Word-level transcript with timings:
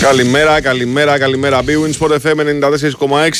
Καλημέρα, 0.00 0.60
καλημέρα, 0.60 1.18
καλημέρα. 1.18 1.62
Bwin 1.66 1.92
Sport 1.98 2.10
FM 2.10 2.36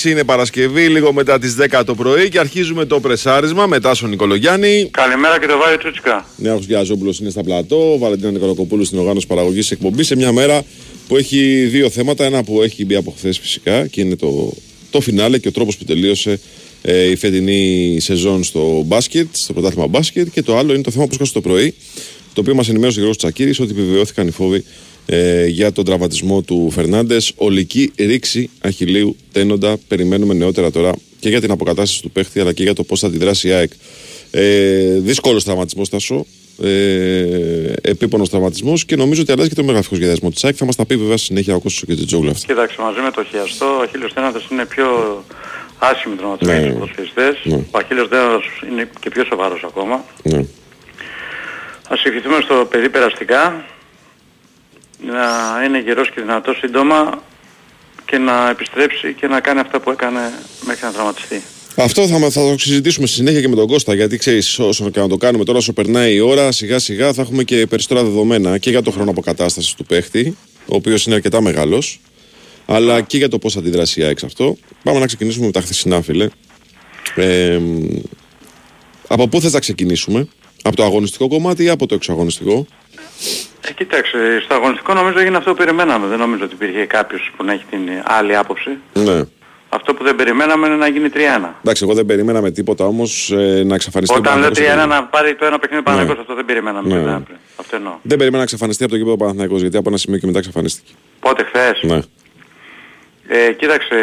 94,6 0.01 0.05
είναι 0.05 0.25
Παρασκευή, 0.25 0.89
λίγο 0.89 1.13
μετά 1.13 1.39
τις 1.39 1.57
10 1.71 1.83
το 1.87 1.95
πρωί 1.95 2.29
και 2.29 2.39
αρχίζουμε 2.39 2.85
το 2.85 3.01
πρεσάρισμα 3.01 3.67
μετά 3.67 3.95
στον 3.95 4.11
Νικολογιάννη. 4.11 4.89
Καλημέρα 4.91 5.41
και 5.41 5.47
το 5.47 5.59
Βάιο 5.59 5.79
Τσούτσικα. 5.79 6.27
Νέος 6.37 6.65
Γιαζόπουλο 6.65 7.15
είναι 7.21 7.31
στα 7.31 7.43
πλατό, 7.43 7.93
ο 7.93 7.99
Βαλεντίνα 7.99 8.31
Νικολακοπούλου 8.31 8.85
στην 8.85 8.99
οργάνωση 8.99 9.27
παραγωγής 9.27 9.71
εκπομπής 9.71 10.07
σε 10.07 10.17
μια 10.17 10.33
μέρα 10.33 10.63
που 11.09 11.17
έχει 11.17 11.67
δύο 11.71 11.91
θέματα. 11.91 12.25
Ένα 12.25 12.43
που 12.43 12.63
έχει 12.63 12.85
μπει 12.85 12.95
από 12.95 13.15
χθες 13.17 13.39
φυσικά 13.39 13.87
και 13.87 14.01
είναι 14.01 14.17
το, 14.17 14.53
το 14.91 15.01
φινάλε 15.01 15.39
και 15.39 15.49
ο 15.49 15.53
τρόπος 15.53 15.77
που 15.77 15.85
τελείωσε 15.85 16.41
ε, 16.83 17.11
η 17.11 17.17
φετινή 17.17 17.97
σεζόν 18.01 18.45
στο 18.45 18.83
μπάσκετ, 18.87 19.27
στο 19.33 19.53
πρωτάθλημα 19.53 19.87
μπάσκετ. 19.87 20.29
Και 20.33 20.43
το 20.43 20.57
άλλο 20.57 20.73
είναι 20.73 20.83
το 20.83 20.91
θέμα 20.91 21.07
που 21.07 21.15
σκάσε 21.15 21.33
το 21.33 21.41
πρωί, 21.41 21.75
το 22.33 22.41
οποίο 22.41 22.55
μας 22.55 22.69
ενημέρωσε 22.69 22.97
ο 22.99 23.01
Γιώργος 23.01 23.23
Τσακύρης 23.23 23.61
ότι 23.61 23.71
επιβεβαιώθηκαν 23.71 24.27
οι 24.27 24.31
φόβοι 24.31 24.65
ε, 25.11 25.47
για 25.47 25.73
τον 25.73 25.85
τραυματισμό 25.85 26.43
του 26.43 26.71
Φερνάντες. 26.71 27.33
Ολική 27.37 27.93
ρήξη 27.99 28.51
αχηλίου 28.61 29.17
τένοντα. 29.33 29.77
Περιμένουμε 29.89 30.35
νεότερα 30.35 30.71
τώρα 30.71 30.93
και 31.21 31.29
για 31.29 31.41
την 31.41 31.51
αποκατάσταση 31.51 32.03
του 32.03 32.11
παίχτη 32.11 32.41
αλλά 32.41 32.53
και 32.53 32.63
για 32.63 32.75
το 32.75 32.85
πώς 32.85 33.01
θα 33.01 33.07
αντιδράσει 33.07 33.49
η 33.49 33.53
ΑΕΚ. 33.53 33.73
Ε, 34.31 34.99
Δύσκολος 34.99 35.45
τραυματισμός, 35.45 35.89
Τασό. 35.89 36.27
Ε, 36.63 37.73
Επίπονος 37.81 38.29
τραυματισμός 38.29 38.85
και 38.85 38.97
νομίζω 38.97 39.23
ότι 39.23 39.33
αλλάζει 39.33 39.49
και 39.49 39.55
το 39.55 39.65
μεγαφικό 39.65 39.95
σχεδιασμό 39.95 40.31
της 40.31 40.45
ΑΕΚ. 40.45 40.55
Θα 40.59 40.65
μας 40.65 40.77
τα 40.77 40.87
πει 40.87 40.97
βέβαια 40.97 41.17
στη 41.17 41.27
συνέχεια 41.27 41.55
ο 41.55 41.61
Κώστας 41.61 41.85
και 41.87 41.95
την 41.95 42.07
Τζόγλα 42.07 42.31
αυτή. 42.31 42.47
Κοίταξε, 42.47 42.81
μαζί 42.81 43.01
με 43.01 43.11
το 43.11 43.25
χιαστό, 43.25 43.67
ο 43.67 43.83
Αχίλιος 43.83 44.13
Τένοντα 44.13 44.41
είναι 44.51 44.65
πιο 44.65 44.87
άσχημη 45.79 46.17
τραυματισμένη 46.17 46.59
Ναι, 46.61 46.65
στους 46.65 46.75
ναι. 46.75 46.81
ποδοσφαιριστές. 46.81 47.35
Ναι. 47.45 47.65
Ο 47.71 47.79
Αχίλιος 47.79 48.09
Τένοντα 48.09 48.41
είναι 48.71 48.89
και 49.01 49.11
πιο 49.11 49.25
σοβαρός 49.25 49.63
ακόμα. 49.65 50.05
Ναι. 50.23 50.45
Ας 51.89 52.05
ευχηθούμε 52.05 52.39
στο 52.43 52.67
παιδί 52.71 52.89
περαστικά 52.89 53.65
να 55.07 55.65
είναι 55.67 55.79
γερός 55.81 56.11
και 56.11 56.21
δυνατός 56.21 56.59
σύντομα 56.59 57.23
και 58.05 58.19
να 58.19 58.51
επιστρέψει 58.51 59.15
και 59.15 59.27
να 59.27 59.41
κάνει 59.41 59.61
αυτά 59.61 59.81
που 59.81 59.91
έκανε 59.91 60.21
μέχρι 60.67 60.85
να 60.85 60.93
τραυματιστεί. 60.93 61.43
Αυτό 61.77 62.07
θα, 62.07 62.19
μα- 62.19 62.31
θα 62.31 62.41
το 62.41 62.59
συζητήσουμε 62.59 63.07
στη 63.07 63.17
συνέχεια 63.17 63.41
και 63.41 63.49
με 63.49 63.55
τον 63.55 63.67
Κώστα. 63.67 63.95
Γιατί 63.95 64.17
ξέρεις, 64.17 64.59
όσο 64.59 64.91
και 64.91 65.01
να 65.01 65.09
το 65.09 65.17
κάνουμε 65.17 65.45
τώρα, 65.45 65.59
όσο 65.59 65.73
περνάει 65.73 66.15
η 66.15 66.21
ώρα, 66.21 66.53
σιγά 66.53 66.79
σιγά 66.79 67.13
θα 67.13 67.23
έχουμε 67.23 67.43
και 67.45 67.67
περισσότερα 67.67 68.03
δεδομένα 68.05 68.59
και 68.59 68.71
για 68.71 68.83
το 68.83 68.91
χρόνο 68.91 69.11
αποκατάστασης 69.11 69.75
του 69.75 69.85
παίχτη, 69.85 70.37
ο 70.67 70.75
οποίος 70.77 71.07
είναι 71.07 71.15
αρκετά 71.15 71.41
μεγάλος, 71.41 72.01
αλλά 72.67 73.01
και 73.01 73.17
για 73.17 73.29
το 73.29 73.39
πώς 73.39 73.53
θα 73.53 73.59
αντιδράσει 73.59 74.01
η 74.01 74.03
ΑΕΚ 74.05 74.19
σε 74.19 74.27
αυτό. 74.27 74.57
Πάμε 74.83 74.99
να 74.99 75.07
ξεκινήσουμε 75.07 75.47
με 75.47 75.53
τα 75.53 75.61
χθεσινά, 75.61 76.03
φίλε. 76.03 76.29
Ε, 77.15 77.61
από 79.09 79.29
πού 79.29 79.41
θες 79.41 79.53
να 79.53 79.61
ξεκινήσουμε, 79.61 80.29
Από 80.63 80.77
το 80.77 80.85
αγωνιστικό 80.85 81.29
κομμάτι 81.29 81.65
ή 81.65 81.69
από 81.69 81.87
το 81.87 81.95
εξωαγωνιστικό; 81.95 82.67
Ε, 83.61 83.73
κοίταξε, 83.73 84.41
στο 84.45 84.55
αγωνιστικό 84.55 84.95
νομίζω 84.95 85.19
έγινε 85.19 85.37
αυτό 85.37 85.51
που 85.51 85.57
περιμέναμε. 85.57 86.07
Δεν 86.07 86.19
νομίζω 86.19 86.45
ότι 86.45 86.55
υπήρχε 86.55 86.85
κάποιος 86.87 87.31
που 87.37 87.45
να 87.45 87.53
έχει 87.53 87.65
την 87.71 87.81
άλλη 88.05 88.37
άποψη. 88.37 88.71
Ναι. 88.95 89.23
Αυτό 89.71 89.95
που 89.95 90.05
δεν 90.05 90.17
περιμέναμε 90.17 90.67
είναι 90.67 90.77
να 90.77 90.89
γίνει 90.89 91.09
3-1. 91.15 91.19
Εντάξει, 91.63 91.85
εγώ 91.85 91.95
δεν 91.95 92.07
περίμενα 92.07 92.41
με 92.41 92.51
τίποτα 92.51 92.85
όμως 92.87 93.31
ε, 93.33 93.63
να 93.67 93.75
εξαφανιστεί. 93.75 94.15
ο 94.17 94.19
Όταν 94.19 94.39
λέω 94.39 94.49
3-1 94.49 94.53
Παναθηναϊκός. 94.55 94.87
να 94.99 95.05
πάρει 95.05 95.35
το 95.35 95.45
ένα 95.45 95.59
παιχνίδι 95.59 95.83
Παναγικός, 95.83 96.19
αυτό 96.19 96.35
δεν 96.35 96.45
περιμέναμε. 96.45 96.89
Ναι. 96.95 97.01
δεν 97.03 97.09
έπρεπε. 97.15 97.39
Αυτό 97.57 97.77
εννοώ. 97.77 97.93
Δεν 97.93 98.09
περίμενα 98.17 98.37
να 98.37 98.43
εξαφανιστεί 98.43 98.83
από 98.83 98.93
το 98.93 98.99
γήπεδο 98.99 99.17
Παναθηναϊκός 99.17 99.61
γιατί 99.61 99.77
από 99.77 99.89
ένα 99.89 99.99
σημείο 99.99 100.19
και 100.19 100.27
μετά 100.27 100.39
εξαφανίστηκε. 100.39 100.93
Πότε 101.21 101.43
χθες; 101.45 101.79
Ναι. 101.83 101.99
Ε, 103.29 103.53
κοίταξε, 103.53 103.97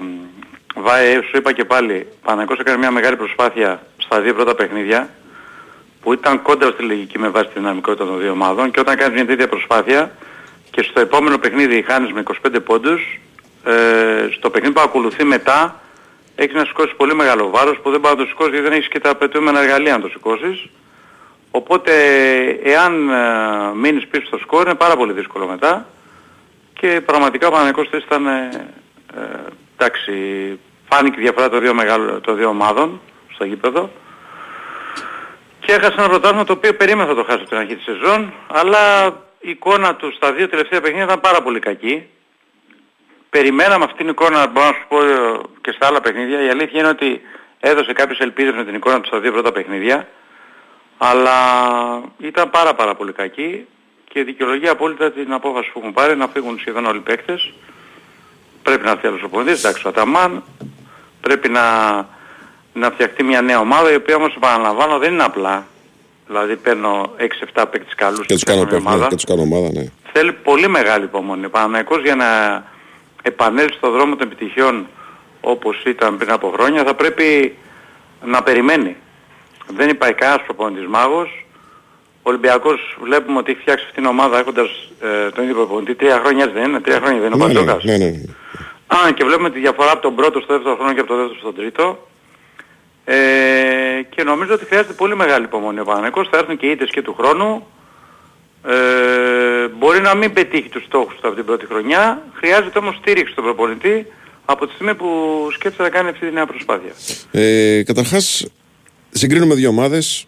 μ, 0.00 0.80
Βάε, 0.82 1.12
σου 1.14 1.36
είπα 1.36 1.52
και 1.52 1.64
πάλι, 1.64 2.06
ο 2.10 2.26
Παναγικός 2.26 2.58
έκανε 2.58 2.76
μια 2.78 2.90
μεγάλη 2.90 3.16
προσπάθεια 3.16 3.82
στα 3.96 4.20
δύο 4.20 4.34
πρώτα 4.34 4.54
παιχνίδια 4.54 5.10
που 6.02 6.12
ήταν 6.12 6.42
κόντρα 6.42 6.70
στη 6.70 6.82
λογική 6.82 7.18
με 7.18 7.28
βάση 7.28 7.46
τη 7.46 7.52
δυναμικότητα 7.54 8.04
των 8.04 8.20
δύο 8.20 8.30
ομάδων 8.30 8.70
και 8.70 8.80
όταν 8.80 8.96
κάνεις 8.96 9.14
μια 9.14 9.26
τέτοια 9.26 9.48
προσπάθεια 9.48 10.12
και 10.70 10.82
στο 10.82 11.00
επόμενο 11.00 11.38
παιχνίδι 11.38 11.82
χάνεις 11.82 12.12
με 12.12 12.22
25 12.46 12.60
πόντους, 12.64 13.20
ε, 13.64 14.28
στο 14.30 14.50
παιχνίδι 14.50 14.74
που 14.74 14.80
ακολουθεί 14.80 15.24
μετά 15.24 15.80
έχεις 16.34 16.54
να 16.54 16.64
σηκώσεις 16.64 16.94
πολύ 16.96 17.14
μεγάλο 17.14 17.50
βάρος 17.50 17.78
που 17.82 17.90
δεν 17.90 18.00
πάει 18.00 18.12
να 18.12 18.18
το 18.18 18.24
σηκώσεις 18.24 18.52
γιατί 18.52 18.68
δεν 18.68 18.76
έχεις 18.76 18.88
και 18.88 19.00
τα 19.00 19.10
απαιτούμενα 19.10 19.60
εργαλεία 19.60 19.92
να 19.92 20.00
το 20.00 20.08
σηκώσεις. 20.08 20.68
Οπότε 21.50 21.92
εάν 22.62 23.10
ε, 23.10 23.74
μείνεις 23.74 24.06
πίσω 24.06 24.26
στο 24.26 24.38
σκορ 24.38 24.64
είναι 24.64 24.74
πάρα 24.74 24.96
πολύ 24.96 25.12
δύσκολο 25.12 25.46
μετά 25.46 25.86
και 26.72 27.00
πραγματικά 27.06 27.46
ο 27.48 27.50
Παναγικός 27.50 27.88
θέση 27.88 28.04
ήταν, 28.06 28.26
ε, 28.26 28.48
ε, 29.14 29.20
εντάξει, 29.76 30.12
φάνηκε 30.88 31.20
η 31.20 31.22
διαφορά 31.22 31.48
των 31.48 31.60
δύο, 31.60 31.74
μεγάλων, 31.74 32.20
των 32.20 32.36
δύο 32.36 32.48
ομάδων 32.48 33.00
στο 33.34 33.44
γήπεδο 33.44 33.90
και 35.64 35.72
έχασε 35.72 35.94
ένα 35.98 36.08
πρωτάθλημα 36.08 36.44
το 36.44 36.52
οποίο 36.52 36.74
περίμενα 36.74 37.08
θα 37.08 37.14
το 37.14 37.24
χάσει 37.24 37.38
από 37.38 37.48
την 37.48 37.56
αρχή 37.56 37.76
της 37.76 37.84
σεζόν 37.84 38.32
αλλά 38.46 39.06
η 39.40 39.50
εικόνα 39.50 39.94
τους 39.94 40.14
στα 40.14 40.32
δύο 40.32 40.48
τελευταία 40.48 40.80
παιχνίδια 40.80 41.04
ήταν 41.04 41.20
πάρα 41.20 41.42
πολύ 41.42 41.58
κακή. 41.58 42.06
Περιμέναμε 43.30 43.84
αυτήν 43.84 43.98
την 43.98 44.08
εικόνα, 44.08 44.46
μπορώ 44.46 44.66
να 44.66 44.72
σου 44.72 44.84
πω 44.88 45.02
ε, 45.04 45.40
και 45.60 45.72
στα 45.72 45.86
άλλα 45.86 46.00
παιχνίδια. 46.00 46.44
Η 46.44 46.48
αλήθεια 46.48 46.80
είναι 46.80 46.88
ότι 46.88 47.20
έδωσε 47.60 47.92
κάποιες 47.92 48.18
ελπίδες 48.18 48.54
με 48.54 48.64
την 48.64 48.74
εικόνα 48.74 49.00
τους 49.00 49.08
στα 49.08 49.20
δύο 49.20 49.32
πρώτα 49.32 49.52
παιχνίδια 49.52 50.08
αλλά 50.98 51.36
ήταν 52.18 52.50
πάρα 52.50 52.74
πάρα 52.74 52.94
πολύ 52.94 53.12
κακή 53.12 53.66
και 54.08 54.24
δικαιολογεί 54.24 54.68
απόλυτα 54.68 55.12
την 55.12 55.32
απόφαση 55.32 55.70
που 55.72 55.78
έχουν 55.78 55.92
πάρει 55.92 56.16
να 56.16 56.28
φύγουν 56.28 56.58
σχεδόν 56.58 56.86
όλοι 56.86 56.98
οι 56.98 57.00
παίκτες. 57.00 57.52
Πρέπει 58.62 58.84
να 58.84 58.90
έρθει 58.90 59.06
άλλος 59.06 59.22
οπονητής, 59.22 59.64
εντάξει 59.64 59.86
ο 59.86 59.88
Αταμάν, 59.88 60.42
πρέπει 61.20 61.48
να, 61.48 61.60
να 62.72 62.90
φτιαχτεί 62.90 63.22
μια 63.22 63.40
νέα 63.42 63.60
ομάδα 63.60 63.92
η 63.92 63.94
οποία 63.94 64.16
όμως 64.16 64.34
επαναλαμβάνω 64.36 64.98
δεν 64.98 65.12
είναι 65.12 65.22
απλά. 65.24 65.66
Δηλαδή 66.26 66.56
παίρνω 66.56 67.10
6-7 67.54 67.64
παίκτες 67.70 67.94
καλούς 67.96 68.26
Και 68.26 68.34
τους 68.34 68.44
κάνω 68.44 68.60
φτιάχνω 68.60 68.78
μια 68.80 68.90
παιχνίδι 68.90 69.08
και 69.08 69.14
τους 69.14 69.24
κάνω 69.24 69.42
ομάδα, 69.42 69.68
ναι. 69.72 69.84
θέλει 70.12 70.32
πολύ 70.32 70.68
μεγάλη 70.68 71.04
υπομονή. 71.04 71.44
Ο 71.44 71.50
Παναθηναϊκός 71.50 72.02
για 72.02 72.14
να 72.14 72.62
επανέλθει 73.22 73.74
στον 73.74 73.92
δρόμο 73.92 74.16
των 74.16 74.26
επιτυχιών 74.26 74.86
όπως 75.40 75.82
ήταν 75.86 76.16
πριν 76.16 76.30
από 76.32 76.52
χρόνια 76.56 76.84
θα 76.84 76.94
πρέπει 76.94 77.56
να 78.24 78.42
περιμένει. 78.42 78.96
Δεν 79.76 79.88
υπάρχει 79.88 80.14
κανένας 80.14 80.42
προπονητής 80.44 80.86
μάγος. 80.86 81.46
Ο 82.22 82.28
Ολυμπιακός 82.30 82.96
βλέπουμε 83.02 83.38
ότι 83.38 83.50
έχει 83.50 83.60
φτιάξει 83.60 83.84
αυτήν 83.88 84.02
την 84.02 84.10
ομάδα 84.12 84.38
έχοντας 84.38 84.68
ε, 85.00 85.30
τον 85.30 85.42
ίδιο 85.44 85.54
προπονητή. 85.56 85.94
Τρία 85.94 86.20
χρόνια 86.24 86.44
έτσι 86.44 86.58
δεν 86.58 86.68
είναι, 86.68 86.80
τρία 86.80 86.96
χρόνια 87.00 87.20
δεν 87.20 87.32
είναι 87.32 87.44
ο 87.44 87.46
Ναι, 87.46 87.52
ναι, 87.52 87.58
Παντζόκας. 87.60 87.84
ναι, 87.84 87.96
ναι. 87.96 88.12
Α, 88.86 89.12
και 89.14 89.24
βλέπουμε 89.24 89.50
τη 89.50 89.58
διαφορά 89.58 89.90
από 89.92 90.02
τον 90.02 90.14
πρώτο 90.14 90.40
στο 90.40 90.52
δεύτερο 90.54 90.74
χρόνο 90.76 90.92
και 90.92 91.00
από 91.00 91.08
τον 91.08 91.16
δεύτερο 91.18 91.38
στον 91.40 91.54
τρίτο. 91.54 92.08
Ε, 93.04 93.14
και 94.08 94.22
νομίζω 94.22 94.54
ότι 94.54 94.64
χρειάζεται 94.64 94.92
πολύ 94.92 95.16
μεγάλη 95.16 95.44
υπομονή 95.44 95.80
ο 95.80 95.84
Παναγικός. 95.84 96.28
Θα 96.28 96.38
έρθουν 96.38 96.56
και 96.56 96.66
οι 96.66 96.70
ήττες 96.70 96.90
και 96.90 97.02
του 97.02 97.14
χρόνου. 97.14 97.66
Ε, 98.66 99.68
μπορεί 99.78 100.00
να 100.00 100.14
μην 100.14 100.32
πετύχει 100.32 100.68
τους 100.68 100.84
στόχους 100.84 101.14
του 101.20 101.26
από 101.26 101.36
την 101.36 101.44
πρώτη 101.44 101.66
χρονιά. 101.66 102.22
Χρειάζεται 102.34 102.78
όμως 102.78 102.96
στήριξη 102.96 103.32
στον 103.32 103.44
προπονητή 103.44 104.06
από 104.44 104.66
τη 104.66 104.72
στιγμή 104.74 104.94
που 104.94 105.06
σκέφτεται 105.52 105.82
να 105.82 105.88
κάνει 105.88 106.08
αυτή 106.08 106.26
τη 106.26 106.32
νέα 106.32 106.46
προσπάθεια. 106.46 106.92
Ε, 107.30 107.82
Καταρχάς, 107.82 108.46
συγκρίνουμε 109.10 109.54
δύο 109.54 109.68
ομάδες 109.68 110.26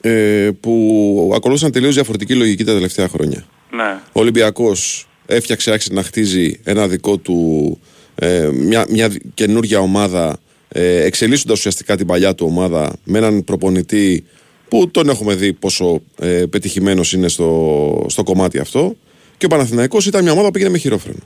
ε, 0.00 0.50
που 0.60 1.32
ακολούθησαν 1.36 1.72
τελείως 1.72 1.94
διαφορετική 1.94 2.34
λογική 2.34 2.64
τα 2.64 2.72
τελευταία 2.72 3.08
χρόνια. 3.08 3.44
Ναι. 3.70 3.98
Ο 4.12 4.20
Ολυμπιακός 4.20 5.08
έφτιαξε, 5.26 5.70
άρχισε 5.70 5.92
να 5.92 6.02
χτίζει 6.02 6.60
ένα 6.64 6.88
δικό 6.88 7.16
του, 7.16 7.80
ε, 8.14 8.48
μια, 8.52 8.86
μια 8.88 9.10
καινούργια 9.34 9.78
ομάδα, 9.78 10.38
ε, 10.72 11.02
εξελίσσοντας 11.02 11.58
ουσιαστικά 11.58 11.96
την 11.96 12.06
παλιά 12.06 12.34
του 12.34 12.46
ομάδα 12.48 12.96
με 13.04 13.18
έναν 13.18 13.44
προπονητή 13.44 14.24
που 14.68 14.90
τον 14.90 15.08
έχουμε 15.08 15.34
δει 15.34 15.52
πόσο 15.52 16.02
ε, 16.18 16.44
πετυχημένος 16.50 17.12
είναι 17.12 17.28
στο, 17.28 18.06
στο 18.08 18.22
κομμάτι 18.22 18.58
αυτό. 18.58 18.96
Και 19.36 19.46
ο 19.46 19.48
Παναθηναϊκός 19.48 20.06
ήταν 20.06 20.22
μια 20.22 20.32
ομάδα 20.32 20.46
που 20.46 20.52
πήγαινε 20.52 20.70
με 20.70 20.78
χειρόφρενο. 20.78 21.18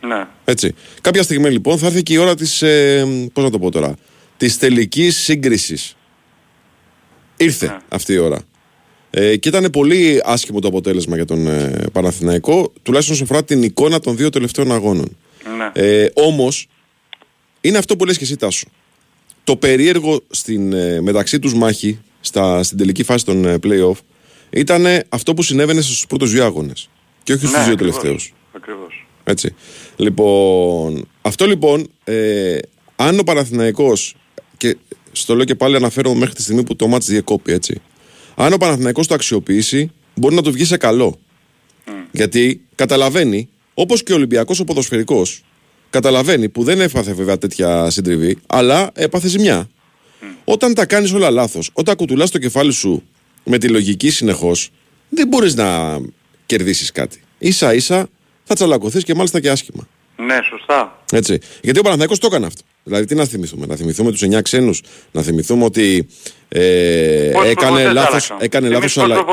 Ναι. 0.00 0.26
Έτσι. 0.44 0.74
Κάποια 1.00 1.22
στιγμή 1.22 1.50
λοιπόν 1.50 1.78
θα 1.78 1.86
έρθει 1.86 2.02
και 2.02 2.12
η 2.12 2.16
ώρα 2.16 2.34
της, 2.34 2.62
ε, 2.62 3.06
πώς 3.32 3.44
να 3.44 3.50
το 3.50 3.58
πω 3.58 3.70
τώρα, 3.70 3.94
της 4.36 4.58
τελικής 4.58 5.16
σύγκρισης. 5.16 5.96
Ήρθε 7.36 7.66
Ναι. 7.66 7.76
αυτή 7.88 8.12
η 8.12 8.18
ώρα. 8.18 8.38
Ε, 9.10 9.36
και 9.36 9.48
ήταν 9.48 9.70
πολύ 9.70 10.20
άσχημο 10.24 10.60
το 10.60 10.68
αποτέλεσμα 10.68 11.16
για 11.16 11.24
τον 11.24 11.46
ε, 11.46 11.84
Παναθηναϊκό, 11.92 12.72
τουλάχιστον 12.82 13.14
όσον 13.14 13.26
αφορά 13.30 13.44
την 13.44 13.62
εικόνα 13.62 14.00
των 14.00 14.16
δύο 14.16 14.30
τελευταίων 14.30 14.72
αγώνων. 14.72 15.16
Ναι. 15.56 15.82
Ε, 15.84 16.08
όμως, 16.14 16.66
είναι 17.60 17.78
αυτό 17.78 17.96
που 17.96 18.04
λες 18.04 18.18
και 18.18 18.24
εσύ 18.24 18.36
Τάσο. 18.36 18.66
Το 19.44 19.56
περίεργο 19.56 20.20
στην, 20.30 20.72
ε, 20.72 21.00
μεταξύ 21.00 21.38
τους 21.38 21.54
μάχη, 21.54 21.98
στα, 22.20 22.62
στην 22.62 22.78
τελική 22.78 23.02
φάση 23.02 23.24
των 23.24 23.44
ε, 23.44 23.58
play-off, 23.62 23.96
ήταν 24.50 24.86
αυτό 25.08 25.34
που 25.34 25.42
συνέβαινε 25.42 25.80
στους 25.80 26.06
πρώτους 26.06 26.30
δύο 26.30 26.44
αγώνες. 26.44 26.88
Και 27.22 27.32
όχι 27.32 27.46
στους 27.46 27.56
ναι, 27.56 27.64
δύο 27.64 27.72
ακριβώς. 27.72 27.98
τελευταίους. 27.98 28.34
Ακριβώς. 28.52 29.06
Έτσι. 29.24 29.54
Λοιπόν, 29.96 31.08
αυτό 31.22 31.46
λοιπόν, 31.46 31.88
ε, 32.04 32.58
αν 32.96 33.18
ο 33.18 33.22
Παναθηναϊκός 33.22 34.16
και 34.56 34.76
στο 35.12 35.34
λέω 35.34 35.44
και 35.44 35.54
πάλι 35.54 35.76
αναφέρω 35.76 36.14
μέχρι 36.14 36.34
τη 36.34 36.42
στιγμή 36.42 36.62
που 36.62 36.76
το 36.76 36.86
μάτς 36.86 37.06
διεκόπη, 37.06 37.52
έτσι. 37.52 37.80
Αν 38.34 38.52
ο 38.52 38.56
Παναθηναϊκός 38.56 39.06
το 39.06 39.14
αξιοποιήσει, 39.14 39.90
μπορεί 40.14 40.34
να 40.34 40.42
του 40.42 40.52
βγει 40.52 40.64
σε 40.64 40.76
καλό. 40.76 41.18
Γιατί 42.10 42.60
καταλαβαίνει, 42.74 43.48
όπως 43.74 44.02
και 44.02 44.12
ο 44.12 44.14
Ολυμπιακός 44.14 44.60
ο 44.60 44.64
ποδοσφαιρικός, 44.64 45.42
καταλαβαίνει 45.90 46.48
που 46.48 46.62
δεν 46.62 46.80
έφαθε 46.80 47.12
βέβαια 47.12 47.38
τέτοια 47.38 47.90
συντριβή, 47.90 48.38
αλλά 48.46 48.90
έπαθε 48.94 49.28
ζημιά. 49.28 49.68
Όταν 50.44 50.74
τα 50.74 50.86
κάνεις 50.86 51.12
όλα 51.12 51.30
λάθος, 51.30 51.70
όταν 51.72 51.96
κουτουλάς 51.96 52.30
το 52.30 52.38
κεφάλι 52.38 52.72
σου 52.72 53.02
με 53.44 53.58
τη 53.58 53.68
λογική 53.68 54.10
συνεχώς, 54.10 54.70
δεν 55.08 55.28
μπορείς 55.28 55.54
να 55.54 55.98
κερδίσεις 56.46 56.92
κάτι. 56.92 57.20
Ίσα 57.38 57.74
ίσα 57.74 58.08
θα 58.44 58.54
τσαλακωθείς 58.54 59.04
και 59.04 59.14
μάλιστα 59.14 59.40
και 59.40 59.50
άσχημα. 59.50 59.88
Ναι, 60.26 60.38
σωστά. 60.48 60.98
Έτσι. 61.12 61.38
Γιατί 61.62 61.78
ο 61.78 61.82
Παναθηναϊκός 61.82 62.18
το 62.18 62.26
έκανε 62.26 62.46
αυτό. 62.46 62.62
Δηλαδή, 62.82 63.04
τι 63.04 63.14
να 63.14 63.24
θυμηθούμε, 63.24 63.66
να 63.66 63.76
θυμηθούμε 63.76 64.10
τους 64.10 64.22
9 64.22 64.42
ξένους, 64.42 64.82
να 65.12 65.22
θυμηθούμε 65.22 65.64
ότι 65.64 66.08
ε, 66.48 67.30
έκανε 67.44 67.92
λάθο 67.92 68.36
έκανε 68.38 68.68
λάθος 68.68 68.98
αλλα... 68.98 69.24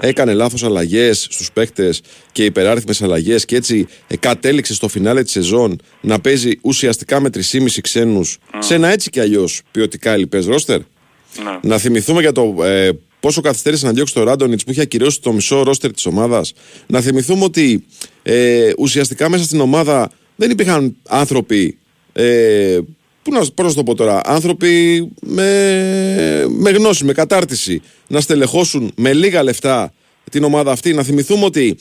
έκανε 0.00 0.34
λάθος 0.34 0.64
αλλαγές 0.64 1.26
στους 1.30 1.52
παίκτες 1.52 2.02
και 2.32 2.44
υπεράριθμες 2.44 3.02
αλλαγές 3.02 3.44
και 3.44 3.56
έτσι 3.56 3.88
ε, 4.06 4.16
κατέληξε 4.16 4.74
στο 4.74 4.88
φινάλε 4.88 5.22
της 5.22 5.32
σεζόν 5.32 5.80
να 6.00 6.20
παίζει 6.20 6.58
ουσιαστικά 6.62 7.20
με 7.20 7.30
3,5 7.52 7.66
ξένους 7.82 8.38
mm. 8.52 8.56
σε 8.58 8.74
ένα 8.74 8.88
έτσι 8.88 9.10
κι 9.10 9.20
αλλιώς 9.20 9.62
ποιοτικά 9.70 10.12
ελληπέ 10.12 10.38
ρόστερ. 10.38 10.78
Ναι. 10.78 11.58
Να 11.62 11.78
θυμηθούμε 11.78 12.20
για 12.20 12.32
το 12.32 12.54
ε, 12.62 12.90
πόσο 13.20 13.40
καθυστέρησε 13.40 13.86
να 13.86 13.92
διώξει 13.92 14.14
το 14.14 14.22
Ράντονιτς 14.22 14.64
που 14.64 14.70
είχε 14.70 14.80
ακυρώσει 14.80 15.20
το 15.20 15.32
μισό 15.32 15.62
ρόστερ 15.62 15.92
της 15.92 16.06
ομάδας. 16.06 16.52
Να 16.86 17.00
θυμηθούμε 17.00 17.44
ότι 17.44 17.84
ε, 18.22 18.72
ουσιαστικά 18.78 19.28
μέσα 19.28 19.44
στην 19.44 19.60
ομάδα 19.60 20.10
δεν 20.36 20.50
υπήρχαν 20.50 20.96
άνθρωποι. 21.08 21.78
Ε, 22.12 22.78
Πού 23.22 23.32
να, 23.32 23.40
πώς 23.54 23.66
να 23.66 23.74
το 23.74 23.82
πω 23.82 23.94
τώρα, 23.94 24.20
άνθρωποι 24.24 25.08
με, 25.20 26.46
με 26.48 26.70
γνώση, 26.70 27.04
με 27.04 27.12
κατάρτιση 27.12 27.82
να 28.06 28.20
στελεχώσουν 28.20 28.92
με 28.96 29.12
λίγα 29.12 29.42
λεφτά 29.42 29.92
την 30.30 30.44
ομάδα 30.44 30.72
αυτή. 30.72 30.94
Να 30.94 31.02
θυμηθούμε 31.02 31.44
ότι 31.44 31.76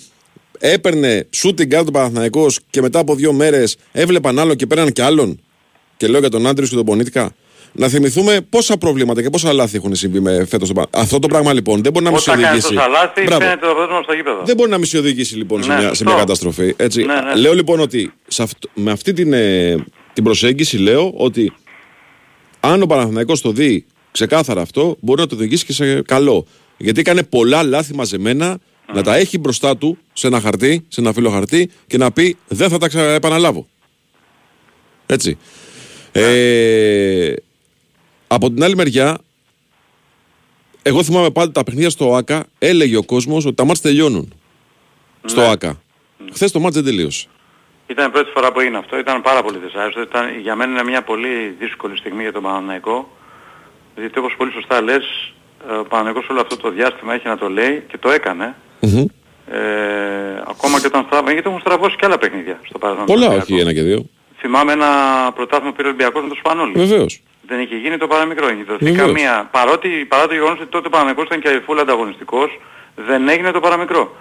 έπαιρνε 0.60 1.28
shooting 1.36 1.74
guard 1.74 1.86
ο 1.88 1.92
Παναθηναϊκός 1.92 2.60
και 2.70 2.82
μετά 2.82 3.00
από 3.00 3.16
δύο 3.16 3.34
μέρες 3.34 3.76
έβλεπαν 3.92 4.40
άλλον 4.40 4.56
και 4.56 4.66
πέραν 4.66 4.92
και 4.92 5.04
άλλον. 5.04 5.42
Και 5.98 6.08
λέω 6.08 6.20
για 6.20 6.30
τον 6.30 6.48
Άντριος 6.48 6.70
και 6.70 6.76
τον 6.76 6.86
Πονίτικα 6.86 7.36
να 7.72 7.88
θυμηθούμε 7.88 8.42
πόσα 8.50 8.78
προβλήματα 8.78 9.22
και 9.22 9.30
πόσα 9.30 9.54
λάθη 9.54 9.78
έχουν 9.78 9.96
συμβεί 9.96 10.20
με 10.20 10.46
φέτος 10.46 10.72
το 10.74 10.84
Αυτό 10.92 11.20
το 11.20 11.28
πράγμα 11.28 11.54
λοιπόν 11.54 11.82
δεν 11.84 11.92
μπορεί 11.92 12.06
να 12.06 12.12
μισοδηγήσει. 12.12 12.48
Όταν 12.50 12.62
κάνεις 12.62 12.64
τόσα 12.64 12.88
λάθη, 12.88 13.22
φαίνεται 13.22 13.68
το 13.68 13.74
πρόβλημα 13.74 14.02
στο 14.02 14.14
γήπεδο. 14.14 14.42
Δεν 14.46 14.56
μπορεί 14.56 14.70
να 14.70 14.78
μισοδηγήσει 14.78 15.36
λοιπόν 15.36 15.64
σε, 15.64 15.70
ναι, 15.70 15.78
μια, 15.78 15.94
σε 15.94 16.04
μια 16.04 16.16
καταστροφή. 16.16 16.74
Έτσι. 16.78 17.04
Ναι, 17.04 17.14
ναι. 17.14 17.36
Λέω 17.36 17.54
λοιπόν 17.54 17.80
ότι 17.80 18.14
με 18.74 18.92
αυτή 18.92 19.14
την, 19.14 19.34
ε, 19.34 19.76
την 20.14 20.24
προσέγγιση 20.24 20.78
λέω 20.78 21.14
ότι 21.16 21.54
αν 22.60 22.82
ο 22.82 22.86
Παναθηναϊκός 22.86 23.42
το 23.42 23.52
δει 23.52 23.86
ξεκάθαρα 24.12 24.62
αυτό, 24.62 24.98
μπορεί 25.00 25.22
να 25.22 25.28
το 25.28 25.36
οδηγήσει 25.36 25.66
και 25.66 25.74
σε 25.74 26.02
καλό. 26.02 26.46
Γιατί 26.78 27.00
έκανε 27.00 27.24
πολλά 27.24 27.64
λάθη 27.64 27.96
μαζεμένα 27.96 28.58
να 28.94 29.04
τα 29.04 29.16
έχει 29.16 29.38
μπροστά 29.38 29.78
του 29.78 29.98
σε 30.14 30.28
ένα 30.28 30.40
χαρτί, 30.40 30.86
σε 30.88 31.02
ένα 31.02 31.14
φύλλο 31.14 31.30
χαρτί 31.30 31.72
και 31.88 31.98
να 31.98 32.12
πει 32.12 32.38
δεν 32.48 32.70
θα 32.70 32.78
τα 32.78 33.02
επαναλάβω. 33.02 33.68
Έτσι. 35.06 35.38
Ε, 36.12 37.34
από 38.32 38.52
την 38.52 38.64
άλλη 38.64 38.76
μεριά, 38.76 39.18
εγώ 40.82 41.04
θυμάμαι 41.04 41.30
πάντα 41.30 41.52
τα 41.52 41.64
παιχνίδια 41.64 41.90
στο 41.90 42.16
ΆΚΑ, 42.16 42.46
έλεγε 42.60 42.98
ο 42.98 43.04
κόσμος 43.04 43.46
ότι 43.46 43.56
τα 43.56 43.66
μάτια 43.66 43.82
τελειώνουν. 43.82 44.34
Ναι. 45.22 45.30
Στο 45.30 45.42
ΆΚΑ. 45.42 45.82
Χθες 46.34 46.52
το 46.52 46.60
μάτς 46.60 46.76
δεν 46.76 46.84
τελείωσε. 46.84 47.28
Ήταν 47.88 48.08
η 48.08 48.12
πρώτη 48.12 48.32
φορά 48.34 48.52
που 48.52 48.60
έγινε 48.60 48.78
αυτό, 48.78 48.98
ήταν 48.98 49.22
πάρα 49.22 49.44
πολύ 49.44 49.58
δυσάρεστο. 49.58 50.02
Ήταν, 50.02 50.40
για 50.42 50.56
μένα 50.56 50.72
είναι 50.72 50.84
μια 50.84 51.02
πολύ 51.02 51.56
δύσκολη 51.60 51.98
στιγμή 51.98 52.22
για 52.22 52.32
τον 52.32 52.44
Παναναϊκό. 52.44 53.18
Γιατί 53.96 54.20
όπως 54.20 54.34
πολύ 54.38 54.52
σωστά 54.52 54.82
λες, 54.82 55.34
ο 55.80 55.84
Παναναϊκός 55.84 56.28
όλο 56.30 56.42
αυτό 56.42 56.58
το 56.58 56.70
διάστημα 56.70 57.14
έχει 57.14 57.28
να 57.28 57.38
το 57.38 57.50
λέει 57.50 57.84
και 57.88 57.98
το 57.98 58.10
έκανε. 58.10 58.56
Mm-hmm. 58.82 59.06
Ε, 59.48 59.60
ακόμα 60.48 60.80
και 60.80 60.88
όταν 60.88 61.04
στραβώσει, 61.06 61.34
γιατί 61.34 61.48
έχουν 61.48 61.60
στραβώσει 61.60 61.96
και 61.96 62.06
άλλα 62.06 62.18
παιχνίδια 62.18 62.60
στο 62.68 62.78
παρελθόν. 62.78 63.06
Πολλά, 63.06 63.30
όχι 63.30 63.60
ένα 63.60 63.74
και 63.74 63.82
δύο. 63.82 64.06
Θυμάμαι 64.38 64.72
ένα 64.72 64.88
πρωτάθλημα 65.36 65.74
πήρε 65.74 65.88
Ολυμπιακός 65.88 66.24
με 66.24 66.30
το 66.30 66.36
Σπανόλι. 66.36 66.74
Βεβαίως 66.76 67.22
δεν 67.50 67.60
είχε 67.60 67.76
γίνει 67.76 67.98
το 67.98 68.08
παραμικρό. 68.08 68.48
Έχει 68.48 68.64
δοθεί 68.64 68.92
καμία. 68.92 69.48
Παρότι, 69.52 69.90
παρά 69.90 70.28
το 70.28 70.34
γεγονός 70.34 70.60
ότι 70.60 70.70
τότε 70.70 70.88
ο 70.88 70.90
Παναγικός 70.90 71.26
ήταν 71.26 71.40
και 71.40 71.62
φούλα 71.66 71.82
ανταγωνιστικός, 71.82 72.60
δεν 72.96 73.30
έγινε 73.30 73.52
το 73.52 73.60
παραμικρό. 73.60 74.16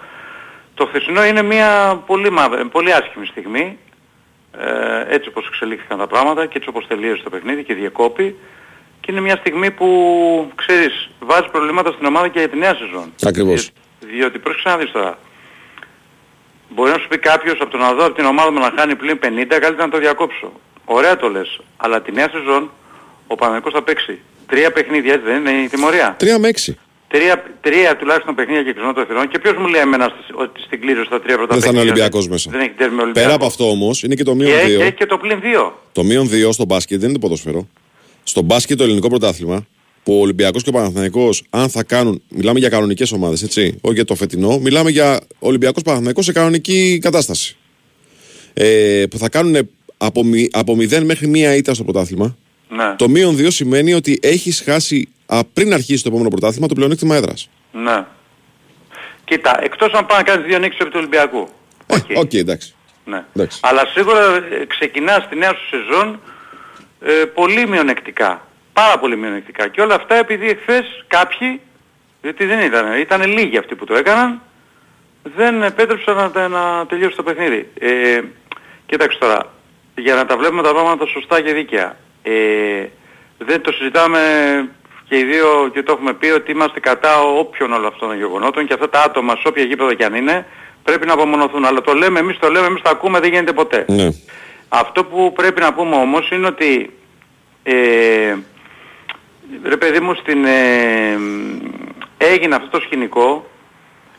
Το 0.73 0.85
χθεσινό 0.85 1.25
είναι 1.25 1.41
μια 1.41 2.01
πολύ, 2.05 2.31
πολύ 2.71 2.93
άσχημη 2.93 3.25
στιγμή. 3.25 3.77
Ε, 4.57 5.15
έτσι 5.15 5.29
όπως 5.29 5.47
εξελίχθηκαν 5.47 5.97
τα 5.97 6.07
πράγματα 6.07 6.45
και 6.45 6.57
έτσι 6.57 6.69
όπως 6.69 6.87
τελείωσε 6.87 7.23
το 7.23 7.29
παιχνίδι 7.29 7.63
και 7.63 7.73
διεκόπη. 7.73 8.35
Και 9.01 9.11
είναι 9.11 9.21
μια 9.21 9.35
στιγμή 9.35 9.71
που, 9.71 9.87
ξέρεις, 10.55 11.09
βάζει 11.19 11.47
προβλήματα 11.51 11.91
στην 11.91 12.05
ομάδα 12.05 12.27
και 12.27 12.39
για 12.39 12.49
τη 12.49 12.57
νέα 12.57 12.75
σεζόν. 12.75 13.13
Ακριβώς. 13.23 13.71
διότι 13.99 14.39
πρόσεξε 14.39 14.69
να 14.69 14.77
δεις 14.77 14.91
τώρα. 14.91 15.17
Μπορεί 16.69 16.91
να 16.91 16.97
σου 16.97 17.07
πει 17.07 17.17
κάποιος 17.17 17.57
από 17.61 17.71
το 17.71 17.77
να 17.77 17.93
δω 17.93 18.05
από 18.05 18.15
την 18.15 18.25
ομάδα 18.25 18.51
μου 18.51 18.59
να 18.59 18.71
χάνει 18.77 18.95
πλην 18.95 19.19
50, 19.23 19.25
καλύτερα 19.47 19.85
να 19.85 19.89
το 19.89 19.97
διακόψω. 19.97 20.51
Ωραία 20.85 21.17
το 21.17 21.29
λες. 21.29 21.59
Αλλά 21.77 22.01
τη 22.01 22.11
νέα 22.11 22.29
σεζόν 22.29 22.71
ο 23.31 23.35
Παναγικός 23.35 23.73
θα 23.73 23.83
παίξει 23.83 24.19
τρία 24.47 24.71
παιχνίδια, 24.71 25.13
έτσι 25.13 25.25
δεν 25.25 25.37
είναι 25.39 25.63
η 25.65 25.67
τιμωρία; 25.67 26.15
Τρία 26.19 26.39
με 26.39 26.47
έξι. 26.47 26.77
Τρία, 27.07 27.43
τρία 27.61 27.97
τουλάχιστον 27.97 28.35
παιχνίδια 28.35 28.63
και 28.63 28.73
κλεισμό 28.73 28.93
των 28.93 29.05
θυρών 29.05 29.27
και 29.27 29.39
ποιος 29.39 29.55
μου 29.57 29.67
λέει 29.67 29.81
εμένα 29.81 30.05
ότι 30.35 30.61
στην 30.61 30.81
κλήρωση 30.81 31.05
στα 31.05 31.21
τρία 31.21 31.35
πρώτα 31.35 31.53
δεν 31.53 31.61
παιχνίδια. 31.61 31.71
Δεν 31.71 31.73
θα 31.73 31.81
είναι 31.81 31.91
Ολυμπιακός 31.91 32.27
μέσα. 32.27 32.49
Δεν 32.51 32.59
έχει 32.59 32.69
τέρμι 32.69 32.99
Ολυμπιακός. 33.01 33.23
Πέρα 33.23 33.33
από 33.33 33.45
αυτό 33.45 33.69
όμως 33.69 34.03
είναι 34.03 34.15
και 34.15 34.23
το 34.23 34.35
μείον 34.35 34.51
2. 34.51 34.67
Και, 34.67 34.77
και, 34.77 34.91
και 34.91 35.05
το 35.05 35.17
πλην 35.17 35.39
2. 35.67 35.71
Το 35.91 36.03
μείον 36.03 36.29
2 36.31 36.49
στο 36.51 36.65
μπάσκετ 36.65 36.99
δεν 36.99 37.09
είναι 37.09 37.17
το 37.17 37.25
ποδοσφαίρο. 37.25 37.67
Στο 38.23 38.41
μπάσκετ 38.41 38.77
το 38.77 38.83
ελληνικό 38.83 39.09
πρωτάθλημα 39.09 39.65
που 40.03 40.17
ο 40.17 40.21
Ολυμπιακός 40.21 40.63
και 40.63 40.69
ο 40.69 40.71
Παναθηναϊκός 40.71 41.43
αν 41.49 41.69
θα 41.69 41.83
κάνουν, 41.83 42.21
μιλάμε 42.29 42.59
για 42.59 42.69
κανονικές 42.69 43.11
ομάδες 43.11 43.43
έτσι, 43.43 43.77
όχι 43.81 43.95
για 43.95 44.05
το 44.05 44.15
φετινό, 44.15 44.57
μιλάμε 44.57 44.89
για 44.89 45.19
Ολυμπιακός 45.39 45.83
Παναθηναϊκός 45.83 46.25
σε 46.25 46.31
κανονική 46.31 46.99
κατάσταση. 47.01 47.57
Ε, 48.53 49.03
που 49.09 49.17
θα 49.17 49.29
κάνουν 49.29 49.69
από, 49.97 50.21
από 50.51 50.77
0 50.79 51.03
μέχρι 51.03 51.31
1 51.33 51.57
ήττα 51.57 51.73
στο 51.73 51.83
πρωτάθλημα 51.83 52.37
ναι. 52.69 52.95
Το 52.95 53.09
μείον 53.09 53.35
2 53.37 53.47
σημαίνει 53.47 53.93
ότι 53.93 54.19
έχεις 54.21 54.61
χάσει 54.65 55.09
α, 55.25 55.39
πριν 55.53 55.73
αρχίσει 55.73 56.03
το 56.03 56.09
επόμενο 56.09 56.29
πρωτάθλημα 56.29 56.67
το 56.67 56.73
πλεονέκτημα 56.73 57.15
έδρας. 57.15 57.49
Ναι. 57.71 58.05
Κοίτα, 59.23 59.63
εκτός 59.63 59.91
αν 59.93 60.05
πάει 60.05 60.17
να 60.17 60.23
κάνεις 60.23 60.45
δύο 60.45 60.59
νίκες 60.59 60.77
επί 60.79 60.89
του 60.89 60.97
Ολυμπιακού. 60.97 61.49
OK, 61.87 62.05
okay. 62.09 62.17
okay, 62.17 62.37
εντάξει. 62.37 62.75
Ναι. 63.05 63.23
εντάξει. 63.33 63.59
Αλλά 63.63 63.85
σίγουρα 63.85 64.35
ε, 64.35 64.65
ξεκινάς 64.67 65.27
τη 65.29 65.35
νέα 65.35 65.53
σου 65.53 65.67
σεζόν 65.69 66.19
ε, 67.01 67.11
πολύ 67.11 67.67
μειονεκτικά. 67.67 68.47
Πάρα 68.73 68.99
πολύ 68.99 69.17
μειονεκτικά. 69.17 69.67
Και 69.67 69.81
όλα 69.81 69.95
αυτά 69.95 70.15
επειδή 70.15 70.49
εχθέ 70.49 70.83
κάποιοι, 71.07 71.61
γιατί 72.21 72.45
δεν 72.45 72.59
ήταν, 72.59 72.99
ήταν 72.99 73.31
λίγοι 73.31 73.57
αυτοί 73.57 73.75
που 73.75 73.85
το 73.85 73.95
έκαναν, 73.95 74.41
δεν 75.35 75.63
επέτρεψαν 75.63 76.31
να, 76.33 76.47
να 76.47 76.85
τελειώσει 76.85 77.15
το 77.15 77.23
παιχνίδι. 77.23 77.69
Ε, 77.79 78.21
κοίταξε 78.85 79.17
τώρα, 79.19 79.53
για 79.95 80.15
να 80.15 80.25
τα 80.25 80.37
βλέπουμε 80.37 80.63
τα 80.63 80.71
πράγματα 80.71 81.05
σωστά 81.05 81.41
και 81.41 81.53
δίκαια. 81.53 81.97
Ε, 82.21 82.85
δεν 83.37 83.61
το 83.61 83.71
συζητάμε 83.71 84.19
και 85.07 85.17
οι 85.17 85.23
δύο 85.23 85.69
και 85.73 85.83
το 85.83 85.91
έχουμε 85.91 86.13
πει 86.13 86.27
ότι 86.27 86.51
είμαστε 86.51 86.79
κατά 86.79 87.21
όποιων 87.21 87.71
όλων 87.73 87.85
αυτών 87.85 88.07
των 88.07 88.17
γεγονότων 88.17 88.67
και 88.67 88.73
αυτά 88.73 88.89
τα 88.89 89.01
άτομα 89.01 89.35
σε 89.35 89.47
όποια 89.47 89.63
γήπεδο 89.63 89.93
κι 89.93 90.03
αν 90.03 90.13
είναι 90.13 90.45
πρέπει 90.83 91.05
να 91.05 91.13
απομονωθούν. 91.13 91.65
Αλλά 91.65 91.81
το 91.81 91.93
λέμε 91.93 92.19
εμείς, 92.19 92.39
το 92.39 92.49
λέμε 92.49 92.65
εμείς, 92.65 92.81
το 92.81 92.89
ακούμε, 92.89 93.19
δεν 93.19 93.29
γίνεται 93.29 93.53
ποτέ. 93.53 93.85
Ναι. 93.87 94.09
Αυτό 94.69 95.03
που 95.05 95.33
πρέπει 95.35 95.61
να 95.61 95.73
πούμε 95.73 95.95
όμως 95.95 96.29
είναι 96.31 96.47
ότι 96.47 96.93
ε, 97.63 98.35
ρε 99.63 99.77
παιδί 99.77 99.99
μου 99.99 100.13
στην, 100.13 100.45
ε, 100.45 101.17
έγινε 102.17 102.55
αυτό 102.55 102.67
το 102.69 102.79
σκηνικό 102.79 103.49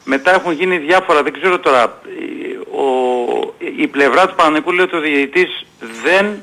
μετά 0.04 0.34
έχουν 0.34 0.52
γίνει 0.52 0.78
διάφορα, 0.78 1.22
δεν 1.22 1.32
ξέρω 1.32 1.58
τώρα, 1.58 2.00
ο, 2.72 2.84
η 3.76 3.86
πλευρά 3.86 4.28
του 4.28 4.34
Παναγικού 4.34 4.72
λέει 4.72 4.84
ότι 4.84 4.96
ο 4.96 5.00
διαιτητής 5.00 5.66
δεν 6.02 6.42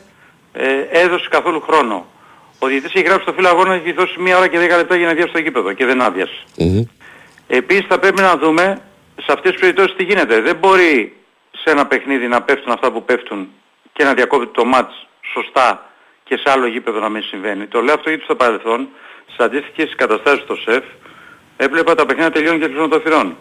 ε, 0.57 0.87
έδωσε 0.89 1.27
καθόλου 1.29 1.61
χρόνο. 1.61 2.05
Ο 2.59 2.67
διαιτητής 2.67 2.93
έχει 2.95 3.05
γράψει 3.05 3.23
στο 3.23 3.33
φύλλο 3.33 3.47
αγώνα 3.47 3.73
έχει 3.73 3.91
δώσει 3.91 4.19
μία 4.19 4.37
ώρα 4.37 4.47
και 4.47 4.57
δέκα 4.57 4.77
λεπτά 4.77 4.95
για 4.95 5.07
να 5.07 5.13
διάσει 5.13 5.31
το 5.31 5.39
γήπεδο 5.39 5.73
και 5.73 5.85
δεν 5.85 6.01
άδειασε. 6.01 6.43
Mm-hmm. 6.57 6.83
Επίσης 7.47 7.85
θα 7.87 7.99
πρέπει 7.99 8.21
να 8.21 8.37
δούμε 8.37 8.81
σε 9.15 9.31
αυτές 9.31 9.51
τις 9.51 9.61
περιπτώσεις 9.61 9.95
τι 9.95 10.03
γίνεται. 10.03 10.41
Δεν 10.41 10.55
μπορεί 10.55 11.15
σε 11.51 11.71
ένα 11.71 11.85
παιχνίδι 11.87 12.27
να 12.27 12.41
πέφτουν 12.41 12.71
αυτά 12.71 12.91
που 12.91 13.05
πέφτουν 13.05 13.47
και 13.93 14.03
να 14.03 14.13
διακόπτει 14.13 14.47
το 14.47 14.65
μάτς 14.65 15.07
σωστά 15.33 15.91
και 16.23 16.37
σε 16.37 16.51
άλλο 16.51 16.67
γήπεδο 16.67 16.99
να 16.99 17.09
μην 17.09 17.23
συμβαίνει. 17.23 17.65
Το 17.65 17.81
λέω 17.81 17.93
αυτό 17.93 18.09
γιατί 18.09 18.23
στο 18.23 18.35
παρελθόν, 18.35 18.87
σε 19.35 19.43
αντίστοιχες 19.43 19.95
καταστάσεις 19.95 20.43
στο 20.43 20.55
ΣΕΦ, 20.55 20.83
έβλεπα 21.57 21.95
τα 21.95 22.05
παιχνίδια 22.05 22.31
τελειώνουν 22.31 22.59
και 22.59 22.65
κλεισμένο 22.65 22.89
των 22.89 23.01
θυρών 23.01 23.37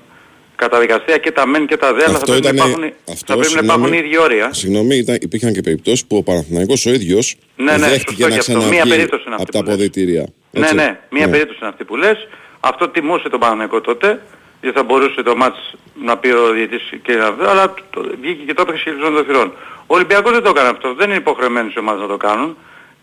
καταδικαστέα 0.57 1.19
και 1.19 1.33
τα 1.33 1.47
μεν 1.47 1.67
και 1.67 1.77
τα 1.77 1.95
δε, 1.95 2.05
αλλά 2.05 2.19
θα 2.19 2.25
πρέπει, 2.25 2.39
ήταν, 2.39 2.55
να 2.55 2.65
υπάρχουν, 2.65 2.93
αυτό, 3.13 3.33
θα 3.33 3.39
πρέπει 3.39 3.55
να 3.55 3.61
υπάρχουν 3.61 3.93
οι 3.93 3.99
ίδιοι 4.05 4.19
όρια. 4.19 4.53
Συγγνώμη, 4.53 4.97
ήταν, 4.97 5.17
υπήρχαν 5.21 5.53
και 5.53 5.61
περιπτώσεις 5.61 6.07
που 6.07 6.17
ο 6.17 6.23
Παναθηναϊκός 6.23 6.87
ο 6.87 6.91
ίδιος 6.91 7.37
ναι, 7.57 7.77
ναι, 7.77 7.89
δέχτηκε 7.89 8.27
να 8.27 8.37
ξαναβγεί 8.37 9.07
από 9.37 9.53
τα 9.53 9.59
αποδητήρια. 9.59 10.27
Ναι, 10.51 10.71
ναι, 10.73 10.99
μία 11.11 11.27
ναι. 11.27 11.33
περίπτωση 11.33 11.59
είναι 11.61 11.69
αυτή 11.69 11.85
που 11.85 11.97
λες. 11.97 12.29
Αυτό 12.61 12.89
τιμούσε 12.89 13.29
τον 13.29 13.41
Παναθηναϊκό 13.41 13.81
τότε, 13.81 14.21
γιατί 14.61 14.77
θα 14.77 14.85
μπορούσε 14.85 15.23
το 15.23 15.37
μάτς 15.37 15.75
να 16.05 16.17
πει 16.17 16.29
ο 16.29 16.51
διαιτής 16.51 16.83
και 17.03 17.13
να 17.13 17.51
αλλά 17.51 17.75
βγήκε 18.21 18.43
και 18.47 18.55
το 18.55 18.63
έπαιξε 18.63 18.85
και 18.85 18.91
των 19.03 19.25
θυρών. 19.25 19.53
Ο 19.87 19.95
Ολυμπιακός 19.95 20.33
δεν 20.33 20.43
το 20.43 20.49
έκανε 20.49 20.69
αυτό, 20.69 20.95
δεν 20.95 21.09
είναι 21.09 21.19
υποχρεωμένοι 21.19 21.73
οι 21.77 21.79
ομάδες 21.79 22.01
να 22.01 22.09
το 22.09 22.17
κάνουν 22.17 22.57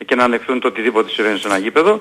και 0.05 0.15
να 0.15 0.23
ανεχθούν 0.23 0.59
το 0.59 0.67
οτιδήποτε 0.67 1.09
συμβαίνει 1.09 1.39
σε 1.39 1.47
ένα 1.47 1.57
γήπεδο. 1.57 1.99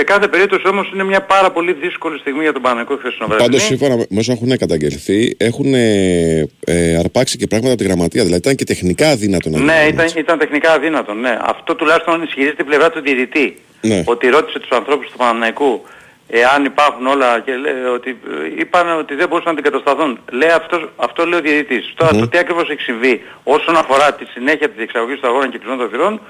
Σε 0.00 0.06
κάθε 0.06 0.28
περίπτωση 0.28 0.68
όμως 0.68 0.90
είναι 0.94 1.04
μια 1.04 1.22
πάρα 1.22 1.50
πολύ 1.50 1.72
δύσκολη 1.72 2.18
στιγμή 2.18 2.42
για 2.42 2.52
τον 2.52 2.62
Παναγικό 2.62 2.96
χθεσινό 2.96 3.26
βράδυ. 3.26 3.42
Πάντως 3.42 3.62
σύμφωνα 3.62 3.96
με 3.96 4.18
όσο 4.18 4.32
έχουν 4.32 4.56
καταγγελθεί 4.56 5.36
έχουν 5.36 5.74
ε, 5.74 6.48
ε, 6.64 6.96
αρπάξει 6.98 7.36
και 7.36 7.46
πράγματα 7.46 7.72
από 7.72 7.82
τη 7.82 7.88
γραμματεία. 7.88 8.22
Δηλαδή 8.22 8.40
ήταν 8.40 8.54
και 8.54 8.64
τεχνικά 8.64 9.08
αδύνατο 9.08 9.48
να 9.50 9.58
Ναι, 9.58 9.86
ήταν, 9.88 10.06
ήταν 10.16 10.38
τεχνικά 10.38 10.72
αδύνατο. 10.72 11.12
Ναι. 11.14 11.38
Αυτό 11.42 11.74
τουλάχιστον 11.74 12.22
ισχυρίζει 12.22 12.54
την 12.54 12.66
πλευρά 12.66 12.90
του 12.90 13.00
διαιτητή. 13.00 13.56
Ναι. 13.80 14.02
Ότι 14.06 14.28
ρώτησε 14.28 14.58
τους 14.58 14.70
ανθρώπους 14.70 15.10
του 15.10 15.16
Παναναϊκού 15.16 15.82
εάν 16.28 16.64
υπάρχουν 16.64 17.06
όλα 17.06 17.40
και 17.40 17.52
λέει 17.56 17.82
ότι 17.94 18.18
είπαν 18.58 18.98
ότι 18.98 19.14
δεν 19.14 19.28
μπορούσαν 19.28 19.54
να 19.54 19.58
αντικατασταθούν. 19.60 20.18
Λέει 20.30 20.50
αυτός, 20.50 20.88
αυτό 20.96 21.26
λέει 21.26 21.38
ο 21.38 21.42
διαιτητής. 21.42 21.92
Τώρα 21.96 22.10
το 22.16 22.28
τι 22.28 22.38
ακριβώς 22.38 22.70
έχει 22.70 22.80
συμβεί 22.80 23.22
όσον 23.42 23.76
αφορά 23.76 24.14
τη 24.14 24.24
συνέχεια 24.24 24.66
της 24.68 24.76
διεξαγωγής 24.76 25.20
του 25.20 25.26
αγώνα 25.26 25.48
και 25.48 25.58
κλεισμένων 25.58 25.78
των 25.78 25.90
θυρών, 25.90 26.20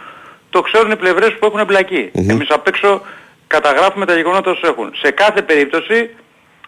το 0.50 0.60
ξέρουν 0.60 0.90
οι 0.90 0.96
πλευρές 0.96 1.32
που 1.38 1.46
έχουν 1.46 1.58
εμπλακεί. 1.58 2.10
Εμείς 2.28 2.50
απ' 2.50 2.66
έξω 2.66 3.02
καταγράφουμε 3.54 4.06
τα 4.06 4.14
γεγονότα 4.14 4.50
όσο 4.50 4.66
έχουν. 4.66 4.92
Σε 4.94 5.10
κάθε 5.10 5.42
περίπτωση, 5.42 6.10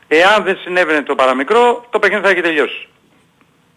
εάν 0.08 0.42
δεν 0.44 0.56
συνέβαινε 0.62 1.02
το 1.02 1.14
παραμικρό, 1.14 1.86
το 1.90 1.98
παιχνίδι 1.98 2.22
θα 2.22 2.30
έχει 2.30 2.40
τελειώσει. 2.40 2.88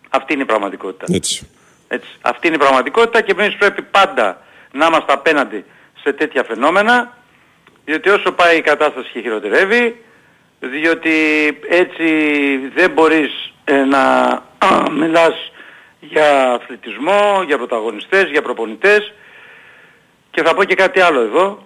Αυτή 0.10 0.34
είναι 0.34 0.42
η 0.42 0.46
πραγματικότητα. 0.46 1.06
Έτσι. 1.16 1.50
Έτσι. 1.88 2.10
Αυτή 2.22 2.48
είναι 2.48 2.56
η 2.56 2.60
πραγματικότητα 2.60 3.22
και 3.22 3.32
εμείς 3.38 3.56
πρέπει 3.56 3.82
πάντα 3.82 4.42
να 4.72 4.86
είμαστε 4.86 5.14
απέναντι 5.14 5.66
σε 6.04 6.14
τέτοια 6.14 6.44
φαινόμενα, 6.44 7.18
διότι 7.86 8.10
όσο 8.10 8.32
πάει 8.32 8.58
η 8.58 8.62
κατάσταση 8.62 9.10
και 9.12 9.22
χειροτερεύει, 9.22 10.04
διότι 10.60 11.14
έτσι 11.70 12.08
δεν 12.76 12.92
μπορείς 12.92 13.54
ε, 13.64 13.84
να 13.84 14.04
μιλάς 14.92 15.52
για 16.00 16.52
αθλητισμό, 16.52 17.44
για 17.46 17.58
πρωταγωνιστές, 17.58 18.30
για 18.30 18.42
προπονητές 18.42 19.14
και 20.32 20.44
θα 20.44 20.54
πω 20.54 20.64
και 20.64 20.76
κάτι 20.76 21.00
άλλο 21.00 21.20
εδώ, 21.20 21.65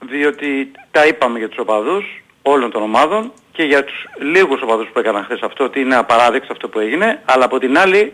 διότι 0.00 0.72
τα 0.90 1.06
είπαμε 1.06 1.38
για 1.38 1.48
τους 1.48 1.58
οπαδούς 1.58 2.22
όλων 2.42 2.70
των 2.70 2.82
ομάδων 2.82 3.32
και 3.52 3.62
για 3.62 3.84
τους 3.84 4.06
λίγους 4.18 4.62
οπαδούς 4.62 4.88
που 4.92 4.98
έκαναν 4.98 5.24
χθες 5.24 5.40
αυτό, 5.40 5.64
ότι 5.64 5.80
είναι 5.80 5.96
απαράδεκτο 5.96 6.52
αυτό 6.52 6.68
που 6.68 6.78
έγινε, 6.78 7.22
αλλά 7.24 7.44
από 7.44 7.58
την 7.58 7.78
άλλη 7.78 8.12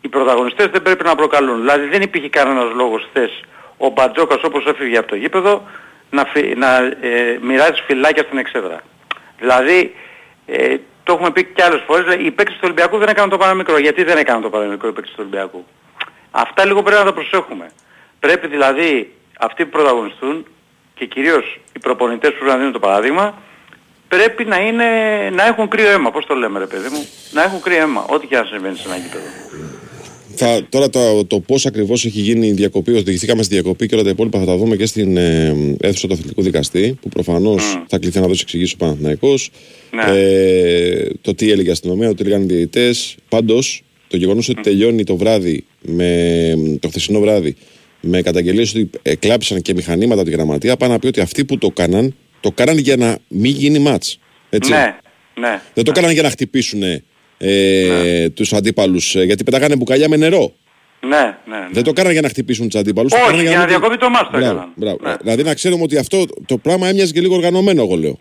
οι 0.00 0.08
πρωταγωνιστές 0.08 0.66
δεν 0.66 0.82
πρέπει 0.82 1.04
να 1.04 1.14
προκαλούν. 1.14 1.60
Δηλαδή 1.60 1.86
δεν 1.86 2.02
υπήρχε 2.02 2.28
κανένας 2.28 2.72
λόγος 2.74 3.06
χθες 3.08 3.30
ο 3.76 3.88
Μπατζόκας 3.88 4.42
όπως 4.42 4.64
έφυγε 4.66 4.98
από 4.98 5.08
το 5.08 5.14
γήπεδο 5.14 5.62
να, 6.10 6.24
φυ, 6.24 6.54
να 6.56 6.76
ε, 7.00 7.38
μοιράζει 7.40 7.82
φυλάκια 7.86 8.22
στην 8.22 8.38
εξέδρα. 8.38 8.80
Δηλαδή 9.38 9.94
ε, 10.46 10.76
το 11.04 11.12
έχουμε 11.12 11.30
πει 11.30 11.44
και 11.44 11.62
άλλες 11.62 11.82
φορές, 11.86 12.14
οι 12.14 12.30
παίκτες 12.30 12.54
του 12.54 12.60
Ολυμπιακού 12.64 12.98
δεν 12.98 13.08
έκαναν 13.08 13.30
το 13.30 13.36
παραμικρό. 13.36 13.78
Γιατί 13.78 14.04
δεν 14.04 14.16
έκαναν 14.16 14.42
το 14.42 14.50
παραμικρό 14.50 14.88
οι 14.88 14.92
παίκτες 14.92 15.10
του 15.10 15.18
Ολυμπιακού; 15.20 15.66
Αυτά 16.30 16.66
λίγο 16.66 16.82
πρέπει 16.82 16.98
να 16.98 17.06
τα 17.06 17.12
προσέχουμε. 17.12 17.70
Πρέπει 18.20 18.46
δηλαδή 18.46 19.12
αυτοί 19.38 19.64
που 19.64 19.70
πρωταγωνιστούν 19.70 20.46
και 21.02 21.08
κυρίως 21.14 21.60
οι 21.76 21.78
προπονητές 21.78 22.30
που 22.38 22.44
να 22.44 22.56
δίνουν 22.56 22.72
το 22.72 22.78
παράδειγμα 22.78 23.42
πρέπει 24.08 24.44
να, 24.44 24.58
είναι, 24.66 24.84
να 25.32 25.46
έχουν 25.46 25.68
κρύο 25.68 25.90
αίμα. 25.90 26.10
Πώς 26.10 26.26
το 26.26 26.34
λέμε 26.34 26.58
ρε 26.58 26.66
παιδί 26.66 26.88
μου; 26.92 27.06
Να 27.32 27.42
έχουν 27.42 27.60
κρύο 27.60 27.80
αίμα. 27.82 28.06
Ό,τι 28.08 28.26
και 28.26 28.36
αν 28.36 28.46
συμβαίνει 28.46 28.76
σε 28.76 28.88
ένα 28.88 28.96
γήπεδο. 28.96 29.24
Θα, 30.34 30.66
τώρα 30.68 30.90
το, 30.90 31.24
το 31.24 31.40
πώς 31.40 31.66
ακριβώς 31.66 32.04
έχει 32.04 32.20
γίνει 32.20 32.46
η 32.46 32.52
διακοπή, 32.52 32.92
οδηγηθήκαμε 32.92 33.42
στη 33.42 33.54
διακοπή 33.54 33.86
και 33.86 33.94
όλα 33.94 34.04
τα 34.04 34.10
υπόλοιπα 34.10 34.38
θα 34.38 34.44
τα 34.44 34.56
δούμε 34.56 34.76
και 34.76 34.86
στην 34.86 35.16
ε, 35.16 35.76
αίθουσα 35.80 36.06
του 36.06 36.12
αθλητικού 36.12 36.42
δικαστή, 36.42 36.98
που 37.00 37.08
προφανώς 37.08 37.82
θα 37.86 37.98
κληθεί 37.98 38.20
να 38.20 38.26
δώσει 38.26 38.40
εξηγήσει 38.42 38.74
ο 38.74 38.76
Παναθυναϊκό. 38.78 39.34
Ναι. 39.90 40.02
Ε, 40.06 41.08
το 41.20 41.34
τι 41.34 41.50
έλεγε 41.50 41.68
η 41.68 41.72
αστυνομία, 41.72 42.08
το 42.08 42.14
τι 42.14 42.22
έλεγαν 42.22 42.42
οι 42.42 42.46
διαιτητές. 42.46 43.16
Πάντως, 43.28 43.82
το 44.08 44.16
γεγονός 44.16 44.48
ότι 44.48 44.60
τελειώνει 44.60 45.04
το 45.04 45.16
βράδυ, 45.16 45.64
με, 45.80 46.78
το 46.80 46.88
χθεσινό 46.88 47.20
βράδυ, 47.20 47.56
με 48.02 48.22
καταγγελίες 48.22 48.70
ότι 48.70 48.90
εκλάψαν 49.02 49.62
και 49.62 49.74
μηχανήματα 49.74 50.20
από 50.20 50.30
τη 50.30 50.36
γραμματεία, 50.36 50.76
πάνε 50.76 50.92
να 50.92 50.98
πει 50.98 51.06
ότι 51.06 51.20
αυτοί 51.20 51.44
που 51.44 51.58
το 51.58 51.68
κάναν, 51.68 52.14
το 52.40 52.50
κάναν 52.50 52.78
για 52.78 52.96
να 52.96 53.18
μην 53.28 53.52
γίνει 53.52 53.78
ματ. 53.78 54.04
Ναι, 54.68 54.96
ναι. 55.34 55.60
Δεν 55.74 55.84
το 55.84 55.90
ναι. 55.90 55.92
κάναν 55.92 56.10
για 56.12 56.22
να 56.22 56.30
χτυπήσουν 56.30 56.82
ε, 56.82 57.02
ναι. 57.38 58.28
τους 58.30 58.52
αντίπαλους, 58.52 59.14
ε, 59.14 59.22
γιατί 59.22 59.44
πετάγανε 59.44 59.76
μπουκαλιά 59.76 60.08
με 60.08 60.16
νερό. 60.16 60.52
Ναι, 61.00 61.36
ναι, 61.44 61.56
ναι. 61.56 61.68
Δεν 61.70 61.82
το 61.82 61.92
κάναν 61.92 62.12
για 62.12 62.20
να 62.20 62.28
χτυπήσουν 62.28 62.68
τους 62.68 62.80
αντίπαλους. 62.80 63.12
Όχι, 63.12 63.30
το 63.30 63.34
για, 63.34 63.42
για 63.42 63.58
να 63.58 63.66
διακόβει 63.66 63.96
το 63.96 64.10
μάστο 64.10 64.38
μπράβο, 64.38 64.68
μπράβο. 64.74 64.98
Ναι. 65.02 65.16
Δηλαδή 65.20 65.42
να 65.42 65.54
ξέρουμε 65.54 65.82
ότι 65.82 65.96
αυτό 65.96 66.24
το 66.46 66.58
πράγμα 66.58 66.88
έμοιαζε 66.88 67.12
και 67.12 67.20
λίγο 67.20 67.34
οργανωμένο, 67.34 67.82
εγώ 67.82 67.96
λέω. 67.96 68.18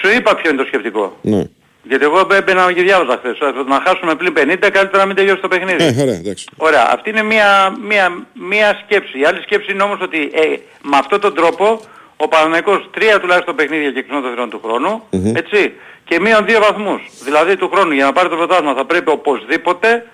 Σου 0.00 0.16
είπα 0.18 0.36
ποιο 0.36 0.50
είναι 0.50 0.58
το 0.58 0.66
σκεπτικό. 0.66 1.18
Ναι. 1.22 1.44
Γιατί 1.82 2.04
εγώ 2.04 2.28
έμπαινα 2.32 2.72
και 2.72 2.82
διάβαζα 2.82 3.18
χθες. 3.18 3.38
Να 3.66 3.82
χάσουμε 3.86 4.14
πλην 4.14 4.34
50, 4.36 4.70
καλύτερα 4.72 4.98
να 4.98 5.06
μην 5.06 5.16
τελειώσει 5.16 5.40
το 5.40 5.48
παιχνίδι. 5.48 5.84
Ε, 5.84 6.02
ωραία, 6.02 6.14
εντάξει. 6.14 6.46
Ωραία. 6.56 6.90
Αυτή 6.92 7.10
είναι 7.10 7.22
μία, 7.22 7.76
μία, 7.88 8.26
μία 8.32 8.80
σκέψη. 8.84 9.18
Η 9.18 9.24
άλλη 9.24 9.40
σκέψη 9.40 9.72
είναι 9.72 9.82
όμως 9.82 9.98
ότι 10.00 10.30
ε, 10.34 10.42
με 10.82 10.96
αυτόν 10.96 11.20
τον 11.20 11.34
τρόπο 11.34 11.80
ο 12.16 12.28
Παναθηναϊκός 12.28 12.88
τρία 12.90 13.20
τουλάχιστον 13.20 13.54
παιχνίδια 13.54 13.90
και 13.90 14.02
των 14.02 14.22
θυρών 14.22 14.50
του 14.50 14.60
χρόνου, 14.64 15.02
mm-hmm. 15.10 15.34
έτσι, 15.34 15.72
και 16.04 16.20
μείον 16.20 16.44
δύο 16.44 16.60
βαθμούς. 16.60 17.02
Δηλαδή 17.24 17.56
του 17.56 17.70
χρόνου 17.72 17.92
για 17.92 18.04
να 18.04 18.12
πάρει 18.12 18.28
το 18.28 18.36
πρωτάθλημα 18.36 18.74
θα 18.74 18.84
πρέπει 18.84 19.10
οπωσδήποτε 19.10 20.06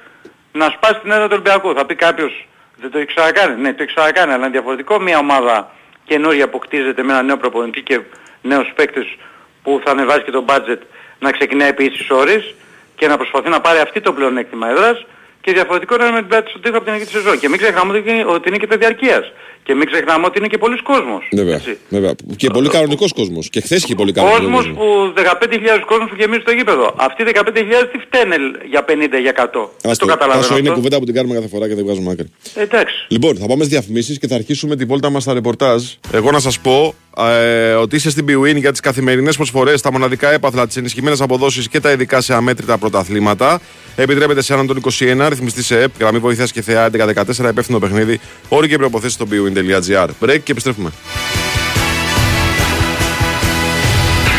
να 0.52 0.68
σπάσει 0.71 1.00
την 1.00 1.11
έδρα 1.11 1.25
του 1.25 1.30
Ολυμπιακού. 1.33 1.75
Θα 1.75 1.87
πει 1.87 1.94
κάποιος, 1.94 2.49
δεν 2.76 2.90
το 2.90 2.99
έχει 2.99 3.06
ξανακάνει. 3.06 3.61
Ναι, 3.61 3.73
το 3.75 3.83
έχει 3.83 3.94
ξανακάνει, 3.94 4.33
αλλά 4.33 4.42
είναι 4.42 4.52
διαφορετικό 4.52 5.00
μια 5.00 5.18
ομάδα 5.18 5.71
καινούργια 6.04 6.49
που 6.49 6.59
κτίζεται 6.59 7.02
με 7.02 7.12
ένα 7.12 7.23
νέο 7.23 7.37
προπονητή 7.37 7.83
και 7.83 8.00
νέους 8.42 8.73
παίκτες 8.75 9.16
που 9.62 9.80
θα 9.85 9.90
ανεβάζει 9.90 10.23
και 10.23 10.30
το 10.30 10.44
budget 10.49 10.78
να 11.18 11.30
ξεκινάει 11.30 11.68
επί 11.68 11.85
ίσης 11.85 12.11
ώρες 12.11 12.54
και 12.97 13.06
να 13.06 13.16
προσπαθεί 13.16 13.49
να 13.49 13.61
πάρει 13.61 13.78
αυτή 13.78 14.00
το 14.00 14.12
πλεονέκτημα 14.12 14.68
έδρας 14.68 15.06
και 15.40 15.52
διαφορετικό 15.52 15.97
να 15.97 16.04
είναι 16.04 16.12
με 16.12 16.18
την 16.18 16.28
πλάτη 16.28 16.50
στον 16.50 16.62
τοίχο 16.62 16.76
από 16.76 16.85
την 16.85 16.94
αρχή 16.94 17.04
της 17.04 17.14
σεζόν. 17.14 17.38
Και 17.38 17.49
μην 17.49 17.59
ξεχνάμε 17.59 18.25
ότι 18.26 18.49
είναι 18.49 18.56
και 18.56 18.66
παιδιαρκείας. 18.66 19.33
Και 19.66 19.75
μην 19.75 19.87
ξεχνάμε 19.90 20.26
ότι 20.26 20.38
είναι 20.38 20.47
και 20.47 20.59
πολλοί 20.59 20.83
κόσμος. 20.83 21.28
Βέβαια, 21.33 21.61
βέβαια. 21.88 22.12
Και 22.37 22.49
πολύ 22.50 22.68
κανονικός 22.68 23.12
κόσμος. 23.12 23.49
Και 23.50 23.61
χθες 23.61 23.83
είχε 23.83 23.94
πολύ 23.94 24.12
κανονικός 24.12 24.40
κόσμος. 24.40 24.66
Κόσμος 24.66 24.78
που 24.78 25.12
15.000 25.16 25.85
κόσμος 25.87 26.09
που 26.09 26.16
γεμίζει 26.18 26.42
το 26.42 26.50
γήπεδο. 26.50 26.94
Αυτοί 26.97 27.23
οι 27.23 27.26
15.000 27.35 27.88
τι 27.92 27.99
φταίνε 27.99 28.37
για 28.68 28.85
50 28.88 29.21
για 29.21 29.33
100. 29.33 29.90
Ας 29.90 29.99
το, 29.99 30.06
καταλαβαίνω. 30.06 30.40
Αυτό 30.40 30.59
είναι 30.59 30.71
κουβέντα 30.71 30.99
που 30.99 31.04
την 31.04 31.14
κάνουμε 31.14 31.35
κάθε 31.35 31.49
φορά 31.49 31.68
και 31.68 31.75
δεν 31.75 31.85
βγάζουμε 31.85 32.11
άκρη. 32.11 32.26
Εντάξει. 32.54 32.94
Λοιπόν, 33.09 33.37
θα 33.37 33.47
πάμε 33.47 33.64
στις 33.64 33.68
διαφημίσεις 33.68 34.18
και 34.18 34.26
θα 34.26 34.35
αρχίσουμε 34.35 34.76
τη 34.76 34.85
βόλτα 34.85 35.11
μας 35.11 35.23
στα 35.23 35.33
ρεπορτάζ. 35.33 35.83
Εγώ 36.12 36.30
να 36.30 36.38
σας 36.38 36.59
πω 36.59 36.94
ε, 37.16 37.73
ότι 37.73 37.97
είσαι 37.97 38.11
στην 38.11 38.26
BWIN 38.28 38.56
για 38.56 38.71
τις 38.71 38.80
καθημερινές 38.80 39.37
προσφορές, 39.37 39.80
τα 39.80 39.92
μοναδικά 39.92 40.30
έπαθλα, 40.30 40.66
τις 40.66 40.76
ενισχυμένες 40.76 41.21
αποδόσεις 41.21 41.68
και 41.68 41.80
τα 41.80 41.92
ειδικά 41.92 42.21
σε 42.21 42.35
αμέτρητα 42.35 42.78
πρωταθλήματα. 42.78 43.61
Επιτρέπεται 43.97 44.42
σε 44.42 44.52
έναν 44.52 44.66
τον 44.66 44.80
21, 44.99 45.26
ρυθμιστή 45.28 45.62
σε 45.62 45.80
ΕΠ, 45.80 45.90
γραμμή 45.99 46.18
βοήθεια 46.18 46.44
και 46.44 46.62
θεά 46.62 46.90
1114, 46.90 47.49
υπεύθυνο 47.50 47.78
παιχνίδι, 47.78 48.21
όροι 48.49 48.68
και 48.68 48.76
προποθέσει 48.76 49.14
στο 49.14 49.26
BWIN.gr. 49.54 50.08
Break 50.20 50.40
και 50.42 50.52
επιστρέφουμε. 50.52 50.90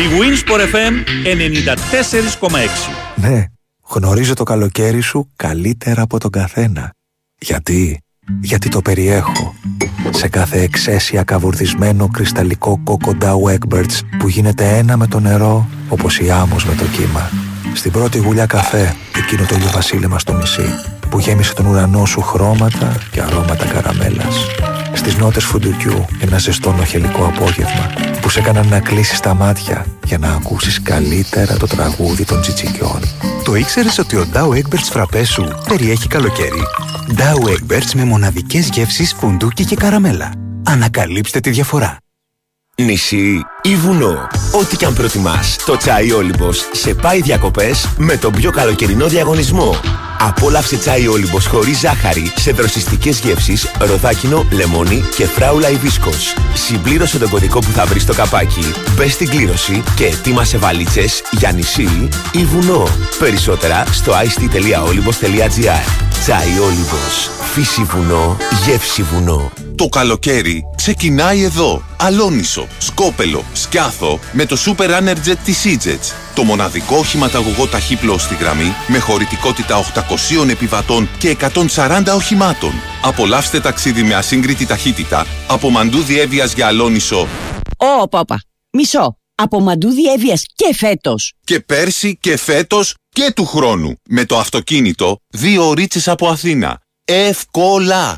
Η 0.01 0.07
Winsport 0.19 0.59
FM 0.59 0.93
94,6 2.49 2.57
Ναι, 3.15 3.45
γνωρίζω 3.87 4.33
το 4.33 4.43
καλοκαίρι 4.43 5.01
σου 5.01 5.31
καλύτερα 5.35 6.01
από 6.01 6.19
τον 6.19 6.29
καθένα. 6.29 6.93
Γιατί, 7.37 8.01
γιατί 8.41 8.69
το 8.69 8.81
περιέχω. 8.81 9.55
Σε 10.09 10.27
κάθε 10.27 10.61
εξαίσια 10.61 11.23
καβουρδισμένο 11.23 12.07
κρυσταλλικό 12.07 12.79
κόκοντα 12.83 13.33
Egberts 13.45 13.99
που 14.19 14.27
γίνεται 14.27 14.77
ένα 14.77 14.97
με 14.97 15.07
το 15.07 15.19
νερό 15.19 15.69
όπως 15.89 16.19
η 16.19 16.31
άμμος 16.31 16.65
με 16.65 16.75
το 16.75 16.85
κύμα. 16.85 17.29
Στην 17.73 17.91
πρώτη 17.91 18.17
γουλιά 18.17 18.45
καφέ, 18.45 18.95
εκείνο 19.17 19.45
το 19.45 19.55
ηλιοβασίλεμα 19.55 20.19
στο 20.19 20.33
νησί 20.33 20.65
που 21.09 21.19
γέμισε 21.19 21.53
τον 21.53 21.65
ουρανό 21.65 22.05
σου 22.05 22.21
χρώματα 22.21 22.95
και 23.11 23.21
αρώματα 23.21 23.65
καραμέλας. 23.65 24.35
Στις 25.05 25.17
νότες 25.17 25.43
φουντουκιού 25.43 26.05
ένα 26.19 26.37
ζεστό 26.37 26.71
νοχελικό 26.71 27.25
απόγευμα 27.25 27.93
που 28.21 28.29
σε 28.29 28.39
έκαναν 28.39 28.67
να 28.67 28.79
κλείσεις 28.79 29.19
τα 29.19 29.33
μάτια 29.33 29.85
για 30.05 30.17
να 30.17 30.31
ακούσεις 30.31 30.81
καλύτερα 30.81 31.57
το 31.57 31.67
τραγούδι 31.67 32.25
των 32.25 32.41
τσιτσικιών. 32.41 32.99
Το 33.43 33.55
ήξερες 33.55 33.97
ότι 33.97 34.15
ο 34.15 34.27
Dow 34.33 34.49
Egberts 34.49 34.89
φραπές 34.91 35.29
σου 35.29 35.47
περιέχει 35.67 36.07
καλοκαίρι; 36.07 36.61
Dow 37.17 37.49
Egberts 37.49 37.91
με 37.95 38.03
μοναδικές 38.03 38.69
γεύσεις 38.73 39.13
φουντούκι 39.13 39.65
και 39.65 39.75
καραμέλα. 39.75 40.31
Ανακαλύψτε 40.65 41.39
τη 41.39 41.49
διαφορά. 41.49 41.97
Νησί 42.81 43.45
ή 43.61 43.75
βουνό. 43.75 44.27
Ό,τι 44.51 44.77
και 44.77 44.85
αν 44.85 44.93
προτιμάς, 44.93 45.55
το 45.65 45.77
τσάι 45.77 46.11
Όλυμπος 46.11 46.69
σε 46.71 46.93
πάει 46.93 47.21
διακοπές 47.21 47.89
με 47.97 48.17
τον 48.17 48.31
πιο 48.31 48.51
καλοκαιρινό 48.51 49.07
διαγωνισμό. 49.07 49.75
Απόλαυσε 50.19 50.77
τσάι 50.77 51.07
Όλυμπος 51.07 51.45
χωρίς 51.45 51.79
ζάχαρη 51.79 52.31
σε 52.35 52.51
δροσιστικές 52.51 53.19
γεύσεις, 53.19 53.71
ροδάκινο, 53.79 54.45
λεμόνι 54.51 55.03
και 55.15 55.25
φράουλα 55.25 55.69
υβίσκος. 55.69 56.33
Συμπλήρωσε 56.53 57.19
τον 57.19 57.29
κωδικό 57.29 57.59
που 57.59 57.71
θα 57.71 57.85
βρεις 57.85 58.01
στο 58.01 58.13
καπάκι, 58.13 58.73
μπες 58.95 59.13
στην 59.13 59.29
κλήρωση 59.29 59.83
και 59.95 60.05
ετοίμασε 60.05 60.57
βαλίτσες 60.57 61.21
για 61.31 61.51
νησί 61.51 62.09
ή 62.31 62.45
βουνό. 62.45 62.87
Περισσότερα 63.19 63.83
στο 63.91 64.11
ict.olybos.gr 64.11 66.05
Τσάι 66.21 66.59
Όλυμπος. 66.59 67.29
Φύση 67.53 67.83
βουνό, 67.83 68.37
γεύση 68.65 69.03
βουνό. 69.03 69.64
Το 69.75 69.87
καλοκαίρι 69.87 70.63
ξεκινάει 70.75 71.43
εδώ. 71.43 71.83
Αλόνισο, 71.97 72.67
Σκόπελο, 72.77 73.43
Σκιάθο 73.53 74.19
με 74.31 74.45
το 74.45 74.57
Super 74.65 74.89
Energy 74.89 75.33
της 75.43 75.63
EasyJet. 75.65 76.13
Το 76.35 76.43
μοναδικό 76.43 76.97
οχηματαγωγό 76.97 77.67
ταχύπλο 77.67 78.17
στη 78.17 78.35
γραμμή 78.35 78.73
με 78.87 78.99
χωρητικότητα 78.99 79.77
800 79.77 80.49
επιβατών 80.49 81.09
και 81.17 81.37
140 81.75 82.03
οχημάτων. 82.15 82.71
Απολαύστε 83.03 83.59
ταξίδι 83.59 84.03
με 84.03 84.13
ασύγκριτη 84.13 84.65
ταχύτητα 84.65 85.25
από 85.47 85.69
Μαντού 85.69 86.01
Διέβιας 86.01 86.53
για 86.53 86.67
Αλόνισο. 86.67 87.27
Ω, 87.77 88.07
πάπα, 88.07 88.41
μισό. 88.71 89.17
Από 89.35 89.59
Μαντού 89.59 89.89
Διέβιας 89.89 90.43
και 90.55 90.75
φέτος. 90.75 91.33
Και 91.43 91.59
πέρσι 91.59 92.17
και 92.19 92.37
φέτος 92.37 92.95
και 93.09 93.31
του 93.35 93.45
χρόνου. 93.45 93.95
Με 94.09 94.25
το 94.25 94.37
αυτοκίνητο 94.37 95.19
δύο 95.29 95.67
ωρίτσες 95.69 96.07
από 96.07 96.27
Αθήνα. 96.27 96.79
Εύκολα. 97.05 98.17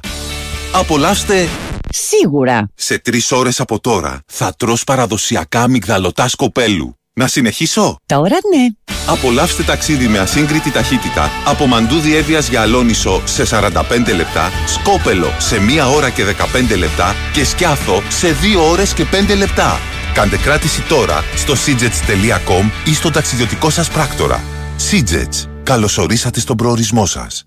Απολαύστε 0.73 1.47
Σίγουρα. 1.89 2.69
Σε 2.75 2.99
τρεις 2.99 3.31
ώρες 3.31 3.59
από 3.59 3.79
τώρα 3.79 4.19
θα 4.25 4.53
τρως 4.57 4.83
παραδοσιακά 4.83 5.61
αμυγδαλωτά 5.61 6.27
σκοπέλου. 6.27 6.97
Να 7.13 7.27
συνεχίσω; 7.27 7.97
Τώρα 8.05 8.37
ναι. 8.55 8.93
Απολαύστε 9.07 9.63
ταξίδι 9.63 10.07
με 10.07 10.19
ασύγκριτη 10.19 10.71
ταχύτητα 10.71 11.31
από 11.45 11.65
Μαντούδι 11.65 12.15
Εύβοιας 12.15 12.49
για 12.49 12.61
Αλόνισο 12.61 13.21
σε 13.25 13.43
45 13.43 13.71
λεπτά, 14.15 14.51
Σκόπελο 14.67 15.27
σε 15.37 15.57
1 15.57 15.95
ώρα 15.95 16.09
και 16.09 16.23
15 16.71 16.77
λεπτά 16.77 17.15
και 17.33 17.45
Σκιάθο 17.45 18.01
σε 18.09 18.35
2 18.57 18.69
ώρες 18.71 18.93
και 18.93 19.05
5 19.11 19.35
λεπτά. 19.37 19.79
Κάντε 20.13 20.37
κράτηση 20.37 20.81
τώρα 20.81 21.23
στο 21.35 21.53
sidgets.com 21.53 22.71
ή 22.85 22.93
στον 22.93 23.11
ταξιδιωτικό 23.11 23.69
σας 23.69 23.89
πράκτορα. 23.89 24.43
Sidgets. 24.91 25.49
Καλωσορίσατε 25.63 26.39
στον 26.39 26.55
προορισμό 26.55 27.05
σας. 27.05 27.46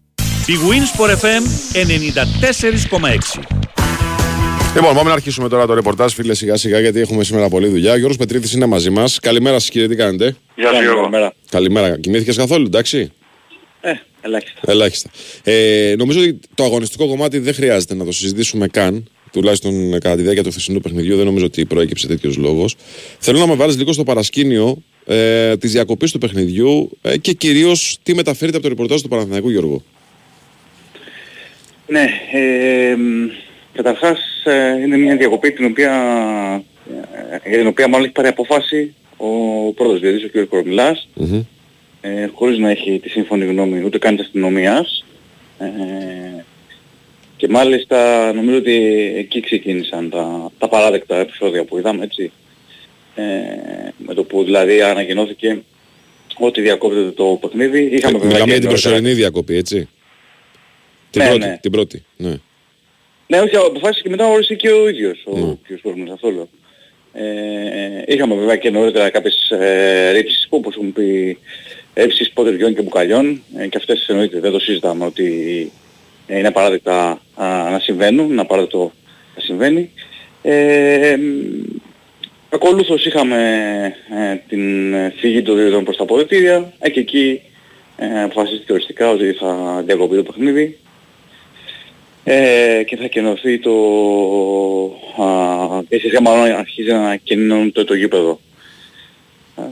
Η 0.51 0.53
Wins 0.53 1.01
for 1.01 1.09
FM 1.09 1.43
94,6. 1.73 3.43
Λοιπόν, 4.75 4.95
πάμε 4.95 5.09
να 5.09 5.13
αρχίσουμε 5.13 5.49
τώρα 5.49 5.67
το 5.67 5.75
ρεπορτάζ, 5.75 6.13
φίλε, 6.13 6.35
σιγά 6.35 6.57
σιγά, 6.57 6.81
γιατί 6.81 7.01
έχουμε 7.01 7.25
σήμερα 7.25 7.49
πολλή 7.49 7.69
δουλειά. 7.69 7.93
Ο 7.93 7.97
Γιώργος 7.97 8.17
Πετρίδης 8.17 8.53
είναι 8.53 8.67
μαζί 8.67 8.91
μας. 8.91 9.19
Καλημέρα 9.19 9.59
σας, 9.59 9.69
κύριε, 9.71 9.89
τι 9.89 9.97
κάνετε; 9.97 10.37
Γεια 10.57 10.75
σου 10.75 10.83
Γιώργο. 10.83 11.33
Καλημέρα. 11.51 11.99
Κοιμήθηκες 11.99 12.37
καθόλου, 12.37 12.65
εντάξει; 12.67 13.13
Ε, 13.81 13.93
ελάχιστα. 14.21 14.61
Ελάχιστα. 14.67 15.11
Ε, 15.45 15.95
νομίζω 15.99 16.21
ότι 16.21 16.39
το 16.55 16.65
αγωνιστικό 16.65 17.09
κομμάτι 17.09 17.39
δεν 17.39 17.55
χρειάζεται 17.55 17.95
να 17.95 18.05
το 18.05 18.13
συζητήσουμε 18.13 18.67
καν. 18.67 19.11
Τουλάχιστον 19.33 19.91
κατά 19.91 20.17
τη 20.17 20.23
διάρκεια 20.23 20.43
του 20.43 20.51
χθεσινού 20.51 20.81
παιχνιδιού, 20.81 21.17
δεν 21.17 21.25
νομίζω 21.25 21.45
ότι 21.45 21.65
προέκυψε 21.65 22.07
τέτοιος 22.07 22.37
λόγος. 22.37 22.77
Θέλω 23.19 23.39
να 23.39 23.47
με 23.47 23.55
βάλεις 23.55 23.77
λίγο 23.77 23.93
στο 23.93 24.03
παρασκήνιο 24.03 24.83
ε, 25.07 25.57
της 25.57 25.73
διακοπής 25.73 26.13
του 26.13 26.19
παιχνιδιού 26.19 26.99
ε, 27.03 27.17
και 27.17 27.33
κυρίως 27.33 27.99
τι 28.03 28.15
μεταφέρεται 28.15 28.57
από 28.57 28.67
το 28.67 28.69
ρεπορτάζ 28.69 29.01
του 29.01 29.09
Παναθηναϊκού 29.09 29.51
Γιώργο. 29.51 29.83
Ναι, 31.91 32.05
ε, 32.33 32.97
καταρχάς 33.73 34.19
ε, 34.45 34.81
είναι 34.83 34.97
μια 34.97 35.17
διακοπή 35.17 35.53
την 35.53 35.65
οποία, 35.65 35.93
ε, 37.45 37.49
για 37.49 37.59
την 37.59 37.67
οποία 37.67 37.89
μάλλον 37.89 38.05
έχει 38.05 38.15
πάρει 38.15 38.29
αποφάση 38.29 38.95
ο 39.17 39.27
πρώτος 39.73 40.01
διαιτητής, 40.01 40.43
ο 40.43 40.45
κ. 40.45 40.49
κορμιλας 40.49 41.09
Μμμ. 41.15 41.43
ε, 42.01 42.29
χωρίς 42.35 42.59
να 42.59 42.71
έχει 42.71 42.99
τη 43.03 43.09
σύμφωνη 43.09 43.45
γνώμη 43.45 43.83
ούτε 43.85 43.99
καν 43.99 44.17
της 44.17 44.25
αστυνομίας. 44.25 45.05
Ε, 45.59 45.67
και 47.37 47.49
μάλιστα 47.49 48.33
νομίζω 48.33 48.57
ότι 48.57 48.75
εκεί 49.17 49.41
ξεκίνησαν 49.41 50.11
τα, 50.11 50.51
τα 50.59 50.69
παράδεκτα 50.69 51.17
επεισόδια 51.17 51.65
που 51.65 51.79
είδαμε, 51.79 52.05
έτσι. 52.05 52.33
Ε, 53.15 53.23
με 54.07 54.15
το 54.15 54.25
που 54.25 54.45
δηλαδή 54.45 54.83
ανακοινώθηκε 54.83 55.63
ότι 56.39 56.61
διακόπτεται 56.61 57.11
το 57.11 57.39
παιχνίδι. 57.41 57.83
Είχαμε 57.83 58.17
Ε, 58.17 58.21
βέβαια 58.21 58.27
Μιλάμε 58.29 58.29
και 58.29 58.35
για 58.35 58.45
την 58.45 58.47
νωρίτερα- 58.47 58.69
προσωρινή 58.73 59.13
διακοπή, 59.13 59.57
έτσι. 59.57 59.89
Την 61.11 61.23
Ναι, 61.23 61.29
πρώτη. 61.29 61.47
ναι. 61.47 61.59
Την 61.61 61.71
πρώτη. 61.71 62.05
Ναι. 62.17 62.35
Ναι, 63.27 63.39
όχι, 63.41 63.57
αποφάσισε 63.57 64.03
και 64.03 64.09
μετά 64.09 64.27
όρισε 64.29 64.55
και 64.55 64.71
ο 64.71 64.89
ίδιος 64.89 65.23
ο 65.27 65.37
Ναι. 65.39 65.55
κ. 65.77 65.81
Κόρμης, 65.83 66.11
αυτό 66.11 66.31
λέω. 66.31 66.49
Ε, 67.13 68.03
είχαμε 68.07 68.35
βέβαια 68.35 68.57
και 68.57 68.71
νωρίτερα 68.71 69.11
κάποιες 69.11 69.51
ε, 69.51 70.11
ρήψεις 70.11 70.47
που 70.49 70.57
όπως 70.57 70.75
έχουν 70.75 70.93
πει 70.93 71.39
ρήψεις 71.95 72.31
ποτεριών 72.31 72.75
και 72.75 72.83
μπουκαλιών 72.83 73.43
ε, 73.57 73.67
και 73.67 73.77
αυτές 73.77 74.09
εννοείται 74.09 74.41
δεν 74.41 74.53
το 74.53 74.59
συζητάμε 74.61 75.05
ότι 75.05 75.73
ε, 76.27 76.39
είναι 76.39 76.49
απαράδεκτα 76.49 77.21
α, 77.35 77.71
να 77.71 77.79
συμβαίνουν, 77.79 78.31
είναι 78.31 78.41
απαράδεκτο 78.41 78.93
να 79.37 79.43
συμβαίνει. 79.43 79.91
Ε, 80.43 81.17
μ, 81.17 81.81
ακολούθως 82.51 83.05
είχαμε 83.07 83.37
ε, 84.11 84.35
την 84.49 84.95
ε, 84.95 85.13
φύγη 85.17 85.43
των 85.43 85.57
διαιτητών 85.57 85.85
προς 85.85 85.97
τα 85.97 86.03
αποδητήρια 86.03 86.73
ε, 86.79 86.91
και 86.91 87.01
εκεί 87.01 87.41
ε, 87.97 88.23
αποφασίστηκε 88.23 88.73
οριστικά 88.73 89.11
ότι 89.11 89.33
θα 89.33 89.83
διακοπεί 89.87 90.17
το 90.17 90.23
παιχνίδι 90.23 90.79
ε, 92.25 92.83
και 92.87 92.97
θα 92.97 93.07
κενωθεί 93.07 93.59
το... 93.59 93.71
Α, 95.23 95.83
και 95.89 95.99
σιγά 95.99 96.21
μάλλον 96.21 96.57
αρχίζει 96.57 96.91
να 96.93 97.17
κενώνει 97.17 97.71
το, 97.71 97.85
το 97.85 97.95
γήπεδο. 97.95 98.41
Ε, 99.57 99.63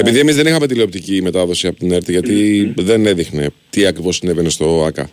Επειδή 0.00 0.18
εμείς 0.18 0.36
δεν 0.36 0.46
είχαμε 0.46 0.66
τηλεοπτική 0.66 1.22
μετάδοση 1.22 1.66
από 1.66 1.78
την 1.78 1.92
ΕΡΤ, 1.92 2.10
γιατί 2.10 2.72
δεν 2.76 3.06
έδειχνε 3.06 3.48
τι 3.70 3.86
ακριβώς 3.86 4.16
συνέβαινε 4.16 4.48
στο 4.48 4.84
ΑΚΑ. 4.86 5.10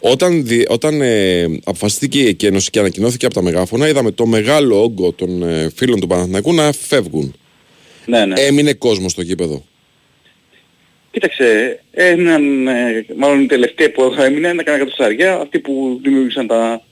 Όταν, 0.00 0.46
δι- 0.46 0.70
όταν 0.70 1.00
ε, 1.00 1.42
αποφασίστηκε 1.64 2.18
η 2.18 2.26
εκένωση 2.26 2.70
και 2.70 2.78
ανακοινώθηκε 2.78 3.24
από 3.26 3.34
τα 3.34 3.42
μεγάφωνα, 3.42 3.88
είδαμε 3.88 4.10
το 4.10 4.26
μεγάλο 4.26 4.82
όγκο 4.82 5.12
των 5.12 5.42
ε, 5.42 5.70
φίλων 5.74 6.00
του 6.00 6.06
Παναθηναϊκού 6.06 6.54
να 6.54 6.72
φεύγουν. 6.72 7.34
ναι, 8.06 8.24
ναι. 8.26 8.40
Έμεινε 8.40 8.72
κόσμος 8.72 9.12
στο 9.12 9.22
γήπεδο. 9.22 9.64
Κοίταξε, 11.10 11.80
έναν, 11.90 12.68
ε, 12.68 13.06
μάλλον 13.16 13.40
οι 13.40 13.46
τελευταίοι 13.46 13.88
που 13.88 14.14
έμειναν 14.18 14.58
έκαναν 14.58 14.80
κατοσταριά, 14.80 15.34
αυτοί 15.36 15.58
που 15.58 16.00
δημιούργησαν 16.02 16.46
τα 16.46 16.82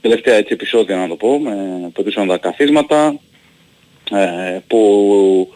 τελευταία 0.00 0.34
έτσι, 0.34 0.52
επεισόδια 0.52 0.96
να 0.96 1.08
το 1.08 1.16
πω, 1.16 1.38
με, 1.38 1.50
που 1.92 2.00
έδωσαν 2.00 2.28
τα 2.28 2.38
καθίσματα, 2.38 3.20
ε, 4.10 4.58
που 4.66 5.48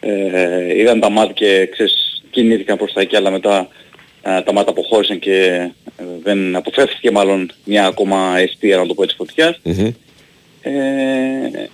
ε, 0.00 0.78
είδαν 0.78 1.00
τα 1.00 1.10
μάτια 1.10 1.32
και 1.32 1.66
ξέρεις, 1.66 2.22
κινήθηκαν 2.30 2.76
προς 2.76 2.92
τα 2.92 3.00
εκεί, 3.00 3.16
αλλά 3.16 3.30
μετά 3.30 3.68
ε, 4.22 4.42
τα 4.42 4.52
μάτια 4.52 4.72
αποχώρησαν 4.72 5.18
και 5.18 5.70
ε, 5.96 6.04
δεν 6.22 6.56
αποφεύθηκε 6.56 7.10
μάλλον 7.10 7.50
μια 7.64 7.86
ακόμα 7.86 8.38
αιστεία, 8.38 8.76
να 8.76 8.86
το 8.86 8.94
πω 8.94 9.02
έτσι, 9.02 9.16
φωτιάς. 9.16 9.60
Μμμ. 9.62 9.90
Ε, 10.62 11.68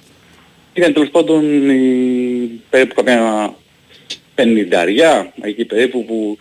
ήταν 0.72 0.92
τέλος 0.92 1.10
πάντων 1.10 1.70
η, 1.70 2.62
περίπου 2.70 2.94
κάποια 2.94 3.54
πενηνταριά, 4.38 5.32
εκεί 5.40 5.64
περίπου 5.64 6.04
που 6.04 6.38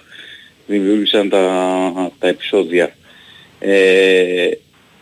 δημιούργησαν 0.68 1.30
τα, 1.30 2.12
τα 2.20 2.28
επεισόδια. 2.28 2.96
Ε, 3.60 4.50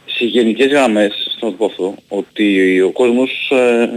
σε 0.05 0.25
γενικές 0.25 0.67
γραμμές, 0.67 1.37
θα 1.39 1.47
το 1.47 1.51
πω 1.51 1.65
αυτό, 1.65 1.95
ότι 2.07 2.81
ο 2.81 2.91
κόσμος, 2.91 3.51
ε, 3.51 3.89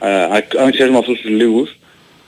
ε, 0.00 0.08
α- 0.08 0.46
αν 0.58 0.70
ξέρουμε 0.70 0.98
αυτούς 0.98 1.20
τους 1.20 1.30
λίγους, 1.30 1.78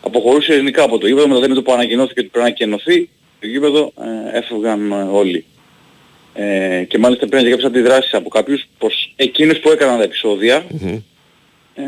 αποχωρούσε 0.03 0.53
ειρηνικά 0.53 0.83
από 0.83 0.99
το 0.99 1.07
γήπεδο, 1.07 1.29
μετά 1.29 1.49
με 1.49 1.55
το 1.55 1.63
που 1.63 1.73
ανακοινώθηκε 1.73 2.21
ότι 2.21 2.29
πρέπει 2.29 2.49
να 2.49 2.55
κενωθεί 2.55 3.09
το 3.41 3.47
γήπεδο, 3.47 3.93
ε, 4.33 4.39
έφευγαν 4.39 4.93
ε, 4.93 4.95
όλοι. 4.95 5.45
Ε, 6.35 6.85
και 6.89 6.99
μάλιστα 6.99 7.27
πήραν 7.27 7.45
και 7.45 7.51
κάποιες 7.51 7.67
αντιδράσεις 7.69 8.15
από 8.15 8.29
κάποιους 8.29 8.65
πως 8.79 9.13
εκείνους 9.17 9.59
που 9.59 9.71
έκαναν 9.71 9.97
τα 9.97 10.03
επεισόδια 10.03 10.65
Μμμ. 10.69 10.89
ε, 11.75 11.83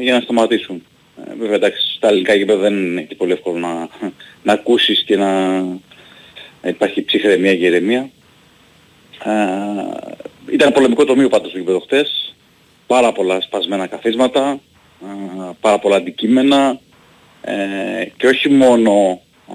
για 0.00 0.12
να 0.14 0.20
σταματήσουν. 0.20 0.82
Ε, 1.24 1.34
βέβαια 1.38 1.54
εντάξει, 1.54 1.94
στα 1.96 2.08
ελληνικά 2.08 2.34
γήπεδα 2.34 2.58
δεν 2.58 2.74
είναι 2.74 3.02
και 3.02 3.14
πολύ 3.14 3.32
εύκολο 3.32 3.58
να, 3.58 3.88
να 4.42 4.52
ακούσεις 4.52 5.02
και 5.02 5.16
να, 5.16 5.60
να 6.62 6.68
υπάρχει 6.68 7.04
ψυχραιμία 7.04 7.56
και 7.56 7.64
ηρεμία. 7.64 8.10
Ε, 9.24 10.52
ήταν 10.52 10.72
πολεμικό 10.72 11.04
τομείο 11.04 11.28
πάντως 11.28 11.52
το 11.52 11.58
γήπεδο 11.58 11.80
χτες. 11.80 12.34
Πάρα 12.86 13.12
πολλά 13.12 13.40
σπασμένα 13.40 13.86
καθίσματα, 13.86 14.60
ε, 15.02 15.50
πάρα 15.60 15.78
πολλά 15.78 15.96
αντικείμενα 15.96 16.80
ε, 17.40 18.04
και 18.16 18.26
όχι 18.26 18.48
μόνο 18.48 19.20
ε, 19.48 19.54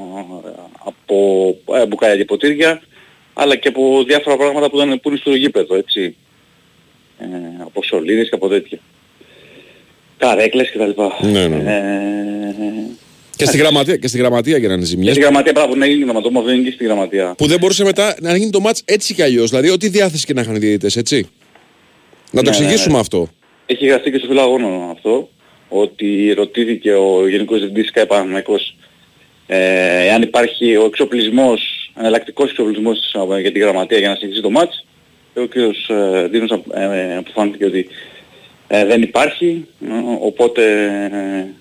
από 0.86 1.47
ε, 1.74 1.86
μπουκάλια 1.86 2.17
και 2.17 2.26
ποτήρια 2.26 2.82
αλλά 3.34 3.56
και 3.56 3.67
από 3.67 4.04
διάφορα 4.04 4.38
πράγματα 4.38 4.69
που, 4.69 4.76
ήταν, 4.76 5.00
που 5.00 5.10
είναι 5.10 5.17
στο 5.17 5.36
γήπεδο, 5.36 5.76
έτσι. 5.76 6.15
Ε, 7.19 7.26
από 7.60 7.84
σωλήνες 7.84 8.30
και 8.30 8.36
από 8.36 8.47
τέτοια. 8.47 8.80
Καρέκλες 10.22 10.70
και 10.72 10.78
τα 10.78 10.86
λοιπά. 10.88 11.18
Ναι, 11.22 11.48
ναι, 11.48 11.56
ναι. 11.58 11.72
Ε, 11.76 12.56
Και 13.36 13.46
στη 13.46 13.58
γραμματεία, 13.58 13.96
και 13.98 14.08
στη 14.08 14.18
γραμματεία 14.18 14.58
γίνανε 14.58 14.80
και 14.80 14.86
ζημιές. 14.86 15.12
στη 15.12 15.22
γραμματεία, 15.22 15.54
πράγμα, 15.54 15.76
να 15.76 15.86
γίνει 15.86 16.04
γραμματόμα, 16.04 16.42
δεν 16.42 16.56
είναι 16.56 16.64
και 16.64 16.72
στη 16.72 16.84
γραμματεία. 16.84 17.34
Που 17.38 17.48
δεν 17.48 17.60
μπορούσε 17.60 17.84
μετά 17.84 18.16
να 18.22 18.38
γίνει 18.38 18.50
το 18.52 18.60
μάτς 18.60 18.82
έτσι 18.86 19.14
κι 19.14 19.22
αλλιώς. 19.22 19.50
Δηλαδή, 19.50 19.70
ό,τι 19.70 19.88
διάθεση 19.88 20.26
και 20.26 20.34
να 20.34 20.42
είχαν 20.42 20.56
οι 20.56 20.60
διαιτητές, 20.60 20.96
έτσι. 20.96 21.30
Να 22.32 22.42
το 22.44 22.50
Ναι, 22.50 22.58
ναι, 22.58 22.64
εξηγήσουμε 22.64 22.94
ναι. 22.94 23.00
αυτό. 23.00 23.28
Έχει 23.66 23.86
γραφτεί 23.86 24.12
και 24.12 24.18
στο 24.18 24.28
φιλαγόνο 24.28 24.90
αυτό, 24.96 25.30
ότι 25.70 26.34
ρωτήθηκε 26.34 26.92
ο 26.94 27.28
Γενικός 27.30 27.60
Διευθυντής 27.60 27.92
ΚΑΕ 27.92 28.06
Παναθηναϊκός 28.06 28.76
ε, 29.48 30.06
εάν 30.06 30.22
υπάρχει 30.22 30.76
ο 30.76 30.86
εξοπλισμός, 30.86 31.92
εναλλακτικός 32.00 32.50
εξοπλισμός 32.50 33.16
ε, 33.38 33.40
για 33.42 33.52
τη 33.52 33.60
γραμματεία 33.60 33.98
για 33.98 34.10
να 34.10 34.16
συνεχίσει 34.16 34.42
το 34.42 34.50
μάτς. 34.50 34.86
Και 35.34 35.40
ο 35.40 35.48
κ. 35.48 35.56
ε, 35.90 36.28
Δήμος 36.28 36.52
ε, 36.74 37.18
αποφάνθηκε 37.18 37.66
ότι 37.66 37.88
ε, 38.74 38.86
δεν 38.86 39.02
υπάρχει, 39.02 39.66
ε, 39.82 39.88
οπότε 40.22 40.64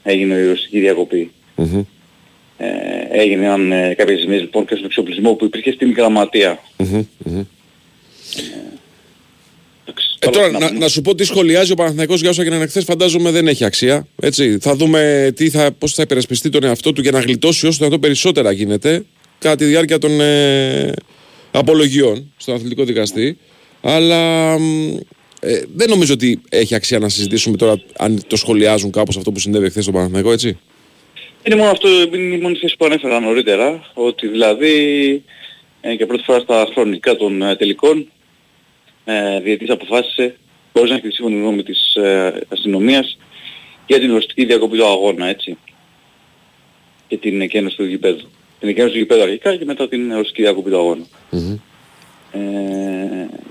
ε, 0.04 0.10
έγινε 0.10 0.34
η 0.34 0.46
οριστική 0.46 0.80
διακοπή. 0.80 1.30
Μμμ. 1.56 1.82
Ε, 2.58 2.66
έγιναν 3.10 3.72
ε, 3.72 3.94
κάποιες 3.94 4.20
ζημίες 4.20 4.40
λοιπόν 4.40 4.66
και 4.66 4.74
στον 4.74 4.86
εξοπλισμό 4.86 5.32
που 5.34 5.44
υπήρχε 5.44 5.72
στην 5.72 5.92
γραμματεία. 5.92 6.58
Μμμ. 6.76 7.04
Μμμ. 7.24 7.44
Εντάξει, 9.84 10.08
Ε, 10.18 10.26
καλό 10.26 10.36
τώρα, 10.36 10.50
να 10.50 10.58
να, 10.58 10.66
πούμε. 10.66 10.78
να 10.78 10.88
σου 10.88 11.02
πω 11.02 11.14
τι 11.14 11.24
σχολιάζει 11.24 11.72
ο 11.72 11.74
Παναθηναϊκός 11.74 12.20
για 12.20 12.30
όσα 12.30 12.42
έγιναν 12.42 12.68
χθε, 12.68 12.80
φαντάζομαι 12.80 13.30
δεν 13.30 13.48
έχει 13.48 13.64
αξία. 13.64 14.06
Έτσι. 14.22 14.58
Θα 14.60 14.74
δούμε 14.76 15.32
τι 15.36 15.50
θα, 15.50 15.72
πώς 15.78 15.94
θα 15.94 16.02
υπερασπιστεί 16.02 16.48
τον 16.48 16.64
εαυτό 16.64 16.92
του 16.92 17.00
για 17.00 17.10
να 17.10 17.20
γλιτώσει 17.20 17.66
όσο 17.66 17.78
το 17.78 17.84
δυνατόν 17.84 18.00
περισσότερα 18.00 18.52
γίνεται 18.52 19.04
κατά 19.38 19.56
τη 19.56 19.64
διάρκεια 19.64 19.98
των 19.98 20.20
ε, 20.20 20.92
απολογιών 21.50 22.32
στον 22.36 22.54
αθλητικό 22.54 22.84
δικαστή. 22.84 23.38
Αλλά 23.80 24.58
μ, 24.58 24.96
ε, 25.40 25.62
δεν 25.74 25.88
νομίζω 25.88 26.12
ότι 26.12 26.40
έχει 26.48 26.74
αξία 26.74 26.98
να 26.98 27.08
συζητήσουμε 27.08 27.56
τώρα 27.56 27.82
αν 27.96 28.22
το 28.26 28.36
σχολιάζουν 28.36 28.90
κάπως 28.90 29.16
αυτό 29.16 29.32
που 29.32 29.38
συνέβη 29.38 29.70
χθες 29.70 29.82
στον 29.82 29.94
Παναθηναϊκό, 29.94 30.32
έτσι. 30.32 30.58
Είναι 31.42 31.56
μόνο 31.56 31.70
αυτό, 31.70 31.88
είναι 31.88 32.34
η 32.34 32.38
μόνη 32.38 32.56
θέση 32.56 32.76
που 32.76 32.84
ανέφερα 32.84 33.20
νωρίτερα, 33.20 33.90
ότι 33.94 34.28
δηλαδή 34.28 34.74
ε, 35.80 35.94
και 35.96 36.06
πρώτη 36.06 36.22
φορά 36.22 36.38
στα 36.40 36.68
χρονικά 36.72 37.16
των 37.16 37.42
ε, 37.42 37.56
τελικών 37.56 38.08
ε, 39.04 39.40
διετής 39.40 39.70
αποφάσισε 39.70 40.36
μπορείς 40.72 40.90
να 40.90 40.96
έχεις 40.96 41.08
τη 41.08 41.14
σύμφωνη 41.14 41.40
γνώμη 41.40 41.62
της 41.62 41.94
ε, 41.94 42.46
αστυνομίας 42.48 43.18
για 43.86 43.98
την 43.98 44.10
οριστική 44.10 44.44
διακοπή 44.44 44.76
του 44.76 44.86
αγώνα, 44.86 45.26
έτσι. 45.26 45.58
Και 47.06 47.16
την 47.16 47.40
εκένωση 47.40 47.76
του 47.76 47.84
γηπέδου. 47.84 48.28
Την 48.60 48.68
εκένωση 48.68 48.92
του 48.92 48.98
γηπέδου 48.98 49.22
αρχικά 49.22 49.56
και 49.56 49.64
μετά 49.64 49.88
την 49.88 50.10
οριστική 50.10 50.42
διακοπή 50.42 50.70
του 50.70 50.78
αγώνα. 50.78 51.04
Ε, 52.32 52.38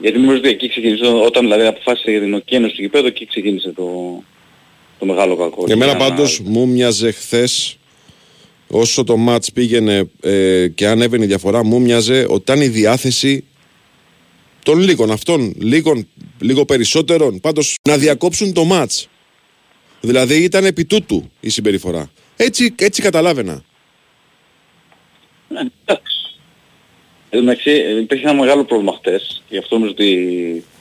γιατί 0.02 0.18
νομίζω 0.20 0.38
ότι 0.38 0.50
εκεί 0.50 0.70
ξεκίνησε, 0.70 1.06
όταν 1.06 1.44
δηλαδή 1.44 1.66
αποφάσισε 1.66 2.12
για 2.12 2.20
την 2.20 2.34
εκένωση 2.34 2.76
του 2.76 2.82
γηπέδου, 2.82 3.08
εκεί 3.08 3.26
ξεκίνησε 3.26 3.72
το, 3.72 4.20
το 5.00 5.06
μεγάλο 5.06 5.36
κακό. 5.36 5.64
Για 5.66 5.76
μένα 5.78 5.92
Για 5.96 6.00
να- 6.04 6.10
πάντως 6.10 6.40
μου 6.40 6.68
μοιάζε 6.68 7.12
χθες 7.12 7.78
όσο 8.68 9.04
το 9.04 9.18
μάτς 9.18 9.52
πήγαινε 9.52 10.10
ε, 10.22 10.68
και 10.68 10.88
ανέβαινε 10.88 11.24
η 11.24 11.28
διαφορά 11.28 11.64
μου 11.64 11.82
μοιάζε 11.82 12.26
ότι 12.30 12.42
ήταν 12.42 12.62
η 12.62 12.68
διάθεση 12.68 13.44
των 14.64 14.80
λίγων 14.80 15.12
αυτών, 15.12 15.54
λίγων, 15.60 16.08
λίγο 16.40 16.66
περισσότερων 16.66 17.40
πάντως 17.40 17.76
να 17.90 17.98
διακόψουν 17.98 18.54
το 18.54 18.64
μάτς. 18.64 19.08
Δηλαδή 20.02 20.44
ήταν 20.44 20.66
επί 20.66 20.86
τούτου 20.86 21.32
η 21.40 21.50
συμπεριφορά. 21.50 22.12
Έτσι, 22.36 22.76
έτσι 22.80 23.02
καταλάβαινα. 23.02 23.64
Ναι, 25.48 25.60
εντάξει. 25.86 26.19
Εν 27.30 27.40
τω 27.40 27.46
μεταξύ 27.46 27.70
ε, 27.72 28.00
υπήρχε 28.00 28.30
ένα 28.30 28.40
μεγάλο 28.40 28.64
πρόβλημα 28.64 28.94
χτες, 28.98 29.42
γι' 29.50 29.58
αυτό 29.58 29.76
νομίζω 29.76 29.92
ότι 29.94 30.08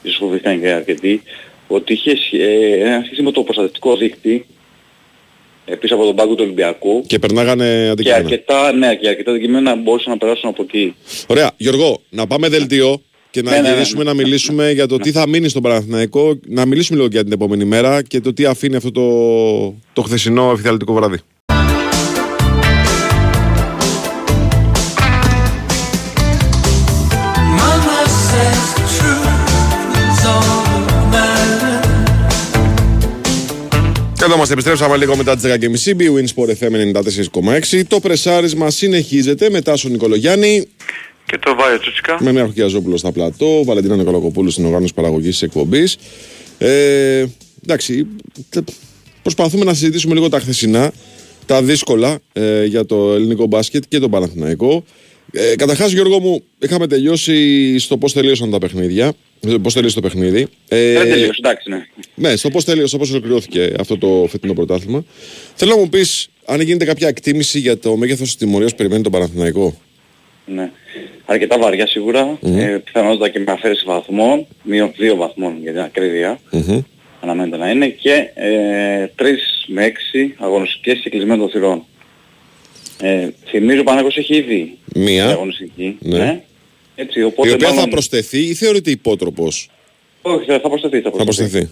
ίσως 0.02 0.16
φοβήθηκαν 0.16 0.60
και 0.60 0.68
αρκετοί, 0.70 1.22
ότι 1.68 1.92
είχε 1.92 2.16
σχ- 2.16 2.34
ε, 2.34 2.72
ένα 2.80 3.02
σχέση 3.06 3.22
με 3.22 3.30
το 3.32 3.42
προστατευτικό 3.42 3.96
δίκτυ 3.96 4.46
ε, 5.64 5.74
πίσω 5.74 5.94
από 5.94 6.04
τον 6.04 6.14
πάγκο 6.14 6.34
του 6.34 6.42
Ολυμπιακού 6.44 7.02
Και 7.06 7.18
περνάγανε 7.18 7.82
και 7.84 7.88
αντικείμενα. 7.90 8.20
αρκετά, 8.24 8.72
ναι, 8.72 8.94
και 8.94 9.08
αρκετά 9.08 9.32
δικημένα 9.32 9.74
μπορούσαν 9.76 10.12
να 10.12 10.18
περάσουν 10.18 10.48
από 10.48 10.62
εκεί. 10.62 10.94
Ωραία, 11.26 11.50
Γιώργο, 11.56 12.00
να 12.10 12.26
πάμε 12.26 12.48
δελτίο 12.48 13.00
και 13.30 13.42
να 13.42 13.50
Ναι, 13.50 13.56
ναι, 13.60 13.68
ναι, 13.68 13.74
γυρίσουμε 13.74 14.02
ναι. 14.04 14.08
να 14.10 14.14
μιλήσουμε 14.16 14.70
για 14.70 14.86
το 14.86 14.96
τι 14.96 15.10
θα 15.12 15.28
μείνει 15.28 15.48
στον 15.48 15.62
Παναθηναϊκό, 15.62 16.38
να 16.46 16.66
μιλήσουμε 16.66 16.98
λίγο 16.98 17.08
για 17.12 17.22
την 17.22 17.32
επόμενη 17.32 17.64
μέρα 17.64 18.02
και 18.02 18.20
το 18.20 18.32
τι 18.32 18.44
αφήνει 18.44 18.76
αυτό 18.76 18.90
το, 18.90 19.06
το 19.92 20.02
χθεσινό 20.02 20.50
εφηθαλτικό 20.52 20.92
βράδυ. 20.92 21.18
Εδώ 34.28 34.36
μας 34.36 34.50
επιστρέψαμε 34.50 34.96
λίγο 34.96 35.16
μετά 35.16 35.36
τις 35.36 35.44
10.30 35.44 35.96
Big 36.00 36.18
Win 36.18 36.26
Sport 36.34 36.48
FM 36.60 36.92
94,6 37.72 37.82
Το 37.88 38.00
πρεσάρισμα 38.00 38.70
συνεχίζεται 38.70 39.50
μετά 39.50 39.76
στον 39.76 39.90
Νικολογιάννη 39.90 40.66
Και 41.26 41.38
το 41.38 41.54
Βάιο 41.58 41.78
Τσούτσικα. 41.80 42.16
με 42.20 42.32
Νέαρχο 42.32 42.52
Κιαζόπουλο 42.52 42.96
στα 42.96 43.12
πλατό, 43.12 43.64
Βαλεντίνα 43.64 43.96
Νικολακοπούλου 43.96 44.50
στην 44.50 44.64
οργάνωση 44.64 44.94
παραγωγής 44.94 45.30
της 45.30 45.42
εκπομπής 45.42 45.96
ε, 46.58 47.24
Εντάξει, 47.64 48.06
τε- 48.50 48.68
προσπαθούμε 49.22 49.64
να 49.64 49.74
συζητήσουμε 49.74 50.14
λίγο 50.14 50.28
τα 50.28 50.40
χθεσινά 50.40 50.92
τα 51.46 51.62
δύσκολα 51.62 52.18
ε, 52.32 52.64
για 52.64 52.86
το 52.86 53.12
ελληνικό 53.14 53.46
μπάσκετ 53.46 53.82
και 53.88 53.98
τον 53.98 54.10
Παναθηναϊκό. 54.10 54.84
Ε, 55.32 55.56
Καταρχάς, 55.56 55.92
Γιώργο 55.92 56.20
μου, 56.20 56.42
είχαμε 56.58 56.86
τελειώσει 56.86 57.78
στο 57.78 57.96
πώς 57.96 58.12
τελείωσαν 58.12 58.50
τα 58.50 58.58
παιχνίδια. 58.58 59.12
Πώς 59.62 59.74
τελείωσε 59.74 59.94
το 59.94 60.00
παιχνίδι. 60.00 60.46
Ε, 60.68 60.92
Δεν 60.92 61.08
τελείωσε, 61.08 61.30
εντάξει, 61.38 61.70
ναι. 61.70 61.86
ναι, 62.14 62.36
στο 62.36 62.50
πώς 62.50 62.64
τέλειωσε, 62.64 62.96
πώ 62.96 63.04
ολοκληρώθηκε 63.10 63.72
αυτό 63.78 63.98
το 63.98 64.26
φετινό 64.30 64.52
πρωτάθλημα. 64.52 65.04
Θέλω 65.54 65.70
να 65.74 65.76
μου 65.80 65.88
πεις 65.88 66.28
αν 66.44 66.60
γίνεται 66.60 66.84
κάποια 66.84 67.08
εκτίμηση 67.08 67.58
για 67.58 67.78
το 67.78 67.96
μέγεθος 67.96 68.26
της 68.26 68.36
τιμωρίας 68.36 68.70
που 68.70 68.76
περιμένει 68.76 69.02
τον 69.02 69.12
Παναθηναϊκό. 69.12 69.74
ναι. 70.46 70.70
Αρκετά 71.30 71.58
βαριά 71.58 71.86
σίγουρα, 71.86 72.38
ε, 72.44 72.78
πιθανότατα 72.84 73.28
και 73.28 73.38
με 73.38 73.52
αφαίρεση 73.52 73.84
βαθμών, 73.86 74.46
μείον 74.62 74.92
δύο 74.96 75.16
βαθμών 75.16 75.58
για 75.62 75.70
την 75.72 75.80
ακρίβεια. 75.80 76.40
Μμμ. 76.50 76.80
αναμένεται 77.20 77.56
να 77.56 77.70
είναι 77.70 77.88
και 77.88 78.30
ε, 78.34 79.06
3 79.16 79.22
με 79.66 79.86
6 79.86 80.34
αγωνιστικές 80.38 80.98
και 81.02 81.10
κλεισμένο 81.10 81.40
των 81.42 81.50
θυρών. 81.50 81.84
Ε, 83.00 83.28
θυμίζω 83.46 83.80
ο 83.80 83.84
Παναγός 83.84 84.16
έχει 84.16 84.34
ήδη 84.36 84.78
Μία. 84.94 85.24
μια 85.24 85.28
αγωνιστική. 85.34 85.96
Ναι. 86.00 86.42
Έτσι, 86.94 87.22
οπότε 87.22 87.48
η 87.48 87.52
οποία 87.52 87.68
θα 87.68 87.74
μάλλον- 87.74 87.90
προσθεθεί 87.90 88.38
ή 88.38 88.54
θεωρείται 88.54 88.90
υπότροπος; 88.90 89.70
Όχι, 90.22 90.44
θα, 90.44 90.60
θα 90.60 90.68
προσθεθεί. 90.68 91.00
Θα 91.00 91.10
Θα 91.16 91.24
προσθεθεί. 91.24 91.68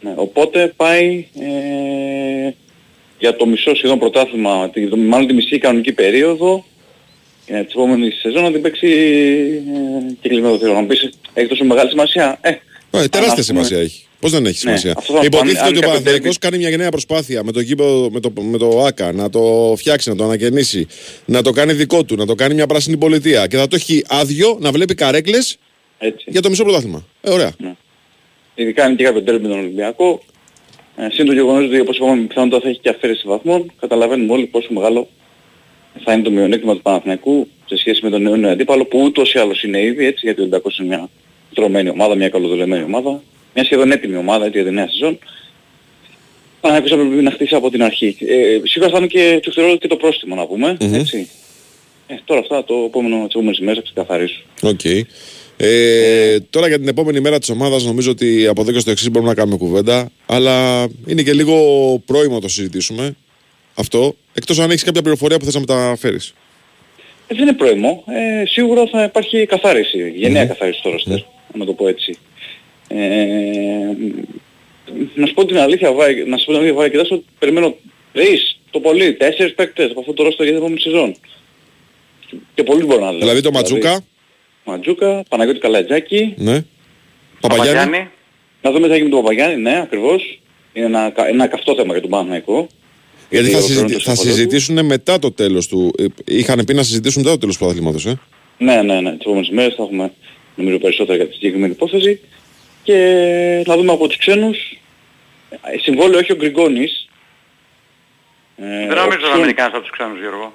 Ναι, 0.00 0.12
οπότε 0.16 0.72
πάει 0.76 1.26
ε, 1.40 2.50
για 3.18 3.36
το 3.36 3.46
μισό 3.46 3.74
σχεδόν 3.74 3.98
πρωτάθλημα, 3.98 4.70
τη, 4.70 4.80
μάλλον 4.96 5.26
τη 5.26 5.32
μισή 5.34 5.58
κανονική 5.58 5.92
περίοδο 5.92 6.64
ε, 7.46 7.62
της 7.64 7.74
επόμενης 7.74 8.18
σεζόν 8.20 8.42
να 8.42 8.52
την 8.52 8.62
παίξει 8.62 8.86
ε, 8.88 10.12
και 10.20 10.28
κλεισμένο 10.28 10.50
των 10.50 10.58
θυρών. 10.58 10.74
Να 10.74 10.80
μου 10.80 10.86
πεις, 10.86 11.10
έχεις 11.34 11.48
τόσο 11.48 11.64
μεγάλη 11.64 11.88
σημασία. 11.90 12.38
Ε, 12.40 12.50
Ε, 12.90 12.98
αν 12.98 13.08
τεράστια 13.10 13.40
ας 13.40 13.46
πούμε- 13.46 13.64
σημασία 13.64 13.78
έχει. 13.78 14.04
Πώς 14.20 14.30
δεν 14.30 14.46
έχει 14.46 14.66
Ναι, 14.66 14.76
σημασία. 14.76 14.94
αυτό 14.96 15.12
θα- 15.12 15.20
Υποτίθεται 15.24 15.60
αν- 15.60 15.66
ότι 15.66 15.74
ο 15.76 15.78
αν 15.78 15.80
κάποιος 15.80 15.92
Παναθηναϊκός 15.92 16.34
derby- 16.36 16.38
κάνει 16.40 16.58
μια 16.58 16.68
γενναία 16.68 16.88
προσπάθεια 16.90 17.44
με 17.44 17.52
το, 17.52 17.60
γήπεδο, 17.60 18.10
με, 18.12 18.20
το, 18.20 18.32
με 18.42 18.58
το 18.58 18.84
ΆΚΑ 18.84 19.12
να 19.12 19.30
το 19.30 19.74
φτιάξει, 19.76 20.08
να 20.08 20.16
το 20.16 20.24
ανακαινήσει, 20.24 20.86
να 21.24 21.42
το 21.42 21.50
κάνει 21.50 21.72
δικό 21.72 22.04
του, 22.04 22.16
να 22.16 22.26
το 22.26 22.34
κάνει 22.34 22.54
μια 22.54 22.66
πράσινη 22.66 22.96
πολιτεία 22.96 23.46
και 23.46 23.56
θα 23.56 23.68
το 23.68 23.76
έχει 23.76 24.04
άδειο 24.08 24.56
να 24.60 24.70
βλέπει 24.72 24.94
καρέκλες 24.94 25.56
έτσι. 25.98 26.24
για 26.30 26.40
το 26.42 26.48
μισό 26.50 26.62
πρωτάθλημα. 26.64 27.06
Ε, 27.20 27.30
ωραία. 27.30 27.52
Ειδικά 28.54 28.84
αν 28.84 28.96
και 28.96 29.04
κάποιο 29.04 29.22
τέρμι 29.22 29.48
τον 29.48 29.58
Ολυμπιακό. 29.58 30.22
Ε, 30.96 31.06
Συν 31.12 31.26
το 31.26 31.32
γεγονός 31.32 31.64
ότι 31.66 31.80
όπως 31.80 31.96
είπαμε 31.96 32.22
πιθανότατα 32.26 32.62
θα 32.62 32.68
έχει 32.68 32.78
και 32.80 32.88
αφαίρεση 32.88 33.22
βαθμών, 33.26 33.72
καταλαβαίνουμε 33.80 34.32
όλοι 34.32 34.46
πόσο 34.46 34.68
μεγάλο 34.70 35.08
θα 36.04 36.12
είναι 36.12 36.22
το 36.22 36.30
μειονέκτημα 36.30 36.74
του 36.74 36.82
Παναθηναϊκού 36.82 37.48
σε 37.66 37.76
σχέση 37.76 38.00
με 38.04 38.10
τον 38.10 38.38
νέο 38.40 38.50
αντίπαλο 38.50 38.84
που 38.84 39.00
ούτως 39.02 39.32
ή 39.34 39.38
άλλως 39.38 39.62
είναι 39.62 39.80
ήδη 39.82 40.04
έτσι 40.06 40.20
γιατί 40.24 40.38
ο 40.38 40.42
Ολυμπιακός 40.42 40.78
είναι 40.78 40.88
μια 40.88 41.08
δρομένη 41.54 41.88
ομάδα, 41.88 42.14
μια 42.14 42.28
καλοδουλεμένη 42.28 42.84
ομάδα, 42.84 43.22
μια 43.54 43.64
σχεδόν 43.64 43.92
έτοιμη 43.92 44.16
ομάδα 44.16 44.44
έτσι, 44.44 44.58
για 44.58 44.68
τη 44.68 44.74
νέα 44.74 44.88
σεζόν. 44.88 45.18
Παναθηναϊκός 46.60 46.98
θα 46.98 47.08
πρέπει 47.08 47.22
να 47.22 47.30
χτίσει 47.30 47.54
από 47.54 47.70
την 47.70 47.82
αρχή. 47.82 48.16
Ε, 48.20 48.60
σίγουρα 48.64 48.90
θα 48.90 48.98
είναι 48.98 49.06
και 49.06 49.40
του 49.42 49.52
θεωρώ 49.52 49.76
και 49.76 49.88
το 49.88 49.96
πρόστιμο 49.96 50.34
να 50.34 50.46
πούμε, 50.46 50.76
Μμμ. 50.80 50.94
έτσι. 50.94 51.28
Ε, 52.06 52.14
τώρα 52.24 52.40
αυτά 52.40 52.64
το 52.64 52.74
επόμενο, 52.86 53.16
τις 53.16 53.34
επόμενες 53.34 53.58
ημέρες 53.58 53.78
θα 53.78 53.84
ξεκαθαρίσουν. 53.84 54.42
Οκ. 54.62 54.84
Ε, 55.56 56.40
τώρα 56.50 56.68
για 56.68 56.78
την 56.78 56.88
επόμενη 56.88 57.20
μέρα 57.20 57.38
της 57.38 57.48
ομάδας 57.48 57.84
νομίζω 57.84 58.10
ότι 58.10 58.46
από 58.46 58.60
εδώ 58.60 58.72
και 58.72 58.78
στο 58.78 58.90
εξής 58.90 59.10
μπορούμε 59.10 59.30
να 59.30 59.36
κάνουμε 59.36 59.56
κουβέντα. 59.56 60.10
Αλλά 60.26 60.86
είναι 61.06 61.22
και 61.22 61.32
λίγο 61.32 61.54
πρώιμο 62.06 62.34
να 62.34 62.40
το 62.40 62.48
συζητήσουμε 62.48 63.16
αυτό. 63.74 64.14
Εκτός 64.34 64.58
αν 64.58 64.70
έχεις 64.70 64.84
κάποια 64.84 65.02
πληροφορία 65.02 65.38
που 65.38 65.44
θες 65.44 65.54
να 65.54 65.60
μεταφέρεις. 65.60 66.18
Ε, 67.26 67.34
δεν 67.34 67.38
είναι 67.42 67.52
πρόημο. 67.52 68.04
Ε, 68.06 68.46
σίγουρα 68.46 68.86
θα 68.86 69.02
υπάρχει 69.02 69.46
καθάριση, 69.46 70.12
γενναία 70.16 70.46
καθάριση 70.46 70.78
στο 70.78 70.90
ρόστερ, 70.90 71.18
να 71.54 71.64
το 71.64 71.72
πω 71.72 71.88
έτσι. 71.88 72.18
Ε, 72.88 72.98
να 75.14 75.26
σου 75.26 75.34
πω 75.34 75.44
την 75.44 75.58
αλήθεια, 75.58 75.92
Βάη, 75.92 76.24
να 76.24 76.36
σου 76.36 76.44
πω 76.44 76.50
την 76.50 76.60
αλήθεια, 76.60 76.74
Βάη, 76.76 76.90
κοιτάξτε 76.90 77.14
ότι 77.14 77.24
περιμένω 77.38 77.76
τρεις, 78.12 78.58
το 78.70 78.80
πολύ, 78.80 79.14
τέσσερις 79.14 79.54
παίκτες 79.54 79.90
από 79.90 80.00
αυτό 80.00 80.12
το 80.12 80.22
ρόστερ 80.22 80.44
για 80.46 80.54
την 80.54 80.62
επόμενη 80.62 80.80
σεζόν. 80.80 81.14
Και 82.54 82.62
πολύ 82.62 82.84
μπορώ 82.84 83.04
να 83.04 83.10
λέω. 83.10 83.18
Δηλαδή 83.20 83.40
το 83.40 83.50
Ματζούκα, 83.50 84.00
Ματζούκα, 84.64 85.22
Παναγιώτη 85.28 85.58
Καλατζάκη, 85.58 86.34
ναι. 86.36 86.64
Παπαγιάννη. 87.40 88.08
να 88.62 88.70
δούμε 88.70 88.82
τι 88.86 88.88
θα 88.88 88.96
γίνει 88.96 89.08
με 89.08 89.14
τον 89.14 89.20
Παπαγιάννη, 89.22 89.56
ναι, 89.62 89.80
ακριβώς. 89.82 90.40
Είναι 90.72 90.86
ένα, 90.86 91.10
κα- 91.10 91.28
ένα 91.28 91.46
καυτό 91.46 91.74
θέμα 91.74 91.92
για 91.92 92.00
τον 92.00 92.10
Παναθηναϊκό. 92.10 92.66
Γιατί 93.30 93.48
θα, 93.50 93.58
ο 93.58 93.60
συζητη... 93.60 93.76
χρόνος 93.78 93.92
θα 93.92 93.98
του 93.98 94.04
Παπαδόπουλου. 94.04 94.34
συζητήσουν 94.34 94.84
μετά 94.86 95.18
το 95.18 95.32
τέλος 95.32 95.66
του. 95.68 95.92
Ε, 95.98 96.04
Είχαν 96.24 96.64
πει 96.64 96.74
να 96.74 96.82
συζητήσουν 96.82 97.20
μετά 97.22 97.32
το 97.34 97.38
τέλος 97.40 97.54
του 97.56 97.60
πρωταθλήματος. 97.60 98.06
Ε; 98.06 98.18
Ναι, 98.58 98.82
ναι, 98.82 99.00
ναι. 99.00 99.10
Τις 99.10 99.20
επόμενες 99.20 99.48
μέρες 99.48 99.74
θα 99.74 99.82
έχουμε 99.82 100.12
νομίζω 100.60 100.78
περισσότερα 100.78 101.16
για 101.16 101.26
τη 101.26 101.32
συγκεκριμένη 101.32 101.72
υπόθεση 101.72 102.20
και 102.82 102.96
να 103.66 103.76
δούμε 103.76 103.92
από 103.92 104.06
τους 104.08 104.16
ξένους. 104.16 104.58
Ε, 105.50 105.78
Συμβόλαιο 105.78 106.18
έχει 106.18 106.32
ο 106.32 106.36
Γκριγκόνης. 106.36 107.08
Ε, 108.56 108.64
Δεν 108.86 108.96
νομίζω 108.96 109.18
option- 109.26 109.30
να 109.32 109.36
μείνει 109.36 109.52
κανένας 109.52 109.76
από 109.78 109.80
τους 109.80 109.90
ξένους 109.90 110.18
Γιώργο. 110.20 110.52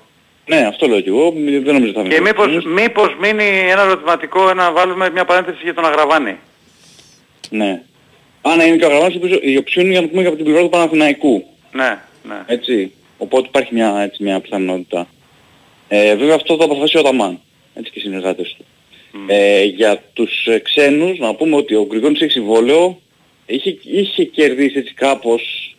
Ναι, 0.47 0.57
αυτό 0.57 0.87
λέω 0.87 0.99
και 1.01 1.09
εγώ. 1.09 1.31
Μη- 1.31 1.57
Δεν 1.63 1.73
νομίζω 1.73 1.89
ότι 1.89 1.93
θα 1.93 2.01
μείνει. 2.01 2.13
Και 2.13 2.21
μήπως, 2.21 2.45
κανένας. 2.45 2.65
μήπως 2.65 3.15
μείνει 3.19 3.43
ένα 3.69 3.81
ερωτηματικό, 3.81 4.53
να 4.53 4.71
βάλουμε 4.71 5.09
μια 5.09 5.25
παρένθεση 5.25 5.57
για 5.63 5.73
τον 5.73 5.85
Αγραβάνη. 5.85 6.37
Ναι. 7.49 7.81
Αν 8.41 8.59
είναι 8.59 8.75
και 8.77 8.83
ο 8.83 8.87
Αγραβάνης, 8.87 9.15
νομίζω 9.15 9.39
η 9.41 9.57
οψιόν 9.57 9.83
είναι 9.85 9.93
για 9.93 10.01
να 10.01 10.07
πούμε 10.07 10.21
και 10.21 10.27
από 10.27 10.35
την 10.35 10.45
πλευρά 10.45 10.63
του 10.63 10.69
Παναθηναϊκού. 10.69 11.45
Ναι, 11.71 11.99
ναι. 12.23 12.35
Έτσι. 12.45 12.93
Οπότε 13.17 13.47
υπάρχει 13.47 13.73
μια, 13.73 13.99
έτσι, 13.99 14.23
μια 14.23 14.39
πιθανότητα. 14.39 15.07
Ε, 15.87 16.15
βέβαια 16.15 16.35
αυτό 16.35 16.57
θα 16.57 16.63
αποφασίσει 16.63 16.97
ο 16.97 17.01
Ταμάν. 17.01 17.39
Έτσι 17.73 17.91
και 17.91 17.99
οι 17.99 18.01
συνεργάτες 18.01 18.55
του. 18.57 18.65
Ε, 19.27 19.63
για 19.63 20.03
τους 20.13 20.45
ε, 20.45 20.59
ξένους 20.59 21.17
να 21.19 21.35
πούμε 21.35 21.55
ότι 21.55 21.75
ο 21.75 21.85
Γκριγόνης 21.85 22.21
έχει 22.21 22.31
συμβόλαιο. 22.31 22.99
Είχε, 23.45 23.77
είχε 23.83 24.23
κερδίσει 24.23 24.77
έτσι 24.77 24.93
κάπως 24.93 25.75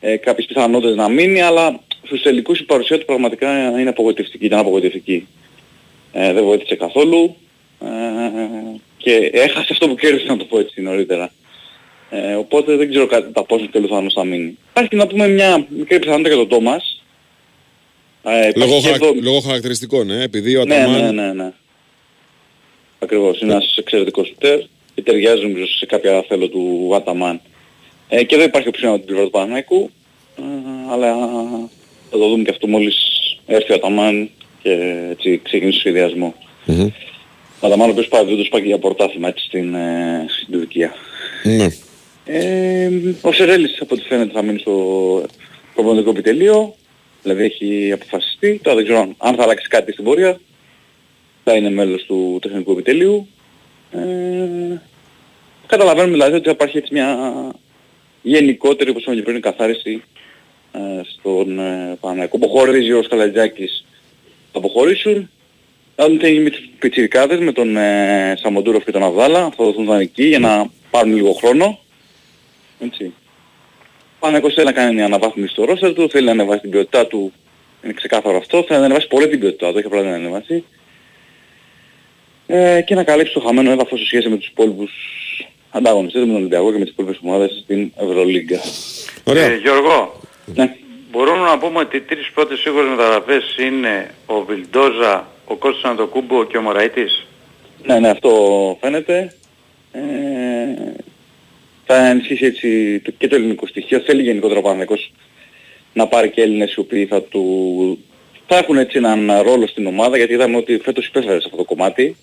ε, 0.00 0.16
κάποιες 0.16 0.46
πιθανότητες 0.46 0.96
να 0.96 1.08
μείνει, 1.08 1.40
αλλά 1.40 1.80
στους 2.06 2.22
τελικούς 2.22 2.58
η 2.60 2.64
παρουσία 2.64 2.98
του 2.98 3.04
πραγματικά 3.04 3.80
είναι 3.80 3.88
απογοητευτική, 3.88 4.44
ήταν 4.44 4.58
απογοητευτική. 4.58 5.26
Ε, 6.12 6.32
δεν 6.32 6.44
βοήθησε 6.44 6.74
καθόλου 6.74 7.36
ε, 7.80 7.86
και 8.96 9.30
έχασε 9.32 9.68
αυτό 9.70 9.88
που 9.88 9.94
κέρδισε 9.94 10.26
να 10.26 10.36
το 10.36 10.44
πω 10.44 10.58
έτσι 10.58 10.80
νωρίτερα. 10.80 11.32
Ε, 12.10 12.34
οπότε 12.34 12.76
δεν 12.76 12.88
ξέρω 12.88 13.06
κατά 13.06 13.44
πόσο 13.44 13.68
τελειοφανώς 13.72 14.12
θα 14.12 14.24
μείνει. 14.24 14.58
Υπάρχει 14.70 14.96
να 14.96 15.06
πούμε 15.06 15.28
μια 15.28 15.66
μικρή 15.68 15.98
πιθανότητα 15.98 16.28
για 16.28 16.36
τον 16.38 16.48
Τόμας. 16.48 17.02
Ε, 18.22 18.48
υπάρχει 18.48 18.58
Λόγω, 18.58 18.80
και 18.80 18.86
χαρακ... 18.86 19.02
εδώ- 19.02 19.14
λόγω 19.22 19.40
χαρακτηριστικών, 19.40 20.10
ε, 20.10 20.22
επειδή 20.22 20.56
ο 20.56 20.64
ναι, 20.64 20.74
Αταμάν. 20.74 21.14
ναι, 21.14 21.22
ναι, 21.22 21.32
ναι. 21.32 21.52
Ακριβώς. 23.02 23.40
Είναι 23.40 23.52
ένας 23.52 23.76
εξαιρετικός 23.76 24.26
σουτέρ. 24.26 24.58
Και 24.58 24.66
και 24.94 25.02
ταιριάζει 25.10 25.42
νομίζω 25.42 25.66
σε 25.66 25.86
κάποια 25.86 26.24
θέλω 26.28 26.48
του 26.48 26.92
Αταμάν. 26.94 27.40
Ε, 28.08 28.24
και 28.24 28.34
εδώ 28.34 28.44
υπάρχει 28.44 28.68
οψιόν 28.68 28.90
από 28.90 28.98
την 28.98 29.06
πλευρά 29.06 29.24
του 29.24 29.30
Παναθηναϊκού, 29.30 29.90
ε, 30.38 30.42
αλλά 30.92 31.14
θα 32.10 32.18
το 32.18 32.28
δούμε 32.28 32.42
και 32.44 32.50
αυτό 32.50 32.66
μόλις 32.66 32.96
έρθει 33.46 33.72
ο 33.72 33.74
Αταμάν 33.74 34.30
και 34.62 34.70
έτσι 35.10 35.40
ξεκινήσει 35.44 35.74
το 35.76 35.80
σχεδιασμό. 35.80 36.34
Ο 37.60 37.66
Αταμάν 37.66 37.88
ο 37.88 37.92
οποίος 37.92 38.08
παραδίδοντας 38.08 38.48
πάει 38.48 38.60
και 38.60 38.66
για 38.66 38.78
πρωτάθλημα 38.78 39.28
έτσι 39.28 39.44
στην, 39.44 39.74
ε, 39.74 40.26
στην 40.28 40.52
Τουρκία. 40.58 40.92
Ναι. 41.44 41.66
Ε, 42.24 42.90
ο 43.20 43.32
Σερέλης 43.32 43.80
από 43.80 43.94
ό,τι 43.94 44.04
φαίνεται 44.04 44.30
θα 44.32 44.42
μείνει 44.42 44.58
στο 44.58 44.72
προπονητικό 45.74 46.10
επιτελείο. 46.10 46.74
Δηλαδή 47.22 47.42
έχει 47.44 47.92
αποφασιστεί. 47.92 48.60
Τώρα 48.62 48.76
δεν 48.76 48.84
ξέρω 48.84 49.00
αν- 49.00 49.14
αν 49.18 49.34
θα 49.34 49.42
αλλάξει 49.42 49.68
κάτι 49.68 49.92
στην 49.92 50.04
πορεία. 50.04 50.40
Θα 51.50 51.56
είναι 51.56 51.70
μέλος 51.70 52.04
του 52.04 52.38
τεχνικού 52.42 52.72
επιτελείου. 52.72 53.28
Ε, 53.90 54.80
καταλαβαίνουμε 55.66 56.12
δηλαδή 56.12 56.34
ότι 56.34 56.44
θα 56.44 56.50
υπάρχει 56.50 56.76
έτσι 56.76 56.92
μια 56.92 57.32
γενικότερη, 58.22 58.90
όπως 58.90 59.02
είπαμε 59.02 59.16
και 59.16 59.22
πριν, 59.22 59.40
καθάριση 59.40 60.02
ε, 60.72 60.78
στον 61.04 61.58
ε, 61.58 61.96
Παναγιακό. 62.00 62.36
Αποχωρίζει 62.36 62.92
ο 62.92 63.02
Σκαλατζάκης 63.02 63.84
θα 64.52 64.58
αποχωρήσουν. 64.58 65.30
Θα 65.96 66.06
δούμε 66.06 66.18
τι 66.18 66.24
θα 66.24 66.30
γίνει 66.30 66.42
με 66.42 66.50
τους 66.50 66.68
πιτσιρικάδες, 66.78 67.38
με 67.38 67.52
τον 67.52 67.76
ε, 67.76 68.34
Σαμοντούροφ 68.42 68.84
και 68.84 68.92
τον 68.92 69.02
Αβδάλα. 69.02 69.40
Θα 69.56 69.64
δοθούν 69.64 69.84
δανεικοί 69.84 70.24
για 70.24 70.38
να 70.38 70.70
πάρουν 70.90 71.14
λίγο 71.14 71.32
χρόνο. 71.32 71.78
Έτσι. 72.80 73.04
Ο 73.04 74.18
Παναγιακός 74.20 74.54
θέλει 74.54 74.66
να 74.66 74.72
κάνει 74.72 74.94
μια 74.94 75.04
αναβάθμιση 75.04 75.52
στο 75.52 75.64
ρόστερ 75.64 75.92
του, 75.92 76.10
θέλει 76.10 76.24
να 76.24 76.32
ανεβάσει 76.32 76.60
την 76.60 76.70
ποιότητά 76.70 77.06
του. 77.06 77.32
Είναι 77.84 77.92
ξεκάθαρο 77.92 78.36
αυτό. 78.36 78.64
Θέλει 78.66 78.78
να 78.78 78.84
ανεβάσει 78.84 79.08
πολύ 79.08 79.28
την 79.28 79.40
ποιότητά 79.40 79.68
του, 79.68 79.74
όχι 79.76 79.86
απλά 79.86 80.02
να 80.02 80.04
την 80.04 80.14
ανεβάσει. 80.14 80.64
Ε, 82.50 82.80
και 82.80 82.94
να 82.94 83.04
καλύψει 83.04 83.32
το 83.32 83.40
χαμένο 83.40 83.70
έδαφος 83.70 83.98
σε 83.98 84.06
σχέση 84.06 84.28
με 84.28 84.36
τους 84.36 84.46
υπόλοιπους 84.48 84.90
ανταγωνιστές, 85.70 86.20
με 86.20 86.26
τον 86.26 86.36
Ολυμπιακό 86.36 86.72
και 86.72 86.78
με 86.78 86.84
τις 86.84 86.92
υπόλοιπες 86.92 87.18
ομάδες 87.22 87.60
στην 87.62 87.92
Ευρωλίγκα. 88.00 88.60
Ε, 89.24 89.56
Γιώργο, 89.56 90.20
Ναι. 90.54 90.74
μπορούμε 91.10 91.38
να 91.44 91.58
πούμε 91.58 91.78
ότι 91.78 91.96
οι 91.96 92.00
τρεις 92.00 92.30
πρώτες 92.34 92.58
σίγουρες 92.58 92.90
μεταγραφές 92.90 93.56
είναι 93.60 94.10
ο 94.26 94.40
Βιλντόζα, 94.44 95.28
ο 95.44 95.54
Κώστας 95.56 95.90
Αντοκούμπο 95.90 96.44
και 96.44 96.56
ο 96.56 96.62
Μωραΐτης. 96.62 97.26
Ναι, 97.86 97.98
ναι, 97.98 98.08
αυτό 98.08 98.30
φαίνεται. 98.80 99.34
Ε, 99.92 100.00
θα 101.86 102.06
ενισχύσει 102.06 102.44
έτσι 102.44 103.00
το- 103.04 103.10
και 103.18 103.28
το 103.28 103.34
ελληνικό 103.34 103.66
στοιχείο. 103.66 103.98
Θέλει 104.00 104.22
γενικότερα 104.22 104.58
ο 104.58 104.62
Παναθηναϊκός 104.62 105.12
να 105.92 106.06
πάρει 106.06 106.30
και 106.30 106.42
Έλληνες 106.42 106.74
οι 106.74 106.80
οποίοι 106.80 107.06
θα 107.06 107.22
του... 107.22 107.44
θα 108.46 108.56
έχουν 108.58 108.76
έτσι 108.78 108.96
έναν 108.98 109.30
ρόλο 109.42 109.66
στην 109.66 109.86
ομάδα 109.86 110.16
γιατί 110.16 110.32
είδαμε 110.32 110.56
ότι 110.56 110.78
φέτος 110.84 111.06
υπέφερε 111.06 111.32
σε 111.40 111.42
αυτό 111.44 111.56
το 111.56 111.64
κομμάτι. 111.64 112.16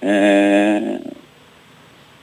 Ε, 0.00 1.00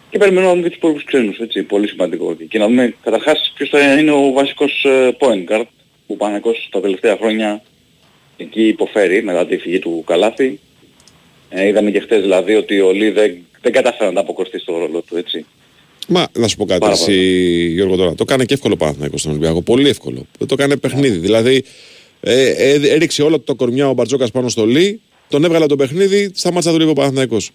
και 0.09 0.17
περιμένουμε 0.17 0.47
να 0.47 0.55
δούμε 0.55 0.63
και 0.63 0.69
τους 0.69 0.77
υπόλοιπους 0.77 1.03
ξένους, 1.03 1.37
έτσι, 1.37 1.63
πολύ 1.63 1.87
σημαντικό. 1.87 2.35
Και, 2.35 2.43
και 2.43 2.57
να 2.57 2.67
δούμε 2.67 2.95
καταρχάς 3.03 3.51
ποιος 3.55 3.69
θα 3.69 3.99
είναι 3.99 4.11
ο 4.11 4.31
βασικός 4.31 4.83
ε, 4.85 5.17
point 5.19 5.51
guard 5.51 5.65
που 6.07 6.13
ο 6.13 6.15
Παναθηναϊκός 6.15 6.67
τα 6.71 6.81
τελευταία 6.81 7.17
χρόνια 7.17 7.61
εκεί 8.37 8.67
υποφέρει 8.67 9.23
μετά 9.23 9.45
τη 9.45 9.57
φυγή 9.57 9.79
του 9.79 10.03
Καλάθη. 10.07 10.59
Ε, 11.49 11.67
είδαμε 11.67 11.91
και 11.91 11.99
χτες 11.99 12.21
δηλαδή 12.21 12.55
ότι 12.55 12.79
ο 12.79 12.91
Λί 12.91 13.09
δεν, 13.09 13.37
δεν 13.61 13.71
κατάφερε 13.71 14.03
να 14.03 14.09
ανταποκριθεί 14.19 14.59
στο 14.59 14.77
ρόλο 14.77 15.01
του, 15.01 15.17
έτσι. 15.17 15.45
Μα 16.07 16.27
να 16.33 16.47
σου 16.47 16.57
πω 16.57 16.65
κάτι, 16.65 16.79
Πάρα 16.79 16.93
εσύ, 16.93 17.13
Γιώργο, 17.73 17.95
τώρα. 17.95 18.15
Το 18.15 18.23
έκανε 18.27 18.45
και 18.45 18.53
εύκολο 18.53 18.75
Παναθηναϊκός 18.75 19.19
στον 19.19 19.31
Ολυμπιακό. 19.31 19.61
Πολύ 19.61 19.89
εύκολο. 19.89 20.25
Δεν 20.37 20.47
το 20.47 20.53
έκανε 20.57 20.77
παιχνίδι. 20.77 21.17
Δηλαδή, 21.17 21.63
ε, 22.19 22.49
ε, 22.49 22.89
έριξε 22.89 23.23
όλα 23.23 23.39
τα 23.39 23.53
κορμιά 23.53 23.89
ο 23.89 23.93
Μπαρτζόκας 23.93 24.31
πάνω 24.31 24.49
στο 24.49 24.65
Λί, 24.65 25.01
τον 25.29 25.43
έβγαλε 25.43 25.63
από 25.63 25.75
το 25.77 25.83
παιχνίδι, 25.83 26.31
σταμάτησε 26.33 26.67
να 26.67 26.73
δουλεύει 26.73 26.91
ο 26.91 26.93
Παναθηναϊκός. 26.93 27.51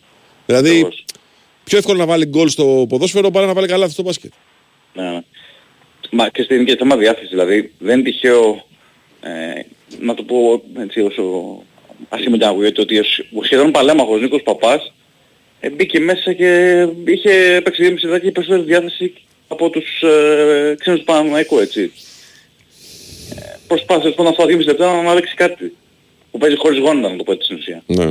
Δηλαδή, 0.46 0.68
Ακριβώς. 0.70 1.04
πιο 1.64 1.78
εύκολο 1.78 1.98
να 1.98 2.06
βάλει 2.06 2.24
γκολ 2.26 2.48
στο 2.48 2.86
ποδόσφαιρο 2.88 3.30
παρά 3.30 3.46
να 3.46 3.52
βάλει 3.52 3.66
καλά 3.66 3.88
στο 3.88 4.02
μπάσκετ. 4.02 4.32
Ναι, 4.94 5.10
ναι. 5.10 5.20
Μα 6.10 6.28
και 6.28 6.42
στην 6.42 6.64
και 6.64 6.76
θέμα 6.76 6.96
διάθεση, 6.96 7.26
δηλαδή 7.26 7.72
δεν 7.78 7.98
είναι 7.98 8.10
τυχαίο, 8.10 8.66
ε, 9.20 9.60
να 10.00 10.14
το 10.14 10.22
πω 10.22 10.62
έτσι 10.80 11.00
όσο 11.00 11.56
ασήμεντα 12.08 12.46
να 12.46 12.52
ακούγεται, 12.52 12.80
ότι 12.80 12.98
ο 12.98 13.02
σ- 13.02 13.24
ο 13.34 13.42
σχεδόν 13.44 13.70
παλέμαχος 13.70 14.20
Νίκος 14.20 14.42
Παπάς 14.42 14.92
ε, 15.60 15.70
μπήκε 15.70 16.00
μέσα 16.00 16.32
και 16.32 16.80
είχε 17.06 17.60
παίξει 17.64 17.82
δύο 17.82 17.92
μισή 17.92 18.20
και 18.20 18.30
περισσότερη 18.30 18.62
διάθεση 18.62 19.12
από 19.48 19.70
τους 19.70 20.02
ε, 20.02 20.74
ξένους 20.78 20.98
του 20.98 21.04
Παναμαϊκού, 21.04 21.58
έτσι. 21.58 21.92
Ε, 23.36 23.56
προσπάθησε 23.66 24.08
λοιπόν 24.08 24.26
αυτά 24.26 24.40
τα 24.42 24.46
δύο 24.48 24.56
μισή 24.56 24.68
λεπτά 24.68 24.92
να 24.92 24.98
αναδείξει 24.98 25.34
κάτι 25.34 25.76
που 26.30 26.38
παίζει 26.38 26.56
χωρίς 26.56 26.78
γόνατα, 26.78 27.10
να 27.10 27.16
το 27.16 27.22
πω 27.24 27.32
έτσι 27.32 27.44
στην 27.44 27.56
ουσία. 27.56 27.82
Ναι. 27.86 28.04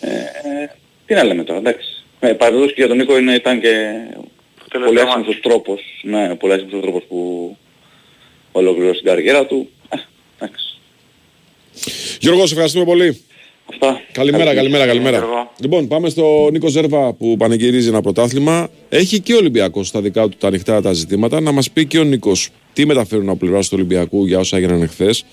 Ε, 0.00 0.66
τι 1.10 1.16
να 1.16 1.24
λέμε 1.24 1.44
τώρα, 1.44 1.58
εντάξει. 1.58 1.88
Ε, 2.20 2.32
παραδόσεις 2.32 2.68
και 2.68 2.74
για 2.76 2.88
τον 2.88 2.96
Νίκο 2.96 3.18
είναι, 3.18 3.34
ήταν 3.34 3.60
και 3.60 3.68
Τελευταίο 3.68 4.84
πολύ 4.84 4.98
μάτς. 4.98 5.08
άσχημος 5.10 5.36
ο 5.36 5.40
τρόπος, 5.48 5.80
ναι, 6.02 6.34
πολύ 6.34 6.52
άσχημος 6.52 6.74
ο 6.74 6.80
τρόπος 6.80 7.02
που 7.08 7.56
ολοκληρώσει 8.52 8.98
την 8.98 9.06
καριέρα 9.08 9.46
του. 9.46 9.68
Ε, 9.88 9.96
εντάξει. 10.38 10.78
Γιώργο, 12.20 12.46
σε 12.46 12.52
ευχαριστούμε 12.52 12.84
πολύ. 12.84 13.20
Αυτά. 13.72 14.00
Καλημέρα, 14.12 14.44
Καλή 14.44 14.56
καλημέρα, 14.56 14.86
καλημέρα. 14.86 15.16
Γιώργο. 15.16 15.50
Λοιπόν, 15.60 15.88
πάμε 15.88 16.08
στο 16.08 16.48
Νίκο 16.52 16.68
Ζέρβα 16.68 17.12
που 17.12 17.36
πανηγυρίζει 17.36 17.88
ένα 17.88 18.00
πρωτάθλημα. 18.00 18.68
Έχει 18.88 19.20
και 19.20 19.34
ο 19.34 19.36
Ολυμπιακός 19.36 19.88
στα 19.88 20.00
δικά 20.00 20.28
του 20.28 20.36
τα 20.38 20.46
ανοιχτά 20.46 20.82
τα 20.82 20.92
ζητήματα. 20.92 21.40
Να 21.40 21.52
μας 21.52 21.70
πει 21.70 21.86
και 21.86 21.98
ο 21.98 22.04
Νίκος 22.04 22.48
τι 22.72 22.86
μεταφέρουν 22.86 23.28
από 23.28 23.38
πλευράς 23.38 23.68
του 23.68 23.74
Ολυμπιακού 23.78 24.26
για 24.26 24.38
όσα 24.38 24.56
έγιναν 24.56 24.82
εχθές. 24.82 25.24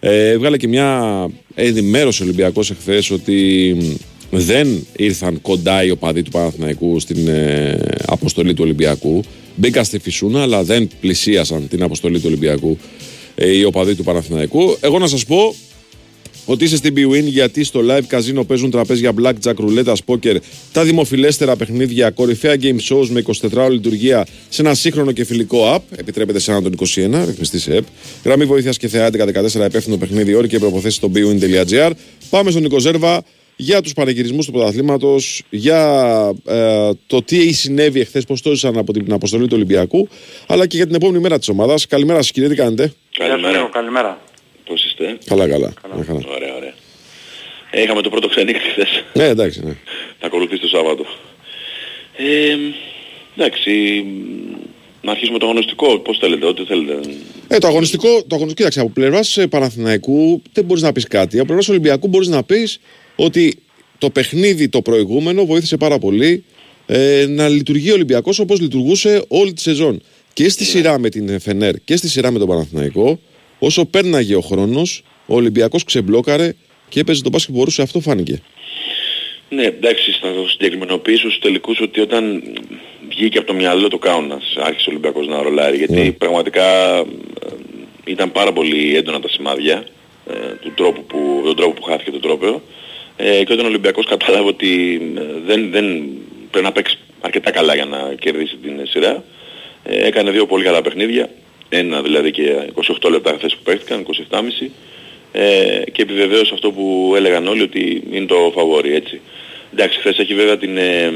Ε, 0.00 0.28
έβγαλε 0.28 0.56
και 0.56 0.68
μια 0.68 1.28
ενημέρωση 1.54 2.22
ο 2.22 2.24
Ολυμπιακός 2.24 2.70
εχθές 2.70 3.10
ότι 3.10 3.76
μ, 3.80 3.94
δεν 4.38 4.86
ήρθαν 4.96 5.40
κοντά 5.40 5.84
οι 5.84 5.90
οπαδοί 5.90 6.22
του 6.22 6.30
Παναθηναϊκού 6.30 7.00
στην 7.00 7.28
ε, 7.28 7.78
αποστολή 8.06 8.54
του 8.54 8.62
Ολυμπιακού. 8.64 9.22
Μπήκαν 9.56 9.84
στη 9.84 9.98
φυσούνα, 9.98 10.42
αλλά 10.42 10.62
δεν 10.62 10.88
πλησίασαν 11.00 11.68
την 11.68 11.82
αποστολή 11.82 12.18
του 12.18 12.24
Ολυμπιακού 12.26 12.78
ε, 13.34 13.56
οι 13.56 13.64
οπαδοί 13.64 13.94
του 13.94 14.02
Παναθηναϊκού. 14.02 14.76
Εγώ 14.80 14.98
να 14.98 15.06
σας 15.06 15.24
πω 15.24 15.54
ότι 16.46 16.64
είσαι 16.64 16.76
στην 16.76 16.94
BWIN 16.96 17.22
γιατί 17.24 17.64
στο 17.64 17.80
live 17.88 18.16
casino 18.16 18.46
παίζουν 18.46 18.70
τραπέζια 18.70 19.12
blackjack, 19.22 19.54
ρουλέτας, 19.56 20.00
poker, 20.06 20.36
τα 20.72 20.84
δημοφιλέστερα 20.84 21.56
παιχνίδια, 21.56 22.10
κορυφαία 22.10 22.56
game 22.60 22.78
shows 22.88 23.08
με 23.08 23.22
24 23.42 23.50
ώρη 23.56 23.74
λειτουργία 23.74 24.26
σε 24.48 24.62
ένα 24.62 24.74
σύγχρονο 24.74 25.12
και 25.12 25.24
φιλικό 25.24 25.74
app. 25.74 25.80
Επιτρέπεται 25.96 26.38
σε 26.38 26.50
έναν 26.50 26.62
των 26.62 26.74
21, 26.78 27.24
ρυθμιστή 27.26 27.58
σε 27.58 27.78
app. 27.78 27.84
Γραμμή 28.24 28.44
βοήθειας 28.44 28.76
και 28.76 28.88
θεά 28.88 29.10
1114 29.10 29.66
υπεύθυνο 29.66 29.96
παιχνίδι, 29.96 30.34
όροι 30.34 30.48
και 30.48 30.58
προποθέσει 30.58 30.96
στο 30.96 31.10
bwin.gr. 31.14 31.90
Πάμε 32.30 32.50
στον 32.50 32.62
Νίκο 32.62 32.78
Ζέρβα 32.78 33.22
για 33.56 33.80
τους 33.80 33.92
πανηγυρισμούς 33.92 34.46
του 34.46 34.52
πρωταθλήματος, 34.52 35.42
για 35.50 35.80
ε, 36.46 36.90
το 37.06 37.22
τι 37.22 37.52
συνέβη 37.52 38.00
εχθές, 38.00 38.24
πώς 38.24 38.42
το 38.42 38.50
ζήσαν 38.50 38.78
από 38.78 38.92
την 38.92 39.12
αποστολή 39.12 39.46
του 39.46 39.54
Ολυμπιακού, 39.54 40.08
αλλά 40.46 40.66
και 40.66 40.76
για 40.76 40.86
την 40.86 40.94
επόμενη 40.94 41.18
μέρα 41.18 41.38
της 41.38 41.48
ομάδας. 41.48 41.86
Καλημέρα 41.86 42.22
σας, 42.22 42.30
κύριε, 42.30 42.48
τι 42.48 42.54
κάνετε; 42.54 42.92
Γεια 43.16 43.38
σου 43.38 43.46
Νίκο, 43.46 43.68
καλημέρα. 43.68 44.20
Πώς 44.64 44.84
είστε; 44.84 45.18
Καλά, 45.24 45.48
καλά. 45.48 45.72
Μια 45.94 46.04
χαρά. 46.04 46.18
Ωραία, 46.34 46.54
ωραία. 46.56 46.74
Ε, 47.70 47.82
είχαμε 47.82 48.02
το 48.02 48.10
πρώτο 48.10 48.28
ξενύχτη 48.28 48.70
χθες. 48.70 49.04
Ναι, 49.12 49.24
εντάξει, 49.24 49.64
ναι. 49.64 49.76
Θα 50.18 50.26
ακολουθήσει 50.26 50.60
το 50.60 50.68
Σάββατο. 50.68 51.06
Ε, 52.16 52.56
εντάξει, 53.36 54.04
να 55.02 55.10
αρχίσουμε 55.10 55.38
το 55.38 55.46
αγωνιστικό. 55.46 55.98
Πώς 55.98 56.18
θέλετε, 56.18 56.46
ό,τι 56.46 56.64
θέλετε. 56.64 57.00
Ε, 57.48 57.58
το 57.58 57.66
αγωνιστικό, 57.66 58.08
το 58.08 58.34
αγωνιστικό, 58.34 58.54
κοίταξε, 58.54 58.80
από 58.80 58.90
πλευράς 58.90 59.38
Παναθηναϊκού 59.50 60.42
δεν 60.52 60.64
μπορείς 60.64 60.82
να 60.82 60.92
πεις 60.92 61.06
κάτι. 61.06 61.36
Από 61.36 61.44
πλευράς 61.44 61.68
Ολυμπιακού 61.68 62.08
μπορείς 62.08 62.28
να 62.28 62.42
πεις 62.42 62.80
ότι 63.16 63.54
το 63.98 64.10
παιχνίδι 64.10 64.68
το 64.68 64.82
προηγούμενο 64.82 65.44
βοήθησε 65.46 65.76
πάρα 65.76 65.98
πολύ 65.98 66.44
ε, 66.86 67.26
να 67.28 67.48
λειτουργεί 67.48 67.90
ο 67.90 67.94
Ολυμπιακός 67.94 68.38
όπως 68.38 68.60
λειτουργούσε 68.60 69.24
όλη 69.28 69.52
τη 69.52 69.60
σεζόν. 69.60 70.02
Και 70.32 70.48
στη 70.48 70.64
σειρά 70.64 70.98
με 70.98 71.08
την 71.08 71.40
Φενέρ 71.40 71.74
και 71.84 71.96
στη 71.96 72.08
σειρά 72.08 72.30
με 72.30 72.38
τον 72.38 72.48
Παναθηναϊκό, 72.48 73.18
όσο 73.58 73.84
πέρναγε 73.84 74.34
ο 74.34 74.40
χρόνος, 74.40 75.02
ο 75.26 75.34
Ολυμπιακός 75.34 75.84
ξεμπλόκαρε 75.84 76.54
και 76.88 77.00
έπαιζε 77.00 77.22
τον 77.22 77.32
μπάσκετ 77.32 77.52
που 77.52 77.58
μπορούσε. 77.58 77.82
Αυτό 77.82 78.00
φάνηκε. 78.00 78.42
Ναι, 79.48 79.64
εντάξει, 79.64 80.10
θα 80.20 80.32
το 80.34 80.48
συγκεκριμενοποιήσω 80.48 81.28
στους 81.28 81.38
τελικούς 81.38 81.80
ότι 81.80 82.00
όταν 82.00 82.42
βγήκε 83.08 83.38
από 83.38 83.46
το 83.46 83.54
μυαλό 83.54 83.88
το 83.88 83.98
Κάουνας, 83.98 84.54
άρχισε 84.56 84.88
ο 84.88 84.92
Ολυμπιακός 84.92 85.26
να 85.26 85.42
ρολάρει, 85.42 85.76
γιατί 85.76 85.92
Ναι. 85.94 86.12
πραγματικά 86.12 86.96
ε, 86.96 87.04
ήταν 88.04 88.32
πάρα 88.32 88.52
πολύ 88.52 88.96
έντονα 88.96 89.20
τα 89.20 89.28
σημάδια 89.28 89.86
ε, 90.30 90.32
του 90.62 90.72
τρόπου 90.74 91.04
που, 91.04 91.42
τον 91.44 91.56
τρόπο 91.56 91.72
που 91.72 91.82
χάθηκε 91.82 92.10
το 92.10 92.20
τρόπαιο 92.20 92.62
ε, 93.16 93.44
και 93.44 93.52
όταν 93.52 93.64
ο 93.64 93.68
Ολυμπιακός 93.68 94.06
κατάλαβε 94.06 94.48
ότι 94.48 95.00
ε, 95.16 95.20
δεν, 95.46 95.70
δεν 95.70 96.04
πρέπει 96.50 96.66
να 96.66 96.72
παίξει 96.72 96.98
αρκετά 97.20 97.50
καλά 97.50 97.74
για 97.74 97.84
να 97.84 98.14
κερδίσει 98.18 98.56
την 98.56 98.86
σειρά, 98.86 99.24
ε, 99.84 100.06
έκανε 100.06 100.30
δύο 100.30 100.46
πολύ 100.46 100.64
καλά 100.64 100.82
παιχνίδια, 100.82 101.30
ένα 101.68 102.02
δηλαδή 102.02 102.30
και 102.30 102.70
28 103.02 103.10
λεπτά 103.10 103.34
χθες 103.36 103.54
που 103.54 103.62
παίχτηκαν, 103.62 104.06
27,5 104.30 104.68
ε, 105.32 105.82
και 105.92 106.02
επιβεβαίωσε 106.02 106.54
αυτό 106.54 106.70
που 106.70 107.12
έλεγαν 107.16 107.46
όλοι 107.46 107.62
ότι 107.62 108.02
είναι 108.10 108.26
το 108.26 108.52
φαβόρι 108.54 108.94
έτσι. 108.94 109.20
Εντάξει, 109.72 109.98
χθες 109.98 110.18
έχει 110.18 110.34
βέβαια 110.34 110.58
την, 110.58 110.76
ε, 110.76 111.12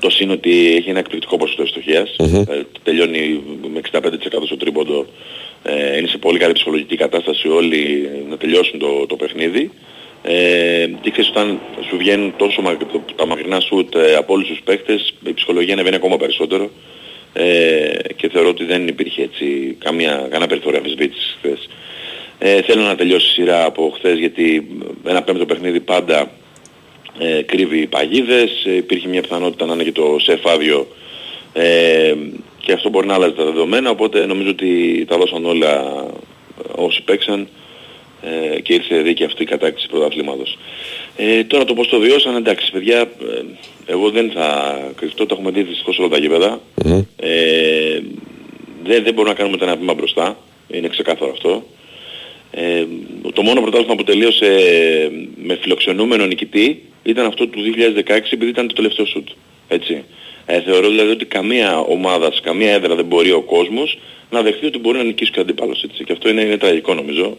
το 0.00 0.10
σύν 0.10 0.30
ότι 0.30 0.74
έχει 0.76 0.90
ένα 0.90 0.98
εκπληκτικό 0.98 1.36
ποσοστό 1.36 1.62
ευστοχίας. 1.62 2.16
Ε, 2.18 2.62
τελειώνει 2.82 3.42
με 3.72 3.80
65% 3.92 4.46
στο 4.46 4.56
τρίποντο. 4.56 5.06
Ε, 5.62 5.96
είναι 5.98 6.06
σε 6.06 6.18
πολύ 6.18 6.38
καλή 6.38 6.52
ψυχολογική 6.52 6.96
κατάσταση 6.96 7.48
όλοι 7.48 8.10
να 8.28 8.36
τελειώσουν 8.36 8.78
το, 8.78 9.06
το 9.06 9.16
παιχνίδι. 9.16 9.70
Ε, 10.22 10.86
και 11.00 11.10
ξέρεις 11.10 11.30
όταν 11.30 11.58
σου 11.88 11.96
βγαίνουν 11.96 12.34
τόσο 12.36 12.62
μα, 12.62 12.76
τα 13.16 13.26
μακρινά 13.26 13.60
σουτ 13.60 13.94
ε, 13.94 14.14
από 14.14 14.32
όλους 14.32 14.48
τους 14.48 14.60
παίκτες 14.64 15.14
η 15.24 15.32
ψυχολογία 15.32 15.72
ανεβαίνει 15.72 15.96
ακόμα 15.96 16.16
περισσότερο. 16.16 16.70
Ε, 17.32 17.88
και 18.16 18.28
θεωρώ 18.28 18.48
ότι 18.48 18.64
δεν 18.64 18.88
υπήρχε 18.88 19.22
έτσι 19.22 19.76
καμία, 19.78 20.26
κανένα 20.30 20.46
περιθώριο 20.46 20.78
αμφισβήτησης 20.78 21.36
χθες. 21.38 21.68
Ε, 22.38 22.62
θέλω 22.62 22.82
να 22.82 22.94
τελειώσει 22.94 23.26
η 23.26 23.32
σειρά 23.32 23.64
από 23.64 23.92
χθες 23.96 24.18
γιατί 24.18 24.68
ένα 25.04 25.22
πέμπτο 25.22 25.46
παιχνίδι 25.46 25.80
πάντα 25.80 26.30
ε, 27.18 27.42
κρύβει 27.42 27.86
παγίδες, 27.86 28.64
ε, 28.64 28.74
υπήρχε 28.76 29.08
μια 29.08 29.22
πιθανότητα 29.22 29.66
να 29.66 29.74
είναι 29.74 29.82
και 29.82 29.92
το 29.92 30.16
σεφ 30.18 30.46
άδειο 30.46 30.86
ε, 31.52 32.14
και 32.60 32.72
αυτό 32.72 32.88
μπορεί 32.88 33.06
να 33.06 33.14
αλλάζει 33.14 33.32
τα 33.34 33.44
δεδομένα 33.44 33.90
οπότε 33.90 34.26
νομίζω 34.26 34.50
ότι 34.50 35.04
τα 35.08 35.16
δώσαν 35.16 35.44
όλα 35.44 36.04
όσοι 36.74 37.02
παίξαν 37.02 37.48
ε, 38.22 38.60
και 38.60 38.74
ήρθε 38.74 39.00
δίκαια 39.00 39.26
αυτή 39.26 39.42
η 39.42 39.46
κατάκτηση 39.46 39.88
πρωταθλήματος. 39.88 40.58
Ε, 41.16 41.44
τώρα 41.44 41.64
το 41.64 41.74
πώς 41.74 41.88
το 41.88 41.98
βιώσαν, 41.98 42.36
εντάξει 42.36 42.70
παιδιά, 42.70 43.00
ε, 43.00 43.06
εγώ 43.86 44.10
δεν 44.10 44.30
θα 44.30 44.78
κρυφτώ, 44.96 45.26
το 45.26 45.34
έχουμε 45.38 45.50
δει 45.50 45.62
δυστυχώς 45.62 45.98
όλα 45.98 46.08
τα 46.08 46.18
γήπεδα. 46.18 46.60
Ε, 47.16 48.00
δεν, 48.84 49.02
δεν 49.02 49.14
μπορούμε 49.14 49.28
να 49.28 49.34
κάνουμε 49.34 49.58
ένα 49.60 49.76
βήμα 49.76 49.94
μπροστά, 49.94 50.38
είναι 50.68 50.88
ξεκάθαρο 50.88 51.30
αυτό. 51.30 51.64
Ε, 52.50 52.84
το 53.32 53.42
μόνο 53.42 53.60
πρωτάθλημα 53.60 53.94
που 53.94 54.04
τελείωσε 54.04 54.46
με 55.44 55.58
φιλοξενούμενο 55.60 56.26
νικητή 56.26 56.82
ήταν 57.02 57.26
αυτό 57.26 57.46
του 57.46 57.60
2016 58.06 58.08
επειδή 58.08 58.50
ήταν 58.50 58.68
το 58.68 58.74
τελευταίο 58.74 59.06
σουτ. 59.06 59.28
Έτσι. 59.68 60.04
Ε, 60.46 60.60
θεωρώ 60.60 60.88
δηλαδή 60.88 61.10
ότι 61.10 61.24
καμία 61.24 61.78
ομάδα, 61.78 62.32
καμία 62.42 62.72
έδρα 62.72 62.94
δεν 62.94 63.04
μπορεί 63.04 63.32
ο 63.32 63.40
κόσμος 63.40 63.98
να 64.30 64.42
δεχθεί 64.42 64.66
ότι 64.66 64.78
μπορεί 64.78 64.98
να 64.98 65.04
νικήσει 65.04 65.30
και 65.30 65.38
ο 65.38 65.42
αντίπαλος. 65.42 65.82
Έτσι. 65.82 66.04
Και 66.04 66.12
αυτό 66.12 66.28
είναι, 66.28 66.40
είναι 66.40 66.56
τραγικό 66.56 66.94
νομίζω. 66.94 67.36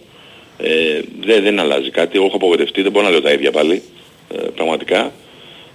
Ε, 0.62 1.00
δεν, 1.22 1.44
δεν 1.44 1.60
αλλάζει 1.60 1.90
κάτι. 1.90 2.18
Εγώ 2.18 2.26
έχω 2.26 2.36
απογοητευτεί, 2.36 2.82
δεν 2.82 2.92
μπορώ 2.92 3.06
να 3.06 3.12
λέω 3.12 3.22
τα 3.22 3.32
ίδια 3.32 3.52
πάλι. 3.52 3.82
Ε, 4.34 4.38
πραγματικά. 4.56 5.12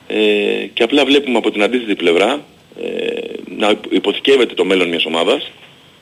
Ε, 0.07 0.67
και 0.73 0.83
απλά 0.83 1.05
βλέπουμε 1.05 1.39
από 1.39 1.51
την 1.51 1.63
αντίθετη 1.63 1.95
πλευρά 1.95 2.45
ε, 2.83 2.89
να 3.59 3.81
υποθηκεύεται 3.91 4.55
το 4.55 4.65
μέλλον 4.65 4.89
μιας 4.89 5.05
ομάδας 5.05 5.51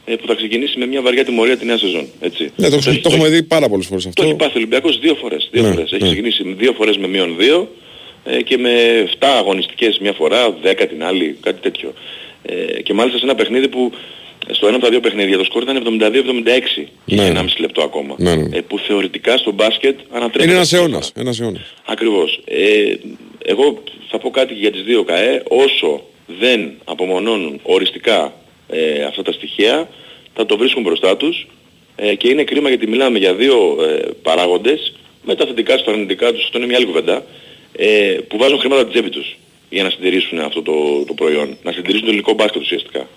ε, 0.05 0.14
που 0.16 0.27
θα 0.27 0.35
ξεκινήσει 0.35 0.79
με 0.79 0.87
μια 0.87 1.03
βαριά 1.03 1.25
τιμωρία 1.25 1.57
τη 1.57 1.64
νέα 1.64 1.79
σεζόν. 1.79 2.07
Έτσι. 2.21 2.53
Ναι, 2.57 2.68
το, 2.68 2.77
το, 2.77 3.01
το 3.01 3.11
έχουμε 3.12 3.29
δει 3.29 3.42
πάρα 3.42 3.68
πολλές 3.68 3.87
φορές 3.87 4.07
αυτό. 4.07 4.23
Το 4.23 4.29
έχει 4.29 4.37
πάθει 4.37 4.51
ο 4.51 4.57
Ολυμπιακός 4.57 4.99
δύο 4.99 5.14
φορές. 5.14 5.49
Δύο 5.53 5.62
Ναι, 5.62 5.68
φορές. 5.68 5.92
Έχει 5.92 6.03
ναι. 6.03 6.09
ξεκινήσει 6.09 6.45
με 6.45 6.55
δύο 6.55 6.73
φορές 6.73 6.97
με 6.97 7.07
μείον 7.07 7.37
δύο 7.38 7.68
ε, 8.25 8.42
και 8.42 8.59
με 8.59 8.71
7 9.18 9.27
αγωνιστικές 9.38 9.99
μια 9.99 10.12
φορά, 10.12 10.57
10 10.62 10.87
την 10.88 11.05
άλλη, 11.05 11.37
κάτι 11.40 11.61
τέτοιο. 11.61 11.92
Ε, 12.42 12.83
και 12.83 12.92
μάλιστα 12.92 13.18
σε 13.18 13.25
ένα 13.25 13.35
παιχνίδι 13.35 13.68
που 13.68 13.92
στο 14.50 14.66
ένα 14.66 14.76
από 14.76 14.85
τα 14.85 14.90
δύο 14.90 15.00
παιχνίδια 15.00 15.38
το 15.38 15.44
σκορ 15.44 15.62
ήταν 15.62 16.00
72-76 16.00 16.09
και 17.05 17.14
Ναι, 17.14 17.22
είχε 17.22 17.33
ναι. 17.33 17.40
1,5 17.40 17.46
λεπτό 17.59 17.83
ακόμα. 17.83 18.14
Ναι, 18.18 18.35
ναι. 18.35 18.57
Ε, 18.57 18.61
που 18.61 18.78
θεωρητικά 18.78 19.37
στο 19.37 19.52
μπάσκετ 19.52 19.98
ανατρέπεται. 20.11 20.44
Είναι 20.44 20.52
ένας 20.52 20.72
αιώνας. 20.72 21.12
Ένας 21.16 21.40
αιώνας. 21.40 21.74
Ακριβώς. 21.85 22.40
Ε, 22.44 22.94
εγώ 23.44 23.83
θα 24.09 24.18
πω 24.18 24.31
κάτι 24.31 24.55
και 24.55 24.61
για 24.61 24.70
τις 24.70 24.83
δύο 24.83 25.05
ΚαΕ. 25.05 25.42
Όσο 25.48 26.02
δεν 26.26 26.72
απομονώνουν 26.85 27.61
οριστικά 27.62 28.33
ε, 28.68 29.02
αυτά 29.02 29.22
τα 29.22 29.33
στοιχεία, 29.33 29.88
θα 30.35 30.46
το 30.46 30.57
βρίσκουν 30.57 30.83
μπροστά 30.83 31.16
τους 31.16 31.46
ε, 31.96 32.14
και 32.14 32.28
είναι 32.28 32.44
κρίμα 32.44 32.68
γιατί 32.68 32.87
μιλάμε 32.87 33.18
για 33.18 33.35
δύο 33.35 33.76
ε, 33.88 34.09
παράγοντες 34.22 34.92
με 35.24 35.35
τα 35.35 35.46
θετικά 35.46 35.74
τους, 35.74 35.85
τα 35.85 35.90
αρνητικά 35.90 36.33
τους, 36.33 36.44
αυτό 36.44 36.59
είναι 36.59 36.66
μια 36.66 36.76
άλλη 36.76 36.87
κουβέντα, 36.87 37.24
ε, 37.76 38.16
που 38.28 38.37
βάζουν 38.37 38.59
χρήματα 38.59 38.83
από 38.83 38.90
την 38.90 39.00
τσέπη 39.00 39.16
τους 39.16 39.37
για 39.70 39.83
να 39.83 39.90
συντηρήσουν 39.90 40.38
αυτό 40.38 40.62
το, 40.62 41.05
το 41.07 41.14
προϊόν, 41.14 41.57
να 41.62 41.72
συντηρήσουν 41.72 42.00
το 42.00 42.07
ελληνικό 42.07 42.33
μπάσκετ 42.33 42.62
ουσιαστικά. 42.62 43.09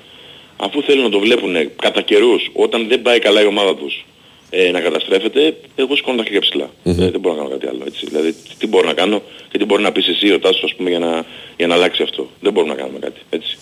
Αφού 0.57 0.81
θέλουν 0.81 1.03
να 1.03 1.09
το 1.09 1.19
βλέπουν 1.19 1.55
κατά 1.81 2.01
καιρούς, 2.01 2.49
όταν 2.53 2.87
δεν 2.87 3.01
πάει 3.01 3.19
καλά 3.19 3.41
η 3.41 3.45
ομάδα 3.45 3.75
τους, 3.75 4.05
ε, 4.49 4.71
να 4.71 4.79
καταστρέφεται, 4.79 5.55
εγώ 5.75 5.95
σηκώνω 5.95 6.17
τα 6.17 6.23
χέρια 6.23 6.39
ψηλά. 6.41 6.69
Ε, 6.83 6.91
δεν 7.11 7.19
μπορώ 7.19 7.35
να 7.35 7.41
κάνω 7.41 7.49
κάτι 7.55 7.67
άλλο. 7.67 7.83
Έτσι. 7.87 8.05
Δηλαδή, 8.05 8.31
τι- 8.31 8.55
τι 8.59 8.67
μπορώ 8.67 8.87
να 8.87 8.93
κάνω 8.93 9.21
και 9.51 9.57
τι 9.57 9.65
μπορεί 9.65 9.81
να 9.81 9.91
πεις 9.91 10.07
εσύ 10.07 10.31
ο 10.31 10.39
Τάσος, 10.39 10.63
ας 10.63 10.73
πούμε, 10.75 10.89
για 10.89 10.99
να, 10.99 11.25
για 11.57 11.67
να 11.67 11.73
αλλάξει 11.75 12.03
αυτό. 12.03 12.29
Δεν 12.39 12.51
μπορούμε 12.53 12.73
να 12.73 12.79
κάνουμε 12.79 12.99
κάτι. 12.99 13.19
Έτσι. 13.29 13.57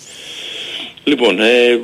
Λοιπόν, 1.04 1.40
ε, 1.40 1.80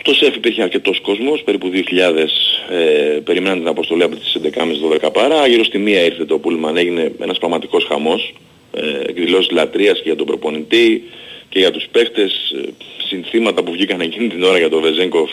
στο 0.00 0.14
ΣΕΦ 0.14 0.34
υπήρχε 0.36 0.62
αρκετός 0.62 1.00
κόσμος, 1.00 1.42
περίπου 1.42 1.68
2.000 1.68 2.30
ε, 2.70 3.18
περιμέναν 3.24 3.58
την 3.58 3.68
αποστολή 3.68 4.02
από 4.02 4.16
τις 4.16 4.36
11.30-12 4.42 5.10
παρά. 5.12 5.46
Γύρω 5.46 5.64
στη 5.64 5.78
μία 5.78 6.04
ήρθε 6.04 6.24
το 6.24 6.38
πούλμαν, 6.38 6.76
έγινε 6.76 7.12
ένας 7.20 7.38
πραγματικός 7.38 7.84
χαμός. 7.84 8.32
Ε, 8.74 9.00
εκδηλώσεις 9.08 9.50
λατρείας 9.50 9.96
και 9.96 10.02
για 10.04 10.16
τον 10.16 10.26
προπονητή 10.26 11.02
και 11.50 11.58
για 11.58 11.70
τους 11.70 11.86
παίχτες. 11.90 12.32
Ε, 12.50 12.68
συνθήματα 13.08 13.62
που 13.62 13.72
βγήκαν 13.72 14.00
εκείνη 14.00 14.28
την 14.28 14.42
ώρα 14.42 14.58
για 14.58 14.68
τον 14.68 14.80
Βεζέγκοφ 14.80 15.30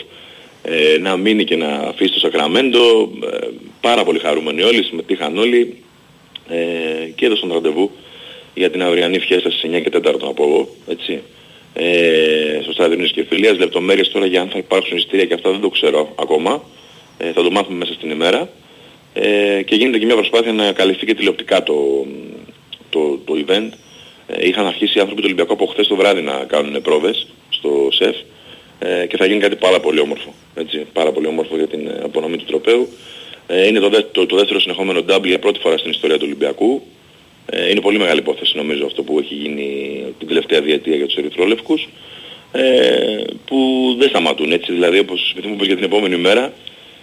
ε, 0.62 0.98
να 0.98 1.16
μείνει 1.16 1.44
και 1.44 1.56
να 1.56 1.68
αφήσει 1.68 2.12
το 2.12 2.18
Σακραμέντο. 2.18 3.10
Ε, 3.32 3.46
πάρα 3.80 4.04
πολύ 4.04 4.18
χαρούμενοι 4.18 4.62
όλοι, 4.62 4.82
συμμετείχαν 4.82 5.38
όλοι 5.38 5.76
ε, 6.48 7.08
και 7.14 7.26
έδωσαν 7.26 7.52
ραντεβού 7.52 7.90
για 8.54 8.70
την 8.70 8.82
αυριανή 8.82 9.18
φιέστα 9.18 9.50
στις 9.50 9.70
9 9.70 9.82
και 9.82 9.90
4 9.98 10.02
να 10.02 10.32
πω 10.32 10.44
εγώ, 10.44 10.68
έτσι. 10.88 11.22
Ε, 11.72 12.60
στο 12.62 12.72
στάδιο 12.72 12.98
Νης 12.98 13.12
και 13.12 13.24
Φιλίας, 13.24 13.58
λεπτομέρειες 13.58 14.08
τώρα 14.08 14.26
για 14.26 14.40
αν 14.40 14.48
θα 14.48 14.58
υπάρξουν 14.58 14.96
εισιτήρια 14.96 15.24
και 15.24 15.34
αυτά 15.34 15.50
δεν 15.50 15.60
το 15.60 15.68
ξέρω 15.68 16.14
ακόμα. 16.18 16.62
Ε, 17.18 17.32
θα 17.32 17.42
το 17.42 17.50
μάθουμε 17.50 17.78
μέσα 17.78 17.92
στην 17.92 18.10
ημέρα. 18.10 18.48
Ε, 19.14 19.62
και 19.62 19.74
γίνεται 19.74 19.98
και 19.98 20.04
μια 20.04 20.14
προσπάθεια 20.14 20.52
να 20.52 20.72
καλυφθεί 20.72 21.06
και 21.06 21.14
τηλεοπτικά 21.14 21.62
το, 21.62 22.06
το, 22.90 23.18
το 23.24 23.44
event. 23.46 23.68
Ε, 24.28 24.48
είχαν 24.48 24.66
αρχίσει 24.66 24.98
οι 24.98 25.00
άνθρωποι 25.00 25.20
του 25.20 25.26
Ολυμπιακού 25.30 25.52
από 25.52 25.66
χθες 25.66 25.86
το 25.86 25.96
βράδυ 25.96 26.20
να 26.20 26.44
κάνουν 26.46 26.82
πρόβες 26.82 27.26
στο 27.48 27.88
ΣΕΦ 27.90 28.16
ε, 28.78 29.06
και 29.06 29.16
θα 29.16 29.26
γίνει 29.26 29.40
κάτι 29.40 29.56
πάρα 29.56 29.80
πολύ 29.80 30.00
όμορφο. 30.00 30.34
Έτσι, 30.54 30.86
πάρα 30.92 31.12
πολύ 31.12 31.26
όμορφο 31.26 31.56
για 31.56 31.66
την 31.66 31.86
ε, 31.86 32.00
απονομή 32.02 32.36
του 32.36 32.44
τροπέου. 32.44 32.88
Ε, 33.46 33.66
είναι 33.66 33.80
το, 33.80 33.88
δε, 33.88 34.02
το, 34.02 34.26
το 34.26 34.36
δεύτερο 34.36 34.60
συνεχόμενο 34.60 35.04
double 35.08 35.26
για 35.26 35.38
πρώτη 35.38 35.58
φορά 35.58 35.78
στην 35.78 35.90
ιστορία 35.90 36.16
του 36.16 36.24
Ολυμπιακού. 36.24 36.82
Ε, 37.46 37.70
είναι 37.70 37.80
πολύ 37.80 37.98
μεγάλη 37.98 38.18
υπόθεση 38.18 38.56
νομίζω 38.56 38.86
αυτό 38.86 39.02
που 39.02 39.18
έχει 39.18 39.34
γίνει 39.34 39.68
την 40.18 40.28
τελευταία 40.28 40.60
διετία 40.60 40.96
για 40.96 41.06
τους 41.06 41.16
Ερυθρόλευκους 41.16 41.88
ε, 42.52 43.24
που 43.44 43.56
δεν 43.98 44.08
σταματούν 44.08 44.52
έτσι 44.52 44.72
δηλαδή 44.72 44.98
όπως 44.98 45.34
θυμούμε 45.40 45.56
πως 45.56 45.66
για 45.66 45.76
την 45.76 45.84
επόμενη 45.84 46.16
μέρα 46.16 46.52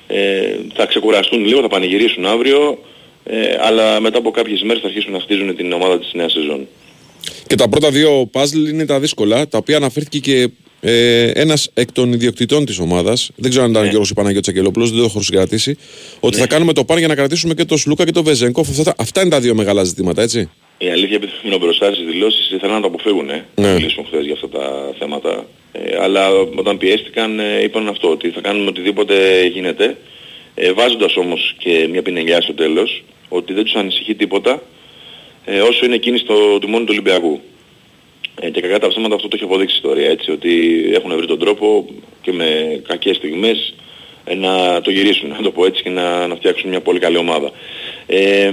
ε, 0.07 0.55
θα 0.73 0.85
ξεκουραστούν 0.85 1.45
λίγο, 1.45 1.61
θα 1.61 1.67
πανηγυρίσουν 1.67 2.25
αύριο 2.25 2.79
ε, 3.23 3.57
αλλά 3.59 3.99
μετά 3.99 4.17
από 4.17 4.31
κάποιες 4.31 4.61
μέρες 4.61 4.81
θα 4.81 4.87
αρχίσουν 4.87 5.11
να 5.11 5.19
χτίζουν 5.19 5.55
την 5.55 5.71
ομάδα 5.71 5.99
της 5.99 6.13
νέας 6.13 6.31
σεζόν. 6.31 6.67
Και 7.47 7.55
τα 7.55 7.69
πρώτα 7.69 7.91
δύο 7.91 8.29
puzzle 8.33 8.69
είναι 8.69 8.85
τα 8.85 8.99
δύσκολα, 8.99 9.47
τα 9.47 9.57
οποία 9.57 9.77
αναφέρθηκε 9.77 10.19
και 10.19 10.49
ε, 10.81 11.29
ένας 11.29 11.69
εκ 11.73 11.91
των 11.91 12.13
ιδιοκτητών 12.13 12.65
της 12.65 12.79
ομάδας. 12.79 13.29
Δεν 13.35 13.49
ξέρω 13.49 13.65
αν 13.65 13.69
ήταν 13.71 13.81
Ναι. 13.81 13.87
ο 13.87 13.91
Γιώργος 13.91 14.13
Παναγιώτη 14.13 14.49
Αγγελόπουλος, 14.49 14.89
δεν 14.89 14.99
το 14.99 15.05
έχω 15.05 15.21
συγκρατήσει. 15.21 15.77
Ότι 16.19 16.35
Ναι. 16.35 16.41
θα 16.41 16.47
κάνουμε 16.47 16.73
το 16.73 16.85
παν 16.85 16.97
για 16.97 17.07
να 17.07 17.15
κρατήσουμε 17.15 17.53
και 17.53 17.65
τον 17.65 17.77
Σλούκα 17.77 18.05
και 18.05 18.11
τον 18.11 18.23
Βεζέγκοφ. 18.23 18.69
Αυτά, 18.69 18.83
τα- 18.83 18.95
αυτά 18.97 19.21
είναι 19.21 19.29
τα 19.29 19.39
δύο 19.39 19.55
μεγάλα 19.55 19.83
ζητήματα, 19.83 20.21
έτσι. 20.21 20.49
Η 20.77 20.89
αλήθεια 20.89 21.15
επειδή 21.15 21.31
ήμουν 21.45 21.59
μπροστά 21.59 21.93
στις 21.93 22.05
δηλώσεις 22.05 22.51
ήθελα 22.51 22.73
να 22.73 22.81
το 22.81 22.87
αποφύγουν 22.87 23.29
ε, 23.29 23.45
Ναι. 23.55 23.67
να 23.67 23.73
μιλήσουν 23.73 24.05
χθες 24.05 24.25
για 24.25 24.33
αυτά 24.33 24.49
τα 24.49 24.93
θέματα. 24.99 25.45
Ε, 25.71 25.97
αλλά 26.01 26.29
όταν 26.55 26.77
πιέστηκαν 26.77 27.39
ε, 27.39 27.63
είπαν 27.63 27.87
αυτό 27.87 28.09
ότι 28.09 28.29
θα 28.29 28.41
κάνουμε 28.41 28.69
οτιδήποτε 28.69 29.45
γίνεται 29.53 29.97
ε, 30.55 30.71
βάζοντας 30.73 31.15
όμως 31.17 31.55
και 31.57 31.87
μια 31.91 32.01
πινελιά 32.01 32.41
στο 32.41 32.53
τέλος 32.53 33.03
ότι 33.29 33.53
δεν 33.53 33.63
τους 33.63 33.73
ανησυχεί 33.75 34.15
τίποτα 34.15 34.61
ε, 35.45 35.59
όσο 35.59 35.85
είναι 35.85 35.95
εκείνοι 35.95 36.17
στο 36.17 36.59
τιμόνι 36.59 36.83
του 36.83 36.91
Ολυμπιακού. 36.91 37.39
Ε, 38.41 38.49
και 38.49 38.61
κακά 38.61 38.79
τα 38.79 38.87
ψέματα 38.87 39.15
αυτό 39.15 39.27
το 39.27 39.35
έχει 39.35 39.45
αποδείξει 39.45 39.75
η 39.75 39.79
ιστορία 39.83 40.09
έτσι 40.09 40.31
ότι 40.31 40.83
έχουν 40.93 41.15
βρει 41.15 41.25
τον 41.25 41.39
τρόπο 41.39 41.85
και 42.21 42.31
με 42.31 42.81
κακές 42.87 43.15
στιγμές 43.15 43.73
ε, 44.23 44.35
να 44.35 44.81
το 44.81 44.91
γυρίσουν, 44.91 45.29
να 45.29 45.41
το 45.41 45.51
πω 45.51 45.65
έτσι, 45.65 45.83
και 45.83 45.89
να, 45.89 46.27
να 46.27 46.35
φτιάξουν 46.35 46.69
μια 46.69 46.81
πολύ 46.81 46.99
καλή 46.99 47.17
ομάδα. 47.17 47.51
Ε, 48.05 48.51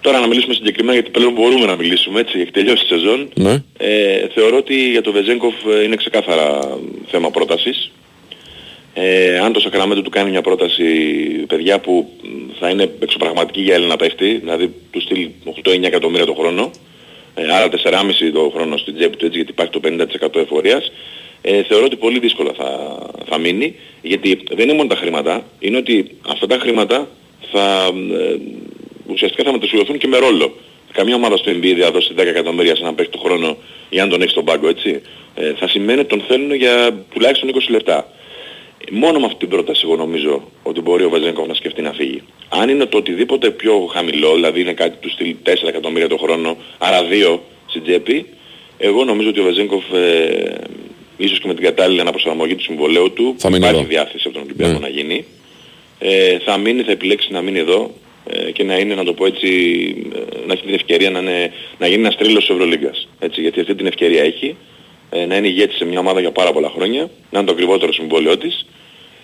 τώρα 0.00 0.20
να 0.20 0.26
μιλήσουμε 0.26 0.54
συγκεκριμένα 0.54 0.94
γιατί 0.94 1.10
πλέον 1.10 1.32
μπορούμε 1.32 1.66
να 1.66 1.76
μιλήσουμε 1.76 2.20
έτσι, 2.20 2.40
έχει 2.40 2.50
τελειώσει 2.50 2.84
η 2.84 2.88
σεζόν. 2.88 3.28
Ναι. 3.34 3.62
Ε, 3.78 4.28
θεωρώ 4.34 4.56
ότι 4.56 4.90
για 4.90 5.02
το 5.02 5.12
Βεζέγκοφ 5.12 5.54
ε, 5.78 5.82
είναι 5.82 5.96
ξεκάθαρα 5.96 6.78
θέμα 7.10 7.30
πρότασης. 7.30 7.90
Ε, 8.94 9.38
αν 9.38 9.52
το 9.52 9.60
Σακραμέντο 9.60 10.02
του 10.02 10.10
κάνει 10.10 10.30
μια 10.30 10.40
πρόταση 10.40 10.84
παιδιά 11.48 11.80
που 11.80 12.10
μ, 12.22 12.58
θα 12.58 12.68
είναι 12.68 12.90
εξωπραγματική 13.00 13.60
για 13.60 13.74
Έλληνα 13.74 13.96
παίχτη, 13.96 14.34
δηλαδή 14.34 14.72
του 14.90 15.00
στείλει 15.00 15.34
8-9 15.64 15.82
εκατομμύρια 15.82 16.26
το 16.26 16.34
χρόνο, 16.34 16.70
ε, 17.34 17.42
άρα 17.54 17.68
4,5 17.68 18.32
το 18.32 18.52
χρόνο 18.54 18.76
στην 18.76 18.94
τσέπη 18.94 19.16
του 19.16 19.24
έτσι 19.26 19.36
γιατί 19.36 19.50
υπάρχει 19.50 19.72
το 19.72 19.80
50% 20.36 20.40
εφορίας, 20.40 20.92
ε, 21.42 21.62
θεωρώ 21.62 21.84
ότι 21.84 21.96
πολύ 21.96 22.18
δύσκολα 22.18 22.52
θα, 22.56 22.98
θα 23.28 23.38
μείνει, 23.38 23.74
γιατί 24.02 24.42
δεν 24.48 24.68
είναι 24.68 24.76
μόνο 24.76 24.88
τα 24.88 24.96
χρήματα, 24.96 25.44
είναι 25.58 25.76
ότι 25.76 26.16
αυτά 26.28 26.46
τα 26.46 26.58
χρήματα 26.58 27.08
θα, 27.52 27.90
ε, 28.20 28.36
ουσιαστικά 29.06 29.44
θα 29.44 29.52
μετασχοληθούν 29.52 29.98
και 29.98 30.06
με 30.06 30.18
ρόλο. 30.18 30.54
Καμία 30.92 31.14
ομάδα 31.14 31.36
στο 31.36 31.52
NBA 31.52 31.76
θα 31.80 31.90
δώσει 31.90 32.14
10 32.16 32.26
εκατομμύρια 32.26 32.74
σε 32.74 32.82
έναν 32.82 32.94
παίχτη 32.94 33.12
το 33.12 33.18
χρόνο 33.18 33.56
για 33.90 34.04
να 34.04 34.10
τον 34.10 34.20
έχεις 34.20 34.32
στον 34.32 34.44
πάγκο, 34.44 34.68
έτσι. 34.68 35.00
Ε, 35.34 35.52
θα 35.52 35.68
σημαίνει 35.68 36.00
ότι 36.00 36.08
τον 36.08 36.22
θέλουν 36.28 36.54
για 36.54 37.04
τουλάχιστον 37.12 37.48
20 37.48 37.58
λεπτά. 37.68 38.08
Μόνο 38.90 39.18
με 39.18 39.26
αυτή 39.26 39.38
την 39.38 39.48
πρόταση 39.48 39.80
εγώ 39.84 39.96
νομίζω 39.96 40.42
ότι 40.62 40.80
μπορεί 40.80 41.04
ο 41.04 41.08
Βαζένκοφ 41.08 41.46
να 41.46 41.54
σκεφτεί 41.54 41.82
να 41.82 41.92
φύγει. 41.92 42.22
Αν 42.48 42.68
είναι 42.68 42.84
το 42.86 42.96
οτιδήποτε 42.96 43.50
πιο 43.50 43.88
χαμηλό, 43.92 44.34
δηλαδή 44.34 44.60
είναι 44.60 44.72
κάτι 44.72 44.96
του 45.00 45.10
στυλ 45.10 45.34
4 45.44 45.48
εκατομμύρια 45.68 46.08
το 46.08 46.16
χρόνο, 46.16 46.56
άρα 46.78 47.00
2 47.34 47.38
στην 47.66 47.82
τσέπη, 47.82 48.26
εγώ 48.78 49.04
νομίζω 49.04 49.28
ότι 49.28 49.40
ο 49.40 49.44
Βαζένκοφ 49.44 49.84
ε, 49.92 50.54
ίσως 51.16 51.38
και 51.40 51.46
με 51.46 51.54
την 51.54 51.64
κατάλληλη 51.64 52.00
αναπροσαρμογή 52.00 52.54
του 52.54 52.62
συμβολέου 52.62 53.12
του 53.12 53.34
Θα 53.38 53.48
μείνει 53.50 53.60
υπάρχει 53.64 53.80
εδώ. 53.80 53.88
διάθεση 53.88 54.22
από 54.24 54.34
τον 54.34 54.42
Ολυμπιακό 54.42 54.72
Ναι. 54.72 54.78
να 54.78 54.88
γίνει. 54.88 55.24
Ε, 55.98 56.38
θα 56.38 56.56
μείνει, 56.56 56.82
θα 56.82 56.90
επιλέξει 56.90 57.32
να 57.32 57.40
μείνει 57.42 57.58
εδώ 57.58 57.90
ε, 58.30 58.50
και 58.50 58.64
να 58.64 58.78
είναι, 58.78 58.94
να 58.94 59.04
το 59.04 59.12
πω 59.12 59.26
έτσι, 59.26 59.48
ε, 60.14 60.46
να 60.46 60.52
έχει 60.52 60.62
την 60.62 60.74
ευκαιρία 60.74 61.10
να, 61.10 61.18
είναι, 61.18 61.52
να 61.78 61.86
γίνει 61.86 62.00
ένας 62.00 62.16
τρίλος 62.16 62.46
της 62.46 62.54
Ευρωλίγκας. 62.54 63.08
Έτσι, 63.18 63.40
γιατί 63.40 63.60
αυτή 63.60 63.74
την 63.74 63.86
ευκαιρία 63.86 64.22
έχει, 64.22 64.56
ε, 65.16 65.26
να 65.26 65.36
είναι 65.36 65.46
ηγέτης 65.48 65.76
σε 65.76 65.84
μια 65.84 65.98
ομάδα 65.98 66.20
για 66.20 66.30
πάρα 66.30 66.52
πολλά 66.52 66.70
χρόνια, 66.74 67.10
να 67.30 67.38
είναι 67.38 67.46
το 67.48 67.52
ακριβότερο 67.52 67.92
συμβόλαιό 67.92 68.36
της 68.38 68.66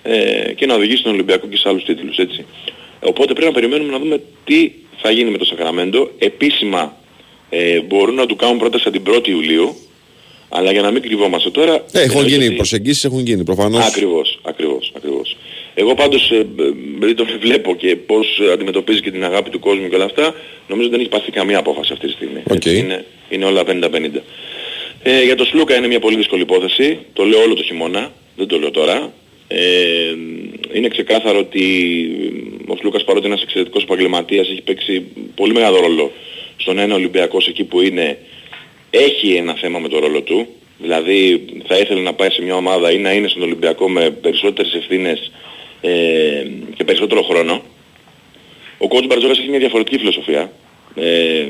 ε, 0.03 0.53
και 0.53 0.67
να 0.67 0.75
οδηγήσει 0.75 1.03
τον 1.03 1.13
Ολυμπιακό 1.13 1.47
και 1.47 1.57
σε 1.57 1.69
άλλους 1.69 1.85
τίτλους. 1.85 2.17
Έτσι. 2.17 2.45
Οπότε 3.01 3.33
πρέπει 3.33 3.47
να 3.47 3.53
περιμένουμε 3.53 3.93
να 3.93 3.99
δούμε 3.99 4.21
τι 4.45 4.71
θα 5.03 5.11
γίνει 5.11 5.31
με 5.31 5.39
το 5.39 5.45
Σακραμέντο. 5.45 6.11
Επίσημα 6.19 6.97
ε, 7.51 7.81
μπορούν 7.81 8.15
να 8.15 8.27
του 8.27 8.37
κάνουν 8.37 8.59
πρόταση 8.59 8.89
από 8.89 8.99
την 9.01 9.15
1η 9.15 9.29
Ιουλίου, 9.29 9.77
αλλά 10.49 10.73
για 10.73 10.83
να 10.83 10.91
μην 10.91 11.03
κρυβόμαστε 11.03 11.51
τώρα... 11.51 11.75
Ε, 11.75 12.01
έχουν 12.01 12.11
εννοείται 12.11 12.29
γίνει, 12.31 12.45
ότι- 12.47 12.55
προσεγγίσεις 12.57 13.05
έχουν 13.05 13.19
γίνει 13.21 13.45
προφανώς. 13.45 13.87
Ακριβώς, 13.87 14.39
ακριβώς, 14.43 14.93
ακριβώς. 14.97 15.37
Εγώ 15.75 15.95
πάντως, 15.95 16.31
ε, 16.31 16.35
ε, 16.37 16.43
επειδή 16.97 17.15
τον 17.15 17.27
βλέπω 17.41 17.75
και 17.77 17.97
πώς 17.97 18.41
αντιμετωπίζει 18.53 19.01
και 19.01 19.11
την 19.11 19.25
αγάπη 19.25 19.51
του 19.51 19.59
κόσμου 19.59 19.89
και 19.89 19.95
όλα 19.95 20.05
αυτά, 20.05 20.35
νομίζω 20.69 20.89
δεν 20.89 21.01
έχει 21.01 21.09
πάρθει 21.09 21.31
καμία 21.31 21.59
απόφαση 21.59 21.93
αυτή 21.93 22.07
τη 22.07 22.13
στιγμή. 22.13 22.39
Οκ. 22.51 22.55
Έτσι, 22.55 22.77
Είναι, 22.79 23.05
είναι 23.29 23.45
όλα 23.45 23.63
50-50. 23.67 24.21
Ε, 25.03 25.23
για 25.23 25.35
τον 25.35 25.47
Σλούκα 25.47 25.77
είναι 25.77 25.87
μια 25.87 25.99
πολύ 26.01 26.17
δύσκολη 26.17 26.43
υπόθεση. 26.43 26.99
Το 27.13 27.25
λέω 27.25 27.41
όλο 27.41 27.55
το 27.55 27.63
χειμώνα, 27.63 28.13
δεν 28.37 28.47
το 28.47 28.59
λέω 28.59 28.71
τώρα. 28.71 29.13
Ε, 29.49 30.15
είναι 30.73 30.89
ξεκάθαρο 30.89 31.39
ότι 31.39 31.63
ο 32.67 32.77
Σλούκας 32.77 33.05
παρότι 33.05 33.25
είναι 33.25 33.35
ένας 33.35 33.47
εξαιρετικός 33.47 33.83
επαγγελματίας 33.83 34.49
έχει 34.49 34.63
παίξει 34.63 35.07
πολύ 35.35 35.53
μεγάλο 35.53 35.81
ρόλο 35.81 36.13
στον 36.57 36.79
ένα 36.79 36.95
Ολυμπιακός 36.95 37.49
εκεί 37.49 37.65
που 37.65 37.81
είναι 37.81 38.19
έχει 38.91 39.35
ένα 39.35 39.55
θέμα 39.55 39.79
με 39.79 39.89
το 39.89 39.99
ρόλο 39.99 40.23
του. 40.23 40.47
Δηλαδή 40.79 41.45
θα 41.67 41.79
ήθελε 41.79 42.01
να 42.01 42.13
πάει 42.13 42.31
σε 42.31 42.43
μια 42.43 42.57
ομάδα 42.57 42.93
ή 42.93 42.99
να 42.99 43.13
είναι 43.13 43.29
στον 43.29 43.43
Ολυμπιακό 43.43 43.89
με 43.89 44.11
περισσότερες 44.11 44.75
ευθύνες 44.75 45.31
ε, 45.81 45.91
και 46.77 46.85
περισσότερο 46.85 47.23
χρόνο. 47.23 47.63
Ο 48.79 48.87
coach 48.91 49.07
Μπαρτζόκας 49.07 49.39
έχει 49.39 49.49
μια 49.49 49.59
διαφορετική 49.59 49.99
φιλοσοφία. 49.99 50.53
Ε, 50.95 51.49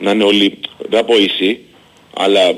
να 0.00 0.10
είναι 0.10 0.24
όλοι, 0.24 0.58
δεν 0.78 0.98
θα 0.98 1.04
πω 1.04 1.16
ίσοι, 1.16 1.60
αλλά 2.18 2.40
ε, 2.48 2.56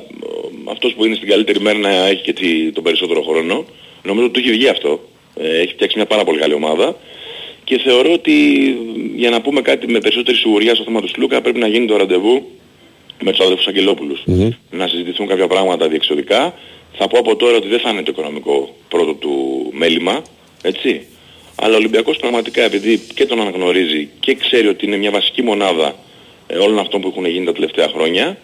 αυτός 0.70 0.94
που 0.94 1.04
είναι 1.04 1.14
στην 1.14 1.28
καλύτερη 1.28 1.60
μέρα 1.60 1.78
να 1.78 1.90
έχει 2.06 2.22
και 2.22 2.32
τη- 2.32 2.72
τον 2.72 2.82
περισσότερο 2.82 3.22
χρόνο. 3.22 3.64
Νομίζω 4.02 4.24
ότι 4.26 4.32
του 4.34 4.38
έχει 4.48 4.56
βγει 4.58 4.68
αυτό. 4.68 5.00
Ε, 5.40 5.58
έχει 5.60 5.72
φτιάξει 5.72 5.96
μια 5.96 6.06
πάρα 6.06 6.24
πολύ 6.24 6.38
καλή 6.38 6.54
ομάδα. 6.54 6.96
Και 7.64 7.78
θεωρώ 7.78 8.12
ότι 8.12 8.32
για 9.16 9.30
να 9.30 9.40
πούμε 9.40 9.60
κάτι 9.60 9.86
με 9.88 9.98
περισσότερη 9.98 10.36
σιγουριά 10.36 10.74
στο 10.74 10.84
θέμα 10.84 11.00
του 11.00 11.08
Σλούκα 11.08 11.40
πρέπει 11.40 11.58
να 11.58 11.66
γίνει 11.66 11.86
το 11.86 11.96
ραντεβού 11.96 12.46
με 13.22 13.30
τους 13.30 13.40
αδελφούς 13.40 13.66
Αγγελόπουλους. 13.66 14.22
Να 14.70 14.86
συζητηθούν 14.88 15.26
κάποια 15.26 15.46
πράγματα 15.46 15.88
διεξοδικά. 15.88 16.54
Θα 16.98 17.08
πω 17.08 17.18
από 17.18 17.36
τώρα 17.36 17.56
ότι 17.56 17.68
δεν 17.68 17.78
θα 17.80 17.90
είναι 17.90 18.02
το 18.02 18.10
οικονομικό 18.10 18.74
πρώτο 18.88 19.12
του 19.14 19.32
μέλημα, 19.72 20.22
έτσι. 20.62 21.06
Αλλά 21.56 21.74
ο 21.74 21.76
Ολυμπιακός 21.76 22.16
πραγματικά 22.16 22.62
επειδή 22.62 23.00
και 23.14 23.26
τον 23.26 23.40
αναγνωρίζει 23.40 24.08
και 24.20 24.34
ξέρει 24.34 24.66
ότι 24.68 24.86
είναι 24.86 24.96
μια 24.96 25.10
βασική 25.10 25.42
μονάδα 25.42 25.94
ε, 26.46 26.56
όλων 26.56 26.78
αυτών 26.78 27.00
που 27.00 27.08
έχουν 27.08 27.26
γίνει 27.26 27.44
τα 27.46 27.52
τελευταία 27.52 27.88
χρόνια, 27.88 28.38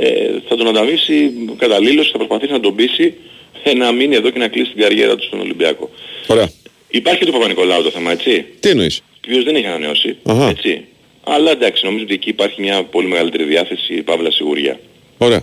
ε, 0.00 0.08
θα 0.48 0.56
τον 0.56 0.66
ανταμείψει 0.68 1.30
καταλήλως, 1.58 2.10
θα 2.10 2.16
προσπαθήσει 2.18 2.52
να 2.52 2.60
τον 2.60 2.74
πείσει 2.74 3.14
ε, 3.62 3.72
να 3.74 3.92
μείνει 3.92 4.14
εδώ 4.14 4.30
και 4.30 4.38
να 4.38 4.48
κλείσει 4.48 4.72
την 4.72 4.82
καριέρα 4.82 5.16
του 5.16 5.24
στον 5.24 5.40
Ολυμπιακό. 5.40 5.90
Ωραία. 6.26 6.48
Υπάρχει 6.88 7.18
και 7.18 7.24
το 7.26 7.32
Παπα-Νικολάου 7.32 7.82
το 7.82 7.90
θέμα, 7.90 8.10
έτσι; 8.12 8.44
Τι 8.60 8.68
εννοείς; 8.68 8.98
Ο 8.98 9.02
οποίος 9.26 9.44
δεν 9.44 9.54
έχει 9.56 9.66
ανανεώσει, 9.66 10.16
Αχα. 10.22 10.48
έτσι; 10.48 10.84
Αλλά 11.24 11.50
εντάξει, 11.50 11.84
νομίζω 11.84 12.04
ότι 12.04 12.14
εκεί 12.14 12.28
υπάρχει 12.28 12.60
μια 12.60 12.82
πολύ 12.84 13.06
μεγαλύτερη 13.08 13.44
διάθεση, 13.44 13.94
παύλα 14.02 14.30
σιγουριά. 14.30 14.80
Ωραία. 15.18 15.42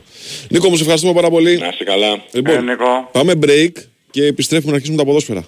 Νίκο 0.49 0.69
μου, 0.69 0.75
σε 0.75 0.81
ευχαριστούμε 0.81 1.13
πάρα 1.13 1.29
πολύ. 1.29 1.57
Να 1.57 1.67
είστε 1.67 1.83
καλά. 1.83 2.23
Λοιπόν, 2.31 2.55
Ε, 2.55 2.61
Νίκο. 2.61 3.09
πάμε 3.11 3.33
break 3.45 3.71
και 4.11 4.23
επιστρέφουμε 4.25 4.69
να 4.69 4.75
αρχίσουμε 4.75 4.97
τα 4.99 5.05
ποδόσφαιρα. 5.05 5.45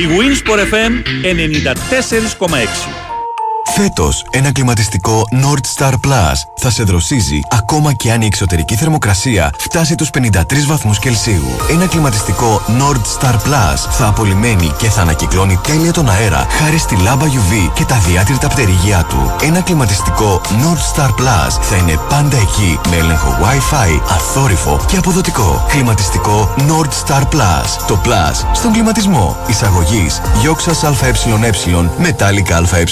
Η 0.00 0.06
Winsport 0.18 0.58
FM 0.74 0.92
94,6. 1.24 3.09
Φέτος, 3.64 4.26
ένα 4.30 4.52
κλιματιστικό 4.52 5.22
Nord 5.30 5.78
Star 5.78 5.92
Plus 5.92 6.32
θα 6.56 6.70
σε 6.70 6.82
δροσίζει 6.82 7.40
ακόμα 7.50 7.92
και 7.92 8.12
αν 8.12 8.22
η 8.22 8.26
εξωτερική 8.26 8.74
θερμοκρασία 8.74 9.52
φτάσει 9.58 9.94
τους 9.94 10.10
53 10.18 10.66
βαθμούς 10.66 10.98
Κελσίου. 10.98 11.46
Ένα 11.70 11.86
κλιματιστικό 11.86 12.62
Nord 12.66 13.20
Star 13.20 13.34
Plus 13.34 13.90
θα 13.90 14.06
απολυμμένει 14.06 14.72
και 14.78 14.88
θα 14.88 15.00
ανακυκλώνει 15.00 15.58
τέλεια 15.62 15.92
τον 15.92 16.10
αέρα 16.10 16.46
χάρη 16.50 16.78
στη 16.78 16.96
λάμπα 16.96 17.26
UV 17.26 17.70
και 17.74 17.84
τα 17.84 17.98
διάτρητα 17.98 18.48
πτερυγιά 18.48 19.06
του. 19.08 19.32
Ένα 19.42 19.60
κλιματιστικό 19.60 20.40
Nord 20.44 20.96
Star 20.96 21.08
Plus 21.08 21.60
θα 21.60 21.76
είναι 21.76 21.98
πάντα 22.08 22.36
εκεί 22.36 22.80
με 22.90 22.96
έλεγχο 22.96 23.38
Wi-Fi, 23.42 24.00
αθόρυφο 24.08 24.80
και 24.86 24.96
αποδοτικό. 24.96 25.66
Κλιματιστικό 25.68 26.54
Nord 26.58 27.06
Star 27.06 27.22
Plus. 27.22 27.84
Το 27.86 28.00
Plus 28.04 28.46
στον 28.52 28.72
κλιματισμό. 28.72 29.36
Εισαγωγής 29.46 30.20
Γιώξας 30.40 30.84
ΑΕΕ 30.84 31.12
Μετάλλικα 31.98 32.56
ΑΕ. 32.56 32.84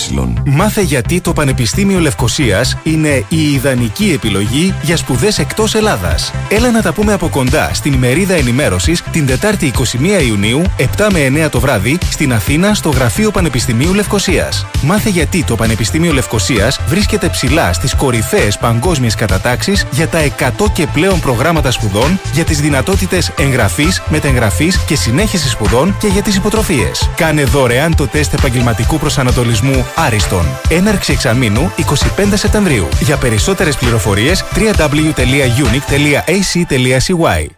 Μάθε 0.61 0.81
γιατί 0.81 1.21
το 1.21 1.33
Πανεπιστήμιο 1.33 1.99
Λευκοσίας 1.99 2.77
είναι 2.83 3.25
η 3.29 3.53
ιδανική 3.53 4.13
επιλογή 4.15 4.75
για 4.83 4.97
σπουδές 4.97 5.39
εκτός 5.39 5.75
Ελλάδας. 5.75 6.33
Έλα 6.49 6.71
να 6.71 6.83
τα 6.83 6.93
πούμε 6.93 7.13
από 7.13 7.29
κοντά 7.29 7.71
στην 7.75 7.93
ημερίδα 7.93 8.35
ενημέρωσης 8.35 9.03
την 9.11 9.27
Τετάρτη 9.27 9.67
21 9.67 10.23
Ιουνίου, 10.27 10.63
7 10.77 11.09
με 11.13 11.21
9 11.21 11.49
το 11.49 11.61
βράδυ, 11.61 11.99
στην 12.11 12.33
Αθήνα 12.33 12.75
στο 12.75 12.89
Γραφείο 12.89 13.31
Πανεπιστημίου 13.31 13.95
Λευκοσίας. 13.95 14.67
Μάθε 14.83 15.09
γιατί 15.09 15.45
το 15.45 15.55
Πανεπιστήμιο 15.55 16.13
Λευκοσίας 16.13 16.81
βρίσκεται 16.89 17.29
ψηλά 17.29 17.73
στις 17.73 17.95
κορυφαίες 17.95 18.59
παγκόσμιες 18.59 19.15
κατατάξεις 19.15 19.87
για 19.91 20.09
τα 20.09 20.19
100 20.19 20.71
και 20.73 20.87
πλέον 20.87 21.21
προγράμματα 21.21 21.71
σπουδών, 21.71 22.21
για 22.33 22.45
τις 22.45 22.61
δυνατότητες 22.61 23.33
εγγραφής, 23.39 24.03
μετεγγραφής 24.09 24.79
και 24.79 24.97
συνέχισης 24.97 25.51
σπουδών 25.51 25.97
και 25.99 26.07
για 26.07 26.23
τις 26.23 26.37
υποτροφίες. 26.37 27.11
Κάνε 27.17 27.45
δωρεάν 27.45 27.95
το 27.95 28.07
τεστ 28.07 28.33
επαγγελματικού 28.33 28.99
προσανατολισμού 28.99 29.87
Άριστον. 29.95 30.48
Έναρξη 30.69 31.13
εξαμήνου 31.13 31.73
25 31.77 31.83
Σεπτεμβρίου. 32.35 32.89
Για 33.01 33.17
περισσότερες 33.17 33.77
πληροφορίες 33.77 34.45
www.unic.ac.cy 34.55 35.17
Το 37.47 37.58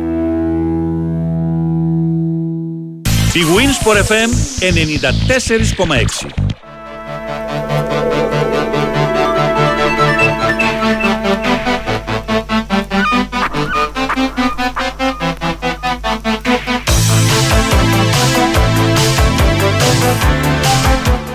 Η 3.33 3.39
Winsport 3.39 3.97
FM 3.97 4.29
94,6. 4.59 6.41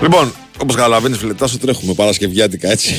Λοιπόν, 0.01 0.33
όπως 0.61 0.75
καταλαβαίνεις, 0.75 1.17
φίλε, 1.17 1.33
τάσο 1.33 1.57
τρέχουμε 1.57 1.93
Παρασκευιάτικα 1.93 2.71
έτσι. 2.71 2.93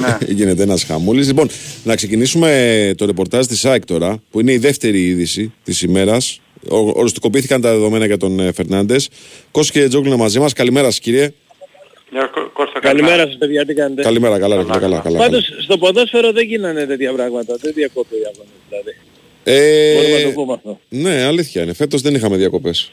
Ναι. 0.00 0.18
Γίνεται 0.34 0.62
ένας 0.62 0.84
χαμούλης. 0.84 1.26
Λοιπόν, 1.26 1.48
να 1.84 1.94
ξεκινήσουμε 1.94 2.92
το 2.96 3.06
ρεπορτάζ 3.06 3.46
της 3.46 3.64
ΑΕΚ 3.64 3.84
τώρα, 3.84 4.22
που 4.30 4.40
είναι 4.40 4.52
η 4.52 4.58
δεύτερη 4.58 5.06
είδηση 5.06 5.52
της 5.64 5.82
ημέρας. 5.82 6.40
Οριστικοποιήθηκαν 6.68 7.60
τα 7.60 7.70
δεδομένα 7.72 8.06
για 8.06 8.16
τον 8.16 8.38
ε, 8.40 8.52
Φερνάντες. 8.52 9.08
Κώστα 9.50 9.80
και 9.80 9.88
Τζόγκλου 9.88 10.08
είναι 10.12 10.16
μαζί 10.22 10.38
μας. 10.38 10.52
Καλημέρα 10.52 10.86
σας, 10.86 10.98
κύριε. 10.98 11.32
Γεια 12.10 12.30
Κω- 12.34 12.50
Κώστα, 12.52 12.80
Καλημέρα 12.80 13.26
σας 13.26 13.36
παιδιά, 13.38 13.66
τι 13.66 13.74
κάνετε; 13.74 14.02
Καλημέρα, 14.02 14.38
καλά, 14.38 14.56
ρε, 14.56 14.62
φίλε, 14.64 14.78
καλά, 14.78 14.98
καλά. 15.00 15.18
Πάντως 15.18 15.50
στο 15.62 15.78
ποδόσφαιρο 15.78 16.32
δεν 16.32 16.44
γίνανε 16.46 16.86
τέτοια 16.86 17.12
πράγματα, 17.12 17.56
δεν 17.60 17.72
διακόπτω 17.74 18.16
οι 18.16 18.20
αγώνες 18.32 18.52
δηλαδή. 18.68 18.96
Ε, 19.44 19.94
Μπορούμε 19.94 20.18
να 20.18 20.24
το 20.24 20.30
πούμε 20.32 20.52
αυτό. 20.52 20.80
Ναι, 20.88 21.22
αλήθεια 21.22 21.62
είναι. 21.62 21.72
Φέτος 21.72 22.00
δεν 22.02 22.14
είχαμε 22.14 22.36
διακοπές. 22.36 22.92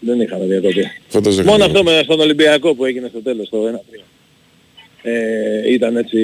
Δεν 0.00 0.20
είχαμε 0.20 0.44
διακοπή. 0.44 0.90
Φέτος 1.08 1.36
δεν 1.36 1.44
Μόνο 1.44 1.64
είχαμε 1.64 1.78
αυτό 1.78 1.90
με, 1.92 2.00
στον 2.04 2.20
Ολυμπιακό 2.20 2.74
που 2.74 2.84
έγινε 2.84 3.08
στο 3.08 3.22
τέλος, 3.22 3.48
το 3.48 3.58
1-3. 3.68 4.00
Ε, 5.02 5.72
ήταν 5.72 5.96
έτσι... 5.96 6.18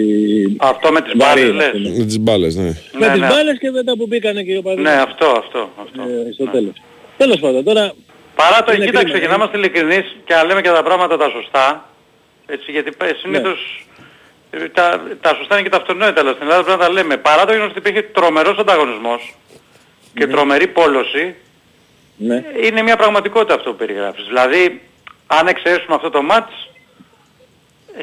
Αυτό 0.60 0.92
με 0.92 1.00
τις 1.00 1.12
βαρύ, 1.16 1.40
μπάλες 1.40 1.54
να 1.54 1.62
λες. 1.62 1.70
πούμε. 1.82 1.98
Με 1.98 2.04
τις 2.04 2.18
μπάλες, 2.18 2.54
ναι. 2.56 2.62
Με 2.62 3.06
Ναι, 3.06 3.12
τις 3.12 3.20
ναι. 3.20 3.26
μπάλες 3.26 3.58
και 3.58 3.70
μετά 3.70 3.96
που 3.96 4.06
μπήκανε 4.06 4.42
και 4.42 4.52
οι 4.52 4.56
οπαδοί. 4.56 4.82
Ναι, 4.82 4.90
αυτό, 4.92 5.26
αυτό. 5.26 5.70
αυτό. 5.82 6.02
Ε, 6.02 6.32
στο 6.32 6.44
τέλος. 6.46 6.82
Τέλος 7.16 7.40
πάντων, 7.40 7.64
τώρα... 7.64 7.92
Παρά 8.34 8.62
το, 8.64 8.72
είναι 8.72 8.84
κοίταξε, 8.84 9.04
κρίμα, 9.04 9.18
για 9.18 9.28
να 9.28 9.34
ε. 9.34 9.36
είμαστε 9.36 9.56
ειλικρινείς 9.58 10.16
και 10.24 10.34
να 10.34 10.44
λέμε 10.44 10.60
και 10.60 10.68
τα 10.68 10.82
πράγματα 10.82 11.16
τα 11.16 11.28
σωστά, 11.28 11.88
έτσι, 12.46 12.70
γιατί 12.70 12.90
π- 12.90 13.16
συνήθως 13.22 13.86
ε, 14.50 14.68
τα, 14.68 15.02
τα 15.20 15.34
σωστά 15.34 15.54
είναι 15.54 15.62
και 15.62 15.68
τα 15.70 15.76
αυτονόητα, 15.76 16.20
αλλά 16.20 16.30
στην 16.32 16.42
Ελλάδα 16.42 16.62
πρέπει 16.64 16.78
να 16.78 16.86
τα 16.86 16.92
λέμε. 16.92 17.16
Παρά 17.16 17.44
το 17.44 17.52
γεγονός 17.52 17.70
ότι 17.76 17.78
υπήρχε 17.88 18.02
τρομερός 18.02 18.58
ανταγωνισμός 18.58 19.34
και 20.14 20.26
τρομερή 20.26 20.66
πόλωση, 20.66 21.34
Ναι. 22.16 22.44
είναι 22.66 22.82
μια 22.82 22.96
πραγματικότητα 22.96 23.54
αυτό 23.54 23.70
που 23.70 23.76
περιγράφεις. 23.76 24.24
Δηλαδή, 24.26 24.80
αν 25.26 25.46
εξαιρέσουμε 25.46 25.94
αυτό 25.94 26.10
το 26.10 26.22
μάτς, 26.22 26.52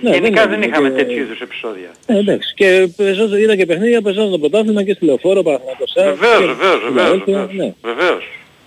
Ναι, 0.01 0.09
Γενικά 0.09 0.41
δεν 0.41 0.49
δεν 0.49 0.57
είναι 0.57 0.65
είχαμε 0.65 0.89
και- 0.89 0.95
τέτοιου 0.95 1.17
είδους 1.21 1.39
επεισόδια. 1.41 1.91
Ε, 2.05 2.17
εντάξει. 2.17 2.53
Και 2.55 2.87
πεζόταν- 2.95 3.39
είδα 3.39 3.55
και 3.55 3.65
παιχνίδια, 3.65 4.01
παίζονταν 4.01 4.31
το 4.31 4.39
πρωτάθλημα 4.39 4.83
και 4.83 4.93
στη 4.93 5.05
Λεωφόρο, 5.05 5.43
Παναθηναϊκός 5.43 5.91
ΣΑΕΚ 5.95 6.15
Βεβαίως, 6.15 6.39
και 6.39 6.45
βεβαίως, 6.45 6.77
στη 6.81 6.85
βεβαίως, 6.91 7.09
Φιλαδέλφια, 7.23 7.33
βεβαίως. 7.47 7.53
Ναι. 7.55 7.73
Βεβαίως. 7.93 8.23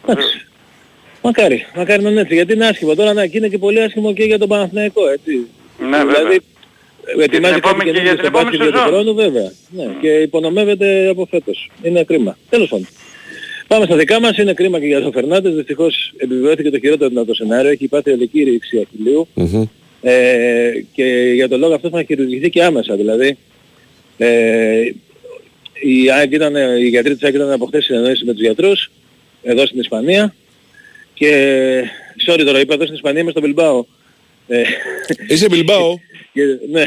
Εντάξει. 0.08 0.46
Μακάρι, 1.22 1.66
μακάρι 1.76 2.02
να 2.02 2.10
είναι 2.10 2.20
έτσι, 2.20 2.34
γιατί 2.34 2.52
είναι 2.52 2.66
άσχημο. 2.66 2.94
Τώρα 2.94 3.12
να 3.12 3.26
και 3.26 3.36
είναι 3.38 3.48
και 3.48 3.58
πολύ 3.58 3.80
άσχημο 3.82 4.12
και 4.12 4.24
για 4.24 4.38
τον 4.38 4.48
Παναθηναϊκό, 4.48 5.08
έτσι. 5.08 5.46
Ναι, 5.78 5.96
βέβαια. 5.96 6.04
δηλαδή, 6.14 6.38
την 6.38 7.20
ετοιμάζει 7.20 7.54
κάτι 7.54 7.68
επόμενη- 7.68 7.90
και 7.90 7.96
καινούργιο 7.98 8.12
για 8.12 8.16
την 8.16 8.24
στο 8.24 8.30
μπάσκετ 8.30 8.52
επόμενη 8.54 8.56
για 8.56 8.72
του 8.72 8.78
σεζόν. 8.78 8.92
χρόνου, 8.92 9.14
βέβαια. 9.14 9.50
Ναι, 9.76 9.86
και 10.00 10.08
υπονομεύεται 10.08 11.08
από 11.08 11.26
φέτος. 11.30 11.70
Είναι 11.82 12.04
κρίμα. 12.04 12.38
Τέλος 12.50 12.68
πάντων. 12.68 12.86
Πάμε 13.66 13.84
στα 13.84 13.96
δικά 13.96 14.20
μας, 14.20 14.36
είναι 14.38 14.54
κρίμα 14.54 14.80
και 14.80 14.86
για 14.86 15.00
τον 15.00 15.12
Φερνάντες, 15.12 15.54
δυστυχώς 15.54 16.12
επιβεβαιώθηκε 16.16 16.70
το 16.70 16.78
χειρότερο 16.78 17.08
δυνατό 17.08 17.34
σενάριο, 17.34 17.70
έχει 17.70 17.88
πάθει 17.88 18.10
ολική 18.10 18.42
ρήξη 18.42 18.86
αχιλίου 18.86 19.28
ε, 20.04 20.70
και 20.92 21.04
για 21.34 21.48
τον 21.48 21.58
λόγο 21.58 21.74
αυτό 21.74 21.88
θα 21.88 22.02
χειρουργηθεί 22.02 22.50
και 22.50 22.64
άμεσα, 22.64 22.96
δηλαδή 22.96 23.36
ε, 24.18 24.80
η, 25.82 26.10
ΑΕΚ 26.10 26.32
ήταν, 26.32 26.54
οι 26.80 26.88
γιατροί 26.88 27.14
της 27.14 27.22
ΑΕΚ 27.22 27.34
ήταν 27.34 27.50
από 27.50 27.66
χθες 27.66 27.84
συνεννόηση 27.84 28.24
με 28.24 28.32
τους 28.32 28.40
γιατρούς 28.42 28.90
εδώ 29.42 29.66
στην 29.66 29.80
Ισπανία 29.80 30.34
και 31.14 31.30
sorry 32.26 32.42
τώρα 32.44 32.60
είπα 32.60 32.74
εδώ 32.74 32.82
στην 32.82 32.94
Ισπανία 32.94 33.20
είμαι 33.20 33.30
στο 33.30 33.40
Μπιλμπάο 33.40 33.84
ε, 34.48 34.62
Είσαι 35.28 35.48
Μπιλμπάο. 35.48 35.94
και, 36.32 36.42
ναι 36.70 36.84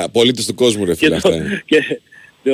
Α, 0.00 0.10
Πολίτης 0.10 0.46
του 0.46 0.54
κόσμου, 0.54 0.84
ρε 0.84 0.94
φίλε. 0.94 1.14
και, 1.14 1.20
το, 1.20 1.28
αυτά 1.28 1.36
είναι. 1.44 1.62
και 1.64 2.00
το, 2.44 2.52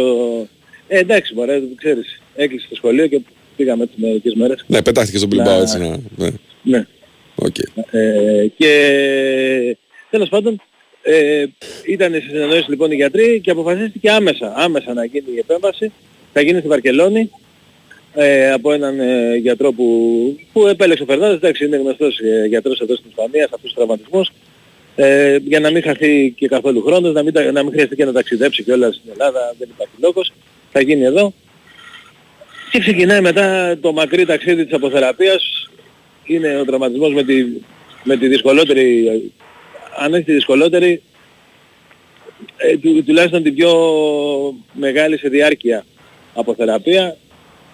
ε, 0.88 0.98
εντάξει 0.98 1.34
μωρέ, 1.34 1.60
ξέρεις, 1.76 2.20
έκλεισε 2.36 2.66
το 2.68 2.74
σχολείο 2.76 3.06
και 3.06 3.20
πήγαμε 3.56 3.82
έτσι 3.82 3.94
μερικές 3.96 4.34
μέρες. 4.34 4.64
Ναι, 4.66 4.82
πετάχτηκε 4.82 5.16
στον 5.16 5.28
Μπιλμπάο 5.28 5.56
Να- 5.56 5.62
έτσι 5.62 5.78
να. 5.78 6.00
Ναι. 6.16 6.30
Ναι. 6.62 6.86
Οκ. 7.34 7.54
Ε, 7.90 8.46
και 8.56 9.76
τέλος 10.10 10.28
πάντων 10.28 10.60
ε, 11.02 11.44
ήταν 11.86 12.12
στις 12.14 12.24
συνεννόησεις 12.30 12.68
λοιπόν 12.68 12.90
οι 12.90 12.94
γιατροί 12.94 13.40
και 13.40 13.50
αποφασίστηκε 13.50 14.10
άμεσα, 14.10 14.52
άμεσα 14.56 14.92
να 14.94 15.04
γίνει 15.04 15.24
η 15.34 15.38
επέμβαση. 15.38 15.92
Θα 16.32 16.40
γίνει 16.40 16.58
στη 16.58 16.68
Βαρκελόνη 16.68 17.30
ε, 18.14 18.50
από 18.52 18.72
έναν 18.72 19.00
ε, 19.00 19.36
γιατρό 19.36 19.72
που, 19.72 19.86
που 20.52 20.66
επέλεξε 20.66 21.02
ο 21.02 21.06
Φερνάνδες, 21.06 21.36
εντάξει 21.36 21.64
είναι 21.64 21.76
γνωστός 21.76 22.18
ε, 22.18 22.46
γιατρός 22.46 22.80
εδώ 22.80 22.94
στην 22.96 23.08
Ισπανία, 23.08 23.42
σε 23.42 23.50
αυτούς 23.54 23.60
τους 23.60 23.74
τραυματισμούς, 23.74 24.30
ε, 24.96 25.36
για 25.44 25.60
να 25.60 25.70
μην 25.70 25.82
χαθεί 25.82 26.32
και 26.36 26.48
καθόλου 26.48 26.82
χρόνος, 26.82 27.12
να 27.12 27.22
μην, 27.22 27.32
τα- 27.32 27.52
να 27.52 27.62
μην 27.62 27.72
χρειαστεί 27.72 27.96
και 27.96 28.04
να 28.04 28.12
ταξιδέψει 28.12 28.64
και 28.64 28.72
όλα 28.72 28.92
στην 28.92 29.10
Ελλάδα, 29.12 29.54
δεν 29.58 29.68
υπάρχει 29.74 29.94
λόγος, 30.02 30.32
θα 30.72 30.80
γίνει 30.80 31.04
εδώ. 31.04 31.32
Και 32.70 32.78
ξεκινάει 32.78 33.20
μετά 33.20 33.78
το 33.80 33.92
μακρύ 33.92 34.24
ταξίδι 34.26 34.64
της 34.64 34.74
αποθεραπείας, 34.74 35.70
είναι 36.24 36.56
ο 36.60 36.64
τραυματισμός 36.64 37.12
με 37.14 37.22
τη, 37.24 37.44
με 38.04 38.16
τη 38.16 38.28
δυσκολότερη, 38.28 39.06
αν 39.98 40.12
όχι 40.14 40.22
τη 40.22 40.32
δυσκολότερη, 40.32 41.02
ε, 42.56 42.76
του, 42.76 43.04
τουλάχιστον 43.04 43.42
την 43.42 43.54
πιο 43.54 43.70
μεγάλη 44.72 45.18
σε 45.18 45.28
διάρκεια 45.28 45.84
αποθεραπεία. 46.34 47.16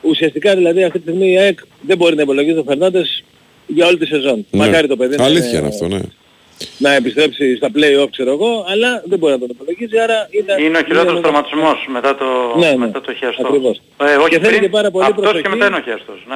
Ουσιαστικά 0.02 0.54
δηλαδή 0.56 0.84
αυτή 0.84 0.98
τη 0.98 1.08
στιγμή 1.08 1.32
η 1.32 1.38
ΑΕΚ 1.38 1.58
δεν 1.80 1.96
μπορεί 1.96 2.16
να 2.16 2.22
υπολογίζει 2.22 2.54
τον 2.56 2.64
Φερνάντες 2.64 3.24
για 3.66 3.86
όλη 3.86 3.98
τη 3.98 4.06
σεζόν. 4.06 4.46
Ναι. 4.50 4.66
Μακάρι 4.66 4.86
το 4.88 4.96
παιδί 4.96 5.16
να 5.16 5.24
Αλήθεια 5.24 5.48
είναι- 5.48 5.58
είναι 5.58 5.66
αυτό, 5.68 5.88
ναι. 5.88 6.00
να 6.78 6.94
επιστρέψει 6.94 7.56
στα 7.56 7.68
play-off 7.74 8.08
ξέρω 8.10 8.30
εγώ, 8.32 8.64
αλλά 8.68 9.02
δεν 9.06 9.18
μπορεί 9.18 9.32
να 9.32 9.38
τον 9.38 9.48
υπολογίζει, 9.50 9.98
άρα 9.98 10.28
είναι... 10.30 10.64
Είναι 10.66 10.78
ο 10.78 10.82
χειρότερος 10.86 11.20
τραυματισμός 11.20 11.86
μετά 11.88 12.16
το, 12.16 12.24
Ναι, 12.58 12.70
ναι. 12.70 12.76
μετά 12.76 13.00
το 13.00 13.14
χιαστό. 13.14 13.46
Ακριβώς. 13.46 13.80
Ε, 14.00 14.14
όχι 14.16 14.28
Και 14.28 14.38
θέλει 14.38 14.48
πριν, 14.48 14.60
και 14.62 14.68
πάρα 14.68 14.90
πολύ 14.90 15.04
αυτός 15.04 15.20
προσοχή. 15.22 15.42
και 15.42 15.48
μετά 15.48 15.66
είναι 15.66 15.76
ο 15.76 15.80
χιαστός. 15.80 16.24
Ναι. 16.28 16.34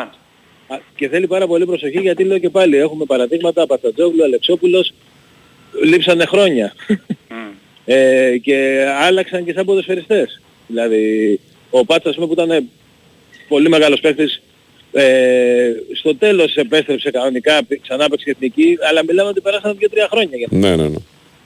Α, 0.74 0.78
Και 0.96 1.08
θέλει 1.08 1.26
πάρα 1.26 1.46
πολύ 1.46 1.66
προσοχή 1.66 2.00
γιατί 2.00 2.24
λέω 2.24 2.38
και 2.38 2.48
πάλι 2.50 2.76
έχουμε 2.76 3.04
παραδείγματα 3.04 3.66
Παπατζόγλου, 3.66 4.22
Αλεξόπουλος 4.24 4.92
λείψανε 5.84 6.24
χρόνια 6.24 6.72
ε, 7.84 8.36
και 8.42 8.84
άλλαξαν 9.00 9.44
και 9.44 9.52
σαν 9.52 9.64
ποδοσφαιριστές. 9.64 10.40
Δηλαδή 10.66 11.40
ο 11.70 11.84
Πάτσας 11.84 12.14
πούμε, 12.14 12.26
που 12.26 12.32
ήταν 12.32 12.68
πολύ 13.48 13.68
μεγάλος 13.68 14.00
παίκτης 14.00 14.42
ε, 14.92 15.70
στο 15.94 16.16
τέλος 16.16 16.56
επέστρεψε 16.56 17.10
κανονικά, 17.10 17.64
πη- 17.64 17.80
ξανά 17.82 18.08
παίξε 18.08 18.30
εθνική, 18.30 18.78
αλλά 18.88 19.04
μιλάμε 19.04 19.28
ότι 19.28 19.40
περάσαν 19.40 19.78
2-3 19.80 19.86
χρόνια. 20.10 20.36
για 20.36 20.46
Ναι, 20.50 20.76
ναι, 20.76 20.88
ναι. 20.88 20.98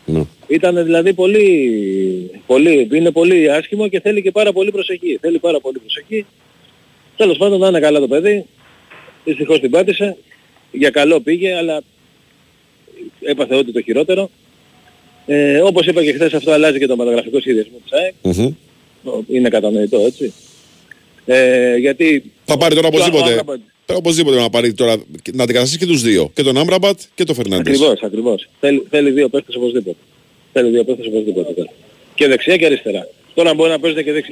ναι. 0.04 0.22
ήταν 0.46 0.84
δηλαδή 0.84 1.12
πολύ, 1.12 2.30
πολύ, 2.46 2.88
είναι 2.92 3.10
πολύ 3.10 3.50
άσχημο 3.50 3.88
και 3.88 4.00
θέλει 4.00 4.22
και 4.22 4.30
πάρα 4.30 4.52
πολύ 4.52 4.70
προσοχή. 4.70 5.18
Θέλει 5.20 5.38
πάρα 5.38 5.60
πολύ 5.60 5.78
προσοχή. 5.78 6.26
Τέλος 7.16 7.36
πάντων 7.36 7.60
να 7.60 7.68
είναι 7.68 7.80
καλά 7.80 8.00
το 8.00 8.08
παιδί. 8.08 8.44
Δυστυχώς 9.24 9.60
την 9.60 9.70
πάτησε. 9.70 10.16
Για 10.72 10.90
καλό 10.90 11.20
πήγε, 11.20 11.54
αλλά 11.56 11.80
έπαθε 13.20 13.54
ό,τι 13.54 13.72
το 13.72 13.82
χειρότερο. 13.82 14.30
Ε, 15.26 15.58
όπως 15.60 15.86
είπα 15.86 16.04
και 16.04 16.12
χθες 16.12 16.34
αυτό 16.34 16.50
αλλάζει 16.50 16.78
και 16.78 16.86
το 16.86 16.96
μεταγραφικό 16.96 17.40
σχεδιασμό 17.40 17.76
της 17.84 17.92
ΑΕΚ. 17.92 18.14
Μμμ. 18.22 18.54
Είναι 19.28 19.48
κατανοητό 19.48 20.00
έτσι. 20.00 20.32
Ε, 21.26 21.76
γιατί... 21.76 22.32
Θα 22.44 22.56
πάρει 22.56 22.74
τώρα 22.74 22.90
το 22.90 22.96
οπωσδήποτε. 22.96 23.30
Άμραμπατ- 23.30 23.60
Πρέπει 23.86 24.00
οπωσδήποτε 24.00 24.36
να 24.40 24.50
πάρει 24.50 24.74
τώρα. 24.74 24.96
Να 25.32 25.42
αντικαταστήσει 25.42 25.78
και 25.78 25.86
τους 25.86 26.02
δύο. 26.02 26.30
Και 26.34 26.42
τον 26.42 26.58
Άμπραμπατ 26.58 27.00
και 27.14 27.24
τον 27.24 27.34
Φερνάντες. 27.34 27.74
Ακριβώς, 27.74 28.02
ακριβώς. 28.02 28.48
Θέλει, 28.60 28.86
θέλει 28.90 29.10
δύο 29.10 29.28
παίχτες 29.28 29.54
οπωσδήποτε. 29.56 29.96
Θέλει 30.52 30.70
δύο 30.70 30.84
παίχτες 30.84 31.06
οπωσδήποτε. 31.06 31.70
Και 32.14 32.26
δεξιά 32.28 32.56
και 32.56 32.66
αριστερά. 32.66 33.08
Τώρα 33.34 33.54
μπορεί 33.54 33.70
να 33.70 33.78
παίζετε 33.78 34.02
και, 34.02 34.12
δεξ... 34.12 34.28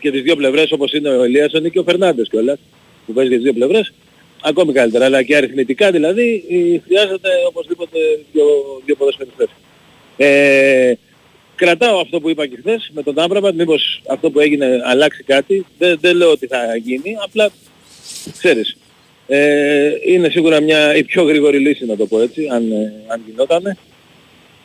και 0.00 0.10
τις 0.10 0.22
δύο 0.22 0.36
πλευρές 0.36 0.72
όπως 0.72 0.92
είναι 0.92 1.08
ο 1.08 1.22
Ελίασον 1.22 1.64
ή 1.64 1.70
και 1.70 1.78
ο 1.78 1.82
Φερνάντες 1.82 2.28
κιόλας 2.28 2.58
που 3.06 3.12
παίζει 3.12 3.30
και 3.30 3.36
τις 3.36 3.44
δύο 3.44 3.54
πλευρές. 3.54 3.92
Ακόμη 4.46 4.72
καλύτερα. 4.72 5.04
Αλλά 5.04 5.22
και 5.22 5.36
αριθμητικά 5.36 5.90
δηλαδή 5.90 6.44
ε, 6.50 6.78
χρειάζεται 6.78 7.28
οπωσδήποτε 7.48 7.98
δύο, 8.32 8.44
δύο 8.84 8.96
ποδοσφαιριστές. 8.96 9.48
Ε, 10.16 10.92
κρατάω 11.54 12.00
αυτό 12.00 12.20
που 12.20 12.28
είπα 12.28 12.46
και 12.46 12.56
χθες 12.56 12.90
με 12.94 13.02
τον 13.02 13.18
Άμπραμπατ, 13.18 13.54
μήπως 13.54 14.02
αυτό 14.06 14.30
που 14.30 14.40
έγινε 14.40 14.80
αλλάξει 14.84 15.22
κάτι. 15.22 15.66
Δεν, 15.78 15.98
δεν 16.00 16.16
λέω 16.16 16.30
ότι 16.30 16.46
θα 16.46 16.76
γίνει, 16.76 17.16
απλά 17.24 17.50
ξέρεις. 18.38 18.76
Ε, 19.26 19.90
είναι 20.06 20.28
σίγουρα 20.28 20.60
μια, 20.60 20.96
η 20.96 21.04
πιο 21.04 21.22
γρήγορη 21.22 21.58
λύση 21.58 21.84
να 21.86 21.96
το 21.96 22.06
πω 22.06 22.20
έτσι, 22.20 22.48
αν, 22.50 22.72
ε, 22.72 22.92
αν 23.06 23.22
γινότανε. 23.26 23.76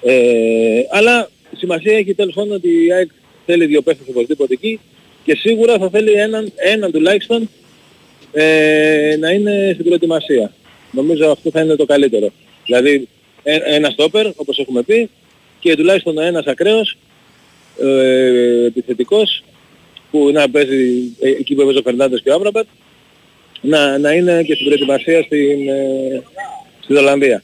Ε, 0.02 0.82
αλλά 0.90 1.30
σημασία 1.58 1.98
έχει 1.98 2.14
τέλος 2.14 2.34
πάντων 2.34 2.52
ότι 2.52 2.86
η 2.86 2.94
ΑΕΚ 2.94 3.10
θέλει 3.46 3.66
δύο 3.66 3.82
παίχτες 3.82 4.08
οπωσδήποτε 4.10 4.54
εκεί 4.54 4.80
και 5.24 5.36
σίγουρα 5.36 5.78
θα 5.78 5.90
θέλει 5.90 6.12
έναν, 6.12 6.52
έναν 6.56 6.92
τουλάχιστον 6.92 7.50
ε, 8.32 9.16
να 9.20 9.30
είναι 9.30 9.72
στην 9.74 9.86
προετοιμασία. 9.86 10.54
Νομίζω 10.92 11.32
αυτό 11.32 11.50
θα 11.50 11.62
είναι 11.62 11.76
το 11.76 11.86
καλύτερο. 11.86 12.30
Δηλαδή 12.66 13.08
ε, 13.44 13.56
ένα 13.64 13.90
στόπερ 13.90 14.28
όπως 14.36 14.60
έχουμε 14.60 14.82
πει 14.82 15.10
και 15.60 15.76
τουλάχιστον 15.76 16.20
ένας 16.20 16.46
ακραίος 16.46 16.98
ε, 17.82 18.66
επιθετικός 18.66 19.44
που 20.12 20.30
να 20.32 20.50
παίζει 20.50 21.16
ε, 21.20 21.30
εκεί 21.30 21.56
που 21.56 21.62
έπαιζε 21.62 21.78
ο 21.78 21.82
Φερνάντες 21.82 22.22
και 22.22 22.30
ο 22.30 22.34
Άμπραμπατ 22.34 22.68
να, 23.62 23.98
να 23.98 24.14
είναι 24.14 24.44
και 24.44 24.54
στην 24.54 24.66
προετοιμασία 24.66 25.24
στην, 25.24 25.70
ε, 25.70 26.24
στην 26.80 26.98
Ολλανδία. 26.98 27.44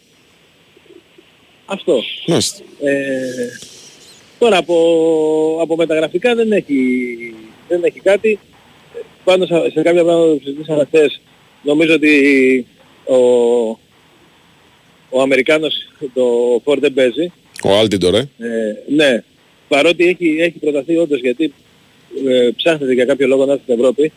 Αυτό. 1.65 2.03
Μάλιστα. 2.27 2.63
Ε, 2.81 3.59
τώρα 4.39 4.57
από, 4.57 5.57
από 5.61 5.75
μεταγραφικά 5.75 6.35
δεν 6.35 6.51
έχει, 6.51 6.75
δεν 7.67 7.83
έχει 7.83 7.99
κάτι. 7.99 8.39
Πάνω 9.25 9.45
σε, 9.45 9.53
σε 9.73 9.81
κάποια 9.81 10.03
πράγματα 10.03 10.33
που 10.33 10.41
συζητήσαμε 10.43 10.85
χθες, 10.85 11.21
νομίζω 11.61 11.93
ότι 11.93 12.65
ο, 13.05 13.17
ο 15.09 15.21
Αμερικάνος 15.21 15.73
το 16.13 16.23
Ford 16.65 16.77
δεν 16.79 16.93
παίζει. 16.93 17.31
Ο 17.63 17.77
Άλτιντορ, 17.77 18.15
ε. 18.15 18.29
Ε, 18.37 18.75
ναι, 18.87 19.23
παρότι 19.67 20.07
έχει, 20.07 20.35
έχει 20.39 20.57
προταθεί 20.59 20.97
όντως 20.97 21.19
γιατί 21.19 21.53
ε, 22.27 22.49
ψάχνεται 22.55 22.93
για 22.93 23.05
κάποιο 23.05 23.27
λόγο 23.27 23.45
να 23.45 23.51
έρθει 23.51 23.63
στην 23.63 23.79
Ευρώπη, 23.79 24.11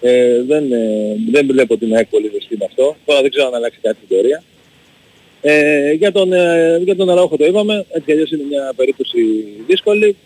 ε, 0.00 0.42
δεν, 0.42 0.72
ε, 0.72 1.16
δεν 1.30 1.46
βλέπω 1.46 1.76
την 1.76 1.94
ΑΕΚ 1.94 2.06
πολύ 2.06 2.30
ζεστή 2.32 2.56
με 2.56 2.64
αυτό. 2.64 2.96
Τώρα 3.04 3.20
δεν 3.20 3.30
ξέρω 3.30 3.46
αν 3.46 3.54
αλλάξει 3.54 3.78
κάτι 3.82 3.96
στην 4.04 4.16
πορεία. 4.16 4.42
Ε, 5.40 5.92
για 5.92 6.12
τον, 6.12 6.32
ε, 6.32 6.80
για 6.84 6.96
τον 6.96 7.10
Αραούχο 7.10 7.36
το 7.36 7.44
είπαμε, 7.44 7.84
έτσι 7.88 8.04
κι 8.04 8.12
αλλιώς 8.12 8.30
είναι 8.30 8.44
μια 8.48 8.72
περίπτωση 8.76 9.18
δύσκολη. 9.66 10.16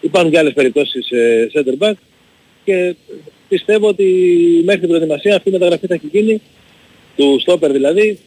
Υπάρχουν 0.00 0.30
και 0.30 0.38
άλλες 0.38 0.52
περιπτώσεις 0.52 1.10
ε, 1.10 1.50
center 1.54 1.86
back 1.86 1.94
και 2.64 2.94
πιστεύω 3.52 3.86
ότι 3.88 4.06
μέχρι 4.64 4.80
την 4.80 4.88
προετοιμασία 4.88 5.36
αυτή 5.36 5.48
η 5.48 5.52
μεταγραφή 5.52 5.86
θα 5.86 5.94
έχει 5.94 6.08
γίνει, 6.12 6.42
του 7.16 7.38
στόπερ 7.40 7.70
δηλαδή, 7.72 8.18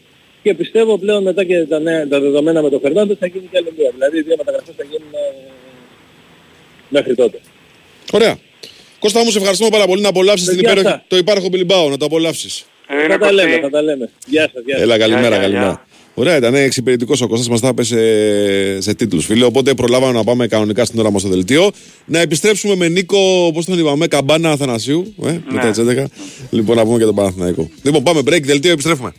και 0.44 0.54
πιστεύω 0.54 0.98
πλέον 0.98 1.24
μετά 1.24 1.44
και 1.44 1.66
τα, 1.66 1.80
νέα, 1.80 2.08
τα 2.08 2.20
δεδομένα 2.20 2.62
με 2.62 2.70
τον 2.70 2.80
Φερνάντες 2.80 3.18
θα 3.20 3.26
γίνει 3.28 3.48
και 3.52 3.58
άλλη 3.58 3.74
μία. 3.78 3.90
Δηλαδή 3.94 4.18
οι 4.18 4.22
δύο 4.22 4.36
μεταγραφές 4.38 4.74
θα 4.78 4.84
γίνουν 4.84 5.08
ε, 5.14 5.52
μέχρι 6.90 7.16
τότε. 7.16 7.40
Ωραία. 8.12 8.38
Κώστα 9.00 9.24
μου, 9.24 9.32
σε 9.32 9.38
ευχαριστούμε 9.38 9.70
πάρα 9.70 9.86
πολύ 9.86 10.02
να 10.02 10.10
απολαύσεις 10.10 10.48
την 10.48 10.56
Παιδιά, 10.56 10.72
υπέροχη, 10.72 10.94
αυτά. 10.94 11.06
το 11.08 11.18
υπέροχο 11.18 11.48
Μπιλμπάο, 11.50 11.90
να 11.90 11.98
το 11.98 12.06
απολαύσεις. 12.06 12.66
θα 13.10 13.18
τα 13.18 13.32
λέμε, 13.32 13.60
θα 13.60 13.70
τα 13.70 13.82
λέμε. 13.82 14.10
Γεια 14.28 14.50
σας, 14.54 14.64
γεια 14.66 14.76
σας. 14.76 14.84
Έλα, 14.84 14.98
καλημέρα, 14.98 15.28
Γεια, 15.28 15.38
γεια, 15.38 15.42
καλημέρα. 15.42 15.88
Ωραία, 16.16 16.38
ήταν 16.38 16.53
εξυπηρετικός 16.53 17.22
ο 17.22 17.28
Κώστας, 17.28 17.49
μας 17.49 17.59
τα 17.59 17.68
έπεσε 17.68 17.95
σε, 17.95 18.82
σε 18.82 18.93
τίτλους, 18.93 19.26
φίλε. 19.26 19.45
Οπότε 19.45 19.74
προλάβαμε 19.74 20.14
να 20.14 20.24
πάμε 20.24 20.47
κανονικά 20.47 20.86
στην 20.86 20.99
ώρα 20.99 21.11
μας 21.11 21.22
στο 21.22 21.30
δελτίο. 21.30 21.72
Να 22.05 22.20
επιστρέψουμε 22.20 22.76
με 22.76 22.88
Νίκο, 22.88 23.51
πώς 23.53 23.66
τον 23.66 23.80
είπαμε, 23.80 24.07
Καμπάνα 24.07 24.51
Αθανασίου, 24.51 25.14
ε, 25.24 25.32
ναι. 25.32 25.41
μετά 25.51 25.72
τι 25.72 25.82
11. 25.82 26.05
Λοιπόν, 26.49 26.76
να 26.76 26.84
πούμε 26.84 26.97
και 26.97 27.05
τον 27.05 27.16
Παναθηναϊκό. 27.16 27.70
Λοιπόν, 27.82 28.03
πάμε 28.03 28.20
break, 28.20 28.41
δελτίο, 28.43 28.72
επιστρέφουμε. 28.72 29.14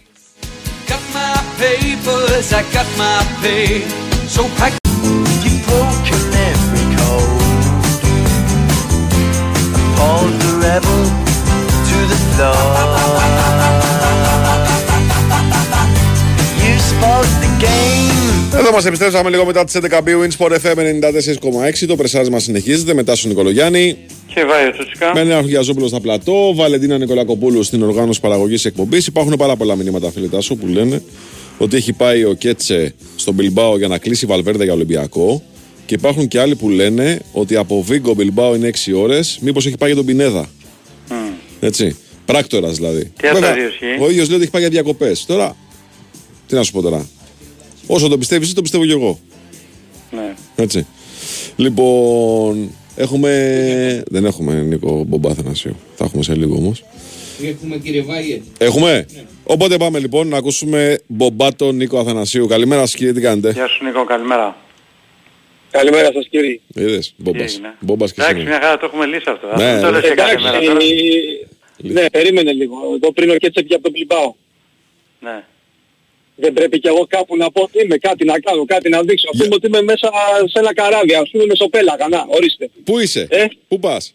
Εδώ 18.59 18.73
μας 18.73 18.85
επιστρέψαμε 18.85 19.31
λίγο 19.31 19.45
μετά 19.45 19.65
τις 19.65 19.75
11 19.75 20.01
μπει 20.03 20.13
Winsport 20.23 20.51
FM 20.51 20.79
94,6. 20.79 21.87
Το 21.87 21.97
πρεσάζ 21.97 22.29
μας 22.29 22.43
συνεχίζεται 22.43 22.95
μετά 22.95 23.17
στον 23.17 23.31
Νικολογιάννη. 23.31 23.97
Και 24.35 24.45
βάει 24.45 24.73
φυσικά. 24.73 25.11
Με 25.15 25.21
ένα 25.21 25.41
Γιαζόπουλο 25.41 25.89
στα 25.89 26.01
πλατό. 26.01 26.55
Βαλεντίνα 26.55 26.99
Νικολακοπούλου 26.99 27.63
στην 27.63 27.83
οργάνωση 27.83 28.21
παραγωγής 28.21 28.65
εκπομπής. 28.65 29.07
Υπάρχουν 29.07 29.35
πάρα 29.37 29.57
πολλά 29.57 29.77
μηνύματα, 29.77 30.11
φίλε 30.11 30.41
σου, 30.41 30.57
που 30.57 30.67
λένε 30.67 31.03
ότι 31.59 31.77
έχει 31.77 31.93
πάει 31.93 32.25
ο 32.25 32.33
Κέτσε 32.33 32.95
στον 33.17 33.35
Μπιλμπάο 33.35 33.77
για 33.79 33.89
να 33.89 33.99
κλείσει 33.99 34.27
Βαλβέρδα 34.27 34.65
για 34.65 34.73
Ολυμπιακό. 34.73 35.43
Και 35.87 35.95
υπάρχουν 35.95 36.29
και 36.29 36.41
άλλοι 36.41 36.55
που 36.55 36.69
λένε 36.69 37.21
ότι 37.33 37.57
από 37.57 37.83
Βίγκο 37.83 38.15
Μπιλμπάο 38.15 38.55
είναι 38.55 38.67
6 38.69 38.93
ώρες. 38.95 39.39
Μήπως 39.41 39.67
έχει 39.67 39.77
πάει 39.77 39.89
για 39.89 39.99
τον 39.99 40.07
Πινέδα. 40.07 40.49
Έτσι. 41.61 41.97
Πράκτορας 42.25 42.77
δηλαδή. 42.77 43.13
Και 43.21 43.29
αυτά 43.29 43.41
Βέβαια, 43.41 43.55
δύο 43.55 43.67
ισχύει. 43.69 44.03
Ο 44.03 44.11
ίδιος 44.11 44.27
λέει 44.27 44.35
ότι 44.35 44.43
έχει 44.43 44.51
πάει 44.51 44.63
για 44.63 44.71
διακοπές. 44.71 45.25
Τώρα, 45.27 45.57
τι 46.47 46.55
να 46.55 46.63
σου 46.63 46.73
πω 46.73 46.81
τώρα. 46.83 47.09
Όσο 47.87 48.09
το 48.09 48.19
πιστεύεις, 48.19 48.47
εσύ 48.47 48.55
το 48.55 48.63
πιστεύω 48.63 48.85
κι 48.85 48.91
εγώ. 48.93 49.19
Ναι. 50.11 50.35
Έτσι. 50.57 50.87
Λοιπόν, 51.57 52.71
έχουμε. 52.97 54.03
Δεν 54.11 54.25
έχουμε 54.25 54.55
Νίκο 54.63 55.05
Μπομπά 55.05 55.35
Θανασίου. 55.35 55.77
Θα 55.95 56.05
έχουμε 56.05 56.23
σε 56.23 56.35
λίγο 56.35 56.57
όμως. 56.57 56.85
Έχουμε 57.45 57.77
κύριε 57.77 58.03
Βάιε. 58.03 58.41
Έχουμε; 58.59 59.07
Οπότε 59.45 59.77
πάμε 59.77 59.99
λοιπόν 59.99 60.29
να 60.29 60.37
ακούσουμε 60.37 61.01
Μπομπάτο 61.07 61.73
Νίκο 61.73 61.99
Αθανασίου. 61.99 62.47
Καλημέρα 62.47 62.81
σας 62.81 62.95
κύριε, 62.95 63.13
τι 63.13 63.21
κάνετε; 63.21 63.51
Γεια 63.53 63.67
σου 63.69 63.85
Νίκο, 63.85 64.05
καλημέρα. 64.05 64.57
Καλημέρα 65.71 66.13
σας 66.13 66.27
κύριε. 66.31 66.61
Είδες, 66.75 67.15
Μπομπά. 67.17 67.43
έγινε; 67.43 67.75
Μπομπά 67.81 68.07
και 68.07 68.13
Εντάξει, 68.17 68.37
σήμερα. 68.39 68.59
μια 68.59 68.67
χαρά 68.67 68.79
το 68.81 68.87
έχουμε 68.87 69.07
λύσει 69.07 69.31
αυτό. 69.31 69.47
Ναι, 69.57 69.65
Αυτό 69.71 69.87
το 69.87 69.93
ναι. 69.93 69.99
λες 70.01 70.09
και 70.09 70.15
κάθε 70.15 70.39
μέρα 70.41 70.59
τώρα. 70.61 70.79
ναι, 71.77 72.11
περίμενε 72.11 72.53
λίγο. 72.53 72.77
Εγώ 73.03 73.13
πριν 73.13 73.31
ο 73.31 73.35
Κέτσεπ 73.37 73.67
για 73.67 73.81
τον 73.81 73.93
Πλιμπάο. 73.93 74.35
Ναι. 75.21 75.45
Δεν 76.37 76.53
πρέπει 76.53 76.79
κι 76.79 76.87
εγώ 76.87 77.07
κάπου 77.09 77.37
να 77.37 77.51
πω 77.51 77.63
ότι 77.63 77.83
είμαι, 77.85 77.97
κάτι 77.97 78.25
να 78.25 78.39
κάνω, 78.41 78.65
κάτι 78.65 78.89
να 78.89 79.03
δείξω. 79.03 79.29
Ας 79.33 79.39
πούμε 79.43 79.55
ότι 79.55 79.67
είμαι 79.67 79.83
μέσα 79.83 80.11
σε 80.45 80.59
ένα 80.59 80.75
καράβι, 80.75 81.15
ας 81.15 81.31
πούμε 81.31 81.45
μεσοπέλαγα, 81.47 82.09
να, 82.09 82.25
ορίστε. 82.29 82.69
Πού 82.85 82.99
είσαι, 82.99 83.27
Ε; 83.31 83.45
πού 83.69 83.79
πας; 83.79 84.15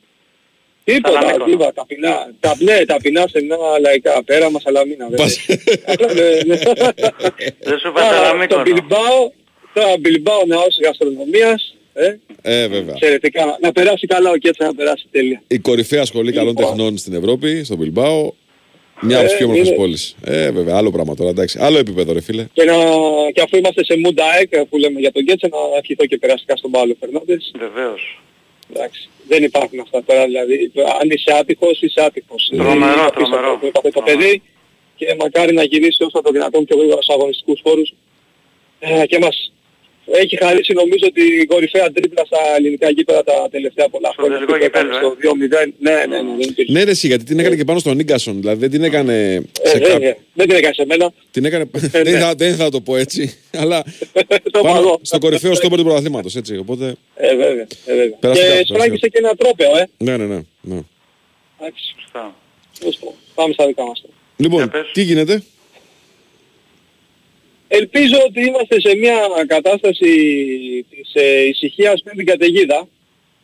Τίποτα, 0.83 1.21
Σαλαμίκο. 1.21 1.45
τίποτα, 1.45 1.73
ταπεινά. 1.73 2.33
Τα, 2.39 2.55
ναι, 2.59 2.85
ταπεινά 2.85 3.27
σε 3.27 3.41
μια 3.43 3.57
λαϊκά, 3.81 4.23
πέρα 4.23 4.51
μας 4.51 4.61
Σαλαμίνα. 4.61 5.07
βέβαια. 5.09 5.27
Απλά, 5.85 6.13
ναι, 6.13 6.29
ναι. 6.45 6.55
Δεν 7.59 7.79
σου 7.79 7.87
είπα 7.89 8.01
Τώρα, 8.01 8.15
Σαλαμίκο. 8.15 8.55
Το 8.55 8.61
Μπιλμπάο, 8.61 9.31
τώρα 9.73 9.97
Μπιλμπάο 9.99 10.45
ναός 10.45 10.77
γαστρονομίας, 10.85 11.75
ε, 11.93 12.15
Ε, 12.41 12.67
βέβαια. 12.67 12.93
εξαιρετικά. 12.93 13.57
Να 13.61 13.71
περάσει 13.71 14.07
καλά 14.07 14.29
ο 14.29 14.37
Κέτσα, 14.37 14.65
να 14.65 14.73
περάσει 14.75 15.05
τέλεια. 15.11 15.41
Η 15.47 15.57
κορυφαία 15.59 16.05
σχολή 16.05 16.31
καλών 16.31 16.47
Λοιπόν. 16.57 16.65
τεχνών 16.65 16.97
στην 16.97 17.13
Ευρώπη, 17.13 17.63
στο 17.63 17.75
Μπιλμπάο. 17.75 18.31
Μια 19.01 19.17
από 19.17 19.25
τις 19.25 19.33
Ε, 19.33 19.37
πιο 19.37 19.45
όμορφες 19.45 19.67
είναι. 19.67 19.75
πόλεις. 19.75 20.15
Ε, 20.23 20.51
βέβαια, 20.51 20.75
άλλο 20.77 20.91
πράγμα 20.91 21.15
τώρα, 21.15 21.29
εντάξει. 21.29 21.57
Άλλο 21.61 21.77
επίπεδο, 21.77 22.13
ρε 22.13 22.21
φίλε. 22.21 22.47
Και, 22.53 22.63
να, 22.63 22.73
και 23.33 23.41
αφού 23.41 23.57
είμαστε 23.57 23.83
σε 23.83 23.97
Μούντα 23.97 24.25
ΑΕΚ 24.25 24.65
που 24.65 24.77
λέμε 24.77 24.99
για 24.99 25.11
τον 25.11 25.23
Κέτσα, 25.25 25.47
να 25.47 25.57
ευχηθώ 25.77 26.05
και 26.05 26.17
περαστικά 26.17 26.55
στον 26.55 26.71
Παύλο 26.71 26.95
Φερνάντες. 26.99 27.51
Βεβαίως. 27.59 28.21
Εντάξει. 28.73 29.09
Δεν 29.27 29.43
υπάρχουν 29.43 29.79
αυτά 29.79 30.03
τώρα, 30.03 30.25
δηλαδή. 30.25 30.71
Αν 31.01 31.09
είσαι 31.09 31.31
άτυχος, 31.39 31.81
είσαι 31.81 32.01
άτυχος. 32.01 32.49
Τρομερό, 32.55 32.73
Είναι 32.75 32.85
απίστευτο 32.85 33.19
τρομερό. 33.29 33.57
που 33.59 33.65
είπατε 33.65 33.89
το 33.89 34.01
παιδί 34.01 34.41
και 34.95 35.15
μακάρι 35.19 35.53
να 35.53 35.63
γυρίσει 35.63 36.03
όσο 36.03 36.21
το 36.21 36.31
δυνατόν 36.31 36.65
πιο 36.65 36.77
γρήγορα 36.77 37.01
στους 37.01 37.15
αγωνιστικούς 37.15 37.59
χώρους. 37.63 37.93
Ε, 38.79 39.05
και 39.05 39.17
μας 39.19 39.51
έχει 40.13 40.37
χαρίσει 40.43 40.73
νομίζω 40.73 41.11
την 41.13 41.47
κορυφαία 41.47 41.91
τρίπλα 41.91 42.23
στα 42.25 42.37
ελληνικά 42.57 42.89
γήπεδα 42.89 43.23
τα 43.23 43.47
τελευταία 43.51 43.89
πολλά 43.89 44.09
Στο 44.11 44.21
χρόνια. 44.21 44.37
τελικό 44.37 44.57
που 44.57 44.63
έκανε 44.65 44.89
γήπεδο, 44.93 45.15
Στο 45.21 45.35
2-0. 45.67 45.73
Ναι, 45.79 45.91
ναι, 45.91 46.21
ναι. 46.21 46.31
Δεν 46.39 46.49
υπήρχε. 46.49 46.71
Ναι, 46.71 46.83
ρε, 46.83 46.91
εσύ, 46.91 47.07
γιατί 47.07 47.23
την 47.23 47.39
έκανε 47.39 47.55
και 47.55 47.63
πάνω 47.63 47.79
στον 47.79 47.95
Νίγκασον. 47.95 48.39
Δηλαδή 48.39 48.59
δεν 48.59 48.69
την 48.69 48.83
έκανε. 48.83 49.33
Ε, 49.61 49.67
σε 49.69 49.77
δεν, 49.77 49.81
κάπου- 49.87 50.03
ε, 50.03 50.17
δεν 50.33 50.47
την 50.47 50.55
έκανε 50.57 50.73
σε 50.73 50.85
μένα. 50.85 51.11
Την 51.31 51.45
έκανε. 51.45 51.69
Ε, 51.91 52.03
δεν, 52.03 52.13
ναι. 52.13 52.19
θα, 52.19 52.33
δεν 52.35 52.55
θα 52.55 52.69
το 52.69 52.81
πω 52.81 52.95
έτσι. 52.95 53.37
Αλλά 53.61 53.83
Το 54.51 54.61
πάνω 54.61 54.73
παγώ. 54.81 54.99
στο 55.01 55.17
κορυφαίο 55.19 55.53
στόπερ 55.55 55.77
του 55.77 55.83
πρωταθλήματος, 55.83 56.35
έτσι. 56.35 56.57
Οπότε. 56.57 56.95
Ε, 57.15 57.35
βέβαια. 57.35 57.67
Ε, 57.85 57.95
βέβαια. 57.95 58.17
Περαστικά, 58.19 58.47
και 58.47 58.53
περαστικά. 58.53 58.79
σφράγγισε 58.79 59.07
και 59.07 59.17
ένα 59.17 59.35
τρόπαιο, 59.35 59.77
ε. 59.77 59.87
Ναι, 59.97 60.17
ναι, 60.17 60.25
ναι. 60.25 60.39
ναι. 60.61 60.79
Εντάξει. 61.59 61.95
Σωστά. 62.01 62.35
Τέλος 62.79 62.95
πάντων. 62.97 63.13
Πάμε 63.35 63.53
στα 63.53 63.65
δικά 63.67 63.83
μας. 63.85 64.01
τώρα. 64.01 64.13
Λοιπόν, 64.37 64.71
τι 64.93 65.01
γίνεται; 65.01 65.43
Ελπίζω 67.71 68.17
ότι 68.27 68.41
είμαστε 68.45 68.79
σε 68.79 68.95
μια 68.95 69.17
κατάσταση 69.47 70.11
της 70.89 71.11
ε, 71.13 71.47
ησυχίας 71.47 72.01
πριν 72.03 72.17
την 72.17 72.25
καταιγίδα. 72.25 72.87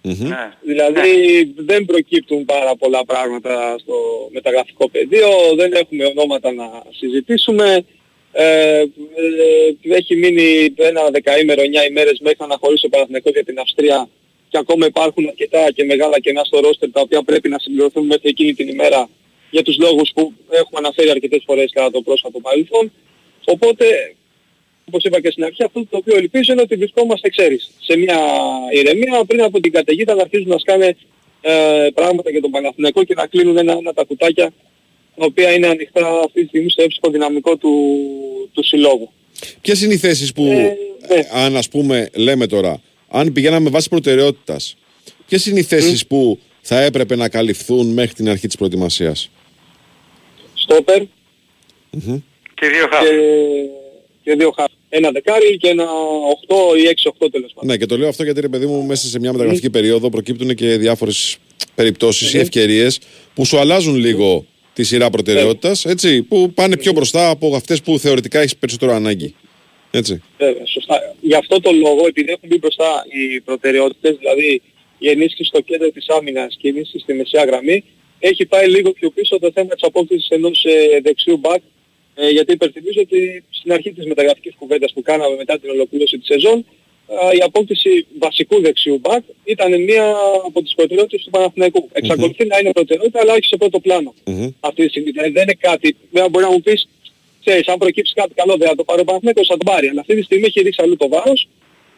Μμμ. 0.01 0.28
Ναι. 0.28 0.53
Δηλαδή 0.61 1.09
δεν 1.55 1.86
προκύπτουν 1.86 2.45
πάρα 2.45 2.76
πολλά 2.76 3.05
πράγματα 3.05 3.76
στο 3.80 3.95
μεταγραφικό 4.32 4.89
πεδίο, 4.89 5.30
δεν 5.55 5.73
έχουμε 5.73 6.05
ονόματα 6.05 6.53
να 6.53 6.84
συζητήσουμε. 6.89 7.86
Ε, 8.32 8.80
ε, 8.80 8.86
έχει 9.95 10.15
μείνει 10.15 10.73
ένα 10.76 11.09
δεκαήμερο, 11.11 11.61
εννιά 11.61 11.86
ημέρες 11.86 12.19
μέχρι 12.19 12.38
να 12.39 12.45
αναχωρήσει 12.45 12.86
ο 12.86 12.89
Παναθηναϊκός 12.89 13.34
για 13.34 13.43
την 13.43 13.59
Αυστρία 13.59 14.09
και 14.49 14.57
ακόμα 14.57 14.86
υπάρχουν 14.86 15.28
αρκετά 15.28 15.71
και 15.71 15.84
μεγάλα 15.84 16.19
κενά 16.19 16.43
στο 16.43 16.59
ρόστερ 16.59 16.91
τα 16.91 17.01
οποία 17.01 17.23
πρέπει 17.23 17.49
να 17.49 17.59
συμπληρωθούν 17.59 18.05
μέχρι 18.05 18.30
εκείνη 18.30 18.53
την 18.53 18.67
ημέρα 18.67 19.09
για 19.49 19.63
τους 19.63 19.78
λόγους 19.78 20.11
που 20.15 20.34
έχουμε 20.49 20.80
αναφέρει 20.84 21.09
αρκετές 21.09 21.43
φορές 21.45 21.71
κατά 21.71 21.91
το 21.91 22.01
πρόσφατο 22.01 22.39
παρελθόν. 22.39 22.91
Οπότε, 23.46 24.16
όπως 24.86 25.04
είπα 25.04 25.22
και 25.22 25.32
στην 25.32 25.43
αρχή, 25.43 25.64
αυτό 25.64 25.86
το 25.89 25.98
οποίο 25.98 26.18
ελπίζω 26.18 26.54
είναι 26.54 26.62
ότι 26.62 26.76
βρισκόμαστε, 26.76 27.30
ξέρεις, 27.30 27.72
σε 27.80 27.98
μια 27.98 28.20
ηρεμία 28.74 29.26
πριν 29.26 29.43
από 29.43 29.60
την 29.60 29.72
καταιγίδα 29.72 30.16
να 30.16 30.22
αρχίζουν 30.22 30.48
να 30.48 30.58
σκάνε 30.58 30.96
ε, 31.41 31.88
πράγματα 31.93 32.30
για 32.30 32.41
τον 32.41 32.52
Παναθηναϊκό 32.52 33.04
και 33.04 33.14
να 33.14 33.28
κλείνουν 33.28 33.58
ένα-ένα 33.58 33.93
τα 33.93 34.04
κουτάκια 34.04 34.54
τα 35.16 35.26
οποία 35.26 35.52
είναι 35.52 35.68
ανοιχτά 35.68 36.20
αυτή 36.26 36.41
τη 36.41 36.48
στιγμή 36.48 36.70
στο 36.70 36.82
έψυχο 36.84 37.10
δυναμικό 37.10 37.58
του, 37.58 37.72
του 38.54 38.64
συλλόγου. 38.64 39.10
Ποιες 39.62 39.82
είναι 39.82 39.93
οι 39.93 39.98
θέσεις 39.98 40.34
που, 40.34 40.43
ναι. 40.43 40.76
ε, 41.08 41.28
αν 41.32 41.58
ας 41.58 41.70
πούμε, 41.70 42.10
λέμε 42.16 42.48
τώρα, 42.48 42.82
αν 43.08 43.32
πηγαίναμε 43.32 43.70
βάσει 43.70 43.89
προτεραιότητας, 43.89 44.76
ποιες 45.28 45.46
είναι 45.46 45.60
οι 45.60 45.64
θέσεις 45.64 46.08
που 46.08 46.39
θα 46.62 46.82
έπρεπε 46.82 47.16
να 47.16 47.30
καλυφθούν 47.30 47.88
μέχρι 47.88 48.14
την 48.14 48.30
αρχή 48.30 48.48
της 48.48 48.56
προετοιμασίας; 48.56 49.30
Στόπερ 50.54 51.04
Και 52.56 52.68
δύο 52.68 52.88
χάρη. 52.91 53.10
και, 53.10 53.22
και 54.24 54.36
δύο 54.36 54.51
χάρη. 54.51 54.74
Ένα 54.89 55.12
δεκάρι 55.12 55.58
και 55.58 55.68
ένα 55.68 55.86
8 56.47 56.78
ή 56.78 57.12
6-8 57.26 57.28
τέλος 57.32 57.53
πάντων. 57.53 57.70
Ναι, 57.70 57.78
και 57.78 57.86
το 57.86 57.97
λέω 57.97 58.08
αυτό 58.08 58.24
γιατί 58.24 58.41
ρε 58.41 58.47
παιδί 58.47 58.66
μου, 58.66 58.84
μέσα 58.84 59.08
σε 59.08 59.20
μια 59.20 59.32
μεταγραφική 59.32 59.70
περίοδο 59.70 60.10
προκύπτουν 60.10 60.56
και 60.56 60.78
διάφορες 60.78 61.38
περιπτώσεις 61.76 62.34
ή 62.34 62.38
ευκαιρίες 62.38 62.99
που 63.34 63.45
σου 63.45 63.58
αλλάζουν 63.58 63.95
λίγο 63.95 64.45
τη 64.74 64.84
σειρά 64.84 65.10
προτεραιότητας, 65.10 65.86
έτσι, 65.86 66.24
που 66.24 66.51
πάνε 66.53 66.78
πιο 66.78 66.91
μπροστά 66.91 67.30
από 67.30 67.56
αυτές 67.56 67.82
που 67.82 67.99
θεωρητικά 67.99 68.39
έχεις 68.39 68.58
περισσότερο 68.58 68.93
ανάγκη. 68.93 69.36
Έτσι. 69.91 70.22
Βέβαια, 70.38 70.66
σωστά. 70.66 71.16
Γι' 71.22 71.36
αυτό 71.36 71.60
το 71.60 71.72
λόγο, 71.72 72.08
επειδή 72.08 72.32
έχουν 72.32 72.49
μπει 72.49 72.58
μπροστά 72.58 73.06
οι 73.10 73.41
προτεραιότητες, 73.41 74.16
δηλαδή 74.18 74.62
η 74.97 75.10
ενίσχυση 75.10 75.43
στο 75.43 75.62
κέντρο 75.62 75.89
της 75.89 76.08
άμυνας 76.10 76.58
και 76.60 76.68
η 76.68 76.70
ενίσχυση 76.70 77.03
στη 77.03 77.14
μεσαία 77.14 77.43
γραμμή, 77.43 77.84
έχει 78.20 78.45
πάει 78.45 78.68
λίγο 78.70 78.91
πιο 78.91 79.10
πίσω 79.10 79.39
το 79.39 79.51
θέμα 79.53 79.74
της 79.74 79.84
απόκτησης 79.84 80.30
ενός 80.30 80.64
ε, 80.64 80.99
δεξιού 81.01 81.38
μπακ, 81.38 81.62
ε, 82.16 82.30
γιατί 82.30 82.51
υπενθυμίζω 82.51 83.01
ότι 83.01 83.43
στην 83.49 83.72
αρχή 83.74 83.91
της 83.93 84.05
μεταγραφικής 84.05 84.53
κουβέντας 84.59 84.93
που 84.93 85.01
κάναμε 85.01 85.36
μετά 85.36 85.59
την 85.59 85.70
ολοκλήρωση 85.70 86.18
της 86.18 86.28
σεζόν, 86.28 86.66
ε, 87.07 87.36
η 87.38 87.41
απόκτηση 87.41 88.05
βασικού 88.20 88.61
δεξιού 88.61 88.97
μπακ 89.01 89.24
ήταν 89.43 89.82
μία 89.84 90.16
από 90.45 90.61
τις 90.63 90.74
προτεραιότητες 90.76 91.24
του 91.26 91.30
Παναθηναϊκού. 91.30 91.89
Εξακολουθεί 91.91 92.45
να 92.45 92.57
είναι 92.59 92.72
προτεραιότητα, 92.72 93.20
αλλά 93.22 93.34
όχι 93.34 93.45
σε 93.45 93.57
πρώτο 93.57 93.80
πλάνο. 93.80 94.13
Αυτή 94.59 94.84
τη 94.84 94.89
στιγμή 94.89 95.11
Δηλαδή, 95.11 95.32
δεν 95.32 95.43
είναι 95.43 95.57
κάτι, 95.59 95.95
βέβαια 96.11 96.30
μπορεί 96.30 96.45
να 96.45 96.51
μου 96.51 96.61
πεις, 96.61 96.88
ξέρεις, 97.43 97.68
αν 97.68 97.78
προκύψει 97.78 98.13
κάτι 98.13 98.34
καλό 98.34 98.57
δεν 98.57 98.68
θα 98.68 98.76
το 98.76 98.84
πάρει 98.84 99.01
ο 99.01 99.03
Παναθηναϊκός, 99.03 99.47
θα 99.47 99.57
το 99.57 99.66
πάρει. 99.72 99.88
Αλλά 99.88 99.99
αυτή 100.01 100.16
τη 100.16 100.22
στιγμή 100.22 100.45
έχει 100.45 100.61
ρίξει 100.61 100.82
αλλού 100.82 100.95
το 100.95 101.07
βάρος, 101.07 101.47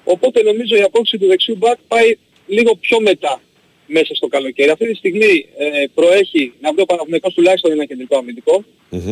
οπότε 0.03 0.43
νομίζω 0.43 0.75
η 0.75 0.81
απόκτηση 0.81 1.17
του 1.17 1.27
δεξιού 1.27 1.55
μπακ 1.55 1.77
πάει 1.87 2.17
λίγο 2.47 2.75
πιο 2.75 2.99
μετά 2.99 3.41
μέσα 3.87 4.15
στο 4.15 4.27
καλοκαίρι. 4.27 4.69
Αυτή 4.69 4.87
τη 4.87 4.95
στιγμή 4.95 5.45
ε, 5.57 5.85
προέχει 5.93 6.53
να 6.61 6.73
βρει 6.73 6.81
ο 6.81 6.85
Παναθηναϊκός 6.85 7.33
τουλάχιστον 7.33 7.71
ένα 7.71 7.85
κεντρικό 7.85 8.17
αμυντικό, 8.17 8.63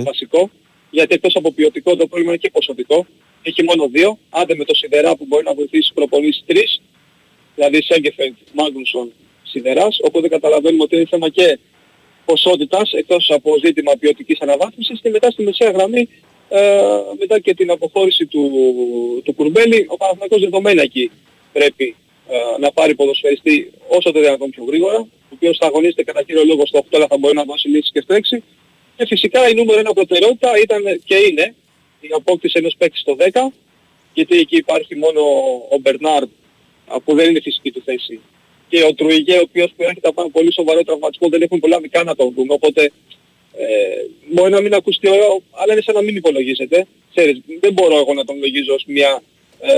βασικό, 0.04 0.50
γιατί 0.90 1.14
εκτός 1.14 1.36
από 1.36 1.52
ποιοτικό 1.54 1.96
το 1.96 2.08
πρόβλημα 2.08 2.32
είναι 2.32 2.42
και 2.42 2.50
ποσοτικό. 2.50 3.06
Έχει 3.44 3.64
μόνο 3.64 3.88
δύο, 3.88 4.18
άντε 4.30 4.56
με 4.56 4.64
το 4.64 4.74
Σιδερά 4.76 5.16
που 5.16 5.26
μπορεί 5.28 5.44
να 5.44 5.54
βοηθήσει 5.54 5.94
προπονήσεις 5.94 6.44
τρεις, 6.46 6.82
δηλαδή 7.56 7.84
Σέγκεφελτ, 7.84 8.36
Μάγνουσον, 8.54 9.12
Σιδεράς, 9.44 10.00
οπότε 10.02 10.28
καταλαβαίνουμε 10.28 10.84
ότι 10.84 10.96
είναι 10.96 11.06
θέμα 11.10 11.30
και 11.30 11.60
ποσότητας 12.26 12.92
εκτός 12.94 13.30
από 13.30 13.56
ζήτημα 13.66 13.92
ποιοτικής 14.00 14.42
αναβάθμισης. 14.42 15.00
Και 15.02 15.10
μετά 15.10 15.32
στη 15.32 15.44
μεσαία 15.44 15.72
γραμμή 15.72 16.10
ε, 16.50 16.80
μετά 17.20 17.40
και 17.40 17.54
την 17.54 17.72
αποχώρηση 17.72 18.26
του, 18.26 18.52
του 19.24 19.34
Κουρμπέλη 19.34 19.86
ο 19.90 19.98
Παναθηναϊκός 19.98 20.40
δεδομένα 20.40 20.82
εκεί 20.82 21.12
πρέπει 21.54 21.96
ε, 22.30 22.60
να 22.60 22.72
πάρει 22.72 22.96
ποδοσφαιριστή 22.96 23.72
όσο 23.88 24.12
το 24.12 24.20
δυνατόν 24.20 24.50
πιο 24.50 24.64
γρήγορα. 24.64 24.98
Ο 25.00 25.34
οποίος 25.34 25.58
θα 25.58 25.66
αγωνίζεται 25.66 26.04
κατά 26.04 26.24
κύριο 26.24 26.44
λόγο 26.46 26.66
στο 26.66 26.80
8 26.80 26.86
αλλά 26.92 27.08
θα 27.08 27.18
μπορεί 27.18 27.36
να 27.36 27.44
δώσει 27.44 27.68
λύσεις 27.68 27.92
και 27.92 28.02
στο 28.02 28.16
6 28.16 28.38
και 28.98 29.06
φυσικά 29.06 29.50
η 29.50 29.54
νούμερο 29.54 29.80
ένα 29.80 29.94
προτεραιότητα 29.94 30.52
ήταν 30.64 31.02
και 31.06 31.16
είναι 31.16 31.56
η 32.00 32.08
απόκτηση 32.16 32.58
ενός 32.58 32.76
παίκτη 32.78 32.98
στο 32.98 33.16
10 33.34 33.48
γιατί 34.14 34.38
εκεί 34.38 34.56
υπάρχει 34.56 34.96
μόνο 34.96 35.22
ο 35.70 35.78
Μπερνάρ 35.82 36.24
που 37.04 37.16
δεν 37.16 37.30
είναι 37.30 37.42
φυσική 37.42 37.72
του 37.72 37.82
θέση. 37.86 38.20
Και 38.70 38.84
ο 38.84 38.94
Τρουιγέ 38.94 39.38
ο 39.38 39.42
οποίος 39.42 39.74
που 39.78 39.84
έρχεται 39.84 40.08
από 40.08 40.22
ένα 40.22 40.30
πολύ 40.30 40.54
σοβαρό 40.54 40.84
τραυματισμό 40.84 41.30
δεν 41.30 41.42
έχουν 41.42 41.60
πολλά 41.60 41.80
μικρά 41.80 42.04
να 42.04 42.16
τον 42.16 42.34
δούμε 42.36 42.54
οπότε 42.54 42.92
ε, 43.58 43.66
μπορεί 44.32 44.52
να 44.52 44.62
μην 44.62 44.74
ακουστεί 44.74 45.10
ωραίο 45.10 45.42
αλλά 45.52 45.74
είναι 45.74 45.82
σαν 45.82 45.96
να 45.96 46.02
μην 46.02 46.16
υπολογίζεται. 46.16 46.88
Ξέρεις 47.16 47.42
δεν 47.60 47.74
μπορώ 47.74 47.98
εγώ 47.98 48.14
να 48.14 48.26
τον 48.26 48.38
λογίζω 48.40 48.74
ως 48.74 48.84
μια 48.88 49.22
ε, 49.60 49.74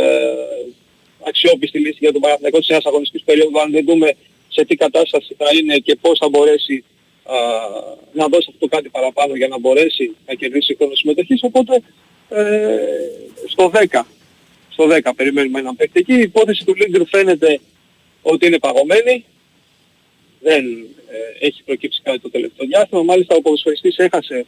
αξιόπιστη 1.28 1.80
λύση 1.80 1.98
για 2.00 2.12
τον 2.12 2.22
Παναθηναϊκό 2.22 2.60
της 2.60 2.68
νέας 2.70 2.86
αγωνιστικής 2.86 3.24
περίοδου 3.26 3.60
αν 3.62 3.72
δεν 3.72 3.86
δούμε 3.86 4.14
σε 4.48 4.66
τι 4.66 4.76
κατάσταση 4.76 5.36
θα 5.38 5.46
είναι 5.54 5.78
και 5.78 5.96
πώς 6.02 6.18
θα 6.18 6.30
μπορέσει 6.30 6.84
α, 7.28 7.38
να 8.14 8.28
δώσει 8.28 8.48
αυτό 8.54 8.68
κάτι 8.68 8.90
παραπάνω 8.90 9.36
για 9.36 9.48
να 9.48 9.60
μπορέσει 9.60 10.16
να 10.28 10.34
κερδίσει 10.34 10.76
χρόνο 10.76 10.96
συμμετοχής. 10.96 11.44
Οπότε 11.44 11.82
ε, 12.30 12.78
στο 13.48 13.72
10, 13.92 14.02
στο 14.70 14.88
10 15.04 15.12
περιμένουμε 15.16 15.60
έναν 15.60 15.76
παίκτη 15.76 16.00
εκεί. 16.00 16.14
Η 16.14 16.22
υπόθεση 16.22 16.66
του 16.66 16.76
Λίγκρου 16.76 17.08
φαίνεται 17.08 17.60
ότι 18.22 18.46
είναι 18.46 18.60
παγωμένη. 18.60 19.26
Δεν 20.40 20.66
ε, 21.10 21.46
έχει 21.46 21.64
προκύψει 21.64 22.02
κάτι 22.04 22.20
το 22.20 22.30
τελευταίο 22.30 22.68
διάστημα. 22.68 23.04
Μάλιστα 23.04 23.36
ο 23.36 23.42
ποδοσφαιριστής 23.42 23.98
έχασε 23.98 24.46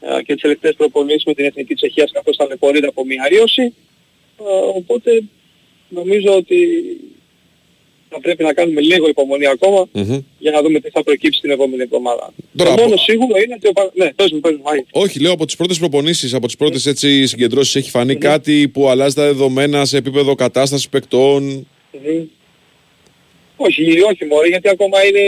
ε, 0.00 0.22
και 0.22 0.32
τις 0.32 0.42
τελευταίες 0.42 0.74
προπονήσεις 0.74 1.24
με 1.24 1.34
την 1.34 1.44
Εθνική 1.44 1.74
Τσεχίας 1.74 2.12
καθώς 2.12 2.36
ταλαιπωρείται 2.36 2.86
από 2.86 3.04
μια 3.04 3.22
αρρώση. 3.22 3.62
Ε, 3.62 4.44
οπότε 4.74 5.22
νομίζω 5.88 6.36
ότι 6.36 6.58
θα 8.08 8.20
πρέπει 8.20 8.42
να 8.42 8.52
κάνουμε 8.52 8.80
λίγο 8.80 9.08
υπομονή 9.08 9.46
ακόμα 9.46 9.88
για 10.38 10.50
να 10.50 10.62
δούμε 10.62 10.80
τι 10.80 10.90
θα 10.90 11.02
προκύψει 11.02 11.40
την 11.40 11.50
επόμενη 11.50 11.82
εβδομάδα. 11.82 12.32
Τώρα, 12.56 12.70
το 12.74 12.82
μόνο 12.82 12.94
από- 12.94 13.02
σίγουρο 13.02 13.38
είναι 13.44 13.54
ότι 13.56 13.68
ο 13.68 13.72
Πα- 13.72 13.90
Ναι, 13.94 14.12
πες 14.12 14.32
μου, 14.32 14.40
πες 14.40 14.52
μου, 14.52 14.62
Μάγη. 14.64 14.84
Όχι, 14.90 15.20
λέω 15.20 15.32
από 15.32 15.44
τις 15.46 15.56
πρώτες 15.56 15.78
προπονήσεις, 15.78 16.34
από 16.34 16.46
τις 16.46 16.56
πρώτες 16.56 16.82
συγκεντρώσεις 17.24 17.76
έχει 17.76 17.90
φανεί 17.90 18.16
κάτι 18.16 18.68
που 18.68 18.88
αλλάζει 18.88 19.14
τα 19.14 19.22
δεδομένα 19.24 19.84
σε 19.84 19.96
επίπεδο 19.96 20.34
κατάστασης 20.34 20.88
παικτών. 20.88 21.42
Μμμ. 21.92 22.24
Όχι, 23.60 23.82
όχι 24.00 24.24
μωρέ, 24.24 24.48
γιατί 24.48 24.68
ακόμα 24.68 25.04
είναι 25.06 25.20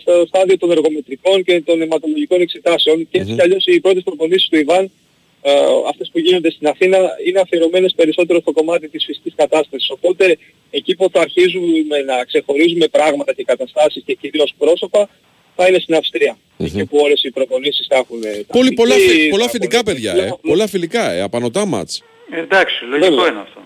στο 0.00 0.24
στάδιο 0.26 0.58
των 0.58 0.70
εργομετρικών 0.70 1.44
και 1.44 1.62
των 1.64 1.82
αιματολογικών 1.82 2.40
εξετάσεων 2.40 3.08
και 3.10 3.18
έτσι 3.20 3.32
κι 3.34 3.40
αλλιώς 3.42 3.64
οι 3.66 3.80
πρώτες 3.80 4.02
προπονήσεις 4.02 4.48
του 4.48 4.56
Ιβάν, 4.56 4.90
ε, 5.48 5.52
αυτές 5.88 6.08
που 6.12 6.18
γίνονται 6.18 6.50
στην 6.50 6.66
Αθήνα, 6.68 6.98
είναι 7.26 7.40
αφιερωμένες 7.40 7.92
περισσότερο 7.96 8.40
στο 8.40 8.52
κομμάτι 8.52 8.88
της 8.88 9.04
φυσικής 9.04 9.32
κατάστασης. 9.36 9.90
Οπότε 9.90 10.38
εκεί 10.70 10.94
που 10.96 11.08
θα 11.12 11.20
αρχίζουμε 11.20 11.98
να 12.06 12.24
ξεχωρίζουμε 12.24 12.86
πράγματα 12.88 13.32
και 13.32 13.44
καταστάσεις 13.44 14.02
και 14.06 14.14
κυρίως 14.14 14.54
πρόσωπα, 14.58 15.08
θα 15.56 15.66
είναι 15.68 15.78
στην 15.78 15.94
αυστρια 15.94 16.36
Εκεί 16.58 16.84
που 16.86 16.98
όλες 17.04 17.22
οι 17.22 17.30
προπονήσεις 17.30 17.86
θα 17.90 17.96
έχουν... 17.96 18.20
Πολύ, 18.46 18.72
πολλά, 18.72 18.94
τακτική, 18.94 19.20
φι- 19.20 19.30
πολλά 19.30 19.44
θα 19.44 19.50
φιλικά 19.50 19.78
έχουν- 19.78 19.84
παιδιά, 19.94 20.12
ε. 20.24 20.32
πολλά 20.42 20.66
φιλικά, 20.66 21.10
ε. 21.10 21.20
απανοτά 21.20 21.64
μάτς. 21.66 22.02
Ε, 22.30 22.40
εντάξει, 22.40 22.84
λογικό 22.84 23.08
Βέβαια. 23.14 23.30
είναι 23.30 23.40
αυτό. 23.40 23.60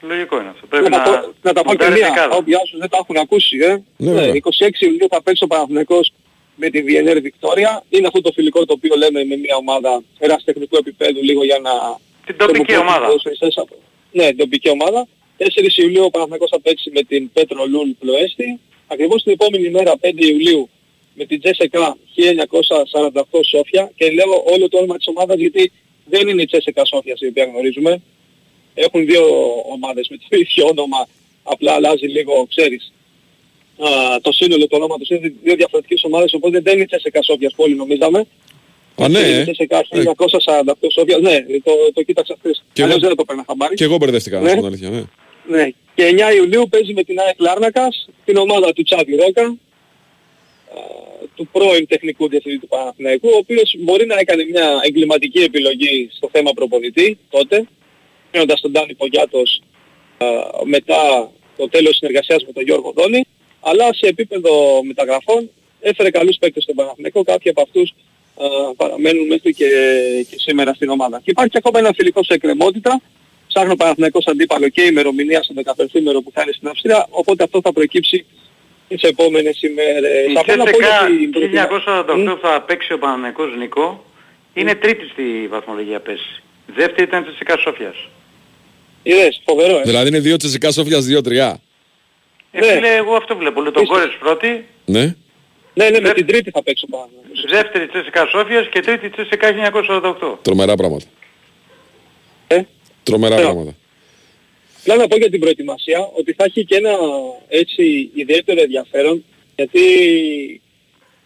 Λογικό 0.00 0.40
είναι 0.40 0.48
αυτό. 0.48 0.66
Πρέπει 0.66 0.90
να, 0.90 0.98
να, 0.98 1.04
τα 1.04 1.20
πω, 1.20 1.32
να 1.42 1.52
τα 1.52 1.62
πω 1.62 1.70
και 1.74 1.76
μοντάρει 1.84 2.00
μία, 2.00 2.08
δεκάδα. 2.12 2.36
όποιοι 2.36 2.54
άσους 2.54 2.78
δεν 2.78 2.88
τα 2.88 2.98
έχουν 3.00 3.16
ακούσει, 3.16 3.56
ε. 3.58 3.68
Ναι, 3.68 4.10
Ναι, 4.12 4.12
βέβαια. 4.12 4.40
26 4.68 4.80
Ιουλίου 4.80 5.06
θα 5.10 5.22
παίξει 5.22 5.44
ο 5.44 5.46
Παναθηναϊκός 5.46 6.12
με 6.56 6.70
τη 6.70 6.80
VNR 6.86 7.18
Βικτόρια. 7.22 7.84
Είναι 7.88 8.06
αυτό 8.06 8.20
το 8.20 8.32
φιλικό 8.32 8.64
το 8.64 8.72
οποίο 8.72 8.94
λέμε 8.96 9.24
με 9.24 9.36
μια 9.36 9.56
ομάδα 9.56 10.02
ερασιτεχνικού 10.18 10.76
επίπεδου 10.76 11.22
λίγο 11.22 11.44
για 11.44 11.58
να... 11.58 11.70
Την 12.26 12.36
τοπική 12.36 12.52
προμηθεύει 12.52 12.80
ομάδα. 12.80 13.06
ποδοσφαιριστές 13.06 13.56
από- 13.56 13.76
Ναι, 14.12 14.26
την 14.28 14.36
τοπική 14.36 14.68
ομάδα. 14.68 15.06
4 15.38 15.76
Ιουλίου 15.76 16.04
ο 16.04 16.10
Παναθηναϊκός 16.10 16.48
θα 16.50 16.60
παίξει 16.60 16.90
με 16.94 17.02
την 17.02 17.32
Πέτρο 17.32 17.64
Λουλ 17.66 17.90
Πλοέστη. 17.98 18.60
Ακριβώς 18.86 19.22
την 19.22 19.32
επόμενη 19.32 19.68
μέρα 19.70 19.92
5 20.00 20.12
Ιουλίου 20.16 20.68
με 21.14 21.24
την 21.24 21.40
Τζέσεκα 21.40 21.96
1948 22.14 23.40
Σόφια 23.48 23.90
και 23.96 24.10
λέω 24.10 24.42
όλο 24.54 24.68
το 24.68 24.76
όνομα 24.78 24.96
της 24.96 25.06
ομάδας 25.06 25.38
γιατί 25.38 25.72
δεν 26.04 26.28
είναι 26.28 26.42
η 26.42 26.46
Τζέσεκα 26.46 26.84
Σόφια 26.84 27.14
η 27.18 27.26
οποία 27.26 27.44
γνωρίζουμε. 27.44 28.00
Έχουν 28.74 29.06
δύο 29.06 29.24
ομάδες 29.72 30.08
με 30.08 30.16
το 30.16 30.36
ίδιο 30.36 30.66
όνομα, 30.66 31.08
απλά 31.42 31.72
αλλάζει 31.72 32.06
λίγο, 32.06 32.46
ξέρεις, 32.48 32.92
α, 33.78 34.20
το 34.20 34.32
σύνολο 34.32 34.66
τους 34.66 34.78
ονόματος 34.78 35.08
είναι 35.08 35.32
δύο 35.42 35.54
διαφορετικές 35.54 36.04
ομάδες, 36.04 36.32
οπότε 36.34 36.60
δεν 36.60 36.72
είναι 36.74 36.82
η 36.82 36.86
Τσέσεκα 36.86 37.22
Σόφιας 37.22 37.52
που 37.54 37.62
όλοι 37.62 37.74
νομίζαμε. 37.74 38.26
Α, 39.02 39.08
ναι, 39.08 39.18
Είναι 39.18 39.28
η 39.28 39.32
ε. 39.32 39.42
Τσέσεκα 39.42 39.82
1948 39.82 40.72
Σόφιας, 40.92 41.20
ναι, 41.20 41.36
το, 41.64 41.72
το 41.94 42.02
κοίταξα 42.02 42.36
χθες. 42.38 42.64
Και 42.72 42.82
Αλλιώς 42.82 42.96
εγώ- 42.98 43.08
δεν 43.08 43.16
το 43.16 43.24
παίρνα 43.24 43.44
χαμπάρι. 43.46 43.74
Και 43.74 43.84
εγώ 43.84 43.96
μπερδεύτηκα, 43.96 44.40
να 44.40 44.48
σου 44.48 44.54
Ναι. 44.54 44.60
πω 44.60 44.66
την 44.68 44.74
αλήθεια. 44.86 44.90
Ναι. 44.90 45.56
Ναι. 45.56 45.68
Και 45.94 46.04
9 46.06 46.32
Ιουλίου 46.36 46.68
παίζει 46.68 46.92
με 46.92 47.02
την 47.04 47.20
ΑΕΚ 47.20 47.34
Λάρνακας, 47.40 48.08
την 48.24 48.36
ομάδα 48.36 48.72
του 48.72 48.82
Τσάβη 48.82 49.14
Ρόκα, 49.16 49.42
α, 49.44 49.54
του 51.34 51.48
πρώην 51.52 51.86
τεχνικού 51.86 52.28
διευθυντή 52.28 52.58
του 52.58 52.66
Παναθηναϊκού, 52.68 53.28
ο 53.28 53.36
οποίος 53.36 53.74
μπορεί 53.78 54.06
να 54.06 54.18
έκανε 54.18 54.44
μια 54.44 54.80
εγκληματική 54.86 55.38
επιλογή 55.38 56.08
στο 56.12 56.28
θέμα 56.32 56.52
προπονητή 56.54 57.18
τότε, 57.30 57.66
παίρνοντας 58.30 58.60
τον 58.60 58.70
Ντάνι 58.70 58.94
Πογιάτος 58.94 59.62
α, 60.18 60.26
μετά 60.64 61.30
το 61.56 61.68
τέλος 61.68 61.88
της 61.88 61.98
συνεργασίας 61.98 62.44
με 62.46 62.52
τον 62.52 62.62
Γιώργο 62.62 62.92
Δόνη, 62.96 63.24
αλλά 63.70 63.86
σε 63.94 64.06
επίπεδο 64.06 64.50
μεταγραφών 64.90 65.50
έφερε 65.80 66.10
καλούς 66.10 66.36
παίκτες 66.40 66.62
στον 66.62 66.74
Παναθηναϊκό, 66.74 67.22
κάποιοι 67.22 67.50
από 67.50 67.62
αυτούς 67.66 67.88
α, 68.44 68.74
παραμένουν 68.76 69.26
μέχρι 69.26 69.54
και, 69.54 69.68
και 70.30 70.36
σήμερα 70.38 70.74
στην 70.74 70.88
ομάδα. 70.88 71.16
Και 71.24 71.30
υπάρχει 71.30 71.56
ακόμα 71.56 71.78
ένα 71.78 71.92
φιλικό 71.96 72.24
σε 72.24 72.32
εκκρεμότητα, 72.34 73.00
ψάχνει 73.48 73.72
ο 73.72 73.76
Παναθηναϊκός 73.76 74.24
αντίπαλο 74.26 74.68
και 74.68 74.82
η 74.82 74.88
ημερομηνία 74.90 75.42
στο 75.42 75.54
15ήμερο 75.64 76.18
που 76.24 76.30
θα 76.34 76.42
είναι 76.42 76.52
στην 76.52 76.68
Αυστρία, 76.68 77.06
οπότε 77.10 77.44
αυτό 77.44 77.60
θα 77.62 77.72
προκύψει 77.72 78.26
τις 78.88 79.02
επόμενες 79.02 79.62
ημέρες. 79.62 80.30
Η 80.30 80.32
Θα 80.34 80.44
πω 80.44 80.56
να 80.56 80.64
πω 80.64 80.78
για 80.78 81.00
CSKA 81.02 81.06
την 81.20 81.30
προετοιμα- 81.30 81.62
1948 81.62 82.34
που 82.34 82.38
θα 82.46 82.62
παίξει 82.62 82.92
ο 82.92 82.98
Παναθηναϊκός 82.98 83.56
Νικό 83.58 84.04
είναι 84.54 84.74
τρίτη 84.74 85.04
στη 85.12 85.22
βαθμολογία 85.50 86.00
πέρσι. 86.00 86.42
Δεύτερη 86.66 87.02
ήταν 87.02 87.22
η 87.22 87.26
CSKA 87.38 87.54
Σόφιας. 87.64 87.96
Είδες, 89.02 89.40
φοβερό, 89.44 89.78
ε. 89.78 89.82
Δηλαδή 89.82 90.08
είναι 90.08 90.18
δύο 90.18 90.36
τσεσικά 90.36 90.70
σόφιας, 90.72 91.04
δύο-τρία. 91.04 91.60
Ε, 92.64 92.74
φίλε, 92.74 92.94
εγώ 92.94 93.14
αυτό 93.16 93.36
βλέπω. 93.36 93.60
Λουτογκόρες 93.60 94.16
πρώτη, 94.18 94.64
Ναι. 94.84 95.14
Ναι, 95.74 95.90
ναι, 95.90 96.00
με 96.00 96.12
την 96.12 96.26
τρίτη 96.26 96.50
θα 96.50 96.62
παίξω 96.62 96.86
πάνω. 96.90 97.08
δεύτερη 97.50 97.88
CSKA 97.92 98.24
Σόφιας 98.30 98.68
και 98.68 98.80
τρίτη 98.80 99.10
CSKA 99.16 99.52
1948. 99.52 100.38
Τρομερά 100.42 100.74
πράγματα. 100.74 101.04
Ε; 102.46 102.60
Τρομερά 103.02 103.34
Ναι. 103.36 103.40
πράγματα. 103.42 103.74
Απλά 104.80 104.96
να 104.96 105.06
πω 105.08 105.16
για 105.16 105.30
την 105.30 105.40
προετοιμασία 105.40 106.10
ότι 106.18 106.32
θα 106.32 106.44
έχει 106.44 106.64
και 106.64 106.76
ένα 106.76 106.90
έτσι 107.48 108.10
ιδιαίτερο 108.14 108.60
ενδιαφέρον 108.60 109.24
γιατί 109.56 109.80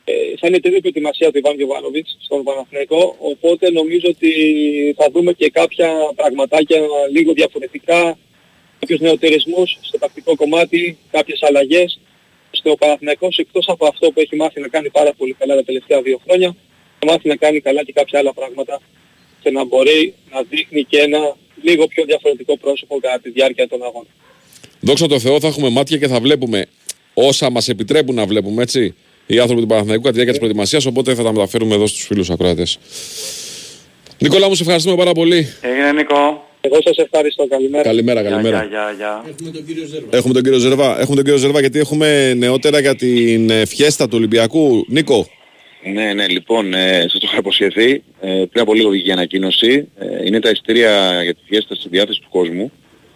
ε, 0.04 0.12
θα 0.38 0.46
είναι 0.46 0.60
τρίτη 0.60 0.80
προετοιμασία 0.80 1.30
του 1.30 1.38
Ιβάν 1.38 1.56
Γιωβάνοβιτς 1.56 2.16
στον 2.20 2.42
Παναθηναϊκό 2.42 3.16
οπότε 3.18 3.70
νομίζω 3.70 4.06
ότι 4.08 4.30
θα 4.98 5.10
δούμε 5.12 5.32
και 5.32 5.50
κάποια 5.50 5.88
πραγματάκια 6.16 6.80
λίγο 7.12 7.32
διαφορετικά 7.32 8.18
κάποιους 8.80 9.00
νεοτερισμούς 9.00 9.78
στο 9.80 9.98
τακτικό 9.98 10.36
κομμάτι, 10.36 10.98
κάποιες 11.10 11.42
αλλαγές 11.42 12.00
στο 12.50 12.76
Παναθηναϊκός 12.76 13.38
εκτός 13.38 13.68
από 13.68 13.86
αυτό 13.86 14.10
που 14.10 14.20
έχει 14.20 14.36
μάθει 14.36 14.60
να 14.60 14.68
κάνει 14.68 14.90
πάρα 14.90 15.12
πολύ 15.12 15.32
καλά 15.38 15.54
τα 15.54 15.64
τελευταία 15.64 16.02
δύο 16.02 16.20
χρόνια 16.24 16.56
θα 16.98 17.06
μάθει 17.12 17.28
να 17.28 17.36
κάνει 17.36 17.60
καλά 17.60 17.84
και 17.84 17.92
κάποια 17.92 18.18
άλλα 18.18 18.32
πράγματα 18.32 18.80
και 19.42 19.50
να 19.50 19.64
μπορεί 19.64 20.14
να 20.32 20.42
δείχνει 20.42 20.84
και 20.84 20.98
ένα 20.98 21.36
λίγο 21.62 21.86
πιο 21.86 22.04
διαφορετικό 22.04 22.56
πρόσωπο 22.58 22.98
κατά 23.00 23.20
τη 23.20 23.30
διάρκεια 23.30 23.68
των 23.68 23.82
αγώνων. 23.82 24.06
Δόξα 24.80 25.06
τω 25.06 25.18
Θεώ 25.18 25.40
θα 25.40 25.46
έχουμε 25.46 25.68
μάτια 25.68 25.98
και 25.98 26.08
θα 26.08 26.20
βλέπουμε 26.20 26.66
όσα 27.14 27.50
μας 27.50 27.68
επιτρέπουν 27.68 28.14
να 28.14 28.26
βλέπουμε, 28.26 28.62
έτσι, 28.62 28.94
οι 29.26 29.38
άνθρωποι 29.38 29.60
του 29.60 29.66
Παναθηναϊκού 29.66 30.02
κατά 30.02 30.16
τη 30.16 30.22
διάρκεια 30.24 30.32
της 30.32 30.40
προετοιμασίας, 30.40 30.86
οπότε 30.86 31.14
θα 31.14 31.22
τα 31.22 31.32
μεταφέρουμε 31.32 31.74
εδώ 31.74 31.86
στους 31.86 32.04
φίλους 32.06 32.30
ακροατές. 32.30 32.78
Νικόλα 34.18 34.48
μου, 34.48 34.54
σε 34.54 34.62
ευχαριστούμε 34.62 34.96
πάρα 34.96 35.12
πολύ. 35.12 35.54
Έγινε 35.60 35.92
Νίκο. 35.92 36.49
Εγώ 36.60 36.78
σας 36.84 36.96
ευχαριστώ. 36.96 37.46
Καλημέρα. 37.46 37.82
Καλημέρα, 37.82 38.22
καλημέρα. 38.22 38.64
Γεια, 38.64 38.68
γεια, 38.68 38.94
γεια. 38.96 39.24
Έχουμε 39.28 39.52
τον 39.52 39.64
κύριο 39.64 39.86
Ζέρβα. 39.86 40.16
Έχουμε 40.16 40.34
τον 40.34 40.42
κύριο 40.42 40.58
Ζερβά. 40.58 41.00
Έχουμε 41.00 41.16
τον 41.16 41.24
κύριο 41.24 41.38
Ζερβά 41.38 41.60
γιατί 41.60 41.78
έχουμε 41.78 42.34
νεότερα 42.34 42.80
για 42.80 42.94
την 42.94 43.50
ε, 43.50 43.64
φιέστα 43.66 44.08
του 44.08 44.16
Ολυμπιακού. 44.16 44.84
Νίκο. 44.88 45.26
Ναι, 45.92 46.12
ναι, 46.12 46.28
λοιπόν, 46.28 46.74
ε, 46.74 47.00
σας 47.00 47.12
το 47.12 47.26
είχα 47.30 47.36
υποσχεθεί. 47.36 48.02
Ε, 48.20 48.44
πριν 48.50 48.62
από 48.62 48.74
λίγο 48.74 48.90
βγήκε 48.90 49.08
η 49.08 49.12
ανακοίνωση. 49.12 49.88
Ε, 49.98 50.26
είναι 50.26 50.40
τα 50.40 50.50
ειστήρια 50.50 51.22
για 51.22 51.34
τη 51.34 51.40
φιέστα 51.46 51.74
στη 51.74 51.88
διάθεση 51.88 52.20
του 52.20 52.28
κόσμου. 52.30 52.72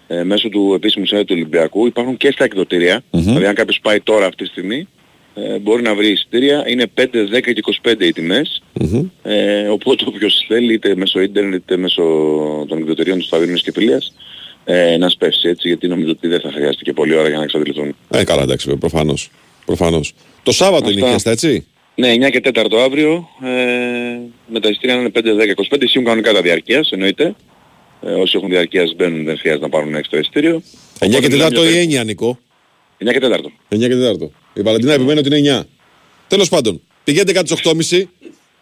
Ε, 0.07 0.23
μέσω 0.23 0.49
του 0.49 0.73
επίσημου 0.75 1.05
site 1.09 1.25
του 1.27 1.35
Ολυμπιακού. 1.37 1.87
Υπάρχουν 1.87 2.17
και 2.17 2.31
στα 2.31 2.45
εκδοτήρια. 2.45 3.03
Δηλαδή 3.11 3.47
αν 3.47 3.55
κάποιος 3.55 3.79
πάει 3.83 4.01
τώρα 4.01 4.27
αυτή 4.27 4.45
τη 4.45 4.51
στιγμή 4.51 4.89
ε, 5.35 5.59
μπορεί 5.59 5.82
να 5.82 5.95
βρει 5.95 6.11
εισιτήρια. 6.11 6.64
Είναι 6.68 6.87
5, 6.95 7.03
10 7.03 7.07
και 7.41 7.62
25 7.82 7.95
οι 8.01 8.12
τιμες 8.12 8.62
Ε, 9.22 9.68
οπότε 9.68 10.05
όποιος 10.07 10.45
θέλει 10.49 10.72
είτε 10.72 10.97
μέσω 10.97 11.20
ίντερνετ 11.20 11.61
είτε 11.61 11.76
μέσω 11.76 12.03
των 12.68 12.78
εκδοτηρίων 12.78 13.18
του 13.18 13.24
Σταυρίνου 13.24 13.57
και 13.57 13.72
Φιλίας 13.72 14.12
ε, 14.64 14.97
να 14.97 15.09
σπεύσει 15.09 15.49
έτσι 15.49 15.68
γιατί 15.68 15.89
νομίζω 15.89 16.11
ότι 16.11 16.28
δεν 16.28 16.41
θα 16.41 16.51
χρειάζεται 16.53 16.85
και 16.85 16.93
πολλή 16.93 17.14
ώρα 17.16 17.28
για 17.28 17.37
να 17.37 17.43
εξαντληθούν. 17.43 17.97
Ε, 18.11 18.24
καλά, 18.24 18.43
εντάξει, 18.43 18.64
βέβαια, 18.64 18.80
προφανώς. 18.80 19.30
προφανώς. 19.64 20.12
Το 20.43 20.53
Σάββατο 20.53 20.91
είναι 20.91 21.01
η 21.01 21.03
Αυτά. 21.03 21.11
φιέστα, 21.11 21.30
έτσι. 21.30 21.66
Ναι, 21.95 22.12
9 22.12 22.30
και 22.30 22.41
4 22.41 22.78
αύριο, 22.85 23.28
ε, 23.45 23.49
με 24.47 24.61
τα 24.61 24.68
εισιτήρια 24.68 24.95
να 24.95 25.01
είναι 25.01 25.11
5, 25.11 25.35
10, 25.35 25.51
25, 25.51 25.85
ισχύουν 25.85 26.05
κανονικά 26.05 26.32
τα 26.32 26.41
διαρκείας, 26.43 26.91
εννοείται. 26.91 27.35
Ε, 28.03 28.11
όσοι 28.11 28.37
έχουν 28.37 28.49
διαρκείας 28.49 28.95
μπαίνουν, 28.97 29.24
δεν 29.24 29.39
χρειάζεται 29.39 29.64
να 29.64 29.70
πάρουν 29.70 29.95
έξτρα 29.95 30.18
εισιτήριο. 30.18 30.62
9 30.99 31.09
και 31.11 31.16
Οπότε 31.16 31.26
4 31.26 31.51
μιλάμε 31.51 31.68
ή 31.68 31.85
για 31.85 32.03
9, 32.03 32.05
Νικό. 32.05 32.39
9 32.99 33.12
και 33.12 33.18
4. 33.20 33.53
9 33.68 33.89
και 33.89 33.95
4. 33.95 34.30
Η 34.55 34.61
Βαλαντίνα 34.63 34.93
επιμένει 34.93 35.19
ότι 35.19 35.37
είναι 35.37 35.61
9. 35.61 35.67
Τέλος 36.29 36.49
πάντων, 36.49 36.81
πηγαίνετε 37.05 37.33
κάτι 37.33 37.55
τις 37.55 37.63
8.30. 37.93 38.03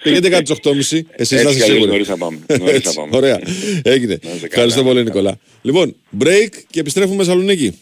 Πηγαίνετε 0.03 0.29
κάτι 0.29 0.43
τις 0.43 0.57
8.30. 0.65 0.77
Εσείς 0.79 0.99
Έτσι 1.17 1.35
να 1.35 1.41
είστε 1.41 1.53
κι 1.55 1.63
αλλιώς 1.63 1.67
σίγουροι. 1.67 1.91
νωρίς 1.91 2.07
θα 2.07 2.17
πάμε. 2.17 2.39
Νωρίς 2.59 2.75
Έτσι, 2.75 2.89
θα 2.89 3.01
πάμε. 3.01 3.17
Ωραία. 3.17 3.39
Έγινε. 3.83 4.19
Να 4.23 4.31
είστε 4.35 4.49
καλά, 4.49 4.65
Ευχαριστώ 4.65 4.81
να 4.83 4.87
πολύ, 4.87 4.99
είστε 4.99 5.11
Νικολά. 5.11 5.39
Λοιπόν, 5.63 5.95
break 6.21 6.49
και 6.71 6.81
επιστρέφουμε 6.81 7.17
Θεσσαλονίκη. 7.25 7.79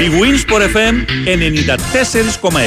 Η 0.00 0.10
Winsport 0.20 0.62
FM 0.76 0.94
94,6. 2.48 2.58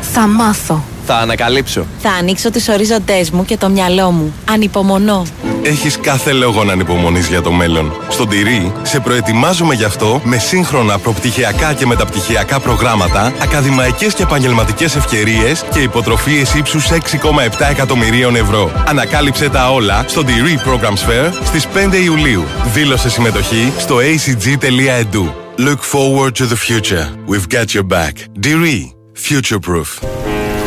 Θα 0.00 0.26
μάθω. 0.26 0.84
Θα 1.06 1.16
ανακαλύψω. 1.16 1.86
Θα 1.98 2.10
ανοίξω 2.10 2.50
τις 2.50 2.68
οριζοντές 2.68 3.30
μου 3.30 3.44
και 3.44 3.56
το 3.56 3.68
μυαλό 3.68 4.10
μου. 4.10 4.34
Ανυπομονώ. 4.50 5.26
Έχεις 5.66 5.98
κάθε 6.00 6.32
λόγο 6.32 6.64
να 6.64 6.72
ανυπομονείς 6.72 7.28
για 7.28 7.42
το 7.42 7.52
μέλλον. 7.52 7.92
Στον 8.08 8.28
Τυρί 8.28 8.72
σε 8.82 9.00
προετοιμάζουμε 9.00 9.74
γι' 9.74 9.84
αυτό 9.84 10.20
με 10.24 10.38
σύγχρονα 10.38 10.98
προπτυχιακά 10.98 11.74
και 11.74 11.86
μεταπτυχιακά 11.86 12.60
προγράμματα, 12.60 13.32
ακαδημαϊκές 13.42 14.14
και 14.14 14.22
επαγγελματικές 14.22 14.96
ευκαιρίες 14.96 15.64
και 15.72 15.78
υποτροφίες 15.78 16.54
ύψους 16.54 16.90
6,7 16.90 17.70
εκατομμυρίων 17.70 18.36
ευρώ. 18.36 18.84
Ανακάλυψε 18.86 19.48
τα 19.48 19.72
όλα 19.72 20.04
στο 20.06 20.22
Tiri 20.26 20.68
Programs 20.68 21.10
Fair 21.10 21.32
στις 21.44 21.66
5 21.66 21.98
Ιουλίου. 22.04 22.44
Δήλωσε 22.72 23.10
συμμετοχή 23.10 23.72
στο 23.78 23.96
acg.edu. 23.96 25.32
Look 25.58 25.80
forward 25.92 26.32
to 26.34 26.46
the 26.46 26.58
future. 26.68 27.06
We've 27.28 27.48
got 27.48 27.74
your 27.74 27.86
back. 27.96 28.14
Diri. 28.40 28.94
Future 29.28 29.60
proof. 29.68 30.25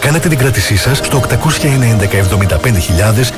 Κάνετε 0.00 0.28
την 0.28 0.38
κράτησή 0.38 0.76
σας 0.76 0.98
στο 0.98 1.20
811 1.28 2.06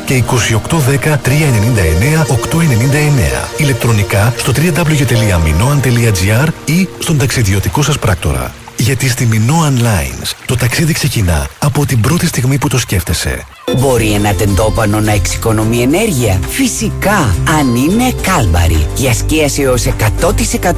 και 0.05 0.23
2810 0.27 1.17
399 1.17 2.27
899. 2.27 3.49
Ηλεκτρονικά 3.57 4.33
στο 4.37 4.53
www.minoan.gr 4.57 6.49
ή 6.65 6.89
στον 6.99 7.19
ταξιδιωτικό 7.19 7.83
σας 7.83 7.99
πράκτορα. 7.99 8.62
Γιατί 8.83 9.09
στη 9.09 9.29
Minoan 9.33 9.83
Lines 9.83 10.31
το 10.47 10.57
ταξίδι 10.57 10.93
ξεκινά 10.93 11.49
από 11.59 11.87
την 11.87 12.01
πρώτη 12.01 12.27
στιγμή 12.27 12.59
που 12.59 12.69
το 12.69 12.79
σκέφτεσαι. 12.79 13.45
Μπορεί 13.79 14.13
ένα 14.13 14.35
τεντόπανο 14.35 15.01
να 15.01 15.13
εξοικονομεί 15.13 15.79
ενέργεια; 15.79 16.41
Φυσικά, 16.49 17.35
αν 17.59 17.75
είναι 17.75 18.13
κάλμπαρη. 18.23 18.87
Για 18.95 19.13
σκίαση 19.15 19.63
έως 19.63 19.87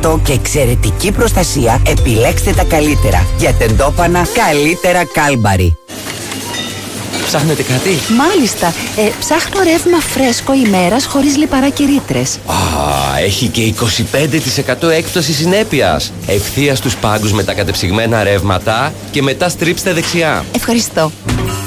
100% 0.03 0.19
και 0.23 0.33
εξαιρετική 0.33 1.13
προστασία, 1.13 1.83
επιλέξτε 1.87 2.53
τα 2.53 2.65
καλύτερα. 2.65 3.27
Για 3.39 3.55
τεντόπανα, 3.55 4.27
καλύτερα 4.35 5.05
κάλμπαρη. 5.05 5.77
Ψάχνετε 7.27 7.63
κάτι; 7.63 7.99
Μάλιστα. 8.17 8.67
Ε, 8.97 9.11
ψάχνω 9.21 9.63
ρεύμα 9.63 9.99
φρέσκο 10.01 10.53
ημέρας 10.53 11.07
χωρίς 11.07 11.37
λιπαρά 11.37 11.69
και 11.69 11.85
ρήτρες. 11.85 12.39
Α, 12.47 13.19
έχει 13.19 13.47
και 13.49 13.61
25% 13.61 14.89
έκπτωση 14.89 15.33
συνέπειας. 15.33 16.13
Ευθείας 16.27 16.79
στους 16.79 16.97
πάγκους 16.97 17.33
με 17.33 17.43
τα 17.43 17.55
κατεψυγμένα 17.55 18.23
ρεύματα 18.23 18.93
και 19.11 19.23
μετά 19.23 19.49
στρίψτε 19.49 19.93
δεξιά. 19.93 20.45
Ευχαριστώ. 20.55 21.13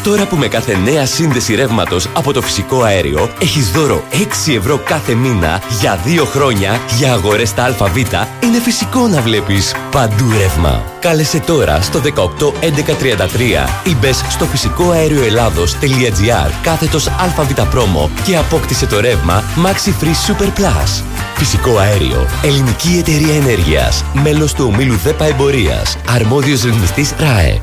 Τώρα 0.04 0.26
που 0.26 0.36
με 0.36 0.48
κάθε 0.48 0.78
νέα 0.78 1.06
σύνδεση 1.06 1.56
ρεύματος 1.56 2.08
από 2.14 2.34
το 2.34 2.42
φυσικό 2.42 2.82
αέριο 2.82 3.30
έχεις 3.42 3.72
δώρο 3.72 4.04
6 4.48 4.56
ευρώ 4.56 4.78
κάθε 4.86 5.14
μήνα 5.14 5.62
για 5.80 6.00
2 6.06 6.26
χρόνια 6.26 6.82
για 6.98 7.14
αγορές 7.14 7.50
στα 7.50 7.64
ΑΒ, 7.64 7.98
είναι 8.44 8.60
φυσικό 8.64 9.08
να 9.08 9.22
βλέπεις 9.22 9.76
παντού 9.92 10.32
ρεύμα. 10.32 10.84
Κάλεσε 11.00 11.40
τώρα 11.40 11.82
στο 11.82 12.00
18 12.00 12.54
1133 12.62 13.68
ή 13.84 13.96
μπες 13.96 14.24
στο 14.30 14.46
φυσικό 14.46 14.90
αέριο 14.90 15.24
Ελλάδος.gr 15.48 16.52
κάθετος 16.62 17.08
ΑΒ 17.08 17.52
πρόμο 17.70 18.10
και 18.24 18.38
απόκτησε 18.38 18.86
το 18.86 19.00
ρεύμα 19.00 19.44
Maxi 19.66 20.04
Free 20.04 20.32
Super 20.32 20.48
Plus. 20.60 21.04
Φυσικό 21.36 21.78
αέριο. 21.78 22.28
Ελληνική 22.44 22.98
εταιρεία 22.98 23.36
ενέργειας. 23.36 24.04
Μέλος 24.14 24.54
του 24.54 24.72
ομίλου 24.74 24.96
ΔΕΠΑ 24.96 25.26
Εμπορίας. 25.26 25.98
Αρμόδιος 26.08 26.64
ρυθμιστής 26.64 27.14
ΡΑΕ. 27.18 27.62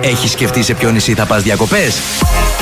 Έχεις 0.00 0.30
σκεφτεί 0.30 0.62
σε 0.62 0.74
ποιο 0.74 0.90
νησί 0.90 1.14
θα 1.14 1.26
πας 1.26 1.42
διακοπές; 1.42 1.98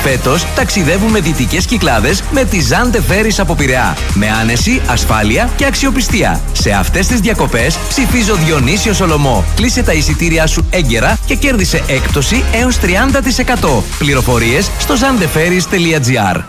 Φέτος 0.03 0.47
ταξιδεύουμε 0.55 1.21
δυτικές 1.21 1.67
κυκλάδες 1.67 2.23
με 2.31 2.45
τη 2.45 2.61
Ζάντε 2.61 3.03
Φέρις 3.03 3.39
από 3.39 3.55
Πειραιά. 3.55 3.97
Με 4.15 4.31
άνεση, 4.31 4.81
ασφάλεια 4.87 5.51
και 5.57 5.67
αξιοπιστία. 5.67 6.41
Σε 6.53 6.71
αυτές 6.71 7.07
τις 7.07 7.21
διακοπές 7.21 7.79
ψηφίζω 7.89 8.35
Διονύσιο 8.35 8.93
Σολομό. 8.93 9.45
Κλείσε 9.57 9.83
τα 9.83 9.93
εισιτήριά 9.93 10.47
σου 10.47 10.67
έγκαιρα 10.71 11.19
και 11.27 11.35
κέρδισε 11.35 11.83
έκπτωση 11.87 12.45
έως 12.53 12.79
30%. 12.79 13.83
Πληροφορίες 13.99 14.71
στο 14.79 14.95
zandeferis.gr 14.95 16.41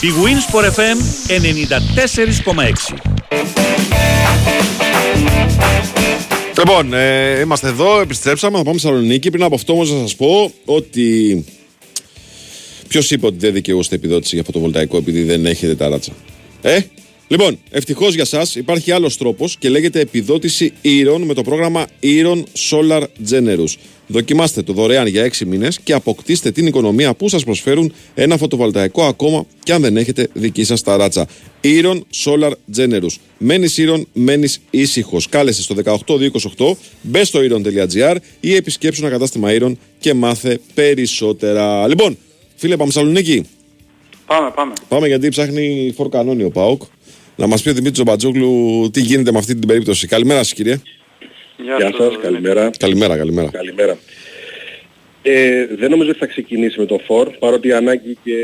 Η 0.00 0.12
Winsport 0.22 0.64
FM 0.64 0.96
94,6 2.88 2.94
Λοιπόν, 6.58 6.92
ε, 6.92 7.40
είμαστε 7.40 7.68
εδώ, 7.68 8.00
επιστρέψαμε, 8.00 8.56
θα 8.56 8.64
πάμε 8.64 8.78
στη 8.78 8.86
Θεσσαλονίκη. 8.86 9.30
Πριν 9.30 9.42
από 9.42 9.54
αυτό 9.54 9.72
όμως 9.72 9.90
να 9.90 9.98
σας 9.98 10.16
πω 10.16 10.52
ότι. 10.64 11.44
Ποιος 12.88 13.10
είπε 13.10 13.26
ότι 13.26 13.36
δεν 13.38 13.52
δικαιούστε 13.52 13.94
επιδότηση 13.94 14.34
για 14.34 14.44
φωτοβολταϊκό 14.44 14.96
επειδή 14.96 15.22
δεν 15.22 15.46
έχετε 15.46 15.74
τα 15.74 15.88
ράτσα. 15.88 16.12
Ε, 16.62 16.80
λοιπόν, 17.28 17.58
ευτυχώς 17.70 18.14
για 18.14 18.22
εσά 18.32 18.58
υπάρχει 18.58 18.90
άλλος 18.90 19.16
τρόπος 19.16 19.56
και 19.58 19.68
λέγεται 19.68 20.00
επιδότηση 20.00 20.72
ήρων 20.80 21.22
με 21.22 21.34
το 21.34 21.42
πρόγραμμα 21.42 21.86
Ήρων 22.00 22.44
Solar 22.70 23.02
Generous. 23.30 23.74
Δοκιμάστε 24.08 24.62
το 24.62 24.72
δωρεάν 24.72 25.06
για 25.06 25.30
6 25.38 25.46
μήνες 25.46 25.80
και 25.80 25.92
αποκτήστε 25.92 26.50
την 26.50 26.66
οικονομία 26.66 27.14
που 27.14 27.28
σας 27.28 27.44
προσφέρουν 27.44 27.92
ένα 28.14 28.36
φωτοβολταϊκό 28.36 29.02
ακόμα 29.02 29.46
και 29.62 29.72
αν 29.72 29.82
δεν 29.82 29.96
έχετε 29.96 30.28
δική 30.32 30.64
σας 30.64 30.82
ταράτσα. 30.82 31.26
Ήρων 31.60 32.06
Solar 32.24 32.52
Generous. 32.76 33.14
Μένεις 33.38 33.78
ήρων, 33.78 34.06
μένεις 34.12 34.60
ήσυχος. 34.70 35.28
Κάλεσε 35.28 35.62
στο 35.62 35.74
18228, 35.74 36.76
μπες 37.02 37.28
στο 37.28 37.42
ήρων.gr 37.42 38.16
ή 38.40 38.54
επισκέψου 38.54 39.00
ένα 39.02 39.10
κατάστημα 39.10 39.52
ήρων 39.52 39.78
και 39.98 40.14
μάθε 40.14 40.60
περισσότερα. 40.74 41.88
Λοιπόν, 41.88 42.18
φίλε, 42.56 42.76
πάμε 42.76 42.92
Σαλονίκη. 42.92 43.44
Πάμε, 44.26 44.50
πάμε. 44.54 44.72
Πάμε 44.88 45.06
γιατί 45.06 45.28
ψάχνει 45.28 45.92
φορκανόνι 45.96 46.42
ο 46.42 46.50
Πάοκ. 46.50 46.82
Να 47.36 47.46
μας 47.46 47.62
πει 47.62 47.68
ο 47.68 47.72
Δημήτρης 47.72 47.96
Τζομπατζόγλου 47.96 48.90
τι 48.92 49.00
γίνεται 49.00 49.32
με 49.32 49.38
αυτή 49.38 49.54
την 49.54 49.66
περίπτωση. 49.66 50.06
Καλημέρα 50.06 50.38
σας, 50.38 50.52
κύριε. 50.52 50.80
Γεια 51.56 51.92
σας, 51.98 52.18
καλημέρα. 52.22 52.70
Καλημέρα, 52.78 53.16
καλημέρα. 53.16 53.50
Καλημέρα. 53.50 53.98
Ε, 55.22 55.66
δεν 55.78 55.90
νομίζω 55.90 56.10
ότι 56.10 56.18
θα 56.18 56.26
ξεκινήσει 56.26 56.78
με 56.78 56.86
το 56.86 57.00
φόρ, 57.06 57.30
παρότι 57.38 57.68
η 57.68 57.72
ανάγκη 57.72 58.16
και 58.24 58.34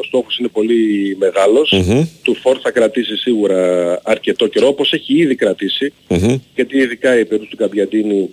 ο 0.00 0.02
στόχος 0.04 0.38
είναι 0.38 0.48
πολύ 0.48 1.16
μεγάλος. 1.18 1.72
Μμμ. 1.72 2.04
Του 2.22 2.34
φόρ 2.34 2.58
θα 2.62 2.70
κρατήσει 2.70 3.16
σίγουρα 3.16 4.00
αρκετό 4.04 4.46
καιρό, 4.46 4.66
όπως 4.66 4.92
έχει 4.92 5.14
ήδη 5.18 5.34
κρατήσει, 5.34 5.92
Μμμ. 6.08 6.36
γιατί 6.54 6.78
ειδικά 6.78 7.10
οι 7.18 7.24
περίπτωση 7.24 7.50
του 7.50 7.56
Καμπιαντίνη 7.56 8.30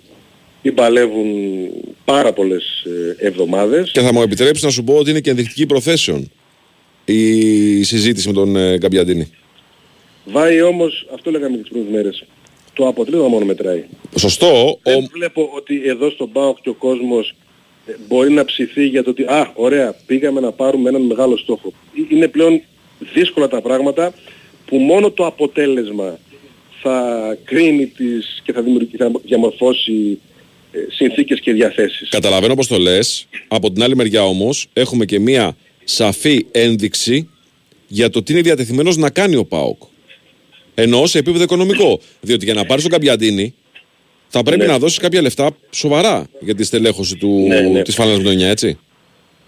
την 0.62 0.74
παλεύουν 0.74 1.26
πάρα 2.04 2.32
πολλές 2.32 2.84
ε, 3.18 3.26
εβδομάδες. 3.26 3.90
Και 3.90 4.00
θα 4.00 4.12
μου 4.12 4.22
επιτρέψεις 4.22 4.64
να 4.64 4.70
σου 4.70 4.84
πω 4.84 4.94
ότι 4.94 5.10
είναι 5.10 5.20
και 5.20 5.30
ενδεικτική 5.30 5.66
προθέσεων 5.66 6.30
η 7.12 7.82
συζήτηση 7.82 8.26
με 8.28 8.34
τον 8.34 8.56
ε, 8.56 8.78
Καμπιαντίνη. 8.78 9.30
Βάει 10.24 10.62
όμως, 10.62 11.06
αυτό 11.14 11.30
λέγαμε 11.30 11.56
τις 11.56 11.68
πρώτες 11.68 11.92
μέρες, 11.92 12.24
το 12.72 12.86
αποτέλεσμα 12.86 13.28
μόνο 13.28 13.44
μετράει. 13.44 13.84
Σωστό. 14.18 14.78
Δεν 14.82 15.08
βλέπω 15.12 15.50
ότι 15.54 15.82
εδώ 15.86 16.10
στον 16.10 16.32
ΠΑΟΚ 16.32 16.60
και 16.60 16.68
ο 16.68 16.74
κόσμος 16.74 17.34
ε, 17.86 17.92
μπορεί 18.08 18.30
να 18.30 18.44
ψηθεί 18.44 18.86
για 18.86 19.02
το 19.02 19.10
ότι 19.10 19.22
«Α, 19.22 19.52
ωραία, 19.54 19.94
πήγαμε 20.06 20.40
να 20.40 20.52
πάρουμε 20.52 20.88
έναν 20.88 21.02
μεγάλο 21.02 21.36
στόχο». 21.36 21.72
Ε, 21.96 22.14
Είναι 22.14 22.28
πλέον 22.28 22.62
δύσκολα 23.14 23.48
τα 23.48 23.60
πράγματα 23.60 24.14
που 24.66 24.76
μόνο 24.76 25.10
το 25.10 25.26
αποτέλεσμα 25.26 26.18
θα 26.82 27.36
κρίνει 27.44 27.86
τις 27.86 28.42
και 28.44 28.52
θα, 28.52 28.62
δημιουργεί, 28.62 28.96
θα 28.96 29.10
διαμορφώσει 29.24 30.18
ε, 30.72 30.78
συνθήκες 30.88 31.40
και 31.40 31.52
διαθέσεις. 31.52 32.08
Καταλαβαίνω 32.08 32.54
πως 32.54 32.66
το 32.66 32.78
λες. 32.78 33.26
Από 33.48 33.72
την 33.72 33.82
άλλη 33.82 33.96
μεριά 33.96 34.24
όμως 34.24 34.66
έχουμε 34.72 35.04
και 35.04 35.18
μία 35.18 35.56
σαφή 35.90 36.46
ένδειξη 36.50 37.28
για 37.86 38.10
το 38.10 38.22
τι 38.22 38.32
είναι 38.32 38.42
διατεθειμένος 38.42 38.96
να 38.96 39.10
κάνει 39.10 39.36
ο 39.36 39.44
ΠΑΟΚ. 39.44 39.82
Εννοώ 40.74 41.06
σε 41.06 41.18
επίπεδο 41.18 41.42
οικονομικό. 41.44 42.00
Διότι 42.20 42.44
για 42.44 42.54
να 42.54 42.64
πάρεις 42.66 42.82
τον 42.82 42.92
Καμπιαντίνη 42.92 43.54
θα 44.28 44.42
πρέπει 44.42 44.60
Ναι. 44.60 44.66
να 44.66 44.78
δώσεις 44.78 44.98
κάποια 44.98 45.22
λεφτά 45.22 45.50
σοβαρά 45.70 46.26
για 46.40 46.54
τη 46.54 46.64
στελέχωση 46.64 47.16
του, 47.16 47.44
Ναι, 47.48 47.60
ναι. 47.60 47.82
της 47.82 47.94
Φάλανας 47.94 48.20
Μπλονιά, 48.20 48.48
έτσι. 48.48 48.78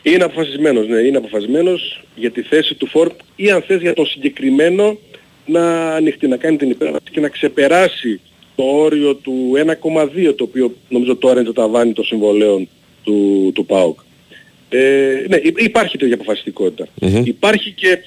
Είναι 0.03 0.24
αποφασισμένος, 0.24 0.88
ναι, 0.88 0.99
είναι 1.01 1.16
αποφασισμένος 1.16 2.05
για 2.14 2.30
τη 2.30 2.43
θέση 2.43 2.74
του 2.74 2.86
Φόρ 2.86 3.12
ή 3.36 3.51
αν 3.51 3.62
θες 3.62 3.80
για 3.80 3.93
το 3.95 4.05
συγκεκριμένο 4.05 4.99
να 5.47 5.95
ανοιχτεί, 5.95 6.28
να 6.28 6.36
κάνει 6.36 6.57
την 6.57 6.70
υπέρβαση 6.70 7.05
και 7.11 7.20
να 7.20 7.28
ξεπεράσει 7.28 8.20
το 8.57 8.62
όριο 8.62 9.14
του 9.14 9.53
1,2 9.57 10.34
το 10.36 10.45
οποίο 10.45 10.74
νομίζω 10.88 11.16
τώρα 11.16 11.34
είναι 11.34 11.45
το 11.45 11.53
ταβάνι 11.53 11.93
των 11.93 12.05
συμβολέων 12.05 12.68
του, 13.05 13.51
του 13.55 13.66
ΠΑΟΚ. 13.66 13.99
Ε, 14.73 15.25
ναι, 15.29 15.37
υ- 15.37 15.61
υπάρχει 15.62 15.99
τέτοια 15.99 16.14
αποφασιστικότητα. 16.14 16.87
Μμμ. 17.01 17.23
Υπάρχει 17.25 17.71
και 17.73 17.99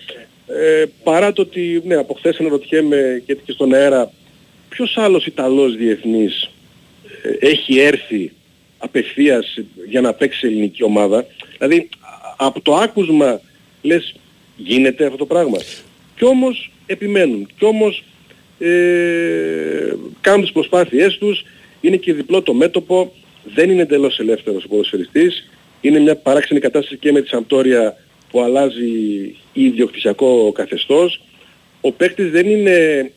ε, 0.48 0.86
παρά 1.04 1.34
το 1.34 1.42
ότι 1.42 1.82
ναι, 1.86 1.96
από 1.96 2.14
χθες 2.14 2.38
αναρωτιέμαι 2.40 3.22
και, 3.26 3.38
και 3.46 3.52
στον 3.52 3.74
αέρα 3.74 4.12
ποιος 4.70 4.98
άλλος 4.98 5.26
Ιταλός 5.26 5.76
διεθνής 5.76 6.50
ε, 7.40 7.48
έχει 7.48 7.80
έρθει 7.80 8.32
απευθείας 8.78 9.58
για 9.90 10.02
να 10.02 10.14
παίξει 10.14 10.40
σε 10.40 10.48
ελληνική 10.48 10.84
ομάδα; 10.84 11.26
Δηλαδή 11.58 11.90
α- 12.00 12.36
από 12.46 12.62
το 12.62 12.76
άκουσμα 12.76 13.42
λες 13.82 14.16
γίνεται 14.58 15.06
αυτό 15.06 15.18
το 15.18 15.26
πράγμα. 15.26 15.58
Κι 16.16 16.26
όμως 16.26 16.72
επιμένουν. 16.86 17.48
Κι 17.58 17.66
όμως 17.66 18.04
ε, 18.60 19.94
κάνουν 20.22 20.42
τις 20.42 20.52
προσπάθειές 20.52 21.18
τους, 21.18 21.46
είναι 21.82 21.96
και 21.98 22.14
διπλό 22.14 22.42
το 22.42 22.54
μέτωπο, 22.54 23.14
δεν 23.56 23.70
είναι 23.70 23.82
εντελώς 23.82 24.20
ελεύθερος 24.20 24.64
ο 24.64 24.68
ποδοσφαιριστής, 24.68 25.50
είναι 25.84 26.00
μια 26.00 26.16
παράξενη 26.16 26.60
κατάσταση 26.60 26.98
και 26.98 27.12
με 27.12 27.22
τη 27.22 27.28
Σαμπτόρια 27.28 27.96
που 28.30 28.42
αλλάζει 28.42 28.86
ιδιοκτησιακό 29.54 30.52
καθεστώς. 30.52 31.22
Ο 31.82 31.92
παίκτης 31.92 32.32
δεν 32.32 32.48
είναι, 32.50 33.12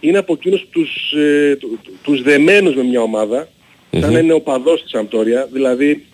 είναι 0.00 0.18
από 0.18 0.32
εκείνους 0.32 0.66
τους, 0.70 1.12
ε, 1.12 1.56
του- 1.56 1.78
του- 1.82 1.98
τους 2.02 2.22
δεμένους 2.22 2.74
με 2.74 2.82
μια 2.82 3.00
ομάδα, 3.00 3.48
σαν 3.90 4.12
να 4.12 4.18
είναι 4.18 4.32
οπαδός 4.32 4.82
της 4.82 4.90
Σαμπτόρια, 4.90 5.48
δηλαδή 5.52 6.06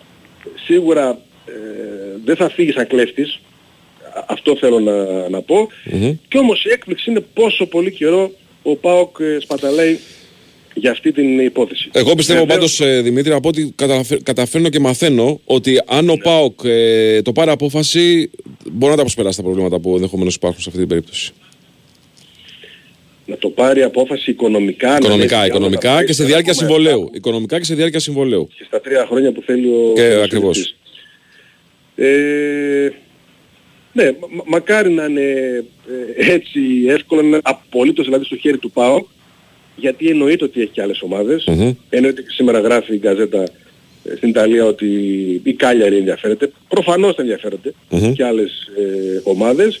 σίγουρα 0.65 1.09
ε, 1.45 1.51
δεν 2.25 2.35
θα 2.35 2.49
φύγει 2.49 2.71
σαν 2.71 2.87
κλέφτης, 2.87 3.41
Α- 4.15 4.23
αυτό 4.27 4.55
θέλω 4.55 4.79
να, 4.79 5.29
να 5.29 5.41
πω, 5.41 5.69
και 6.27 6.37
όμως 6.37 6.65
η 6.65 6.69
έκπληξη 6.71 7.09
είναι 7.11 7.23
πόσο 7.33 7.65
πολύ 7.65 7.91
καιρό 7.91 8.31
ο 8.63 8.75
ΠΑΟΚ 8.75 9.15
ε, 9.19 9.37
σπαταλάει 9.39 9.97
για 10.77 10.91
αυτή 10.91 11.11
την 11.11 11.39
υπόθεση. 11.39 11.89
Εγώ 11.93 12.15
πιστεύω 12.15 12.45
Βεβαίως, 12.45 12.77
πάντως, 12.77 13.01
Δημήτρη, 13.03 13.31
από 13.33 13.47
ό,τι 13.47 13.71
καταφε- 13.75 14.23
καταφέρνω 14.23 14.69
και 14.69 14.79
μαθαίνω, 14.79 15.39
ότι 15.45 15.81
αν 15.85 16.09
ο 16.09 16.15
ΠΑΟΚ 16.23 16.59
ε, 16.63 17.21
το 17.21 17.31
πάρει 17.31 17.51
απόφαση, 17.51 18.29
μπορεί 18.71 18.89
να 18.91 18.95
τα 18.97 19.01
προσπεράσει 19.01 19.37
τα 19.37 19.43
προβλήματα 19.43 19.79
που 19.79 19.95
ενδεχομένως 19.95 20.35
υπάρχουν 20.35 20.61
σε 20.61 20.65
αυτή 20.69 20.79
την 20.79 20.89
περίπτωση. 20.89 21.31
να 23.25 23.37
το 23.37 23.49
πάρει 23.49 23.81
απόφαση 23.83 24.31
οικονομικά. 24.31 24.89
να 24.89 24.95
Οικονομικά, 24.95 25.37
λέει, 25.37 25.47
οικονομικά 25.47 25.91
«Άμα 25.91 26.03
και 26.03 26.13
σε 26.13 26.21
θα 26.21 26.27
διάρκεια 26.29 26.51
έχουμε 26.51 26.67
συμβολέου. 26.67 27.09
Οικονομικά 27.13 27.57
και 27.57 27.63
σε 27.65 27.75
διάρκεια 27.75 27.99
συμβολέου. 27.99 28.47
Και 28.57 28.63
στα 28.67 28.81
τρία 28.81 29.05
χρόνια 29.09 29.31
που 29.31 29.41
θέλει 29.45 29.67
ο 29.67 29.91
Και 29.95 30.01
ο 30.01 30.21
ακριβώς. 30.23 30.41
ποδοσφαιριστής. 30.41 30.75
Ε, 31.95 32.89
ναι, 33.93 34.03
μα- 34.03 34.43
μακάρι 34.45 34.89
να 34.91 35.05
είναι 35.05 35.21
ε, 36.19 36.33
έτσι 36.33 36.59
εύκολο, 36.87 37.21
να 37.21 37.27
είναι 37.27 37.39
απολύτως 37.43 38.05
δηλαδή 38.05 38.25
στο 38.25 38.35
χέρι 38.35 38.57
του 38.57 38.71
ΠΑΟ, 38.71 39.03
γιατί 39.75 40.07
εννοείται 40.07 40.43
ότι 40.43 40.61
έχει 40.61 40.69
και 40.71 40.81
άλλες 40.81 41.01
ομάδες. 41.01 41.47
Εννοείται 41.89 42.21
και 42.21 42.29
σήμερα 42.31 42.59
γράφει 42.59 42.93
η 42.93 42.97
Γκαζέτα 42.97 43.43
ε, 44.03 44.15
στην 44.15 44.29
Ιταλία 44.29 44.65
ότι 44.65 44.87
η 45.43 45.53
Κάλιαρη 45.53 45.97
ενδιαφέρεται. 45.97 46.51
Προφανώς 46.67 47.15
ενδιαφέρονται 47.15 47.73
Μμμ. 47.89 48.13
και 48.13 48.23
άλλες 48.25 48.51
ε, 48.77 49.21
ομάδες. 49.23 49.79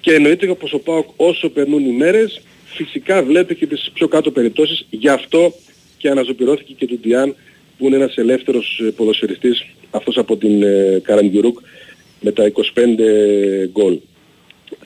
Και 0.00 0.12
εννοείται 0.12 0.46
πως 0.46 0.72
ο 0.72 0.78
ΠΑΟΚ 0.78 1.06
όσο 1.16 1.48
περνούν 1.48 1.86
οι 1.86 1.92
μέρες 1.92 2.40
φυσικά 2.64 3.22
βλέπει 3.22 3.54
και 3.54 3.66
τις 3.66 3.90
πιο 3.94 4.08
κάτω 4.08 4.30
περιπτώσεις. 4.30 4.86
Γι' 4.90 5.08
αυτό 5.08 5.52
και 5.96 6.08
αναζωπηρώθηκε 6.08 6.72
και 6.72 6.86
του 6.86 6.98
Ντιάν 7.00 7.34
που 7.78 7.86
είναι 7.86 7.96
ένας 7.96 8.16
ελεύθερος 8.16 8.80
ε, 8.86 8.90
ποδοσφαιριστής 8.90 9.66
αυτός 9.90 10.16
από 10.16 10.36
την 10.36 10.62
ε, 10.62 11.00
Καραντιουρούκ 11.02 11.58
με 12.20 12.32
τα 12.32 12.52
25 12.52 12.60
γκολ. 13.70 13.98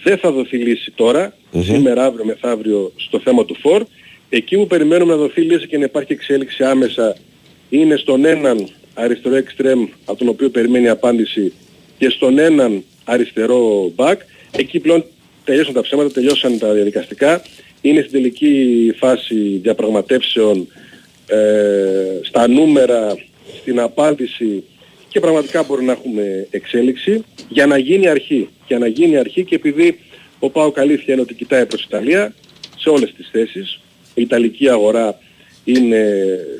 Δεν 0.03 0.19
θα 0.19 0.33
δοθεί 0.33 0.57
λύση 0.57 0.91
τώρα, 0.95 1.37
σήμερα, 1.61 2.05
αύριο, 2.05 2.25
μεθαύριο 2.25 2.93
στο 2.97 3.21
θέμα 3.21 3.45
του 3.45 3.57
φόρ. 3.61 3.85
Εκεί 4.37 4.57
που 4.57 4.67
περιμένουμε 4.67 5.13
να 5.13 5.19
δοθεί 5.19 5.41
λύση 5.41 5.67
και 5.67 5.79
να 5.79 5.85
υπάρχει 5.85 6.13
εξέλιξη 6.13 6.65
άμεσα 6.65 7.17
είναι 7.69 7.97
στον 7.97 8.25
έναν 8.25 8.69
αριστερό 8.95 9.35
εξτρέμ 9.35 9.87
από 10.05 10.19
τον 10.19 10.29
οποίο 10.29 10.49
περιμένει 10.49 10.89
απάντηση 10.89 11.53
και 11.99 12.09
στον 12.09 12.39
έναν 12.39 12.85
αριστερό 13.05 13.93
back. 13.97 14.17
Εκεί 14.51 14.81
πλέον 14.81 15.05
τελειώσαν 15.45 15.75
τα 15.75 15.81
ψέματα, 15.81 16.11
τελειώσαν 16.11 16.59
τα 16.59 16.73
διαδικαστικά. 16.73 17.43
Είναι 17.81 18.01
στην 18.01 18.13
τελική 18.13 18.93
φάση 18.97 19.61
διαπραγματεύσεων 19.63 20.69
ε, 21.27 22.19
στα 22.23 22.49
νούμερα, 22.49 23.17
στην 23.61 23.81
απάντηση 23.81 24.65
και 25.09 25.21
πραγματικά 25.21 25.63
μπορεί 25.63 25.85
να 25.85 25.93
έχουμε 25.93 26.47
εξέλιξη 26.51 27.25
για 27.49 27.67
να 27.67 27.79
γίνει 27.79 28.09
αρχή. 28.09 28.49
Για 28.67 28.79
να 28.79 28.87
γίνει 28.87 29.17
αρχή 29.17 29.45
και 29.45 29.55
επειδή 29.55 29.99
ο 30.39 30.51
Πάο 30.51 30.73
αλήθεια 30.77 31.13
είναι 31.13 31.23
ότι 31.23 31.35
κοιτάει 31.35 31.67
προς 31.67 31.83
Ιταλία 31.85 32.35
σε 32.77 32.89
όλες 32.89 33.13
τις 33.17 33.29
θέσεις, 33.33 33.79
η 34.15 34.23
Ιταλική 34.23 34.69
αγορά 34.69 35.19
είναι 35.65 36.15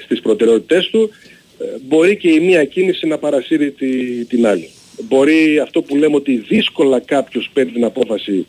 στις 0.05 0.21
προτεραιότητές 0.21 0.87
του, 0.87 1.11
ε, 1.59 1.65
μπορεί 1.83 2.17
και 2.17 2.29
η 2.31 2.41
μία 2.41 2.65
κίνηση 2.65 3.07
να 3.07 3.19
παρασύρει 3.19 3.71
τη- 3.71 4.25
την 4.25 4.47
άλλη. 4.47 4.69
Μπορεί 5.09 5.59
αυτό 5.59 5.83
που 5.83 5.97
λέμε 5.97 6.17
ότι 6.17 6.37
δύσκολα 6.37 7.01
κάποιος 7.01 7.51
παίρνει 7.53 7.73
την 7.73 7.85
απόφαση 7.85 8.47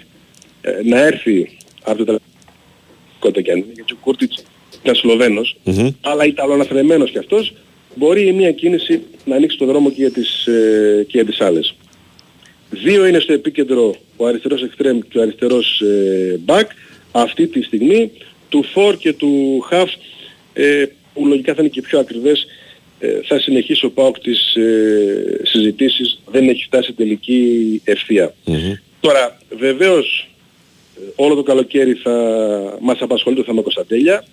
ε, 0.61 0.71
να 0.83 0.99
έρθει 1.05 1.57
από 1.83 1.97
το 1.97 2.03
Ιταλικό 2.03 3.41
και 3.41 3.51
αν 3.51 3.57
είναι, 3.57 3.71
γιατί 3.73 3.93
ο 3.93 3.97
Κούρτιτς 4.01 4.43
είναι 4.83 4.95
Σλοβαίνος, 4.95 5.57
αλλά 6.01 6.25
Ιταλοναθρεμένος 6.25 7.11
κι 7.11 7.17
αυτός, 7.17 7.53
μπορεί 7.95 8.27
η 8.27 8.31
μία 8.31 8.51
κίνηση 8.51 9.01
να 9.25 9.35
ανοίξει 9.35 9.57
το 9.57 9.65
δρόμο 9.65 9.89
και 9.89 9.95
για 9.97 10.11
τις, 10.11 10.45
ε, 10.47 11.03
και 11.07 11.17
για 11.17 11.25
τις 11.25 11.41
άλλες. 11.41 11.75
Δύο 12.69 13.05
είναι 13.05 13.19
στο 13.19 13.33
επίκεντρο 13.33 13.95
ο 14.17 14.25
αριστερός 14.27 14.63
εξτρέμ 14.63 14.99
και 15.09 15.17
ο 15.17 15.21
αριστερός 15.21 15.81
ε, 15.81 16.39
back. 16.45 16.63
Αυτή 17.11 17.47
τη 17.47 17.61
στιγμή 17.61 18.11
του 18.55 18.63
φορ 18.63 18.97
και 18.97 19.13
του 19.13 19.63
half 19.71 19.87
ε, 20.53 20.85
που 21.13 21.27
λογικά 21.27 21.53
θα 21.53 21.61
είναι 21.61 21.69
και 21.69 21.81
πιο 21.81 21.99
ακριβές 21.99 22.45
ε, 22.99 23.19
θα 23.23 23.39
συνεχίσει 23.39 23.85
ο 23.85 23.91
ΠΑΟΚ 23.91 24.19
τις 24.19 24.55
ε, 24.55 25.39
συζητήσεις. 25.43 26.21
Δεν 26.31 26.49
έχει 26.49 26.63
φτάσει 26.63 26.93
τελική 26.93 27.81
ευθεία. 27.83 28.33
Τώρα 28.99 29.37
βεβαίως 29.57 30.29
ε, 30.97 31.01
όλο 31.15 31.35
το 31.35 31.43
καλοκαίρι 31.43 31.93
θα 31.93 32.17
μας 32.81 32.97
απασχολεί 32.99 33.35
το 33.35 33.43
θέμα 33.43 33.61
Κωνσταντέλια. 33.61 34.25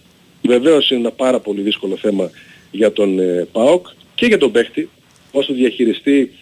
Βεβαίως 0.42 0.90
είναι 0.90 1.00
ένα 1.00 1.10
πάρα 1.10 1.40
πολύ 1.40 1.60
δύσκολο 1.60 1.96
θέμα 1.96 2.30
για 2.70 2.92
τον 2.92 3.18
ε, 3.18 3.46
ΠΑΟΚ 3.52 3.86
και 4.14 4.26
για 4.26 4.38
τον 4.38 4.52
παίχτη. 4.52 4.88
Πώς 5.32 5.46
το 5.46 5.54
διαχειριστεί, 5.54 6.32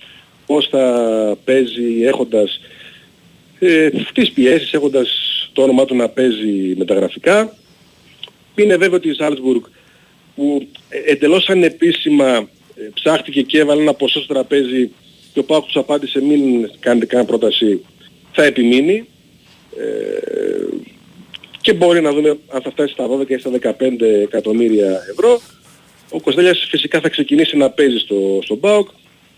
πώς 0.46 0.68
θα 0.68 0.84
παίζει 1.44 2.02
έχοντας 2.02 2.60
ε, 3.58 3.90
τις 4.14 4.30
πιέσεις, 4.30 4.72
έχοντας 4.72 5.08
το 5.52 5.62
όνομά 5.62 5.84
του 5.84 5.96
να 5.96 6.08
παίζει 6.08 6.74
μεταγραφικά. 6.76 7.58
Είναι 8.54 8.76
βέβαιο 8.76 8.96
ότι 8.96 9.08
η 9.08 9.14
Σάλτσμπουργκ 9.14 9.62
που 10.34 10.68
ε, 10.88 11.10
εντελώς 11.12 11.48
ανεπίσημα 11.48 12.48
ε, 12.74 12.88
ψάχτηκε 12.94 13.42
και 13.42 13.58
έβαλε 13.58 13.80
ένα 13.80 13.94
ποσό 13.94 14.22
στο 14.22 14.34
τραπέζι 14.34 14.90
και 15.32 15.38
ο 15.38 15.44
Πάοκ 15.44 15.64
τους 15.64 15.76
απάντησε 15.76 16.22
μην 16.22 16.70
κάνετε 16.80 17.06
καν 17.06 17.26
πρόταση 17.26 17.84
θα 18.32 18.44
επιμείνει 18.44 19.08
ε, 19.76 20.50
και 21.60 21.72
μπορεί 21.72 22.00
να 22.00 22.12
δούμε 22.12 22.28
αν 22.28 22.62
θα 22.62 22.70
φτάσει 22.70 22.92
στα 22.92 23.06
12 23.08 23.30
ή 23.30 23.38
στα 23.38 23.50
15 23.62 24.00
εκατομμύρια 24.00 25.00
ευρώ. 25.10 25.40
Ο 26.10 26.20
Κωνστέλιας 26.20 26.66
φυσικά 26.70 27.00
θα 27.00 27.08
ξεκινήσει 27.08 27.56
να 27.56 27.70
παίζει 27.70 27.98
στο, 27.98 28.40
στον 28.42 28.60
ΠΑΟΚ. 28.60 28.88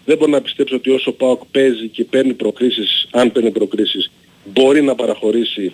Δεν 0.05 0.17
μπορώ 0.19 0.31
να 0.31 0.41
πιστέψω 0.41 0.77
ότι 0.77 0.91
όσο 0.91 1.11
ο 1.11 1.15
ΠΑΟΚ 1.15 1.43
παίζει 1.51 1.89
και 1.89 2.05
παίρνει 2.05 2.35
προκρίσεις, 2.35 3.09
αν 3.11 3.33
παίρνει 3.33 3.51
προκρίσεις, 3.51 4.11
μπορεί 4.45 4.83
να 4.83 4.95
παραχωρήσει 4.95 5.73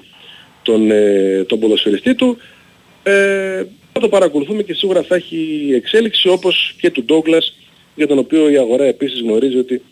τον, 0.63 0.91
ε, 0.91 1.45
τον 1.49 1.59
ποδοσφαιριστή 1.59 2.15
του. 2.15 2.37
Ε, 3.03 3.65
θα 3.93 4.01
το 4.01 4.09
παρακολουθούμε 4.09 4.63
και 4.63 4.75
σίγουρα 4.75 5.03
θα 5.03 5.15
έχει 5.15 5.71
εξέλιξη 5.75 6.29
όπως 6.29 6.75
και 6.81 6.91
του 6.91 7.05
Ντόγκλας 7.05 7.55
για 7.95 8.07
τον 8.07 8.19
οποίο 8.19 8.51
η 8.51 8.57
αγορά 8.59 8.85
επίσης 8.85 9.21
γνωρίζει 9.21 9.57
ότι 9.59 9.83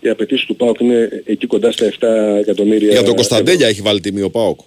οι 0.00 0.08
απαιτήσεις 0.08 0.46
του 0.46 0.56
ΠΑΟΚ 0.56 0.80
είναι 0.80 1.22
εκεί 1.24 1.46
κοντά 1.46 1.72
στα 1.72 1.86
7 1.86 1.92
εκατομμύρια. 2.40 2.78
Για 2.86 2.94
τον 2.96 3.02
ευρώ. 3.02 3.14
Κωνσταντέλια 3.14 3.66
έχει 3.68 3.80
βάλει 3.82 4.00
τιμή 4.00 4.22
ο 4.22 4.30
ΠΑΟΚ; 4.30 4.60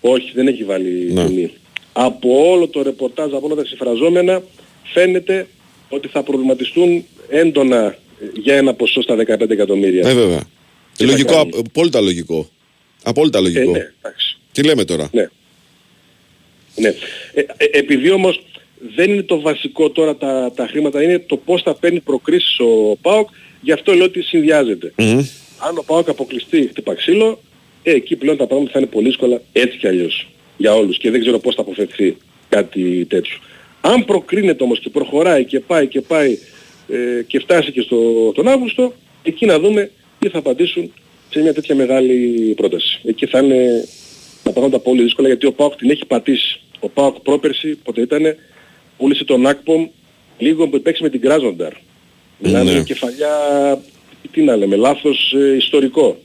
Όχι, 0.00 0.30
δεν 0.34 0.46
έχει 0.48 0.64
βάλει 0.64 1.12
Ναι. 1.12 1.26
τιμή. 1.26 1.52
Από 1.92 2.50
όλο 2.50 2.68
το 2.68 2.82
ρεπορτάζ, 2.82 3.32
από 3.32 3.46
όλα 3.46 3.54
τα 3.54 3.64
συμφραζόμενα, 3.64 4.42
φαίνεται 4.84 5.46
ότι 5.88 6.08
θα 6.08 6.22
προβληματιστούν 6.22 7.04
έντονα 7.28 7.84
ε, 7.86 8.26
για 8.40 8.54
ένα 8.56 8.74
ποσό 8.74 9.02
στα 9.02 9.14
15 9.16 9.50
εκατομμύρια. 9.50 10.08
Ε, 10.08 10.14
βέβαια. 10.14 10.40
Τι 10.96 11.04
θα 11.04 11.10
Λογικό, 11.10 11.32
κάνει; 11.32 11.50
απ- 11.54 11.66
απόλυτα 11.66 12.00
λογικό. 12.00 12.48
Απόλυτα 13.02 13.40
λογικό. 13.40 13.60
Ε, 13.60 13.64
ναι, 13.78 13.90
εντάξει. 14.02 14.36
Τι 14.52 14.62
λέμε 14.62 14.84
τώρα; 14.84 15.08
Ναι. 15.12 15.28
Ναι. 16.82 16.94
Ε, 17.34 17.40
ε, 17.56 17.66
επειδή 17.70 18.10
όμως 18.10 18.42
δεν 18.94 19.10
είναι 19.10 19.22
το 19.22 19.40
βασικό 19.40 19.90
τώρα 19.90 20.16
τα, 20.16 20.52
τα 20.54 20.66
χρήματα, 20.66 21.02
είναι 21.02 21.18
το 21.18 21.36
πώς 21.36 21.62
θα 21.62 21.74
παίρνει 21.74 22.00
προκρίσεις 22.00 22.58
ο 22.58 22.96
ΠΑΟΚ, 23.02 23.28
γι' 23.60 23.72
αυτό 23.72 23.92
λέω 23.92 24.04
ότι 24.04 24.22
συνδυάζεται. 24.22 24.92
Αν 25.58 25.78
ο 25.78 25.82
ΠΑΟΚ 25.86 26.08
αποκλειστεί 26.08 26.66
χτυπά 26.66 26.94
ξύλο, 26.94 27.40
ε, 27.82 27.92
εκεί 27.92 28.16
πλέον 28.16 28.36
τα 28.36 28.46
πράγματα 28.46 28.72
θα 28.72 28.78
είναι 28.78 28.88
πολύ 28.88 29.06
δύσκολα 29.06 29.42
έτσι 29.52 29.78
κι 29.78 29.86
αλλιώς 29.86 30.26
για 30.56 30.74
όλους 30.74 30.98
και 30.98 31.10
δεν 31.10 31.20
ξέρω 31.20 31.38
πώς 31.38 31.54
θα 31.54 31.60
αποφευθεί 31.60 32.16
κάτι 32.48 33.04
τέτοιο. 33.04 33.36
Αν 33.80 34.04
προκρίνεται 34.04 34.64
όμως 34.64 34.80
και 34.80 34.90
προχωράει 34.90 35.44
και 35.44 35.60
πάει 35.60 35.86
και 35.86 36.00
πάει 36.00 36.38
ε, 36.88 37.22
και 37.26 37.38
φτάσει 37.38 37.72
και 37.72 37.80
στο, 37.80 38.32
τον 38.34 38.48
Αύγουστο, 38.48 38.92
εκεί 39.22 39.46
να 39.46 39.58
δούμε 39.58 39.90
τι 40.18 40.28
θα 40.28 40.38
απαντήσουν 40.38 40.92
σε 41.30 41.40
μια 41.40 41.54
τέτοια 41.54 41.74
μεγάλη 41.74 42.52
πρόταση. 42.56 43.00
Εκεί 43.04 43.26
θα 43.26 43.38
είναι 43.38 43.88
τα 44.42 44.52
πράγματα 44.52 44.78
πολύ 44.78 45.02
δύσκολα 45.02 45.28
γιατί 45.28 45.46
ο 45.46 45.52
ΠΑΟΚ 45.52 45.76
την 45.76 45.90
έχει 45.90 46.04
πατήσει. 46.04 46.60
Ο 46.84 46.88
ΠΑΟΚ 46.88 47.20
πρόπερση, 47.20 47.74
πότε 47.84 48.00
ήτανε, 48.00 48.36
πούλησε 48.96 49.24
τον 49.24 49.46
Ακπομ 49.46 49.88
λίγο 50.38 50.68
που 50.68 50.80
παίξει 50.80 51.02
με 51.02 51.08
την 51.08 51.20
Κράζονταρ. 51.20 51.72
Μιλάμε 52.38 52.64
Ναι. 52.64 52.70
για 52.70 52.82
κεφαλιά, 52.82 53.30
τι 54.32 54.42
να 54.42 54.56
λέμε, 54.56 54.76
λάθος 54.76 55.32
ε, 55.32 55.56
ιστορικό. 55.56 56.18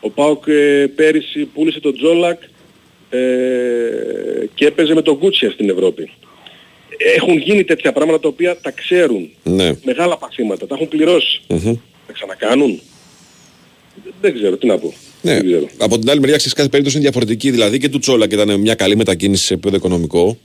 Ο 0.00 0.10
ΠΑΟΚ 0.10 0.44
ε, 0.46 0.86
πέρυσι 0.94 1.44
πούλησε 1.44 1.80
τον 1.80 1.94
Τζόλακ 1.96 2.42
ε, 3.10 3.18
και 4.54 4.66
έπαιζε 4.66 4.94
με 4.94 5.02
τον 5.02 5.16
Γκούτσιερ 5.16 5.52
στην 5.52 5.70
Ευρώπη. 5.70 6.10
Έχουν 7.16 7.38
γίνει 7.38 7.64
τέτοια 7.64 7.92
πράγματα 7.92 8.20
τα 8.20 8.28
οποία 8.28 8.60
τα 8.60 8.70
ξέρουν. 8.70 9.30
Ναι. 9.42 9.70
Μεγάλα 9.84 10.16
παθήματα, 10.18 10.66
τα 10.66 10.74
έχουν 10.74 10.88
πληρώσει. 10.88 11.40
Μμμ. 11.48 11.74
Θα 12.06 12.12
ξανακάνουν. 12.12 12.80
Δεν 14.20 14.34
ξέρω, 14.34 14.56
τι 14.56 14.66
να 14.66 14.78
πω. 14.78 14.92
Ναι. 15.22 15.40
Από 15.78 15.98
την 15.98 16.10
άλλη 16.10 16.20
μεριά, 16.20 16.36
ξέρεις 16.36 16.52
κάθε 16.52 16.68
περίπτωση 16.68 16.96
είναι 16.96 17.04
διαφορετική. 17.04 17.50
Δηλαδή 17.50 17.78
και 17.78 17.88
του 17.88 17.98
Τσόλα 17.98 18.26
και 18.26 18.34
ήταν 18.34 18.60
μια 18.60 18.74
καλή 18.74 18.96
μετακίνηση 18.96 19.44
σε 19.44 19.54
επίπεδο 19.54 19.76
οικονομικό. 19.76 20.38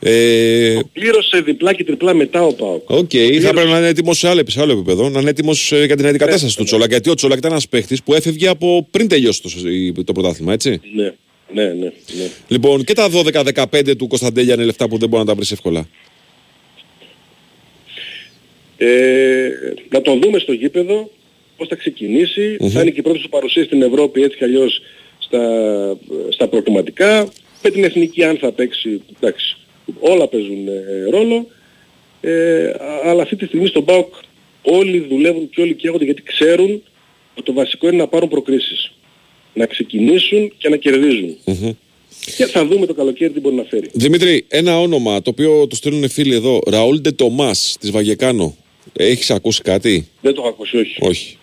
Ε, 0.00 0.78
Πλήρωσε 0.92 1.40
διπλά 1.40 1.72
και 1.72 1.84
τριπλά 1.84 2.14
μετά 2.14 2.42
ο 2.42 2.52
Πάοκ. 2.52 2.90
Οκ, 2.90 3.10
θα 3.40 3.52
πρέπει 3.52 3.70
να 3.70 3.78
είναι 3.78 3.86
έτοιμος 3.86 4.18
σε 4.18 4.28
άλλο, 4.28 4.42
σε 4.46 4.60
άλλο 4.60 4.72
επίπεδο, 4.72 5.08
να 5.08 5.20
είναι 5.20 5.30
έτοιμος 5.30 5.72
για 5.72 5.96
την 5.96 6.06
αντικατάσταση 6.06 6.56
του 6.56 6.64
Τσόλακ. 6.64 6.86
Γιατί 6.86 7.10
ο 7.10 7.14
Τσόλακ 7.14 7.36
ήταν 7.36 7.50
ένας 7.50 7.68
παίχτης 7.68 8.02
που 8.02 8.14
έφευγε 8.14 8.48
από 8.48 8.86
πριν 8.90 9.08
τελειώσει 9.08 9.42
το, 9.42 10.04
το 10.04 10.12
πρωτάθλημα, 10.12 10.52
έτσι. 10.52 10.80
Ναι, 10.94 11.12
ναι, 11.52 11.64
ναι. 11.64 11.92
ναι. 12.16 12.30
Λοιπόν, 12.48 12.84
και 12.84 12.92
τα 12.92 13.08
12-15 13.12 13.96
του 13.98 14.06
Κωνσταντέλια 14.06 14.54
είναι 14.54 14.64
λεφτά 14.64 14.88
που 14.88 14.98
δεν 14.98 15.08
μπορεί 15.08 15.22
να 15.22 15.28
τα 15.28 15.34
βρεις 15.34 15.50
εύκολα. 15.50 15.88
Ε, 18.76 19.48
να 19.88 20.00
τον 20.00 20.20
δούμε 20.20 20.38
στο 20.38 20.52
γήπεδο, 20.52 21.10
πώς 21.58 21.68
θα 21.68 21.74
ξεκινήσει. 21.76 22.56
Θα 22.70 22.80
είναι 22.80 22.90
και 22.90 23.00
η 23.00 23.02
πρώτη 23.02 23.18
σου 23.18 23.28
παρουσία 23.28 23.64
στην 23.64 23.82
Ευρώπη 23.82 24.22
έτσι 24.22 24.36
κι 24.36 24.44
αλλιώς 24.44 24.80
στα, 25.18 25.42
στα 26.28 26.48
προκριματικά. 26.48 27.28
Με 27.62 27.70
την 27.70 27.84
εθνική 27.84 28.24
αν 28.24 28.36
θα 28.36 28.52
παίξει, 28.52 29.02
εντάξει, 29.16 29.56
όλα 30.00 30.28
παίζουν 30.28 30.68
ε, 30.68 31.10
ρόλο. 31.10 31.46
Ε, 32.20 32.72
αλλά 33.04 33.22
αυτή 33.22 33.36
τη 33.36 33.46
στιγμή 33.46 33.66
στον 33.66 33.84
ΠΑΟΚ 33.84 34.14
όλοι 34.62 35.06
δουλεύουν 35.10 35.50
και 35.50 35.60
όλοι 35.60 35.74
καίγονται 35.74 36.04
γιατί 36.04 36.22
ξέρουν 36.22 36.82
ότι 37.34 37.42
το 37.42 37.52
βασικό 37.52 37.88
είναι 37.88 37.96
να 37.96 38.06
πάρουν 38.06 38.28
προκρίσεις. 38.28 38.92
Να 39.54 39.66
ξεκινήσουν 39.66 40.52
και 40.58 40.68
να 40.68 40.76
κερδίζουν. 40.76 41.36
Και 42.36 42.46
θα 42.46 42.66
δούμε 42.66 42.86
το 42.86 42.94
καλοκαίρι 42.94 43.32
τι 43.32 43.40
μπορεί 43.40 43.54
να 43.54 43.62
φέρει. 43.62 43.90
Δημήτρη, 43.92 44.44
ένα 44.48 44.80
όνομα 44.80 45.22
το 45.22 45.30
οποίο 45.30 45.66
το 45.66 45.76
στέλνουν 45.76 46.08
φίλοι 46.08 46.34
εδώ, 46.34 46.60
Ραούλ 46.66 46.96
Ντε 47.00 47.10
Τομάς 47.10 47.76
της 47.80 47.90
Βαγεκάνο. 47.90 48.56
Έχεις 48.92 49.30
ακούσει 49.30 49.62
κάτι; 49.62 50.08
Δεν 50.20 50.34
το 50.34 50.40
έχω 50.40 50.50
ακούσει, 50.50 50.76
όχι. 50.76 50.96
Όχι. 51.00 51.37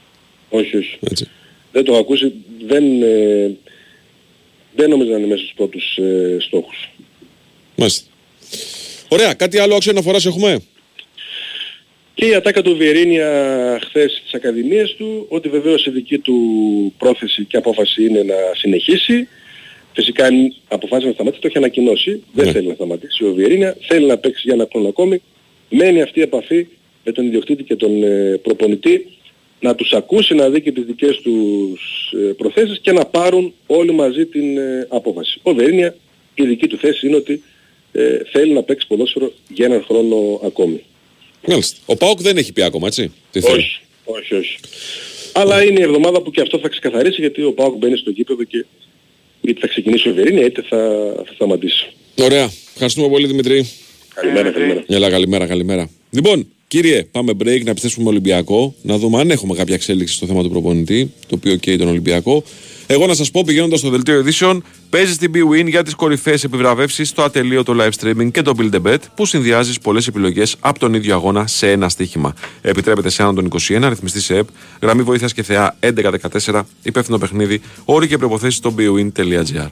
Όχι, 0.56 0.78
όχι. 0.78 0.98
Έτσι. 1.10 1.30
Δεν 1.72 1.84
το 1.84 1.92
έχω 1.92 2.02
ακούσει. 2.02 2.34
Δεν, 2.66 3.02
ε, 3.02 3.52
δεν 4.76 4.90
νομίζω 4.90 5.12
να 5.12 5.18
είναι 5.18 5.28
μέσα 5.28 5.42
στους 5.42 5.54
πρώτους 5.56 5.98
ε, 5.98 6.38
στόχους. 6.40 6.90
Μάλιστα. 7.76 8.06
Ωραία, 9.08 9.34
κάτι 9.34 9.58
άλλο 9.58 9.76
άξιο 9.76 9.92
αναφοράς 9.92 10.26
έχουμε; 10.26 10.60
Και 12.14 12.26
η 12.26 12.36
ατάκα 12.36 12.62
του 12.62 12.76
Βιερίνια 12.78 13.30
χθες 13.84 14.12
στις 14.12 14.34
ακαδημίες 14.34 14.96
του, 14.98 15.26
ότι 15.30 15.50
βεβαίως 15.50 15.86
η 15.86 15.90
δική 15.90 16.18
του 16.18 16.38
πρόθεση 16.98 17.44
και 17.44 17.58
απόφαση 17.58 18.06
είναι 18.06 18.24
να 18.24 18.36
συνεχίσει. 18.56 19.28
Φυσικά 19.94 20.26
αν 20.26 20.56
αποφάσισε 20.68 21.08
να 21.08 21.14
σταματήσει, 21.14 21.42
το 21.42 21.48
έχει 21.48 21.58
ανακοινώσει. 21.58 22.24
Δεν 22.34 22.52
θέλει 22.52 22.68
να 22.68 22.74
σταματήσει 22.74 23.24
ο 23.24 23.34
Βιερίνια, 23.34 23.78
θέλει 23.82 24.06
να 24.06 24.18
παίξει 24.18 24.42
για 24.46 24.54
ένα 24.54 24.68
χρόνο 24.72 24.88
ακόμη. 24.88 25.22
Μένει 25.70 26.02
αυτή 26.02 26.20
η 26.20 26.22
επαφή 26.22 26.68
με 27.04 27.12
τον 27.12 27.26
ιδιοκτήτη 27.26 27.64
και 27.64 27.76
τον 27.76 28.04
ε, 28.04 28.40
προπονητή 28.44 29.08
να 29.60 29.76
τους 29.76 29.94
ακούσει, 29.94 30.34
να 30.34 30.50
δει 30.50 30.62
και 30.62 30.72
τις 30.72 30.84
δικές 30.84 31.18
τους 31.18 32.12
ε, 32.14 32.34
προθέσεις 32.34 32.80
και 32.80 32.92
να 32.92 33.06
πάρουν 33.06 33.54
όλοι 33.68 33.92
μαζί 33.94 34.26
την 34.26 34.58
ε, 34.58 34.88
απόφαση. 34.90 35.40
Ο 35.44 35.54
Βιερίνια 35.54 35.96
η 36.36 36.46
δική 36.46 36.68
του 36.68 36.78
θέση 36.78 37.08
είναι 37.08 37.16
ότι 37.16 37.44
ε, 37.92 38.18
θέλει 38.32 38.54
να 38.54 38.64
παίξει 38.64 38.88
ποδόσφαιρο 38.88 39.32
για 39.48 39.66
έναν 39.66 39.84
χρόνο 39.88 40.40
ακόμη. 40.44 40.84
Μάλιστα. 41.48 41.78
Ο 41.86 41.96
Πάοκ 41.96 42.22
δεν 42.22 42.38
έχει 42.38 42.54
πει 42.54 42.64
ακόμα, 42.64 42.88
έτσι. 42.88 43.12
Τι 43.32 43.42
θέλει. 43.42 43.56
Όχι, 43.56 43.80
όχι, 44.06 44.36
όχι. 44.36 44.58
Αλλά 45.34 45.64
είναι 45.64 45.80
η 45.80 45.84
εβδομάδα 45.84 46.22
που 46.22 46.32
και 46.32 46.42
αυτό 46.42 46.60
θα 46.60 46.70
ξεκαθαρίσει 46.70 47.22
γιατί 47.22 47.44
ο 47.44 47.54
Πάοκ 47.54 47.78
μπαίνει 47.78 47.98
στο 47.98 48.10
γήπεδο 48.10 48.44
και 48.44 48.66
είτε 49.42 49.60
θα 49.60 49.68
ξεκινήσει 49.68 50.10
ο 50.10 50.14
Βιερίνια 50.14 50.46
είτε 50.46 50.62
θα, 50.62 50.78
θα 51.26 51.34
σταματήσει. 51.34 51.88
Ωραία. 52.22 52.52
Ευχαριστούμε 52.74 53.10
πολύ 53.10 53.28
Δημητρή. 53.28 53.70
Καλημέρα, 54.14 54.52
καλημέρα. 54.52 54.84
Έλα, 54.88 55.10
καλημέρα, 55.10 55.48
καλημέρα. 55.48 55.90
Λοιπόν, 56.10 56.48
κύριε, 56.68 57.04
πάμε 57.04 57.32
break 57.32 57.64
να 57.64 57.70
επιστρέψουμε 57.70 58.10
Ολυμπιακό, 58.10 58.74
να 58.82 58.98
δούμε 58.98 59.20
αν 59.20 59.32
έχουμε 59.32 59.56
κάποια 59.56 59.76
εξέλιξη 59.76 60.16
στο 60.16 60.26
θέμα 60.26 60.44
του 60.44 60.50
προπονητή, 60.50 61.12
το 61.28 61.36
οποίο 61.36 61.56
καίει 61.56 61.78
τον 61.78 61.88
Ολυμπιακό. 61.88 62.44
Εγώ 62.88 63.06
να 63.06 63.14
σας 63.14 63.32
πω, 63.32 63.44
πηγαίνοντας 63.46 63.80
στο 63.80 63.90
δελτίο 63.90 64.20
ειδήσεων, 64.20 64.64
παίζεις 64.90 65.16
στην 65.16 65.32
BWIN 65.34 65.68
για 65.68 65.84
τις 65.84 65.96
κορυφαίες 65.96 66.44
επιβραβεύσεις 66.44 67.10
στο 67.10 67.22
ατελείωτο 67.22 67.76
live 67.80 67.90
streaming 68.02 68.32
και 68.32 68.42
το 68.42 68.54
Build 68.58 68.76
a 68.76 68.88
Bet 68.88 68.98
που 69.16 69.26
συνδυάζεις 69.26 69.80
πολλές 69.80 70.08
επιλογές 70.08 70.56
από 70.60 70.80
τον 70.80 70.94
ίδιο 70.94 71.16
αγώνα 71.16 71.48
σε 71.48 71.72
ένα 71.72 71.90
στοίχημα. 71.90 72.34
Επιτρέπεται 72.62 73.10
σε 73.10 73.24
άνω 73.24 73.34
των 73.34 73.46
21, 73.46 73.88
ρυθμιστή 73.90 74.22
σε 74.22 74.38
ΕΠ, 74.38 74.48
γραμμή 74.82 75.02
βοήθειας 75.02 75.34
και 75.34 75.44
θεά 75.44 75.76
1114, 76.44 76.62
υπεύθυνο 76.84 77.18
παιχνίδι, 77.18 77.62
όροι 77.86 78.08
και 78.08 78.18
προποθέσει 78.18 78.58
στο 78.58 78.74
bwin.gr. 78.78 79.70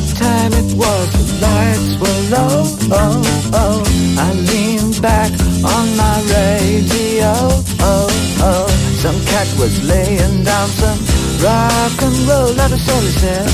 what 0.00 0.16
time 0.16 0.52
it 0.52 0.72
was, 0.76 1.08
the 1.18 1.26
lights 1.46 1.92
were 2.00 2.20
low. 2.34 2.62
Oh, 2.90 3.22
oh. 3.52 3.82
I 4.18 4.32
leaned 4.32 5.00
back 5.02 5.32
on 5.64 5.86
my 5.96 6.16
radio. 6.36 7.32
Oh, 7.80 8.08
oh. 8.40 8.68
Some 9.02 9.18
cat 9.26 9.48
was 9.58 9.74
laying 9.84 10.44
down 10.44 10.68
some 10.80 11.00
rock 11.44 11.96
and 12.06 12.16
roll, 12.28 12.54
is 12.72 12.88
all 12.88 13.00
he 13.00 13.12
said. 13.22 13.48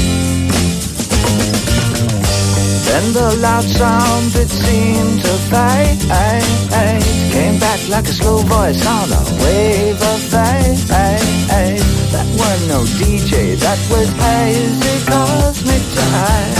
Then 2.86 3.12
the 3.12 3.38
loud 3.42 3.64
sound 3.64 4.34
it 4.36 4.48
seemed 4.48 5.20
to 5.22 5.32
fade 5.50 5.96
Came 7.36 7.58
back 7.60 7.80
like 7.90 8.08
a 8.08 8.14
slow 8.14 8.38
voice 8.38 8.80
on 8.86 9.12
a 9.12 9.22
wave 9.44 10.00
of 10.00 10.20
fate 10.32 10.80
That 12.12 12.28
were 12.38 12.58
no 12.72 12.80
DJ, 12.96 13.60
that 13.60 13.78
was 13.92 14.08
hazy 14.24 14.96
cosmic 15.04 15.84
time 16.00 16.54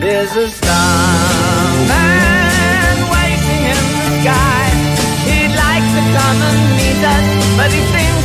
There's 0.00 0.34
a 0.34 0.48
starman 0.50 1.86
waiting 3.14 3.62
in 3.70 3.78
the 3.94 4.08
sky. 4.18 4.66
He'd 5.30 5.54
like 5.54 5.86
to 5.94 6.02
come 6.16 6.38
and 6.48 6.60
meet 6.74 7.02
us 7.14 7.26
But 7.56 7.70
he 7.70 7.82
thinks 7.94 8.23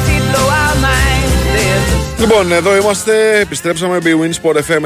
Λοιπόν, 2.20 2.52
εδώ 2.52 2.76
είμαστε. 2.76 3.40
Επιστρέψαμε. 3.40 3.98
BWIN 4.04 4.32
Sport 4.42 4.56
FM 4.56 4.84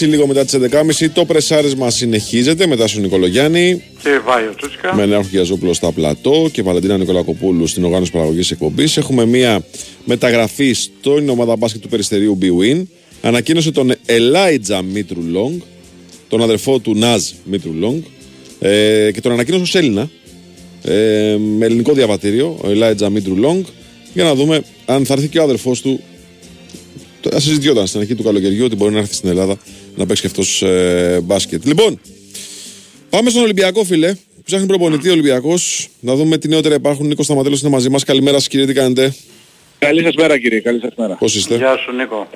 94,6 0.00 0.06
λίγο 0.06 0.26
μετά 0.26 0.44
τις 0.44 0.58
11.30. 1.00 1.08
Το 1.12 1.24
πρεσάρισμα 1.24 1.90
συνεχίζεται 1.90 2.66
μετά 2.66 2.86
στον 2.86 3.02
Νικολογιάννη. 3.02 3.82
Και 4.02 4.20
Βάιο 4.24 4.54
Τσούτσικα. 4.54 4.94
Με 4.94 5.06
Νέο 5.06 5.20
Γιαζόπουλο 5.20 5.72
στα 5.72 5.92
πλατό 5.92 6.48
και 6.52 6.62
Βαλεντίνα 6.62 6.96
Νικολακοπούλου 6.96 7.66
στην 7.66 7.84
οργάνωση 7.84 8.10
παραγωγής 8.10 8.50
εκπομπής. 8.50 8.96
Έχουμε 8.96 9.26
μία 9.26 9.64
μεταγραφή 10.04 10.72
στην 10.72 11.28
ομάδα 11.28 11.56
μπάσκετ 11.56 11.82
του 11.82 11.88
Περιστερίου 11.88 12.38
BWIN. 12.42 12.82
Ανακοίνωσε 13.22 13.72
τον 13.72 13.92
Ελάιτζα 14.06 14.82
Μήτρου 14.82 15.22
Λόγκ, 15.22 15.62
τον 16.28 16.42
αδερφό 16.42 16.78
του 16.78 16.94
Ναζ 16.94 17.30
Μήτρου 17.44 17.72
Λόγκ, 17.72 18.04
ε, 18.60 19.10
και 19.12 19.20
τον 19.20 19.32
ανακοίνωσε 19.32 19.62
ως 19.62 19.74
Έλληνα. 19.74 20.10
Ε, 20.82 21.36
με 21.58 21.66
ελληνικό 21.66 21.92
διαβατήριο, 21.92 22.58
ο 22.62 22.70
Ελάιτζα 22.70 23.10
Μήτρου 23.10 23.36
Λόγκ, 23.36 23.66
για 24.14 24.24
να 24.24 24.34
δούμε 24.34 24.62
αν 24.86 25.06
θα 25.06 25.12
έρθει 25.12 25.28
και 25.28 25.38
ο 25.38 25.42
αδερφός 25.42 25.80
του. 25.80 26.00
Το 27.20 27.40
συζητιόταν 27.40 27.86
στην 27.86 28.00
αρχή 28.00 28.14
του 28.14 28.22
καλοκαιριού 28.22 28.64
ότι 28.64 28.76
μπορεί 28.76 28.92
να 28.92 28.98
έρθει 28.98 29.14
στην 29.14 29.28
Ελλάδα 29.28 29.56
να 29.96 30.06
παίξει 30.06 30.22
και 30.22 30.28
αυτός 30.28 30.62
ε, 30.62 31.20
μπάσκετ. 31.24 31.66
Λοιπόν, 31.66 32.00
πάμε 33.10 33.30
στον 33.30 33.42
Ολυμπιακό, 33.42 33.84
φίλε. 33.84 34.14
Ψάχνει 34.44 34.66
προπονητή 34.66 35.10
Ολυμπιακός. 35.10 35.88
Να 36.00 36.14
δούμε 36.14 36.38
τι 36.38 36.48
νεότερα 36.48 36.74
υπάρχουν. 36.74 37.06
Νίκος 37.06 37.24
Σταματέλος 37.24 37.60
είναι 37.60 37.70
μαζί 37.70 37.88
μας. 37.88 38.04
Καλημέρα 38.04 38.38
σας, 38.38 38.48
κύριε, 38.48 38.66
τι 38.66 38.72
κάνετε; 38.72 39.14
Καλή 39.78 40.02
σας 40.02 40.14
μέρα 40.14 40.38
κύριε, 40.38 40.60
καλή 40.60 40.80
σας 40.80 40.92
μέρα. 40.96 41.14
Πώς 41.14 41.34
είστε; 41.34 41.56
Γεια 41.56 41.76
σου 41.76 41.92
Νίκο. 41.92 42.28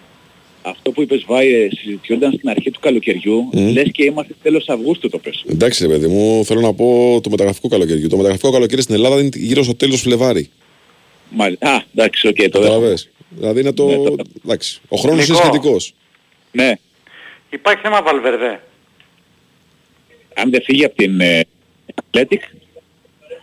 Αυτό 0.62 0.90
που 0.90 1.02
είπες 1.02 1.24
Βάιε 1.26 1.68
συζητιόταν 1.82 2.32
στην 2.32 2.48
αρχή 2.48 2.70
του 2.70 2.80
καλοκαιριού, 2.80 3.48
Μμ. 3.52 3.68
λες 3.72 3.88
και 3.92 4.04
είμαστε 4.04 4.34
τέλος 4.42 4.68
Αυγούστου 4.68 5.08
το 5.08 5.18
πες. 5.18 5.44
Εντάξει, 5.50 5.86
ρε 5.86 5.92
παιδί 5.92 6.06
μου, 6.06 6.44
θέλω 6.44 6.60
να 6.60 6.72
πω 6.72 7.18
το 7.22 7.30
μεταγραφικό 7.30 7.68
καλοκαιριού. 7.68 8.08
Το 8.08 8.16
μεταγραφικό 8.16 8.50
καλοκαίρι 8.50 8.82
στην 8.82 8.94
Ελλάδα 8.94 9.20
είναι 9.20 9.28
γύρω 9.34 9.62
στο 9.62 9.74
τέλος 9.74 10.00
Φλεβάρι. 10.00 10.48
Μάλιστα. 11.30 11.70
Α, 11.74 11.82
εντάξει, 11.94 12.28
οκ, 12.28 12.34
το 12.36 12.42
δέχομαι. 12.42 12.64
Κατάλαβες. 12.68 13.10
Δηλαδή 13.30 13.60
είναι 13.60 13.72
το. 13.72 13.86
Ναι, 13.86 13.94
το- 13.96 14.24
Εντάξει. 14.44 14.80
Ο 14.88 14.96
χρόνος 14.96 15.26
είναι 15.26 15.34
Νίκο. 15.38 15.46
σχετικός. 15.48 15.94
Ναι, 16.52 16.72
Υπάρχει 17.50 17.82
θέμα 17.82 18.02
Βαλβερδέ. 18.02 18.62
αν 20.34 20.50
δεν 20.50 20.62
φύγει 20.62 20.84
από 20.84 20.94
την 20.96 21.20
ε, 21.20 21.40
Athletic, 21.94 22.38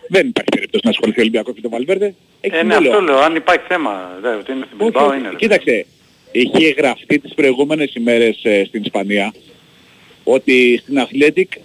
δεν 0.08 0.26
υπάρχει 0.28 0.50
περίπτωση 0.50 0.82
να 0.84 0.90
ασχοληθεί 0.90 1.18
ο 1.18 1.22
Ολυμπιακός 1.22 1.54
με 1.54 1.60
τον 1.60 1.70
Βαλβέρδε. 1.70 2.14
Έχει 2.40 2.54
Ε, 2.56 2.62
ναι, 2.62 2.72
συμβόλαιο. 2.74 2.92
αυτό 2.98 3.04
λέω. 3.12 3.18
Αν 3.18 3.34
υπάρχει 3.36 3.64
θέμα. 3.68 4.18
Δε, 4.22 4.28
ότι 4.34 4.52
είναι 4.52 4.64
στην 4.66 4.80
Όχι, 4.80 4.92
Bilbao 4.94 5.06
όχι. 5.08 5.18
είναι. 5.18 5.28
ρε. 5.30 5.36
Κοίταξε, 5.36 5.86
είχε 6.32 6.68
γραφτεί 6.68 7.18
τις 7.18 7.34
προηγούμενες 7.34 7.94
ημέρες 7.94 8.40
ε, 8.42 8.64
στην 8.64 8.82
Ισπανία 8.82 9.34
ότι 10.24 10.80
στην 10.82 10.98
Athletic 11.06 11.60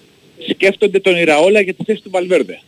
σκέφτονται 0.50 1.00
τον 1.00 1.16
Ιραόλα 1.16 1.62
για 1.62 1.74
τη 1.74 1.84
θέση 1.84 2.02
του 2.02 2.10
Βαλβέρδε. 2.10 2.60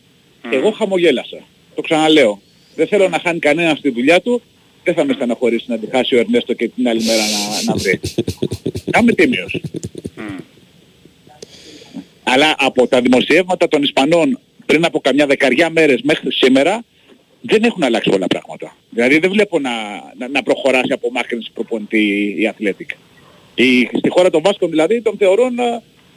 Εγώ 0.51 0.71
χαμογέλασα. 0.71 1.37
Το 1.75 1.81
ξαναλέω. 1.81 2.41
Δεν 2.75 2.87
θέλω 2.87 3.09
να 3.09 3.19
χάνει 3.19 3.39
κανένας 3.39 3.77
στη 3.77 3.89
δουλειά 3.89 4.21
του. 4.21 4.41
Δεν 4.83 4.93
θα 4.93 5.05
με 5.05 5.13
στεναχωρήσει 5.13 5.65
να 5.67 5.77
τη 5.77 5.87
χάσει 5.91 6.15
ο 6.15 6.19
Ερνέστο 6.19 6.53
και 6.53 6.67
την 6.67 6.87
άλλη 6.87 7.03
μέρα 7.03 7.21
να, 7.21 7.63
να 7.71 7.75
βρει. 7.75 7.99
Να 8.93 8.99
είμαι 8.99 9.13
τίμιος. 9.13 9.61
Αλλά 12.23 12.55
από 12.57 12.87
τα 12.87 13.01
δημοσιεύματα 13.01 13.67
των 13.67 13.83
Ισπανών 13.83 14.39
πριν 14.65 14.85
από 14.85 14.99
καμιά 14.99 15.25
δεκαριά 15.25 15.69
μέρες 15.69 16.01
μέχρι 16.01 16.31
σήμερα 16.31 16.83
δεν 17.41 17.63
έχουν 17.63 17.83
αλλάξει 17.83 18.09
πολλά 18.09 18.27
πράγματα. 18.27 18.75
Δηλαδή 18.89 19.19
δεν 19.19 19.29
βλέπω 19.31 19.59
να, 19.59 19.71
να, 20.17 20.27
να 20.27 20.43
προχωράσει 20.43 20.91
από 20.93 21.11
μάχης 21.11 21.51
προπονητή 21.53 22.35
η 22.39 22.47
Αθλέτικ. 22.47 22.89
Η, 23.55 23.89
στη 23.97 24.09
χώρα 24.09 24.29
των 24.29 24.41
Βάσκων 24.41 24.69
δηλαδή 24.69 25.01
τον 25.01 25.17
θεωρούν 25.17 25.59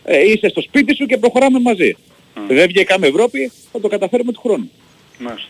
ε, 0.04 0.30
είσαι 0.30 0.48
στο 0.48 0.60
σπίτι 0.60 0.94
σου 0.94 1.06
και 1.06 1.16
προχωράμε 1.16 1.60
μαζί. 1.60 1.96
Δεν 2.48 2.68
βγήκαμε 2.68 3.06
Ευρώπη, 3.06 3.52
θα 3.72 3.80
το 3.80 3.88
καταφέρουμε 3.88 4.32
του 4.32 4.40
χρόνου. 4.40 4.70
Μάλιστα. 5.18 5.48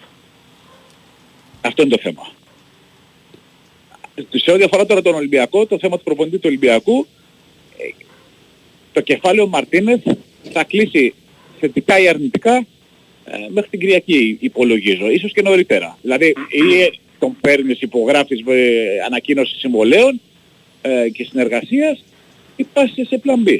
Αυτό 1.66 1.82
είναι 1.82 1.90
το 1.90 2.02
θέμα. 2.02 2.32
Σε 4.30 4.50
ό,τι 4.50 4.62
αφορά 4.62 4.86
τώρα 4.86 5.02
τον 5.02 5.14
Ολυμπιακό, 5.14 5.66
το 5.66 5.78
θέμα 5.78 5.96
του 5.96 6.04
προπονητή 6.04 6.36
του 6.36 6.44
Ολυμπιακού, 6.46 7.06
ε, 7.76 8.04
το 8.92 9.00
κεφάλαιο 9.00 9.46
Μαρτίνεθ 9.46 10.06
θα 10.52 10.64
κλείσει 10.64 11.14
θετικά 11.60 11.98
ή 11.98 12.08
αρνητικά 12.08 12.66
ε, 13.24 13.48
μέχρι 13.48 13.70
την 13.70 13.80
Κυριακή 13.80 14.36
υπολογίζω, 14.40 15.10
ίσως 15.10 15.32
και 15.32 15.42
νωρίτερα. 15.42 15.98
Δηλαδή 16.02 16.26
ή 16.28 16.98
τον 17.18 17.36
παίρνεις, 17.40 17.80
υπογράφεις 17.80 18.40
ε, 18.46 19.00
ανακοίνωση 19.06 19.58
συμβολέων 19.58 20.20
ε, 20.82 21.08
και 21.08 21.24
συνεργασίας 21.24 22.04
ή 22.56 22.64
πας 22.64 22.92
σε 23.08 23.18
πλαν 23.18 23.44
B. 23.46 23.58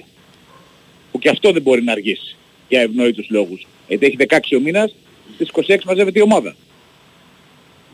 Που 1.12 1.19
και 1.19 1.28
αυτό 1.28 1.53
δεν 1.53 1.62
μπορεί 1.62 1.83
να 1.83 1.93
αργήσει 1.93 2.37
για 2.69 2.81
ευνόητους 2.81 3.27
λόγους. 3.31 3.66
Γιατί 3.89 4.07
έχει 4.07 4.16
16 4.19 4.39
ο 4.57 4.61
μήνας, 4.61 4.95
στις 5.35 5.51
26 5.53 5.77
μαζεύεται 5.85 6.19
η 6.19 6.23
ομάδα. 6.23 6.57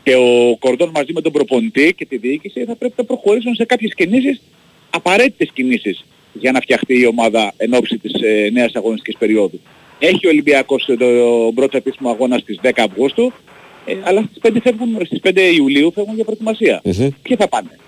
Και 0.03 0.15
ο 0.15 0.57
Κορδόν 0.59 0.89
μαζί 0.93 1.13
με 1.13 1.21
τον 1.21 1.31
προπονητή 1.31 1.93
και 1.97 2.05
τη 2.05 2.17
διοίκηση 2.17 2.65
θα 2.65 2.75
πρέπει 2.75 2.93
να 2.97 3.03
προχωρήσουν 3.03 3.55
σε 3.55 3.65
κάποιες 3.65 3.93
κινήσεις, 3.93 4.41
απαραίτητες 4.89 5.49
κινήσεις 5.53 6.05
για 6.33 6.51
να 6.51 6.59
φτιαχτεί 6.59 6.99
η 6.99 7.05
ομάδα 7.05 7.53
εν 7.57 7.73
ώψη 7.73 7.97
της 7.97 8.13
ε, 8.21 8.49
νέας 8.51 8.75
αγωνιστικής 8.75 9.17
περίοδου. 9.17 9.59
Έχει 9.99 10.27
ο 10.27 10.29
Ολυμπιακός 10.29 10.85
το, 10.85 10.97
το 10.97 11.51
πρώτο 11.55 11.77
επίσημο 11.77 12.09
αγώνα 12.09 12.37
στις 12.37 12.59
10 12.63 12.71
Αυγούστου, 12.75 13.33
ε, 13.85 13.95
αλλά 14.03 14.29
στις 14.35 14.51
5, 14.53 14.57
φεύγουν, 14.63 15.05
στις 15.05 15.19
5 15.23 15.53
Ιουλίου 15.55 15.91
φεύγουν 15.91 16.15
για 16.15 16.23
προετοιμασία. 16.23 16.81
Ποιοι 17.21 17.35
θα 17.37 17.47
πάνε. 17.47 17.79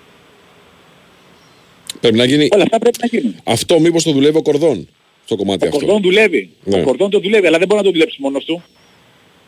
Πρέπει 2.00 2.16
να 2.16 2.24
γίνει... 2.24 2.48
Όλα 2.52 2.62
αυτά 2.62 2.78
πρέπει 2.78 2.98
να 3.00 3.06
γίνουν. 3.06 3.34
Αυτό 3.44 3.80
μήπως 3.80 4.02
το 4.02 4.12
δουλεύει 4.12 4.36
ο 4.36 4.42
Κορδόν 4.42 4.88
στο 5.24 5.36
κομμάτι 5.36 5.64
Ο 5.64 5.68
αυτό; 5.68 5.78
Κορδόν 5.78 6.02
δουλεύει. 6.02 6.50
Ναι. 6.64 6.80
Ο 6.80 6.82
Κορδόν 6.82 7.10
το 7.10 7.20
δουλεύει, 7.20 7.46
αλλά 7.46 7.58
δεν 7.58 7.66
μπορεί 7.66 7.80
να 7.80 7.86
το 7.86 7.92
δουλέψει 7.92 8.16
μόνος 8.20 8.44
του. 8.44 8.62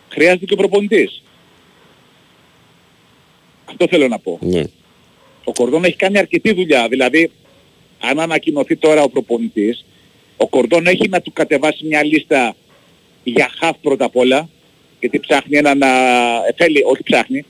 Χρειάζεται 0.08 0.44
και 0.44 0.52
ο 0.52 0.56
προπονητής. 0.56 1.22
Αυτό 3.68 3.86
θέλω 3.90 4.08
να 4.08 4.18
πω. 4.18 4.38
Ναι. 4.42 4.62
Ο 5.44 5.52
Κορδόν 5.52 5.84
έχει 5.84 5.96
κάνει 5.96 6.18
αρκετή 6.18 6.52
δουλειά. 6.52 6.88
Δηλαδή, 6.88 7.30
αν 8.00 8.20
ανακοινωθεί 8.20 8.76
τώρα 8.76 9.02
ο 9.02 9.08
προπονητής, 9.08 9.84
ο 10.36 10.48
Κορδόν 10.48 10.86
έχει 10.86 11.08
να 11.08 11.20
του 11.20 11.32
κατεβάσει 11.32 11.86
μια 11.86 12.04
λίστα 12.04 12.56
για 13.24 13.50
χαφ 13.58 13.76
πρώτα 13.82 14.04
απ' 14.04 14.16
όλα, 14.16 14.48
γιατί 15.00 15.20
ψάχνει 15.20 15.56
ένα 15.56 15.74
να... 15.74 15.86
ε, 16.48 16.52
θέλει, 16.56 16.82
όχι 16.84 17.02
ψάχνει, 17.02 17.44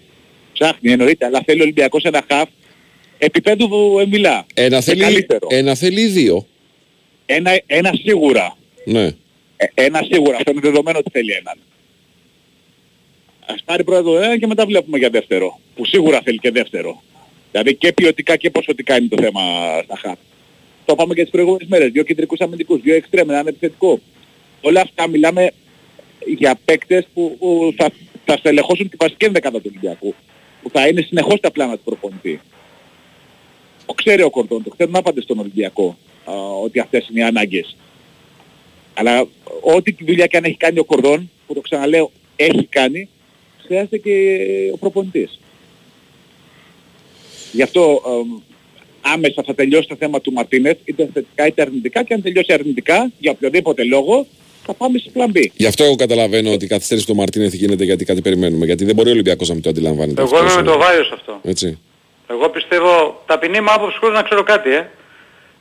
ψάχνει 0.52 0.92
εννοείται, 0.92 1.26
αλλά 1.26 1.42
θέλει 1.46 1.60
ο 1.60 1.62
Ολυμπιακός 1.62 2.02
ένα 2.02 2.24
χαφ 2.30 2.48
επίπεδου 3.18 3.98
εμιλά. 3.98 4.46
Ένα 4.54 4.78
Και 4.78 4.84
θέλει, 4.84 5.02
καλύτερο. 5.02 5.46
ένα 5.50 5.74
θέλει 5.74 6.00
ή 6.00 6.08
δύο. 6.08 6.46
Ένα, 7.26 7.60
ένα 7.66 7.92
σίγουρα. 8.04 8.56
Ναι. 8.84 9.04
Ε, 9.56 9.66
ένα 9.74 10.02
σίγουρα. 10.10 10.36
Αυτό 10.36 10.50
είναι 10.50 10.60
δεδομένο 10.60 10.98
ότι 10.98 11.10
θέλει 11.10 11.32
έναν. 11.32 11.58
Ας 13.54 13.62
πάρει 13.64 13.84
πρώτα 13.84 14.02
το 14.02 14.18
ένα 14.18 14.38
και 14.38 14.46
μετά 14.46 14.66
βλέπουμε 14.66 14.98
για 14.98 15.10
δεύτερο. 15.10 15.60
Που 15.74 15.84
σίγουρα 15.84 16.20
θέλει 16.24 16.38
και 16.38 16.50
δεύτερο. 16.50 17.02
Δηλαδή 17.50 17.74
και 17.74 17.92
ποιοτικά 17.92 18.36
και 18.36 18.50
ποσοτικά 18.50 18.96
είναι 18.96 19.08
το 19.08 19.22
θέμα 19.22 19.40
στα 19.84 19.96
χαρτ. 19.96 20.18
Το 20.84 20.92
είπαμε 20.92 21.14
και 21.14 21.22
τις 21.22 21.30
προηγούμενες 21.30 21.68
μέρες. 21.68 21.90
Δύο 21.90 22.02
κεντρικούς 22.02 22.40
αμυντικούς, 22.40 22.80
δύο 22.80 22.94
εξτρέμ, 22.94 23.30
ένα 23.30 23.38
επιθετικό. 23.38 24.00
Όλα 24.60 24.80
αυτά 24.80 25.08
μιλάμε 25.08 25.50
για 26.26 26.58
παίκτες 26.64 27.08
που, 27.14 27.36
που 27.38 27.74
θα, 27.76 27.90
θα 28.24 28.36
στελεχώσουν 28.36 28.88
την 28.88 28.98
βασική 29.00 29.24
ενδεκάδα 29.24 29.58
του 29.58 29.66
Ολυμπιακού. 29.68 30.14
Που 30.62 30.70
θα 30.70 30.88
είναι 30.88 31.00
συνεχώς 31.00 31.38
στα 31.38 31.50
πλάνα 31.50 31.76
του 31.76 31.82
προπονητή. 31.84 32.40
Το 33.86 33.92
ξέρει 33.92 34.22
ο 34.22 34.30
Κορδόν, 34.30 34.62
το 34.62 34.70
ξέρουν 34.70 34.96
άπαντες 34.96 35.22
στον 35.22 35.38
Ολυμπιακό 35.38 35.96
α, 36.24 36.32
ότι 36.62 36.80
αυτές 36.80 37.08
είναι 37.08 37.20
οι 37.20 37.22
ανάγκες. 37.22 37.76
Αλλά 38.94 39.26
ό,τι 39.60 39.92
τη 39.92 40.04
δουλειά 40.04 40.26
και 40.26 40.36
αν 40.36 40.44
έχει 40.44 40.56
κάνει 40.56 40.78
ο 40.78 40.84
Κορδόν, 40.84 41.30
που 41.46 41.54
το 41.54 41.60
ξαναλέω 41.60 42.10
έχει 42.36 42.64
κάνει, 42.64 43.08
χρειάζεται 43.68 43.98
και 43.98 44.14
ο 44.72 44.76
προπονητής. 44.76 45.38
Γι' 47.52 47.62
αυτό 47.62 48.02
ε, 48.06 48.40
άμεσα 49.00 49.42
θα 49.46 49.54
τελειώσει 49.54 49.88
το 49.88 49.96
θέμα 49.98 50.20
του 50.20 50.32
Μαρτίνεθ, 50.32 50.78
είτε 50.84 51.10
θετικά 51.12 51.46
είτε 51.46 51.62
αρνητικά 51.62 52.02
και 52.02 52.14
αν 52.14 52.22
τελειώσει 52.22 52.52
αρνητικά, 52.52 53.10
για 53.18 53.30
οποιοδήποτε 53.30 53.84
λόγο, 53.84 54.26
θα 54.66 54.74
πάμε 54.74 54.98
σε 54.98 55.10
πλан 55.12 55.32
B. 55.34 55.46
Γι' 55.54 55.66
αυτό 55.66 55.84
εγώ 55.84 55.94
καταλαβαίνω 55.94 56.52
ότι 56.52 56.64
η 56.64 56.68
καθυστέρηση 56.68 57.06
του 57.06 57.14
Μαρτίνεθ 57.14 57.54
γίνεται 57.54 57.84
γιατί 57.84 58.04
κάτι 58.04 58.20
περιμένουμε. 58.20 58.64
Γιατί 58.64 58.84
δεν 58.84 58.94
μπορεί 58.94 59.08
ο 59.08 59.12
Ολυμπιακός 59.12 59.48
να 59.48 59.54
μην 59.54 59.62
το 59.62 59.68
αντιλαμβάνεται. 59.68 60.22
Εγώ 60.22 60.36
αυτό, 60.36 60.46
είμαι 60.46 60.62
με 60.62 60.70
ε. 60.70 60.72
το 60.72 60.78
Βάιο 60.78 61.04
σε 61.04 61.10
αυτό. 61.14 61.40
Έτσι. 61.42 61.78
Εγώ 62.30 62.48
πιστεύω, 62.48 63.22
ταπεινή 63.26 63.60
μου 63.60 63.70
άποψη 63.70 63.98
χωρίς 63.98 64.16
να 64.16 64.22
ξέρω 64.22 64.42
κάτι, 64.42 64.70
ε. 64.70 64.90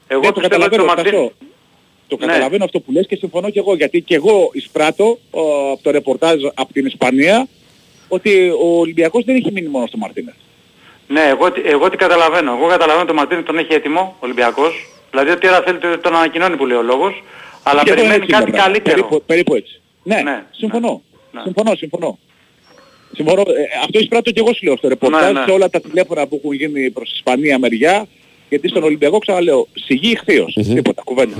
Εγώ 0.07 0.21
Ναι, 0.21 0.31
το 0.31 0.39
πιστεύω 0.39 0.63
ότι 0.63 0.75
το 0.75 0.85
καταλαβαίνω, 0.85 0.85
Μαρτίν... 0.85 1.11
Τάσο. 1.11 1.31
Το 2.07 2.17
Ναι. 2.19 2.25
καταλαβαίνω 2.25 2.63
αυτό 2.63 2.79
που 2.79 2.91
λες 2.91 3.07
και 3.07 3.15
συμφωνώ 3.15 3.49
και 3.49 3.59
εγώ, 3.59 3.75
γιατί 3.75 4.01
και 4.01 4.15
εγώ 4.15 4.49
εισπράττω 4.53 5.19
ε, 5.31 5.39
από 5.71 5.79
το 5.81 5.91
ρεπορτάζ 5.91 6.41
από 6.53 6.73
την 6.73 6.85
Ισπανία 6.85 7.47
ότι 8.07 8.49
ο 8.49 8.79
Ολυμπιακός 8.79 9.23
δεν 9.23 9.35
έχει 9.35 9.51
μείνει 9.51 9.67
μόνο 9.67 9.85
στο 9.88 9.97
Μαρτίνεθ. 9.97 10.35
Ναι, 11.07 11.21
εγώ, 11.21 11.51
τι- 11.51 11.61
εγώ 11.65 11.89
τι 11.89 11.97
καταλαβαίνω. 11.97 12.51
Εγώ 12.59 12.67
καταλαβαίνω 12.67 13.01
ότι 13.01 13.11
ο 13.11 13.15
Μαρτίνη 13.15 13.43
τον 13.43 13.57
έχει 13.57 13.73
έτοιμο, 13.73 13.99
ο 14.15 14.25
Ολυμπιακός. 14.25 14.73
Δηλαδή 15.09 15.29
ότι 15.29 15.39
τώρα 15.47 15.61
θέλει 15.65 15.77
το- 15.77 15.97
τον 15.99 16.15
ανακοινώνει 16.15 16.55
που 16.55 16.65
λέει 16.65 16.77
ο 16.77 16.81
λόγος. 16.81 17.23
Αλλά 17.63 17.84
Και 17.84 17.89
εγώ 17.89 17.95
περιμένει 18.01 18.23
έτσι 18.23 18.29
είναι 18.31 18.39
κάτι 18.39 18.51
τα 18.51 18.57
πράγματα. 18.57 18.63
καλύτερο. 18.63 18.95
Περίπου, 19.07 19.23
περίπου 19.25 19.55
έτσι. 19.55 19.81
Ναι, 20.03 20.43
συμφωνώ. 20.51 21.01
Συμφωνώ, 21.43 21.75
συμφωνώ. 21.75 22.19
Συμφωνώ. 23.15 23.41
Ε, 23.41 23.45
αυτό 23.84 23.99
εισπράττω 23.99 24.31
και 24.31 24.39
εγώ 24.39 24.53
σου 24.53 24.65
λέω 24.65 24.77
στο 24.77 24.88
ρεπορτάζ 24.88 25.23
Ναι, 25.31 25.39
ναι. 25.39 25.45
σε 25.45 25.51
όλα 25.51 25.69
τα 25.69 25.79
τηλέφωνα 25.81 26.27
που 26.27 26.35
έχουν 26.43 26.53
γίνει 26.53 26.91
προς 26.91 27.11
Ισπανία 27.13 27.59
μεριά. 27.59 28.07
Γιατί 28.49 28.67
στον 28.67 28.84
Ολυμπιακό 28.84 29.17
ξαναλέω, 29.19 29.67
σιγή 29.73 30.11
ηχθείως, 30.11 30.53
τίποτα, 30.53 31.01
κουβέντα. 31.05 31.35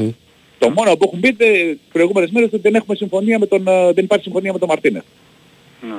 Το 0.60 0.70
μόνο 0.70 0.96
που 0.98 1.04
έχουν 1.08 1.20
πει 1.20 1.34
τις 1.34 1.78
προηγούμενες 1.92 2.30
μέρες 2.30 2.50
ότι 2.54 2.62
δεν, 2.62 2.76
έχουμε 2.76 2.96
συμφωνία 2.96 3.40
με 3.40 3.46
τον, 3.46 3.68
ε, 3.68 3.92
δεν 3.94 4.04
υπάρχει 4.04 4.24
συμφωνία 4.24 4.54
με 4.54 4.60
τον 4.60 4.68
Μαρτίνεθ. 4.68 5.04
Ναι. 5.82 5.96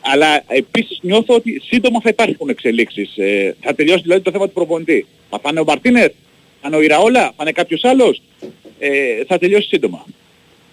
Αλλά 0.00 0.44
επίσης 0.48 0.98
νιώθω 1.02 1.34
ότι 1.34 1.60
σύντομα 1.64 2.00
θα 2.00 2.08
υπάρχουν 2.08 2.48
εξελίξεις. 2.48 3.16
Ε, 3.16 3.56
θα 3.60 3.74
τελειώσει 3.74 4.02
δηλαδή 4.02 4.22
το 4.22 4.30
θέμα 4.30 4.46
του 4.46 4.52
προπονητή. 4.52 5.06
Θα 5.30 5.38
πάνε 5.38 5.60
ο 5.60 5.64
Μαρτίνεθ, 5.64 6.12
θα 6.60 6.66
είναι 6.68 6.76
ο 6.76 6.82
Ιραόλα, 6.82 7.20
θα 7.22 7.36
είναι 7.40 7.52
κάποιος 7.52 7.84
άλλος. 7.84 8.22
Ε, 8.78 8.88
θα 9.26 9.38
τελειώσει 9.38 9.68
σύντομα. 9.68 10.04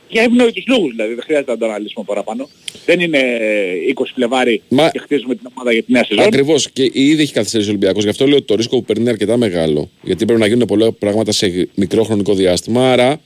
Για 0.09 0.21
ευνοητούς 0.23 0.63
λόγους 0.67 0.89
δηλαδή, 0.91 1.13
δεν 1.13 1.23
χρειάζεται 1.23 1.51
να 1.51 1.57
το 1.57 1.65
αναλύσουμε 1.65 2.05
παραπάνω. 2.07 2.49
Δεν 2.85 2.99
είναι 2.99 3.17
ε, 3.17 3.73
20 3.95 4.03
Φλεβάρι 4.15 4.61
Μα- 4.69 4.89
και 4.89 4.99
χτίζουμε 4.99 5.35
την 5.35 5.47
ομάδα 5.53 5.71
για 5.73 5.83
τη 5.83 5.91
νέα 5.91 6.05
σεζόν. 6.05 6.23
Ακριβώς 6.25 6.69
και 6.71 6.89
ήδη 6.93 7.21
έχει 7.21 7.33
καθυστερήσει 7.33 7.69
ο 7.69 7.71
Ολυμπιακός. 7.73 8.03
Γι' 8.03 8.09
αυτό 8.09 8.27
λέω 8.27 8.35
ότι 8.37 8.45
το 8.45 8.55
ρίσκο 8.55 8.75
που 8.77 8.83
παίρνει 8.83 9.01
είναι 9.01 9.11
αρκετά 9.11 9.37
μεγάλο. 9.37 9.89
Γιατί 10.01 10.25
πρέπει 10.25 10.39
να 10.39 10.47
γίνουν 10.47 10.67
πολλά 10.67 10.91
πράγματα 10.91 11.31
σε 11.31 11.67
μικρό 11.75 12.03
χρονικό 12.03 12.33
διάστημα. 12.33 12.91
Άρα 12.91 13.21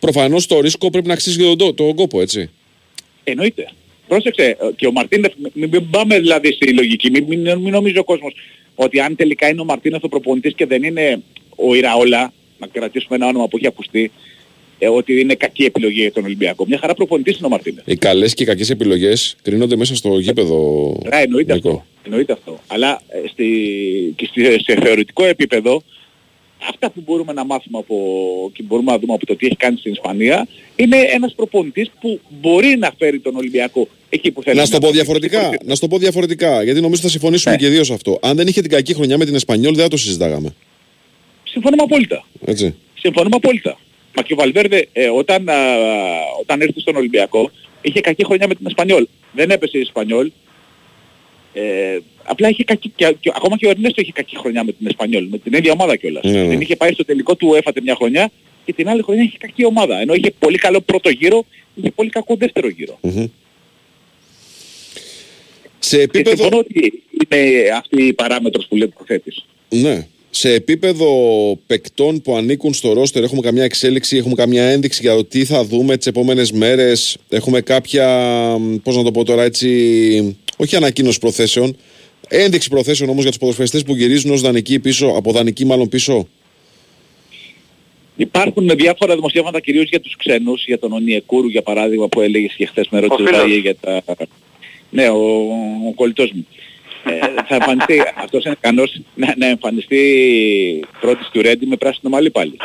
προφανώς 0.00 0.46
το 0.46 0.60
ρίσκο 0.60 0.90
πρέπει 0.90 1.06
να 1.06 1.12
αξίζει 1.12 1.38
τον, 1.38 1.58
το- 1.58 1.74
τον 1.74 1.94
κόπο, 1.94 2.20
έτσι. 2.20 2.50
Εννοείται. 3.24 3.68
Πρόσεξε, 4.08 4.42
ε, 4.42 4.56
και 4.76 4.86
ο 4.86 4.92
Μαρτίνεθ, 4.92 5.32
μην, 5.52 5.68
μην 5.68 5.90
πάμε 5.90 6.18
δηλαδή 6.18 6.52
στη 6.52 6.72
λογική, 6.72 7.10
μην, 7.10 7.24
μην, 7.24 7.58
μην 7.58 7.72
νομίζει 7.72 7.98
ο 7.98 8.04
κόσμος 8.04 8.34
ότι 8.74 9.00
αν 9.00 9.16
τελικά 9.16 9.48
είναι 9.48 9.60
ο 9.60 9.64
Μαρτίνεθ 9.64 10.04
ο 10.04 10.08
προπονητής 10.08 10.54
και 10.54 10.66
δεν 10.66 10.82
είναι 10.82 11.22
ο 11.56 11.74
Ιραόλα, 11.74 12.32
να 12.58 12.66
κρατήσουμε 12.66 13.16
ένα 13.16 13.26
όνομα 13.26 13.48
που 13.48 13.56
έχει 13.56 13.66
ακουστεί, 13.66 14.10
ε, 14.78 14.88
ότι 14.88 15.20
είναι 15.20 15.34
κακή 15.34 15.64
επιλογή 15.64 16.00
για 16.00 16.12
τον 16.12 16.24
Ολυμπιακό. 16.24 16.66
Μια 16.66 16.78
χαρά 16.78 16.94
προπονητής 16.94 17.36
είναι 17.36 17.46
ο 17.46 17.50
Μαρτίνεθ. 17.50 17.84
Οι 17.86 17.96
καλές 17.96 18.34
και 18.34 18.42
οι 18.42 18.46
κακές 18.46 18.70
επιλογές 18.70 19.36
κρίνονται 19.42 19.76
μέσα 19.76 19.96
στο 19.96 20.18
γήπεδο. 20.18 20.92
Ρα, 21.04 21.16
εννοείται 21.16 21.54
Νίκο. 21.54 21.68
αυτό. 21.68 21.86
Εννοείται 22.02 22.32
αυτό. 22.32 22.58
Αλλά 22.66 23.00
ε, 23.08 23.28
στη, 23.28 23.46
και 24.16 24.26
στη, 24.26 24.44
σε 24.44 24.78
θεωρητικό 24.82 25.24
επίπεδο, 25.24 25.82
αυτά 26.68 26.90
που 26.90 27.02
μπορούμε 27.06 27.32
να 27.32 27.44
μάθουμε 27.44 27.78
από, 27.78 27.96
και 28.52 28.62
μπορούμε 28.62 28.92
να 28.92 28.98
δούμε 28.98 29.12
από 29.14 29.26
το 29.26 29.36
τι 29.36 29.46
έχει 29.46 29.56
κάνει 29.56 29.76
στην 29.78 29.92
Ισπανία, 29.92 30.46
είναι 30.76 30.96
ένας 30.96 31.34
προπονητής 31.34 31.90
που 32.00 32.20
μπορεί 32.40 32.76
να 32.78 32.92
φέρει 32.98 33.18
τον 33.20 33.36
Ολυμπιακό 33.36 33.88
εκεί 34.08 34.30
που 34.30 34.42
θέλει. 34.42 34.56
Να 34.58 34.64
σου 34.64 34.70
το 34.72 34.78
πω 34.78 34.90
διαφορετικά. 34.90 35.50
Να 35.64 35.74
σου 35.74 35.80
το 35.80 35.88
πω 35.88 35.98
διαφορετικά. 35.98 36.62
Γιατί 36.62 36.80
νομίζω 36.80 37.02
θα 37.02 37.08
συμφωνήσουμε 37.08 37.54
Ναι. 37.54 37.60
και 37.60 37.66
οι 37.66 37.70
δύο 37.70 37.84
σε 37.84 37.92
αυτό. 37.92 38.18
Αν 38.22 38.36
δεν 38.36 38.46
είχε 38.46 38.60
την 38.60 38.70
κακή 38.70 38.94
χρονιά 38.94 39.18
με 39.18 39.24
την 39.24 39.34
Εσπανιόλ, 39.34 39.74
δεν 39.74 39.82
θα 39.82 39.88
το 39.90 39.96
συζητάγαμε. 39.96 40.54
Συμφωνούμε 41.44 41.82
απόλυτα. 41.82 42.24
Έτσι. 42.44 42.74
Συμφωνούμε 42.94 43.36
απόλυτα. 43.36 43.78
Μα 44.16 44.22
και 44.22 44.32
ο 44.32 44.36
Βαλβέρδε 44.36 44.88
ε, 44.92 45.08
όταν, 45.08 45.48
α, 45.48 45.54
όταν 46.40 46.60
έρθει 46.60 46.80
στον 46.80 46.96
Ολυμπιακό 46.96 47.50
είχε 47.80 48.00
κακή 48.00 48.24
χρονιά 48.24 48.46
με 48.48 48.54
την 48.54 48.66
Εσπανιόλ. 48.66 49.06
Δεν 49.32 49.50
έπεσε 49.50 49.78
η 49.78 49.80
Εσπανιόλ. 49.80 50.30
Ε, 51.52 51.98
απλά 52.26 52.48
είχε 52.48 52.64
κακή, 52.64 52.92
και, 52.96 53.16
και, 53.20 53.32
ακόμα 53.34 53.56
και 53.56 53.66
ο 53.66 53.70
Ερνέστο 53.70 54.00
είχε 54.00 54.12
κακή 54.12 54.36
χρονιά 54.36 54.64
με 54.64 54.72
την 54.72 54.86
Εσπανιόλ, 54.86 55.26
με 55.28 55.38
την 55.38 55.52
ίδια 55.52 55.72
ομάδα 55.72 55.96
κιόλας. 55.96 56.24
Ναι, 56.24 56.30
ναι. 56.30 56.46
Δεν 56.48 56.60
είχε 56.60 56.76
πάει 56.76 56.92
στο 56.92 57.04
τελικό 57.04 57.34
του 57.34 57.54
έφατε 57.54 57.80
μια 57.80 57.94
χρονιά 57.94 58.30
και 58.64 58.72
την 58.72 58.88
άλλη 58.88 59.02
χρονιά 59.02 59.22
είχε 59.22 59.36
κακή 59.38 59.64
ομάδα. 59.64 60.00
Ενώ 60.00 60.14
είχε 60.14 60.30
πολύ 60.38 60.58
καλό 60.58 60.80
πρώτο 60.80 61.08
γύρο, 61.08 61.44
είχε 61.74 61.90
πολύ 61.90 62.10
κακό 62.10 62.36
δεύτερο 62.36 62.68
γύρο. 62.68 62.98
Μμμ. 63.02 63.26
Σε 65.78 65.96
Και 65.96 66.02
επίπεδο. 66.02 66.36
συμφωνώ 66.36 66.58
ότι 66.58 67.02
είναι 67.10 67.68
αυτή 67.76 68.02
η 68.02 68.12
παράμετρος 68.12 68.66
που 68.66 68.76
λέει 68.76 68.88
ο 68.88 68.92
προθέτης. 68.96 69.44
Ναι. 69.68 70.06
σε 70.30 70.52
επίπεδο 70.52 71.08
παικτών 71.66 72.22
που 72.22 72.36
ανήκουν 72.36 72.74
στο 72.74 72.92
ρόστερ 72.92 73.22
έχουμε 73.22 73.40
καμιά 73.40 73.64
εξέλιξη, 73.64 74.16
έχουμε 74.16 74.34
καμιά 74.34 74.64
ένδειξη 74.64 75.00
για 75.02 75.14
το 75.14 75.24
τι 75.24 75.44
θα 75.44 75.64
δούμε 75.64 75.96
τις 75.96 76.06
επόμενες 76.06 76.52
μέρες. 76.52 77.16
Έχουμε 77.28 77.60
κάποια, 77.60 78.06
πώς 78.82 78.96
να 78.96 79.02
το 79.02 79.10
πω 79.10 79.24
τώρα 79.24 79.42
έτσι, 79.42 80.36
όχι 80.56 80.76
ανακοίνωση 80.76 81.18
προθέσεων, 81.18 81.76
ένδειξη 82.28 82.68
προθέσεων 82.68 83.08
όμως 83.10 83.22
για 83.22 83.30
τους 83.30 83.40
ποδοσφαιριστές 83.40 83.82
που 83.82 83.94
γυρίζουν 83.94 84.30
ως 84.30 84.40
δανεικοί 84.40 84.78
πίσω, 84.78 85.06
από 85.06 85.32
δανεικοί 85.32 85.64
μάλλον 85.64 85.88
πίσω. 85.88 86.28
Υπάρχουν 88.16 88.68
διάφορα 88.74 89.14
δημοσιεύματα 89.14 89.60
κυρίως 89.60 89.88
για 89.88 90.00
τους 90.00 90.16
ξένους, 90.16 90.64
για 90.66 90.78
τον 90.78 90.92
Ονιεκούρου 90.92 91.48
για 91.48 91.62
παράδειγμα 91.62 92.08
που 92.08 92.20
έλεγες 92.20 92.54
και 92.56 92.66
χθες 92.66 92.88
με 92.90 93.00
ρώτησε 93.00 93.28
φίλος. 93.28 93.40
Βάιε 93.40 93.58
για 93.58 93.76
τα... 93.76 94.02
Ναι, 94.90 95.08
ο, 95.08 95.16
ο 95.88 95.92
κολλητός 95.94 96.30
μου. 96.32 96.46
ε, 97.04 97.18
θα 97.48 97.54
εμφανιστεί, 97.54 98.02
αυτός 98.24 98.44
είναι 98.44 98.54
ικανός 98.58 99.00
να, 99.14 99.34
να 99.36 99.46
εμφανιστεί 99.46 100.00
πρώτης 101.00 101.28
του 101.32 101.42
Ρέντι 101.42 101.66
με 101.66 101.76
πράσινο 101.76 102.10
μαλλί 102.10 102.30
πάλι. 102.30 102.56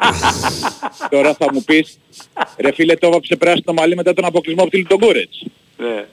Τώρα 1.10 1.34
θα 1.34 1.52
μου 1.52 1.62
πεις, 1.64 1.98
ρε 2.58 2.72
φίλε 2.72 2.94
το 2.94 3.06
έβαψε 3.06 3.36
πράσινο 3.36 3.72
μαλλί 3.72 3.96
μετά 3.96 4.12
τον 4.12 4.24
αποκλεισμό 4.24 4.62
από 4.62 4.70
τη 4.70 4.76
Λιτογκούρετς. 4.76 5.44
Ναι. 5.76 6.04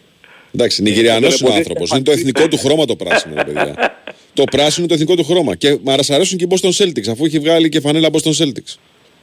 Εντάξει, 0.54 0.82
Νιγηριανός 0.82 1.34
Ε, 1.34 1.38
είναι 1.40 1.50
ο 1.50 1.52
δεν 1.52 1.58
άνθρωπος. 1.62 1.90
Είναι 1.92 2.02
το 2.02 2.12
εθνικό 2.12 2.48
του 2.48 2.58
χρώμα 2.58 2.86
το 2.86 2.96
πράσινο, 2.96 3.34
ρε 3.36 3.44
παιδιά. 3.44 4.02
το 4.34 4.44
πράσινο 4.44 4.86
είναι 4.86 4.88
το 4.88 4.94
εθνικό 4.94 5.16
του 5.16 5.24
χρώμα. 5.24 5.56
Και 5.56 5.78
μα 5.84 5.96
αρέσουν 6.08 6.38
και 6.38 6.44
οι 6.44 6.48
Boston 6.50 6.72
Celtics, 6.72 7.08
αφού 7.10 7.26
έχει 7.26 7.40
βγάλει 7.40 7.70
και 7.70 7.80
φανέλα 7.80 8.10
Boston 8.12 8.32
Celtics. 8.32 8.76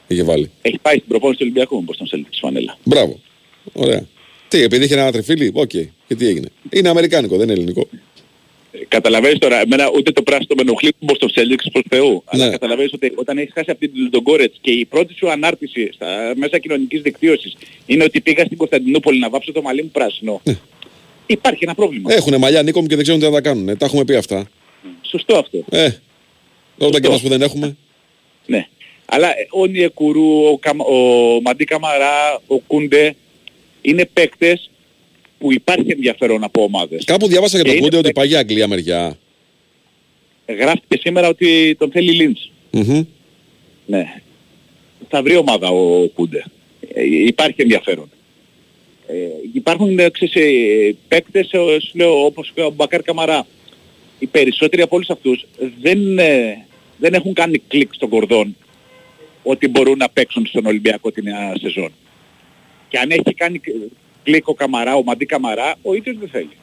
Είχε 0.07 0.23
βάλει. 0.23 0.51
Έχει 0.61 0.77
πάει 0.81 0.95
στην 0.95 1.07
προπόνηση 1.07 1.37
του 1.39 1.45
Ολυμπιακού 1.49 1.77
όπως 1.77 1.97
τον 1.97 2.07
Σέλτη 2.07 2.29
της 2.29 2.39
φανέλα. 2.39 2.77
Μπράβο. 2.83 3.19
Ωραία. 3.73 4.07
Τι, 4.47 4.61
επειδή 4.61 4.83
είχε 4.85 4.93
ένα 4.93 5.11
τριφύλι, 5.11 5.51
οκ. 5.53 5.69
Και 6.07 6.15
τι 6.17 6.27
έγινε. 6.27 6.47
Είναι 6.69 6.89
αμερικάνικο, 6.89 7.35
δεν 7.37 7.43
είναι 7.43 7.53
ελληνικό. 7.53 7.87
Καταλαβαίνεις 8.87 9.37
τώρα, 9.39 9.61
εμένα 9.61 9.89
ούτε 9.95 10.11
το 10.11 10.21
πράσινο 10.23 10.47
με 10.55 10.61
ενοχλεί 10.61 10.89
που 10.99 11.05
μπω 11.05 11.15
στο 11.15 11.27
Celtics 11.35 11.65
προς 11.71 11.83
Θεού. 11.89 12.23
Αλλά 12.25 12.45
Ναι. 12.45 12.51
καταλαβαίνεις 12.51 12.93
ότι 12.93 13.11
όταν 13.15 13.37
έχεις 13.37 13.51
χάσει 13.53 13.71
από 13.71 13.79
την 13.79 13.91
Λουντογκόρετς 13.95 14.57
και 14.61 14.71
η 14.71 14.85
πρώτη 14.85 15.13
σου 15.13 15.29
ανάρτηση 15.31 15.89
στα 15.93 16.33
μέσα 16.35 16.57
κοινωνικής 16.59 17.01
δικτύωσης 17.01 17.55
είναι 17.85 18.03
ότι 18.03 18.21
πήγα 18.21 18.45
στην 18.45 18.57
Κωνσταντινούπολη 18.57 19.19
να 19.19 19.29
βάψω 19.29 19.51
το 19.51 19.61
μαλλί 19.61 19.81
μου 19.83 19.89
πράσινο. 19.93 20.41
Υπάρχει 21.25 21.63
ένα 21.63 21.75
πρόβλημα. 21.75 22.13
Έχουν 22.13 22.37
μαλλιά 22.37 22.63
Νίκο 22.63 22.81
μου 22.81 22.87
και 22.87 22.95
δεν 22.95 23.03
ξέρουν 23.03 23.21
τι 23.21 23.25
να 23.27 23.31
τα 23.33 23.41
κάνουν. 23.41 23.69
Ε, 23.69 23.75
τα 23.75 23.85
έχουμε 23.85 24.05
πει 24.05 24.15
αυτά. 24.15 24.47
Σωστό 25.01 25.35
αυτό. 25.37 25.63
Ε, 25.69 25.89
όταν 26.77 27.01
και 27.01 27.07
εμάς 27.07 27.21
που 27.21 27.27
δεν 27.29 27.41
έχουμε. 27.41 27.75
Ναι. 28.47 28.67
Αλλά 29.05 29.27
ε, 29.27 29.47
ο 29.51 29.65
Νιεκουρού, 29.65 30.45
ο, 30.45 30.57
Καμ, 30.57 30.79
ο 30.79 31.39
Μαντί 31.43 31.63
Καμαρά, 31.65 32.41
ο 32.47 32.57
Κούντε 32.59 33.15
είναι 33.81 34.05
παίκτες 34.13 34.69
που 35.39 35.53
υπάρχει 35.53 35.91
ενδιαφέρον 35.91 36.43
από 36.43 36.63
ομάδες. 36.63 37.03
Κάπου 37.05 37.27
διάβασα 37.27 37.55
για 37.57 37.63
Και 37.63 37.69
τον 37.69 37.77
είναι 37.77 37.85
Κούντε 37.85 37.97
ότι 37.97 38.05
παίκτες- 38.05 38.13
πάει 38.23 38.27
για 38.27 38.39
Αγγλία 38.39 38.67
μεριά. 38.67 39.17
Γράφτηκε 40.59 40.97
σήμερα 41.01 41.27
ότι 41.27 41.75
τον 41.79 41.91
θέλει 41.91 42.11
Λίντς. 42.11 42.51
Μμμ. 42.71 43.03
Ναι. 43.85 44.13
Θα 45.09 45.21
βρει 45.23 45.35
ομάδα 45.35 45.67
ο 45.69 46.07
Κούντε. 46.07 46.43
Ε, 46.93 47.03
υπάρχει 47.25 47.61
ενδιαφέρον. 47.61 48.09
Ε, 49.07 49.13
υπάρχουν 49.53 49.99
ε, 49.99 50.09
ξέρεις, 50.09 50.35
ε, 50.35 50.95
παίκτες, 51.07 51.51
ε, 51.51 51.79
σου 51.79 51.91
λέω, 51.93 52.25
όπως 52.25 52.51
και 52.55 52.61
ο 52.61 52.69
Μπακάρ 52.69 53.01
Καμαρά. 53.01 53.45
Οι 54.19 54.25
περισσότεροι 54.25 54.81
από 54.81 54.95
όλους 54.95 55.09
αυτούς 55.09 55.45
δεν, 55.81 56.19
ε, 56.19 56.65
δεν 56.97 57.13
έχουν 57.13 57.33
κάνει 57.33 57.61
κλικ 57.67 57.93
στον 57.93 58.09
κορδόν 58.09 58.55
ότι 59.43 59.67
μπορούν 59.67 59.97
να 59.97 60.09
παίξουν 60.09 60.45
στον 60.45 60.65
Ολυμπιακό 60.65 61.11
την 61.11 61.23
νέα 61.23 61.53
σεζόν. 61.61 61.91
Και 62.87 62.97
αν 62.97 63.11
έχει 63.11 63.33
κάνει 63.35 63.61
κλικ 64.23 64.47
ο 64.47 64.53
Καμαρά, 64.53 64.95
ο 64.95 65.03
Μαντί 65.03 65.25
Καμαρά, 65.25 65.75
ο 65.81 65.93
ίδιος 65.93 66.17
δεν 66.19 66.29
θέλει. 66.29 66.57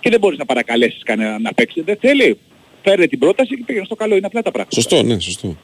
Και 0.00 0.10
δεν 0.10 0.20
μπορείς 0.20 0.38
να 0.38 0.44
παρακαλέσεις 0.44 1.02
κανέναν 1.02 1.42
να 1.42 1.52
παίξει. 1.52 1.80
Δεν 1.80 1.96
θέλει. 2.00 2.38
Φέρε 2.82 3.06
την 3.06 3.18
πρόταση 3.18 3.56
και 3.56 3.62
πήγαινε 3.66 3.84
στο 3.84 3.94
καλό. 3.94 4.16
Είναι 4.16 4.26
απλά 4.26 4.42
τα 4.42 4.50
πράγματα. 4.50 4.74
Σωστό, 4.74 5.02
ναι, 5.02 5.18
σωστό. 5.18 5.56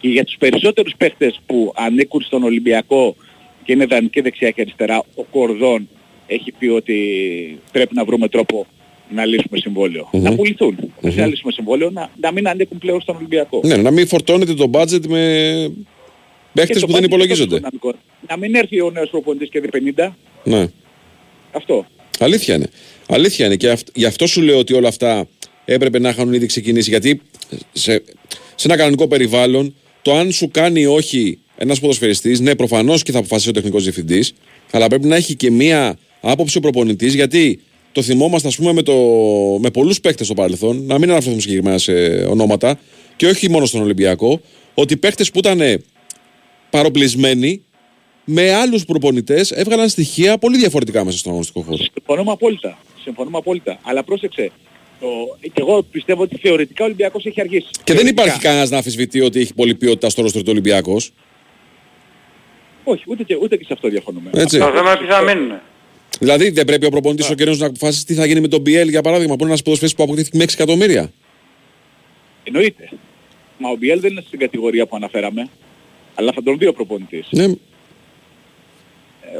Και 0.00 0.08
για 0.08 0.24
τους 0.24 0.36
περισσότερους 0.38 0.94
παίχτες 0.96 1.40
που 1.46 1.72
ανήκουν 1.76 2.22
στον 2.22 2.42
Ολυμπιακό 2.42 3.16
και 3.64 3.72
είναι 3.72 3.86
δανεική 3.86 4.20
δεξιά 4.20 4.50
και 4.50 4.60
αριστερά, 4.60 4.98
ο 5.14 5.22
Κορδόν 5.22 5.88
έχει 6.26 6.52
πει 6.58 6.66
ότι 6.66 6.98
πρέπει 7.72 7.94
να 7.94 8.04
βρούμε 8.04 8.28
τρόπο 8.28 8.66
να 9.10 9.24
λύσουμε 9.24 9.58
συμβόλαιο. 9.58 10.08
Μμμ. 10.12 10.22
Να 10.22 10.34
πουληθούν. 10.34 10.76
Μμμ. 10.80 11.08
Όχι 11.08 11.18
να 11.18 11.26
λύσουμε 11.26 11.52
συμβόλαιο, 11.52 11.90
να, 11.90 12.10
να 12.20 12.32
μην 12.32 12.48
ανήκουν 12.48 12.78
πλέον 12.78 13.00
στον 13.00 13.16
Ολυμπιακό. 13.16 13.60
Ναι, 13.64 13.76
να 13.76 13.90
μην 13.90 14.06
φορτώνετε 14.06 14.54
το 14.54 14.70
budget 14.72 15.06
με 15.08 15.72
παίχτες 16.52 16.74
Και 16.74 16.80
το 16.80 16.86
που 16.86 16.92
δεν 16.92 17.02
budget 17.02 17.06
υπολογίζονται. 17.06 17.56
είναι 17.56 17.68
δυναμικό. 17.70 17.94
Να 18.28 18.36
μην 18.36 18.54
έρθει 18.54 18.80
ο 18.80 18.90
νέος 18.90 19.10
προπονητής 19.10 19.48
και 19.48 19.60
δει 19.60 19.68
50. 19.96 20.08
Ναι. 20.44 20.66
Αυτό. 21.52 21.86
Αλήθεια 22.18 22.54
είναι. 22.54 22.66
Αλήθεια 23.08 23.46
είναι. 23.46 23.56
Και 23.56 23.70
αυτ- 23.70 23.88
γι' 23.94 24.04
αυτό 24.04 24.26
σου 24.26 24.40
λέω 24.42 24.58
ότι 24.58 24.74
όλα 24.74 24.88
αυτά 24.88 25.26
έπρεπε 25.64 25.98
να 25.98 26.08
είχαν 26.08 26.32
ήδη 26.32 26.46
ξεκινήσει. 26.46 26.90
Γιατί 26.90 27.20
σε, 27.72 28.02
σε 28.54 28.66
ένα 28.68 28.76
κανονικό 28.76 29.08
περιβάλλον, 29.08 29.74
το 30.02 30.14
αν 30.14 30.32
σου 30.32 30.48
κάνει 30.50 30.80
ή 30.80 30.86
όχι 30.86 31.38
ένας 31.56 31.80
ποδοσφαιριστής, 31.80 32.40
ναι, 32.40 32.54
προφανώς 32.54 33.02
και 33.02 33.12
θα 33.12 33.18
αποφασίσει 33.18 33.48
ο 33.48 33.52
τεχνικός 33.52 33.82
διευθυντής, 33.82 34.32
αλλά 34.70 34.86
πρέπει 34.86 35.06
να 35.06 35.16
έχει 35.16 35.34
και 35.34 35.50
μία 35.50 35.98
άποψη 36.20 36.58
ο 36.58 36.60
προπονητής. 36.60 37.14
Γιατί 37.14 37.60
το 37.92 38.02
θυμόμαστε, 38.02 38.48
ας 38.48 38.56
πούμε, 38.56 38.72
με, 38.72 38.82
το, 38.82 38.94
με 39.60 39.70
πολλούς 39.70 40.00
παίκτες 40.00 40.26
στο 40.26 40.34
παρελθόν, 40.34 40.86
να 40.86 40.98
μην 40.98 41.10
αναφερθούμε 41.10 41.40
συγκεκριμένα 41.40 41.78
σε 41.78 41.92
ονόματα, 42.28 42.78
και 43.16 43.26
όχι 43.26 43.50
μόνο 43.50 43.66
στον 43.66 43.82
Ολυμπιακό, 43.82 44.40
ότι 44.74 44.96
παίκτες 44.96 45.30
που 45.30 45.38
ήταν 45.38 45.84
παροπλισμένοι 46.70 47.62
με 48.24 48.52
άλλους 48.52 48.84
προπονητές 48.84 49.50
έβγαλαν 49.50 49.88
στοιχεία 49.88 50.38
πολύ 50.38 50.58
διαφορετικά 50.58 51.04
μέσα 51.04 51.18
στον 51.18 51.30
αγωνιστικό 51.30 51.62
χώρο. 51.62 51.84
Συμφωνούμε 51.92 52.30
απόλυτα. 52.30 52.78
Συμφωνούμε 53.02 53.38
απόλυτα. 53.38 53.78
Αλλά 53.82 54.04
πρόσεξε. 54.04 54.50
Το... 55.00 55.06
Και 55.40 55.52
εγώ 55.54 55.82
πιστεύω 55.82 56.22
ότι 56.22 56.36
θεωρητικά 56.36 56.82
ο 56.82 56.86
Ολυμπιακός 56.86 57.24
έχει 57.26 57.40
αργήσει. 57.40 57.66
Και 57.84 57.94
δεν 57.94 58.06
υπάρχει 58.06 58.38
κανένας 58.38 58.70
να 58.70 58.76
αμφισβητεί 58.76 59.20
ότι 59.20 59.40
έχει 59.40 59.54
πολλή 59.54 59.74
ποιότητα 59.74 60.08
στο 60.08 60.22
ρόστρο 60.22 60.40
του 60.40 60.48
Ολυμπιακός. 60.50 61.12
Όχι, 62.84 63.04
ούτε 63.06 63.22
και, 63.22 63.36
ούτε 63.42 63.56
και 63.56 63.64
σε 63.64 63.72
αυτό 63.72 63.88
διαφωνούμε. 63.88 64.30
Έτσι. 64.34 64.58
Το 64.58 64.64
θέμα 64.64 64.90
είναι 64.90 64.96
ποιοι 64.98 65.08
θα 65.08 65.20
μείνουν. 65.22 65.52
Δηλαδή 66.20 66.50
δεν 66.50 66.64
πρέπει 66.64 66.86
ο 66.86 66.90
προπονητής 66.90 67.30
ο 67.30 67.34
καιρός 67.34 67.58
να 67.58 67.66
αποφασίσει 67.66 68.04
τι 68.06 68.14
θα 68.14 68.26
γίνει 68.26 68.40
με 68.40 68.48
τον 68.48 68.60
BL 68.66 68.88
για 68.88 69.02
παράδειγμα, 69.02 69.32
που 69.34 69.40
είναι 69.40 69.48
ένας 69.48 69.62
ποδοσφαιριστή 69.62 69.96
που 69.98 70.02
αποκτήθηκε 70.04 70.36
με 70.36 70.44
6 70.44 70.52
εκατομμύρια. 70.52 71.12
Εννοείται. 72.44 72.88
Μα 73.58 73.70
ο 73.70 73.76
Μπιέλ 73.76 74.00
δεν 74.00 74.10
είναι 74.10 74.22
στην 74.26 74.38
κατηγορία 74.38 74.86
που 74.86 74.96
αναφέραμε. 74.96 75.48
Αλλά 76.14 76.32
θα 76.32 76.42
τον 76.42 76.58
δει 76.58 76.66
ο 76.66 76.72
προπονητής. 76.72 77.26
Ναι, 77.30 77.44
Ε, 77.44 77.48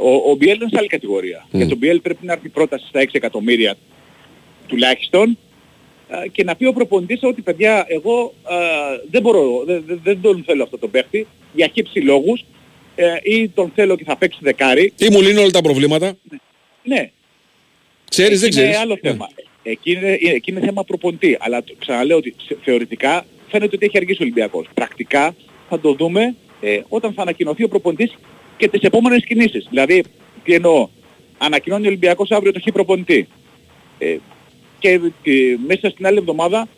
Ο, 0.02 0.30
ο 0.30 0.34
Μπιέλ 0.34 0.56
είναι 0.56 0.68
σε 0.70 0.76
άλλη 0.78 0.88
κατηγορία. 0.88 1.46
Μμ. 1.50 1.58
Για 1.58 1.68
τον 1.68 1.78
Μπιέλ 1.78 2.00
πρέπει 2.00 2.26
να 2.26 2.32
έρθει 2.32 2.48
πρόταση 2.48 2.86
στα 2.88 3.00
6 3.02 3.06
εκατομμύρια 3.12 3.74
τουλάχιστον 4.66 5.38
ε, 6.08 6.28
και 6.28 6.44
να 6.44 6.56
πει 6.56 6.66
ο 6.66 6.72
προπονητής 6.72 7.18
ότι 7.22 7.42
παιδιά 7.42 7.84
εγώ 7.88 8.34
ε, 8.50 8.54
δεν 9.10 9.22
μπορώ, 9.22 9.62
δεν, 9.66 9.82
δεν, 9.86 10.00
δεν 10.04 10.20
τον 10.20 10.42
θέλω 10.46 10.62
αυτό 10.62 10.78
τον 10.78 10.90
παίχτη 10.90 11.26
για 11.52 11.70
χύψη 11.74 12.00
λόγους 12.00 12.44
ε, 12.96 13.16
ή 13.22 13.48
τον 13.48 13.72
θέλω 13.74 13.96
και 13.96 14.04
θα 14.04 14.16
παίξει 14.16 14.38
δεκάρι. 14.42 14.92
ή 14.98 15.08
μου 15.10 15.20
λύνουν 15.20 15.38
όλα 15.38 15.50
τα 15.50 15.60
προβλήματα. 15.62 16.12
Ναι, 16.82 17.10
Ξέρεις, 18.10 18.40
δεν 18.40 18.48
Εκεί 18.48 18.58
είναι 18.60 18.68
ξέρεις. 18.70 18.84
άλλο 18.86 18.98
θέμα. 19.02 19.28
Εκεί 19.62 19.92
είναι, 19.92 20.12
εκεί 20.22 20.50
είναι 20.50 20.60
θέμα 20.60 20.84
προπονητή. 20.84 21.36
Αλλά 21.40 21.64
το- 21.64 21.74
ξαναλέω 21.78 22.16
ότι 22.16 22.34
σε- 22.46 22.56
θεωρητικά 22.62 23.24
φαίνεται 23.50 23.76
ότι 23.76 23.86
έχει 23.86 23.96
αργήσει 23.96 24.18
ο 24.20 24.24
Ολυμπιακός. 24.24 24.66
Πρακτικά 24.74 25.34
θα 25.68 25.80
το 25.80 25.92
δούμε 25.94 26.34
ε, 26.60 26.80
όταν 26.88 27.12
θα 27.12 27.22
ανακοινωθεί 27.22 27.64
ο 27.64 27.68
προπονητής 27.68 28.14
και 28.56 28.68
τις 28.68 28.80
επόμενες 28.82 29.24
κινήσεις. 29.24 29.66
Δηλαδή, 29.68 30.04
τι 30.44 30.54
εννοώ, 30.54 30.88
ανακοινώνει 31.38 31.84
ο 31.84 31.88
Ολυμπιακός 31.88 32.30
αύριο 32.30 32.52
το 32.52 32.60
χ 32.60 32.72
προπονητή. 32.72 33.28
Ε, 33.98 34.16
και 34.78 34.88
ε, 35.22 35.30
μέσα 35.66 35.90
στην 35.90 36.06
άλλη 36.06 36.18
εβδομάδα 36.18 36.68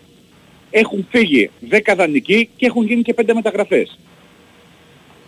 έχουν 0.71 1.07
φύγει 1.11 1.51
10 1.71 1.95
δανεικοί 1.97 2.49
και 2.57 2.67
έχουν 2.67 2.87
γίνει 2.87 3.03
και 3.03 3.15
5 3.15 3.35
μεταγραφές. 3.35 3.99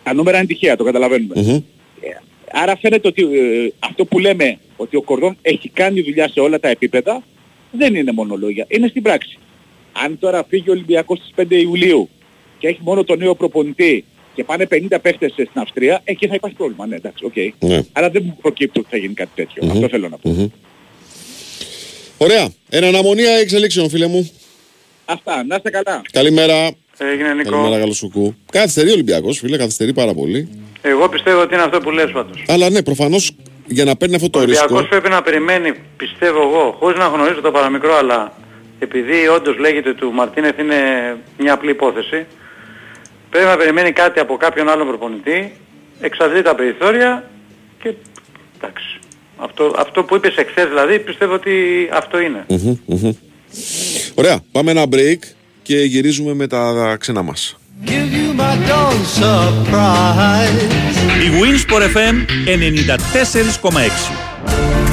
Τα 0.09 0.15
νούμερα 0.15 0.39
είναι 0.39 0.47
τυχαία, 0.47 0.77
το 0.77 0.85
καταλαβαίνουμε. 0.85 1.35
Μμμ. 1.37 1.61
Άρα 2.53 2.77
φαίνεται 2.77 3.09
ότι 3.09 3.23
ε, 3.23 3.73
αυτό 3.79 4.05
που 4.05 4.19
λέμε 4.19 4.59
ότι 4.77 4.97
ο 4.97 5.03
Κορδόν 5.03 5.37
έχει 5.43 5.69
κάνει 5.69 6.03
δουλειά 6.03 6.29
σε 6.29 6.41
όλα 6.41 6.61
τα 6.61 6.69
επίπεδα 6.69 7.23
δεν 7.71 7.95
είναι 7.95 8.13
μόνο 8.13 8.37
λόγια, 8.37 8.65
είναι 8.69 8.89
στην 8.89 9.03
πράξη. 9.03 9.39
Αν 9.93 10.19
τώρα 10.19 10.45
φύγει 10.49 10.69
ο 10.69 10.73
Ολυμπιακός 10.73 11.19
στις 11.19 11.47
5 11.49 11.51
Ιουλίου 11.51 12.09
και 12.59 12.69
έχει 12.69 12.79
μόνο 12.83 13.05
τον 13.05 13.19
νέο 13.19 13.35
προπονητή 13.35 14.05
και 14.35 14.45
πάνε 14.45 14.67
50 14.71 14.99
παίχτες 15.03 15.33
στην 15.33 15.49
Αυστρία, 15.55 16.01
εκεί 16.05 16.27
θα 16.27 16.35
υπάρχει 16.35 16.57
πρόβλημα. 16.57 16.87
Ναι, 16.87 16.97
εντάξει, 16.97 17.25
οκ. 17.25 17.37
Ναι. 17.71 17.83
Αλλά 17.93 18.11
δεν 18.11 18.23
μου 18.25 18.39
προκύπτει 18.41 18.79
ότι 18.79 18.89
θα 18.91 18.97
γίνει 18.97 19.15
κάτι 19.15 19.31
τέτοιο. 19.35 19.65
Μμμ. 19.65 19.71
Αυτό 19.71 19.89
θέλω 19.89 20.09
να 20.09 20.17
πω. 20.17 20.31
Μμμ. 20.31 20.49
Ωραία. 22.19 22.49
Εν 22.69 22.85
αναμονία 22.85 23.33
εξελίξεων, 23.33 23.89
φίλε 23.89 24.07
μου. 24.07 24.31
Αυτά, 25.05 25.45
να 25.45 25.55
είστε 25.57 25.71
καλά. 25.71 26.03
Καλημέρα. 26.13 26.71
Έγινε 26.99 27.35
Νίκο. 27.35 27.51
Καλημέρα, 27.51 27.79
καλώ 27.79 27.93
σου 27.93 28.11
κου. 28.11 28.35
Καθυστερεί 28.53 28.89
ο 28.89 28.93
Ολυμπιακός, 28.93 29.39
φίλε, 29.39 29.57
καθυστερεί 29.57 29.93
πάρα 29.93 30.15
πολύ. 30.15 30.49
Εγώ 30.83 31.09
πιστεύω 31.09 31.41
ότι 31.41 31.55
είναι 31.55 31.63
αυτό 31.63 31.79
που 31.79 31.91
λες 31.91 32.11
πάντως. 32.11 32.45
Αλλά 32.49 32.71
ναι, 32.71 32.83
προφανώς 32.83 33.31
για 33.67 33.85
να 33.85 33.97
παίρνει 33.97 34.15
αυτό 34.15 34.27
Ο 34.27 34.31
το 34.31 34.39
Ολυμπιακός 34.39 34.71
ρίσκο. 34.71 34.89
πρέπει 34.89 35.09
να 35.09 35.23
περιμένει, 35.23 35.73
πιστεύω 35.97 36.41
εγώ, 36.43 36.77
χωρίς 36.79 36.99
να 36.99 37.07
γνωρίζω 37.07 37.41
το 37.41 37.51
παραμικρό, 37.51 37.97
αλλά 37.97 38.33
επειδή 38.79 39.29
όντως 39.29 39.59
λέγεται 39.59 39.95
του 39.95 40.13
Μαρτίνεθ 40.13 40.59
είναι 40.59 40.77
μια 41.39 41.53
απλή 41.53 41.71
υπόθεση, 41.71 42.27
πρέπει 43.31 43.47
να 43.47 43.57
περιμένει 43.57 43.93
κάτι 43.93 44.21
από 44.21 44.37
κάποιον 44.37 44.69
άλλον 44.69 44.87
προπονητή, 44.87 45.53
εξαντλεί 46.01 46.43
τα 46.43 46.55
περιθώρια 46.55 47.31
και 47.83 47.95
εντάξει. 48.61 48.99
Αυτό, 49.37 49.75
αυτό 49.79 50.05
που 50.05 50.15
είπες 50.15 50.37
εχθές 50.37 50.69
δηλαδή 50.69 50.99
πιστεύω 50.99 51.35
ότι 51.35 51.53
αυτό 51.93 52.21
είναι. 52.21 52.45
Μμμ, 52.49 52.77
μμμ. 52.87 53.13
Ωραία, 54.15 54.41
πάμε 54.53 54.71
ένα 54.71 54.85
break 54.93 55.19
και 55.69 55.77
γυρίζουμε 55.77 56.35
με 56.35 56.47
τα 56.47 56.97
ξένα 56.99 57.23
μας. 57.23 57.57
Give 57.85 57.91
you 57.91 58.41
my 58.41 58.55
dawn 58.69 58.99
surprise. 59.21 60.61
Η 61.25 61.29
Winsport 61.41 61.83
FM 61.97 62.17
94,6 62.47 64.11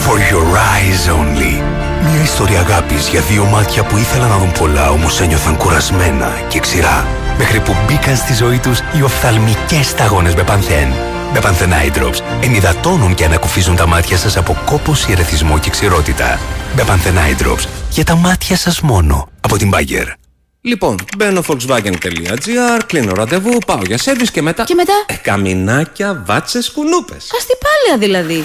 For 0.06 0.18
your 0.32 0.48
eyes 0.74 1.02
only. 1.20 1.62
Μια 2.02 2.24
ιστορία 2.24 2.60
αγάπης 2.60 3.08
για 3.08 3.22
δύο 3.22 3.46
μάτια 3.46 3.84
που 3.84 3.98
ήθελαν 3.98 4.30
να 4.30 4.38
δουν 4.38 4.52
πολλά, 4.52 4.90
όμως 4.90 5.22
ένιωθαν 5.22 5.58
κουρασμένα 5.58 6.32
και 6.50 6.60
ξηρά. 6.60 7.08
Μέχρι 7.38 7.60
που 7.60 7.76
μπήκαν 7.88 8.16
στη 8.16 8.34
ζωή 8.34 8.60
τους 8.60 8.80
οι 8.80 9.02
οφθαλμικές 9.02 9.88
σταγόνες 9.88 10.36
με 10.36 10.44
πανθέν. 10.44 10.88
Με 11.34 11.40
Panthen 11.44 11.72
Eye 11.72 11.98
Drops 11.98 12.20
ενυδατώνουν 12.42 13.14
και 13.14 13.26
ανακουφίζουν 13.26 13.76
τα 13.76 13.88
μάτια 13.88 14.18
σας 14.18 14.38
από 14.38 14.58
κόπωση, 14.66 15.12
ερεθισμό 15.12 15.60
και 15.60 15.70
ξηρότητα. 15.70 16.40
Με 16.76 16.84
Panthen 16.88 17.16
Eye 17.16 17.46
Drops 17.46 17.66
για 17.90 18.04
τα 18.04 18.16
μάτια 18.16 18.58
σας 18.58 18.82
μόνο. 18.82 19.30
Από 19.42 19.58
την 19.58 19.72
Bayer. 19.74 20.25
Λοιπόν, 20.66 20.96
μπαίνω 21.18 21.44
volkswagen.gr, 21.48 22.82
κλείνω 22.86 23.14
ραντεβού, 23.14 23.58
πάω 23.66 23.80
για 23.88 23.98
σερβις 23.98 24.32
και 24.32 24.42
μετά... 24.42 24.64
Και 24.64 24.74
μετά; 24.76 24.94
Ε, 25.08 25.14
καμινάκια, 25.14 26.24
βάτσες, 26.26 26.72
κουνούπες. 26.72 27.30
Αστυπάλαια 27.38 27.98
δηλαδή. 27.98 28.44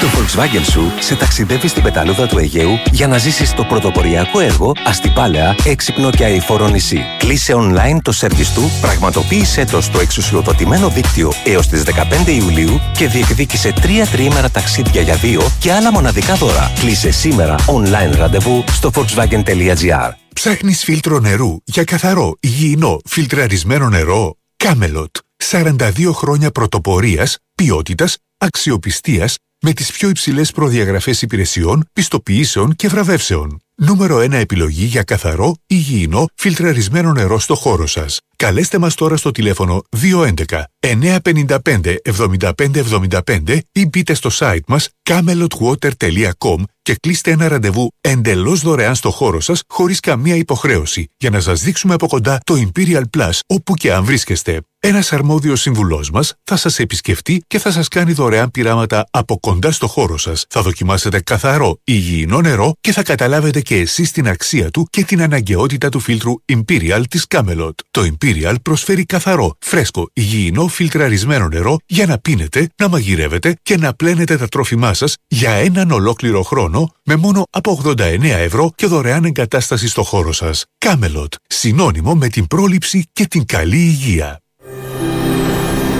Το 0.00 0.06
Volkswagen 0.06 0.70
σου 0.70 0.92
σε 1.00 1.14
ταξιδεύει 1.14 1.68
στην 1.68 1.82
πεταλούδα 1.82 2.26
του 2.26 2.38
Αιγαίου 2.38 2.78
για 2.92 3.06
να 3.06 3.18
ζήσεις 3.18 3.54
το 3.54 3.64
πρωτοποριακό 3.64 4.40
έργο 4.40 4.72
Αστυπάλαια, 4.86 5.56
έξυπνο 5.64 6.10
και 6.10 6.24
αηφόρο 6.24 6.68
νησί. 6.68 7.04
Κλείσε 7.18 7.54
online 7.56 7.98
το 8.02 8.12
σερβις 8.12 8.52
του, 8.52 8.70
πραγματοποίησέ 8.80 9.64
το 9.64 9.80
στο 9.80 10.00
εξουσιοδοτημένο 10.00 10.88
δίκτυο 10.88 11.32
έως 11.44 11.68
τις 11.68 11.82
15 12.26 12.28
Ιουλίου 12.28 12.80
και 12.98 13.08
διεκδίκησε 13.08 13.72
τρία 13.80 14.06
τριήμερα 14.06 14.50
ταξίδια 14.50 15.00
για 15.00 15.14
δύο 15.14 15.50
και 15.60 15.72
άλλα 15.72 15.92
μοναδικά 15.92 16.34
δώρα. 16.34 16.72
Κλείσε 16.80 17.10
σήμερα 17.10 17.54
online 17.66 18.16
ραντεβού 18.16 18.64
στο 18.72 18.90
volkswagen.gr. 18.94 20.25
Ψάχνεις 20.36 20.84
φίλτρο 20.84 21.18
νερού 21.18 21.56
για 21.64 21.84
καθαρό, 21.84 22.36
υγιεινό, 22.40 22.98
φιλτραρισμένο 23.04 23.88
νερό; 23.88 24.36
Κάμελοτ. 24.56 25.16
42 25.50 26.12
χρόνια 26.12 26.50
πρωτοπορίας, 26.50 27.38
ποιότητας, 27.54 28.16
αξιοπιστίας 28.38 29.36
με 29.62 29.72
τις 29.72 29.92
πιο 29.92 30.08
υψηλές 30.08 30.52
προδιαγραφές 30.52 31.22
υπηρεσιών, 31.22 31.88
πιστοποιήσεων 31.92 32.76
και 32.76 32.88
βραβεύσεων. 32.88 33.60
Νούμερο 33.74 34.18
1 34.18 34.32
επιλογή 34.32 34.84
για 34.84 35.02
καθαρό, 35.02 35.54
υγιεινό, 35.66 36.26
φιλτραρισμένο 36.34 37.12
νερό 37.12 37.38
στο 37.38 37.54
χώρο 37.54 37.86
σας. 37.86 38.18
Καλέστε 38.36 38.78
μας 38.78 38.94
τώρα 38.94 39.16
στο 39.16 39.30
τηλέφωνο 39.30 39.82
211 40.02 40.64
955 40.80 41.96
7575 42.02 43.58
ή 43.72 43.86
μπείτε 43.86 44.14
στο 44.14 44.30
site 44.32 44.66
μας 44.66 44.88
camelotwater.com 45.10 46.62
και 46.86 46.96
κλείστε 47.00 47.30
ένα 47.30 47.48
ραντεβού 47.48 47.88
εντελώς 48.00 48.60
δωρεάν 48.60 48.94
στο 48.94 49.10
χώρο 49.10 49.40
σας 49.40 49.62
χωρίς 49.68 50.00
καμία 50.00 50.36
υποχρέωση 50.36 51.08
για 51.16 51.30
να 51.30 51.40
σας 51.40 51.62
δείξουμε 51.62 51.94
από 51.94 52.06
κοντά 52.06 52.40
το 52.44 52.54
Imperial 52.54 53.02
Plus 53.16 53.38
όπου 53.46 53.74
και 53.74 53.92
αν 53.92 54.04
βρίσκεστε. 54.04 54.60
Ένας 54.88 55.12
αρμόδιος 55.12 55.60
συμβουλός 55.60 56.10
μας 56.10 56.34
θα 56.44 56.56
σας 56.56 56.78
επισκεφτεί 56.78 57.42
και 57.46 57.58
θα 57.58 57.70
σας 57.70 57.88
κάνει 57.88 58.12
δωρεάν 58.12 58.50
πειράματα 58.50 59.06
από 59.10 59.38
κοντά 59.40 59.72
στο 59.72 59.86
χώρο 59.86 60.18
σας. 60.18 60.44
Θα 60.48 60.62
δοκιμάσετε 60.62 61.20
καθαρό, 61.20 61.78
υγιεινό 61.84 62.40
νερό 62.40 62.72
και 62.80 62.92
θα 62.92 63.02
καταλάβετε 63.02 63.60
και 63.60 63.76
εσείς 63.76 64.10
την 64.10 64.28
αξία 64.28 64.70
του 64.70 64.86
και 64.90 65.04
την 65.04 65.22
αναγκαιότητα 65.22 65.88
του 65.88 66.00
φίλτρου 66.00 66.34
Imperial 66.52 67.02
της 67.10 67.24
Camelot. 67.28 67.70
Το 67.90 68.02
Imperial 68.02 68.54
προσφέρει 68.62 69.04
καθαρό, 69.04 69.56
φρέσκο, 69.60 70.10
υγιεινό, 70.12 70.66
φιλτραρισμένο 70.66 71.48
νερό 71.48 71.76
για 71.86 72.06
να 72.06 72.18
πίνετε, 72.18 72.68
να 72.76 72.88
μαγειρεύετε 72.88 73.56
και 73.62 73.76
να 73.76 73.94
πλένετε 73.94 74.36
τα 74.36 74.46
τρόφιμά 74.46 74.94
σας 74.94 75.14
για 75.28 75.50
έναν 75.50 75.90
ολόκληρο 75.90 76.42
χρόνο 76.42 76.92
με 77.04 77.16
μόνο 77.16 77.44
από 77.50 77.82
89 77.84 78.22
ευρώ 78.22 78.72
και 78.74 78.86
δωρεάν 78.86 79.24
εγκατάσταση 79.24 79.88
στο 79.88 80.02
χώρο 80.02 80.32
σας. 80.32 80.64
Camelot, 80.78 81.34
συνώνυμο 81.46 82.14
με 82.14 82.28
την 82.28 82.46
πρόληψη 82.46 83.06
και 83.12 83.26
την 83.26 83.46
καλή 83.46 83.78
υγεία. 83.78 84.40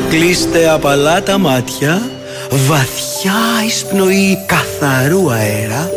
Κλείστε 0.09 0.69
απαλά 0.69 1.23
τα 1.23 1.39
μάτια, 1.39 2.11
βαθιά 2.51 3.65
εισπνοή 3.67 4.39
καθαρού 4.47 5.31
αέρα, 5.31 5.91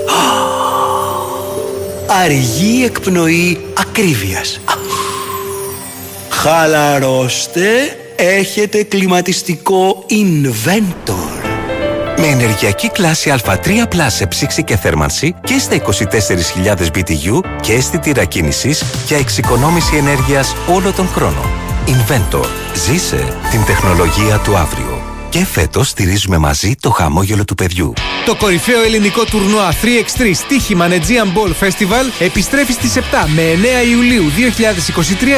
αργή 2.23 2.83
εκπνοή 2.85 3.59
ακρίβειας. 3.79 4.59
Χαλαρώστε, 6.29 7.97
έχετε 8.15 8.83
κλιματιστικό 8.83 10.05
Inventor. 10.09 11.39
Με 12.17 12.25
ενεργειακή 12.27 12.89
κλάση 12.89 13.33
Α3 13.43 14.05
σε 14.07 14.27
ψήξη 14.27 14.63
και 14.63 14.77
θέρμανση 14.77 15.35
και 15.43 15.57
στα 15.59 15.75
24.000 15.75 16.97
BTU 16.97 17.39
και 17.61 17.73
αισθητήρα 17.73 18.25
κίνησης 18.25 18.83
για 19.07 19.17
εξοικονόμηση 19.17 19.95
ενέργειας 19.95 20.55
όλο 20.67 20.91
τον 20.91 21.07
χρόνο. 21.07 21.69
Inventor. 21.85 22.45
Ζήσε 22.75 23.37
την 23.51 23.65
τεχνολογία 23.65 24.37
του 24.37 24.57
αύριο. 24.57 24.98
Και 25.29 25.45
φέτος 25.45 25.89
στηρίζουμε 25.89 26.37
μαζί 26.37 26.75
το 26.79 26.89
χαμόγελο 26.89 27.45
του 27.45 27.55
παιδιού. 27.55 27.93
Το 28.25 28.35
κορυφαίο 28.35 28.83
ελληνικό 28.83 29.23
τουρνουά 29.25 29.71
3x3 29.71 30.31
στοίχημα 30.33 30.87
Aegean 30.89 31.27
Ball 31.37 31.67
Festival 31.67 32.11
επιστρέφει 32.19 32.71
στις 32.71 32.93
7 32.95 32.99
με 33.35 33.43
9 33.85 33.89
Ιουλίου 33.89 34.31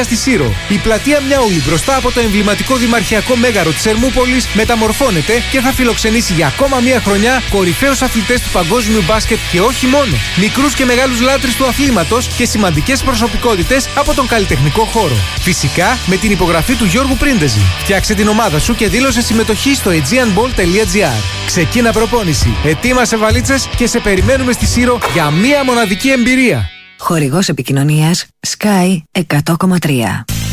στη 0.02 0.16
Σύρο. 0.16 0.52
Η 0.68 0.76
πλατεία 0.76 1.20
Μιαούλη 1.20 1.62
μπροστά 1.66 1.96
από 1.96 2.10
το 2.12 2.20
εμβληματικό 2.20 2.76
δημαρχιακό 2.76 3.36
μέγαρο 3.36 3.70
της 3.70 3.86
Ερμούπολης 3.86 4.48
μεταμορφώνεται 4.54 5.32
και 5.50 5.60
θα 5.60 5.72
φιλοξενήσει 5.72 6.32
για 6.32 6.46
ακόμα 6.46 6.80
μία 6.80 7.00
χρονιά 7.00 7.42
κορυφαίους 7.50 8.02
αθλητές 8.02 8.40
του 8.40 8.48
παγκόσμιου 8.52 9.02
μπάσκετ 9.06 9.38
και 9.52 9.60
όχι 9.60 9.86
μόνο. 9.86 10.16
Μικρούς 10.40 10.74
και 10.74 10.84
μεγάλους 10.84 11.20
λάτρεις 11.20 11.56
του 11.56 11.66
αθλήματος 11.66 12.26
και 12.36 12.44
σημαντικές 12.46 13.02
προσωπικότητες 13.02 13.88
από 13.96 14.14
τον 14.14 14.26
καλλιτεχνικό 14.26 14.84
χώρο. 14.84 15.16
Φυσικά 15.40 15.98
με 16.06 16.16
την 16.16 16.30
υπογραφή 16.30 16.74
του 16.74 16.84
Γιώργου 16.84 17.16
Πρίντεζη. 17.16 17.60
Φτιάξε 17.78 18.14
την 18.14 18.28
ομάδα 18.28 18.58
σου 18.58 18.74
και 18.74 18.88
δήλωσε 18.88 19.20
συμμετοχή 19.20 19.74
στο 19.82 19.90
aegeanball.gr. 19.90 21.46
Ξεκίνα 21.46 21.92
προπόνηση. 21.92 22.48
Ετοίμασε 22.64 23.16
βαλίτσες 23.16 23.68
και 23.76 23.86
σε 23.86 24.00
περιμένουμε 24.00 24.52
στη 24.52 24.66
Σύρο 24.66 24.98
για 25.12 25.30
μία 25.30 25.64
μοναδική 25.64 26.10
εμπειρία. 26.10 26.68
Χορηγός 26.98 27.48
επικοινωνίας 27.48 28.26
Sky 28.48 28.96
100,3. 29.12 29.20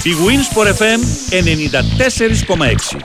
Η 0.03 0.11
Winsport 0.25 0.67
FM 0.67 0.99
94,6 1.29 2.99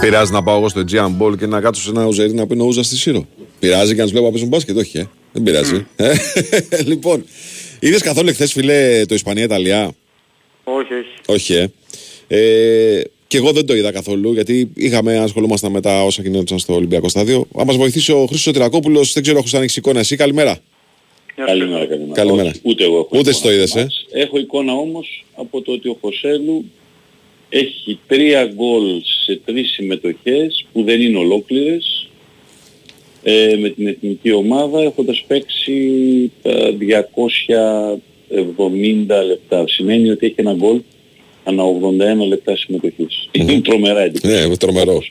Πειράζει 0.00 0.32
να 0.32 0.42
πάω 0.42 0.56
εγώ 0.56 0.68
στο 0.68 0.84
Aegean 0.88 1.16
Ball 1.20 1.38
και 1.38 1.46
να 1.46 1.60
κάτσω 1.60 1.82
σε 1.82 1.90
ένα 1.90 2.04
ουζερί 2.04 2.34
να 2.34 2.46
πίνω 2.46 2.64
ούζα 2.64 2.82
στη 2.82 2.96
Σύρο. 2.96 3.26
Πειράζει 3.58 3.90
και 3.90 3.96
να 3.98 4.02
τους 4.02 4.10
βλέπω 4.10 4.26
να 4.26 4.32
παίζουν 4.32 4.48
μπάσκετ, 4.48 4.76
όχι, 4.76 4.98
ε. 4.98 5.08
Δεν 5.32 5.42
πειράζει. 5.42 5.86
Ε, 5.96 6.12
λοιπόν, 6.90 7.24
είδες 7.78 8.02
καθόλου 8.02 8.28
εχθές, 8.28 8.52
φιλέ, 8.52 9.04
το 9.06 9.14
Ισπανία-Ιταλία; 9.14 9.92
Όχι, 10.64 10.94
όχι. 10.94 11.20
Όχι, 11.26 11.54
ε. 11.54 11.70
ε. 12.28 13.02
Και 13.30 13.36
εγώ 13.36 13.52
δεν 13.52 13.66
το 13.66 13.74
είδα 13.74 13.92
καθόλου, 13.92 14.32
γιατί 14.32 14.70
είχαμε 14.74 15.18
ασχολούμασταν 15.18 15.72
με 15.72 15.80
τα 15.80 16.04
όσα 16.04 16.22
γινόντουσαν 16.22 16.58
στο 16.58 16.74
Ολυμπιακό 16.74 17.08
Στάδιο. 17.08 17.46
Αν 17.56 17.66
μας 17.66 17.76
βοηθήσει 17.76 18.12
ο 18.12 18.26
Χρήστος 18.26 18.52
Τυρακόπουλο, 18.52 19.04
δεν 19.12 19.22
ξέρω, 19.22 19.38
έχω 19.38 19.56
ανοίξει 19.56 19.78
εικόνα. 19.78 19.98
Εσύ, 19.98 20.16
καλημέρα. 20.16 20.58
Καλημέρα, 21.34 21.86
καλημέρα. 21.86 22.12
Καλημέρα. 22.12 22.48
Όχι, 22.48 22.60
ούτε 22.62 22.84
εγώ 22.84 22.98
έχω 22.98 23.08
Ούτε 23.10 23.18
εικόνα 23.18 23.30
εσύ 23.30 23.42
το 23.42 23.52
είδες, 23.52 23.70
από 23.70 23.78
ε; 23.78 23.82
εμάς. 23.82 24.06
Έχω 24.10 24.38
εικόνα 24.38 24.72
όμως 24.72 25.24
από 25.34 25.62
το 25.62 25.72
ότι 25.72 25.88
ο 25.88 25.96
Χωσέλου 26.00 26.64
έχει 27.48 27.98
τρία 28.06 28.44
γκολ 28.54 29.02
σε 29.24 29.40
τρεις 29.44 29.70
συμμετοχές 29.70 30.66
που 30.72 30.82
δεν 30.82 31.00
είναι 31.00 31.18
ολόκληρες 31.18 32.08
ε, 33.22 33.56
με 33.60 33.68
την 33.68 33.86
εθνική 33.86 34.32
ομάδα 34.32 34.82
έχοντας 34.82 35.24
παίξει 35.26 36.30
τα 36.42 36.76
270 39.18 39.26
λεπτά. 39.26 39.64
Σημαίνει 39.68 40.10
ότι 40.10 40.26
έχει 40.26 40.34
ένα 40.36 40.52
γκολ 40.52 40.80
ανά 41.44 41.62
81 42.22 42.26
λεπτά 42.28 42.56
συμμετοχής. 42.56 43.28
Είναι 43.32 43.60
τρομερά 43.60 44.00
εντυπωσιακό. 44.00 44.48
Ναι, 44.48 44.56
τρομερό. 44.56 45.02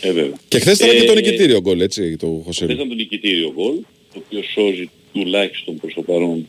Ε, 0.00 0.12
βέβαια. 0.12 0.36
Και 0.48 0.58
χθες 0.58 0.78
ήταν 0.78 0.96
και 0.96 1.04
το 1.06 1.12
Ε, 1.12 1.14
νικητήριο 1.14 1.60
γκολ, 1.60 1.80
έτσι, 1.80 2.16
το 2.16 2.26
Χθες 2.26 2.44
Χωσέλου. 2.44 2.72
ήταν 2.72 2.88
το 2.88 2.94
νικητήριο 2.94 3.52
γκολ, 3.56 3.74
το 4.14 4.22
οποίο 4.26 4.40
σώζει 4.54 4.90
τουλάχιστον 5.12 5.76
προς 5.76 5.94
το 5.94 6.02
παρόν. 6.02 6.46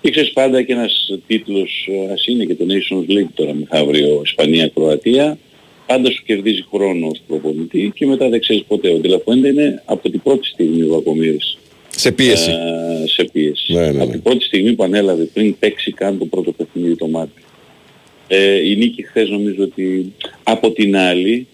Και 0.00 0.10
ξέρεις 0.10 0.32
πάντα 0.32 0.62
και 0.62 0.72
ένας 0.72 1.10
τίτλος, 1.26 1.88
ε, 2.08 2.12
ας 2.12 2.26
είναι 2.26 2.44
και 2.44 2.54
το 2.54 2.64
Nations 2.68 3.10
League 3.12 3.30
τώρα 3.34 3.54
μεθαύριο 3.54 4.20
Ισπανία-Κροατία, 4.24 5.38
πάντα 5.86 6.10
σου 6.10 6.22
κερδίζει 6.26 6.64
χρόνο 6.70 7.06
ως 7.06 7.20
προπονητή 7.26 7.92
και 7.94 8.06
μετά 8.06 8.28
δεν 8.28 8.40
ξέρεις 8.40 8.64
ποτέ. 8.68 8.88
Ο 8.92 8.98
Ντελαφουέντε 8.98 9.48
είναι 9.48 9.82
από 9.84 10.10
την 10.10 10.22
πρώτη 10.22 10.46
στιγμή 10.46 10.82
ο 10.82 10.88
Βακομύρης. 10.88 11.58
Σε 11.90 12.12
πίεση. 12.12 12.50
Ε, 12.50 13.06
σε 13.06 13.24
πίεση. 13.32 13.72
Ναι, 13.72 13.90
ναι, 13.90 14.02
Από 14.02 14.10
την 14.10 14.22
πρώτη 14.22 14.44
στιγμή 14.44 14.72
που 14.72 14.82
ανέλαβε 14.84 15.24
πριν 15.24 15.58
παίξει 15.58 15.92
καν 15.92 16.18
το 16.18 16.24
πρώτο 16.24 16.52
παιχνίδι 16.52 16.96
το 16.96 17.06
μάτι. 17.08 17.42
Ε, 18.28 18.68
η 18.68 18.76
νίκη 18.76 19.02
χθες 19.02 19.28
νομίζω 19.28 19.62
ότι 19.62 20.12
από 20.42 20.70
την 20.70 20.96
άλλη 20.96 21.46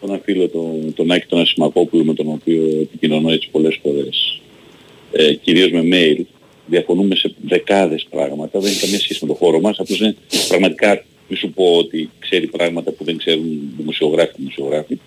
τον 0.00 0.20
φίλο 0.24 0.48
τον, 0.48 0.94
τον 0.94 1.10
Άκη 1.10 1.26
τον 1.26 1.40
Ασημακόπουλο 1.40 2.04
με 2.04 2.14
τον 2.14 2.26
οποίο 2.28 2.62
επικοινωνώ 2.80 3.30
έτσι 3.30 3.48
πολλές 3.50 3.78
φορές 3.82 4.40
ε, 5.12 5.34
κυρίως 5.34 5.70
με 5.70 5.82
mail 5.92 6.22
διαφωνούμε 6.66 7.14
σε 7.14 7.34
δεκάδες 7.48 8.06
πράγματα 8.10 8.60
δεν 8.60 8.70
έχει 8.70 8.80
καμία 8.80 9.00
σχέση 9.00 9.18
με 9.22 9.28
το 9.28 9.34
χώρο 9.34 9.60
μας 9.60 9.78
απλώς 9.78 10.00
είναι 10.00 10.14
πραγματικά 10.48 11.04
μη 11.30 11.36
σου 11.36 11.50
πω 11.50 11.64
ότι 11.76 12.10
ξέρει 12.18 12.46
πράγματα 12.46 12.90
που 12.90 13.04
δεν 13.04 13.16
ξέρουν 13.16 13.72
δημοσιογράφοι 13.76 14.32
δημοσιογράφοι. 14.36 14.98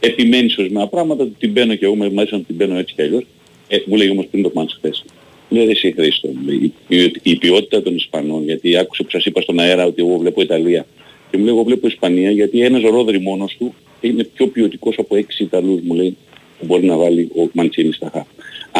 Επιμένεις 0.00 0.52
σε 0.52 0.60
ορισμένα 0.60 0.88
πράγματα 0.88 1.28
την 1.38 1.50
μπαίνω 1.50 1.74
και 1.74 1.84
εγώ 1.84 1.94
με 1.94 2.10
μέσα 2.10 2.36
να 2.36 2.42
την 2.42 2.54
μπαίνω 2.54 2.78
έτσι 2.78 2.94
κι 2.94 3.02
αλλιώς. 3.02 3.26
Ε, 3.68 3.78
μου 3.86 3.96
λέγει 3.96 4.10
όμως 4.10 4.26
πριν 4.26 4.42
το 4.42 4.50
μάτς 4.54 4.74
χθες 4.74 5.04
Λέει 5.48 5.68
εσύ 5.68 5.92
Χρήστο, 5.92 6.28
λέει, 6.46 6.72
η, 6.88 7.12
η 7.22 7.36
ποιότητα 7.36 7.82
των 7.82 7.96
Ισπανών, 7.96 8.44
γιατί 8.44 8.76
άκουσα 8.76 9.02
που 9.02 9.10
σας 9.10 9.24
είπα 9.24 9.40
στον 9.40 9.58
αέρα 9.58 9.86
ότι 9.86 10.02
εγώ 10.02 10.16
βλέπω 10.16 10.42
Ιταλία. 10.42 10.86
Και 11.30 11.36
μου 11.36 11.44
λέει 11.44 11.54
εγώ 11.54 11.64
βλέπω 11.64 11.86
Ισπανία 11.86 12.30
γιατί 12.30 12.60
ένας 12.60 12.82
ρόδρυ 12.82 13.20
μόνος 13.20 13.56
του 13.58 13.74
είναι 14.00 14.24
πιο 14.24 14.46
ποιοτικός 14.46 14.94
από 14.98 15.16
έξι 15.16 15.42
Ιταλούς 15.42 15.80
μου 15.80 15.94
λέει 15.94 16.16
που 16.58 16.66
μπορεί 16.66 16.86
να 16.86 16.96
βάλει 16.96 17.30
ο 17.36 17.48
Μαντσίνη 17.52 17.92
στα 17.92 18.10
χά. 18.12 18.26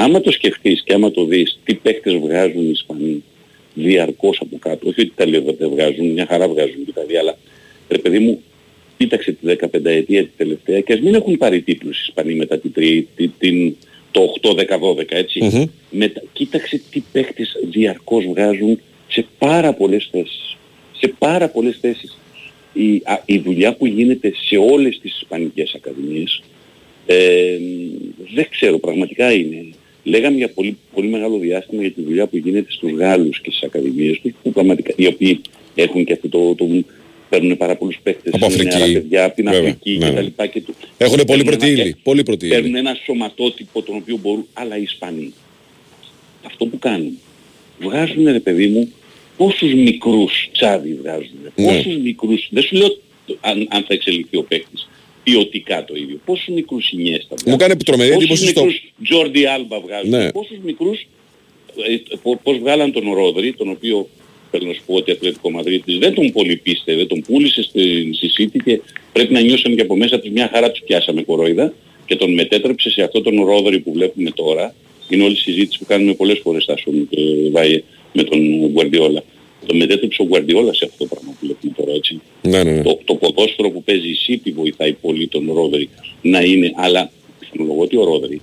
Άμα 0.03 0.20
το 0.20 0.31
σκεφτείς 0.31 0.82
και 0.82 0.93
άμα 0.93 1.11
το 1.11 1.24
δεις 1.24 1.59
τι 1.65 1.74
παίκτες 1.74 2.15
βγάζουν 2.15 2.62
οι 2.62 2.70
Ισπανοί 2.70 3.23
διαρκώς 3.74 4.39
από 4.41 4.57
κάτω, 4.59 4.89
όχι 4.89 5.01
ότι 5.01 5.12
τα 5.15 5.27
λέω 5.27 5.43
δεν 5.59 5.70
βγάζουν, 5.70 6.11
μια 6.11 6.27
χαρά 6.27 6.49
βγάζουν 6.49 6.85
και 6.85 6.93
τα 6.93 7.03
αλλά 7.20 7.39
ρε 7.89 7.99
παιδί 7.99 8.19
μου 8.19 8.43
κοίταξε 8.97 9.32
τη 9.32 9.57
15 9.61 9.85
ετία 9.85 10.23
τη 10.23 10.31
τελευταία 10.36 10.81
και 10.81 10.93
ας 10.93 11.01
μην 11.01 11.15
έχουν 11.15 11.36
πάρει 11.36 11.61
τίτλους 11.61 11.99
οι 11.99 12.05
Ισπανοί 12.09 12.35
μετά 12.35 12.59
την, 12.59 12.73
την, 13.16 13.32
την, 13.39 13.77
το 14.15 14.35
8-10-12 14.43 15.05
ετσι 15.09 15.70
Μετα, 15.91 16.23
κοίταξε 16.32 16.81
τι 16.91 17.03
παίχτες 17.12 17.53
διαρκώς 17.70 18.24
βγάζουν 18.24 18.81
σε 19.09 19.27
πάρα 19.39 19.73
πολλές 19.73 20.09
θέσεις. 20.11 20.57
Σε 20.99 21.15
πάρα 21.19 21.49
πολλές 21.49 21.78
θέσεις. 21.81 22.19
Η, 22.73 23.03
α, 23.05 23.23
η 23.24 23.39
δουλειά 23.39 23.74
που 23.74 23.86
γίνεται 23.86 24.32
σε 24.49 24.57
όλες 24.57 24.99
τις 24.99 25.20
Ισπανικές 25.20 25.74
Ακαδημίες 25.74 26.43
ε, 27.07 27.59
δεν 28.35 28.47
ξέρω, 28.51 28.78
πραγματικά 28.78 29.32
είναι. 29.32 29.66
Λέγαμε 30.03 30.36
για 30.36 30.49
πολύ, 30.49 30.77
πολύ 30.95 31.09
μεγάλο 31.09 31.39
διάστημα 31.39 31.82
για 31.82 31.91
τη 31.91 32.03
δουλειά 32.03 32.27
που 32.27 32.36
γίνεται 32.36 32.73
στους 32.73 32.93
Γάλλους 32.93 33.41
και 33.41 33.51
στις 33.51 33.62
Ακαδημίες 33.62 34.20
τους, 34.20 34.32
που 34.43 34.53
πραγματικά, 34.53 34.93
οι 34.97 35.07
οποίοι 35.07 35.41
έχουν 35.74 36.05
και 36.05 36.12
αυτό 36.12 36.28
το, 36.28 36.55
το, 36.55 36.66
παίρνουν 37.35 37.56
πάρα 37.56 37.77
πολλούς 37.77 37.98
παίκτες 38.02 38.32
από 38.35 38.47
Αφρική, 38.47 38.93
παιδιά, 38.93 39.24
από 39.24 39.35
την 39.35 39.44
Βέβαια, 39.44 39.61
Αφρική 39.61 39.90
ναι, 39.90 39.98
και 39.98 40.11
ναι. 40.11 40.15
τα 40.15 40.20
λοιπά 40.23 40.47
και 40.47 40.61
του. 40.61 40.74
Έχουν 40.97 41.15
πολύ 41.16 41.27
παίρνουν 41.27 41.44
πρώτη 41.44 41.69
ένα- 41.73 41.82
ύλη. 41.82 41.97
Πολύ 42.02 42.23
πρώτη 42.23 42.44
ύλη. 42.47 42.55
Παίρνουν 42.55 42.74
ένα 42.74 42.97
σωματότυπο 43.05 43.82
τον 43.82 43.97
οποίο 43.97 44.16
μπορούν, 44.23 44.47
αλλά 44.52 44.77
οι 44.78 44.82
Ισπανοί. 44.82 45.32
Αυτό 46.47 46.66
που 46.66 46.78
κάνουν. 46.78 47.19
Βγάζουν 47.81 48.24
ρε 48.24 48.40
παιδί 48.40 48.66
μου 48.66 48.93
πόσους 49.36 49.73
μικρούς 49.74 50.48
τσάδι 50.52 50.94
βγάζουν. 51.02 51.39
Ναι. 51.56 51.66
Πόσους 51.66 51.97
μικρούς, 51.97 52.48
δεν 52.51 52.62
σου 52.62 52.77
λέω 52.77 52.89
το- 53.27 53.36
αν, 53.40 53.66
αν 53.70 53.82
θα 53.89 53.94
εξελιχθεί 53.94 54.36
ο 54.36 54.43
παίκτης 54.43 54.89
ποιοτικά 55.23 55.85
το 55.85 55.94
ίδιο. 55.97 56.19
Πόσους 56.24 56.47
μικρούς 56.55 56.90
Ινιέστα 56.90 57.35
Μου 57.47 57.56
κάνει 57.56 57.77
τρομερή 57.77 58.11
Πόσους 58.11 58.24
εντύπωση 58.24 58.47
στο... 58.47 58.65
μικρούς 58.65 58.93
Τζόρντι 59.02 59.44
Άλμπα 59.47 59.81
βγάζουν. 59.81 60.11
Ναι. 60.11 60.32
Πόσους 60.32 60.56
μικρούς 60.65 61.06
ε, 61.89 62.16
πο- 62.23 62.40
πώς 62.43 62.59
βγάλαν 62.59 62.93
τον 62.93 63.12
Ρόδρυ, 63.15 63.52
τον 63.55 63.69
οποίο 63.70 64.09
θέλω 64.59 64.68
να 64.68 64.74
σου 64.74 64.82
πω 64.86 64.94
ότι 64.94 65.10
ο 65.10 65.14
Ατλέτικο 65.14 65.51
Μαδρίτης 65.51 65.98
δεν 65.98 66.14
τον 66.14 66.32
πολύ 66.32 66.56
πίστευε, 66.56 67.06
τον 67.06 67.20
πούλησε 67.20 67.62
στη, 67.62 68.10
στη 68.14 68.31
City 68.39 68.59
και 68.64 68.81
πρέπει 69.12 69.32
να 69.32 69.40
νιώσαν 69.40 69.76
και 69.76 69.82
από 69.82 69.97
μέσα 69.97 70.20
τους 70.20 70.31
μια 70.31 70.51
χαρά 70.52 70.70
τους 70.70 70.82
πιάσαμε 70.86 71.22
κορόιδα 71.22 71.72
και 72.06 72.16
τον 72.16 72.35
μετέτρεψε 72.35 72.90
σε 72.90 73.02
αυτό 73.02 73.20
τον 73.20 73.44
Ρόδρυ 73.44 73.78
που 73.78 73.93
βλέπουμε 73.93 74.31
τώρα. 74.31 74.74
Είναι 75.09 75.22
όλη 75.22 75.32
η 75.32 75.36
συζήτηση 75.36 75.78
που 75.78 75.85
κάνουμε 75.85 76.14
πολλές 76.14 76.39
φορές 76.43 76.62
στα 76.62 76.76
Σούμι 76.76 77.06
και 77.10 77.20
Βάιε 77.52 77.82
με 78.12 78.22
τον 78.22 78.39
Γουαρδιόλα. 78.72 79.22
Τον 79.66 79.76
μετέτρεψε 79.76 80.22
ο 80.22 80.24
Γουαρδιόλα 80.24 80.74
σε 80.74 80.85
αυτό 80.85 80.97
το 80.98 81.14
πράγμα 81.14 81.31
που 81.31 81.47
βλέπουμε 81.47 81.72
τώρα 81.76 81.93
έτσι. 81.93 82.20
Ναι, 82.43 82.62
ναι, 82.62 82.70
ναι. 82.70 82.82
Το, 82.82 82.98
το 83.05 83.14
ποδόσφαιρο 83.14 83.70
που 83.70 83.82
παίζει 83.82 84.09
η 84.09 84.16
City 84.26 84.52
βοηθάει 84.55 84.93
πολύ 84.93 85.28
τον 85.28 85.52
Ρόδρυ 85.52 85.89
να 86.22 86.40
είναι, 86.40 86.72
αλλά 86.76 87.10
πιθανολογώ 87.39 87.82
ότι 87.82 87.97
ο 87.97 88.05
Ρόδρυ 88.05 88.40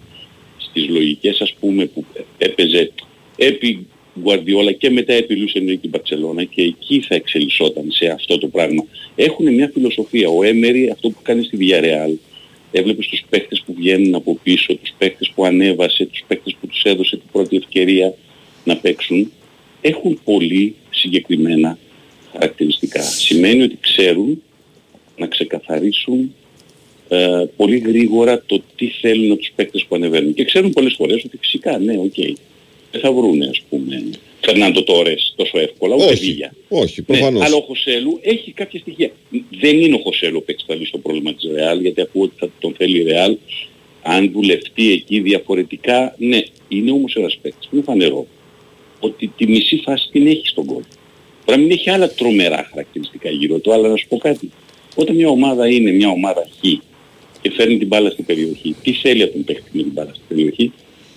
στις 0.58 0.88
λογικές 0.88 1.42
ας 1.42 1.54
πούμε 1.60 1.86
που 1.86 2.06
έπαιζε 2.38 2.92
επί 3.38 3.88
Γκουαρδιόλα 4.20 4.72
και 4.72 4.90
μετά 4.90 5.14
επί 5.14 5.36
Λουίς 5.36 5.54
Ενρίκη 5.54 5.88
Μπαρτσελώνα 5.88 6.44
και 6.44 6.62
εκεί 6.62 7.02
θα 7.08 7.16
εξελισσόταν 7.16 7.92
σε 7.92 8.08
αυτό 8.08 8.38
το 8.38 8.48
πράγμα. 8.48 8.86
Έχουν 9.16 9.54
μια 9.54 9.70
φιλοσοφία. 9.74 10.30
Ο 10.30 10.44
Έμερι 10.44 10.90
αυτό 10.90 11.10
που 11.10 11.22
κάνει 11.22 11.44
στη 11.44 11.58
Villarreal 11.62 12.14
έβλεπε 12.72 13.02
τους 13.10 13.24
παίχτες 13.30 13.64
που 13.66 13.74
βγαίνουν 13.78 14.16
από 14.16 14.40
πίσω, 14.44 14.76
τους 14.76 14.94
παίχτες 14.98 15.32
που 15.36 15.46
ανέβασε, 15.46 16.06
τους 16.06 16.24
παίχτες 16.28 16.56
που 16.62 16.68
τους 16.68 16.84
έδωσε 16.84 17.18
την 17.18 17.28
πρώτη 17.32 17.56
ευκαιρία 17.56 18.14
να 18.64 18.78
παίξουν. 18.78 19.32
Έχουν 19.82 20.20
πολύ 20.24 20.76
συγκεκριμένα 20.90 21.78
χαρακτηριστικά. 22.32 23.02
Σημαίνει 23.02 23.62
ότι 23.62 23.78
ξέρουν 23.82 24.42
να 25.18 25.28
ξεκαθαρίσουν 25.28 26.34
ε, 27.08 27.46
πολύ 27.56 27.78
γρήγορα 27.78 28.44
το 28.46 28.62
τι 28.76 28.88
θέλουν 28.88 29.32
από 29.32 29.40
τους 29.40 29.52
παίκτες 29.56 29.86
που 29.88 29.96
ανεβαίνουν. 29.96 30.34
Και 30.34 30.44
ξέρουν 30.44 30.72
πολλές 30.72 30.94
φορές 30.98 31.24
ότι 31.24 31.38
φυσικά 31.38 31.80
ναι, 31.80 31.98
οκ, 31.98 32.14
δεν 32.92 33.02
θα 33.02 33.12
βρούνε 33.12 33.46
ας 33.48 33.62
πούμε 33.70 34.04
Φερνάντο 34.46 34.84
Τόρες 34.84 35.34
τόσο 35.36 35.60
εύκολα, 35.60 35.96
ούτε 35.96 36.06
Όχι, 36.06 36.26
Βίγια. 36.26 36.54
όχι, 36.70 37.00
Ναι, 37.00 37.06
προφανώς. 37.06 37.46
αλλά 37.46 37.56
ο 37.56 37.62
Χωσέλου 37.62 38.20
έχει 38.22 38.52
κάποια 38.52 38.80
στοιχεία. 38.80 39.12
Δεν 39.62 39.82
είναι 39.82 39.96
ο 39.96 40.00
Χωσέλου 40.04 40.40
που 40.40 40.46
παίξει 40.46 40.66
θα 40.68 40.76
λύσει 40.76 40.92
το 40.92 40.98
πρόβλημα 40.98 41.34
της 41.34 41.50
Ρεάλ, 41.54 41.80
γιατί 41.82 42.02
ακούω 42.02 42.24
ότι 42.24 42.34
θα 42.38 42.50
τον 42.60 42.74
θέλει 42.78 43.00
η 43.00 43.04
Ρεάλ. 43.04 43.38
Αν 44.02 44.32
δουλευτεί 44.32 44.92
εκεί 44.92 45.20
διαφορετικά, 45.20 46.16
ναι, 46.18 46.42
είναι 46.68 46.92
όμως 46.92 47.16
ένας 47.16 47.38
παίκτης 47.42 47.68
που 47.68 47.76
είναι 47.76 47.84
φανερό. 47.86 48.28
Ότι 49.00 49.28
τη 49.38 49.48
μισή 49.48 49.82
φάση 49.86 50.10
την 50.12 50.28
έχει 50.28 50.48
στον 50.48 50.66
κόλ. 50.66 50.82
Τώρα 51.46 51.60
μην 51.60 51.72
έχει 51.72 51.90
άλλα 51.90 52.10
τρομερά 52.10 52.68
χαρακτηριστικά 52.70 53.30
γύρω 53.30 53.60
του, 53.60 53.74
αλλά 53.74 53.88
να 53.88 53.96
σου 53.96 54.08
πω 54.08 54.18
κάτι. 54.18 54.52
Όταν 54.96 55.16
μια 55.16 55.30
ομάδα 55.30 55.68
είναι 55.70 55.92
μια 55.92 56.10
ομάδα 56.10 56.48
χ 56.58 56.68
και 57.42 57.52
φέρνει 57.52 57.78
την 57.78 57.88
μπάλα 57.88 58.10
στην 58.10 58.26
περιοχή, 58.26 58.76
τι 58.84 58.92
θέλει 58.94 59.24
από 59.24 59.34
τον 59.34 59.44
παίκτη 59.44 59.70
με 59.72 59.82
την 59.84 59.92
μπάλα 59.92 60.10
στην 60.14 60.24
περιοχή, 60.28 60.72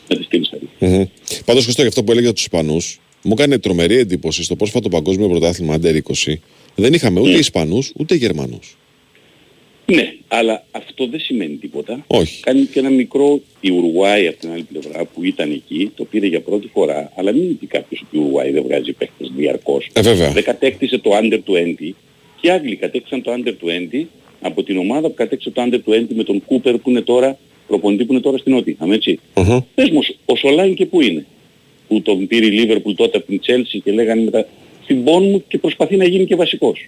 να 0.08 0.16
τη 0.16 0.22
στείλει 0.22 0.44
στα 0.44 0.58
δίχτυα. 0.60 0.88
Μμμ. 0.88 1.04
Πάντως 1.44 1.62
Χριστό 1.62 1.80
για 1.80 1.90
αυτό 1.90 2.04
που 2.04 2.10
έλεγε 2.10 2.26
για 2.26 2.34
τους 2.34 2.42
Ισπανούς, 2.42 3.00
μου 3.22 3.32
έκανε 3.32 3.58
τρομερή 3.58 3.96
εντύπωση 3.96 4.42
στο 4.42 4.56
πρόσφατο 4.56 4.88
παγκόσμιο 4.88 5.28
πρωτάθλημα 5.28 5.76
Under 5.80 6.00
20. 6.26 6.34
Δεν 6.74 6.92
είχαμε 6.92 7.20
ούτε 7.20 7.38
Ισπανούς 7.38 7.92
ούτε 7.96 8.14
Γερμανούς. 8.14 8.76
Ναι, 9.86 10.14
αλλά 10.28 10.64
αυτό 10.70 11.06
δεν 11.06 11.20
σημαίνει 11.20 11.54
τίποτα. 11.54 12.04
Όχι. 12.06 12.42
Κάνει 12.42 12.62
και 12.62 12.78
ένα 12.78 12.90
μικρό 12.90 13.40
η 13.60 13.70
Ουρουάη 13.70 14.26
από 14.26 14.38
την 14.38 14.50
άλλη 14.50 14.62
πλευρά 14.62 15.04
που 15.04 15.24
ήταν 15.24 15.50
εκεί, 15.50 15.90
το 15.94 16.04
πήρε 16.04 16.26
για 16.26 16.40
πρώτη 16.40 16.70
φορά, 16.72 17.12
αλλά 17.16 17.32
μην 17.32 17.42
είναι 17.42 17.56
κάποιος 17.68 18.04
ότι 18.06 18.16
η 18.16 18.20
Ουρουάη 18.20 18.50
δεν 18.50 18.62
βγάζει 18.62 18.92
παίκτες 18.92 19.30
διαρκώς. 19.36 19.88
Ε, 19.92 20.00
βέβαια. 20.00 20.30
Δεν 20.30 20.44
κατέκτησε 20.44 20.98
το 20.98 21.10
Under 21.22 21.38
20 21.46 21.94
και 22.40 22.46
οι 22.46 22.50
Άγγλοι 22.50 22.76
κατέκτησαν 22.76 23.22
το 23.22 23.32
Under 23.32 23.54
20 23.94 24.04
από 24.40 24.62
την 24.62 24.78
ομάδα 24.78 25.08
που 25.08 25.14
κατέκτησε 25.14 25.50
το 25.50 25.62
Under 25.62 25.90
20 25.90 26.04
με 26.08 26.24
τον 26.24 26.44
Κούπερ 26.44 26.78
που 26.78 26.90
είναι 26.90 27.00
τώρα, 27.00 27.38
προπονητή 27.66 28.04
που 28.04 28.12
είναι 28.12 28.22
τώρα 28.22 28.38
στην 28.38 28.52
Νότιγχαμ, 28.52 28.76
έτσι. 28.90 29.18
Πες 29.74 29.90
μου, 29.90 30.00
ο 30.24 30.36
Σολάνκι 30.36 30.86
πού 30.86 31.00
είναι; 31.00 31.26
Που 31.88 32.02
τον 32.02 32.26
πήρε 32.26 32.46
η 32.46 32.50
Λίβερπουλ 32.50 32.92
τότε 32.94 33.16
από 33.16 33.26
την 33.26 33.40
Chelsea 33.46 33.80
και 33.84 33.92
λέγανε 33.92 34.22
μετά 34.22 34.46
στην 34.84 35.04
Bournemouth 35.04 35.42
και 35.48 35.58
προσπαθεί 35.58 35.96
να 35.96 36.04
γίνει 36.04 36.24
και 36.24 36.36
βασικός. 36.36 36.86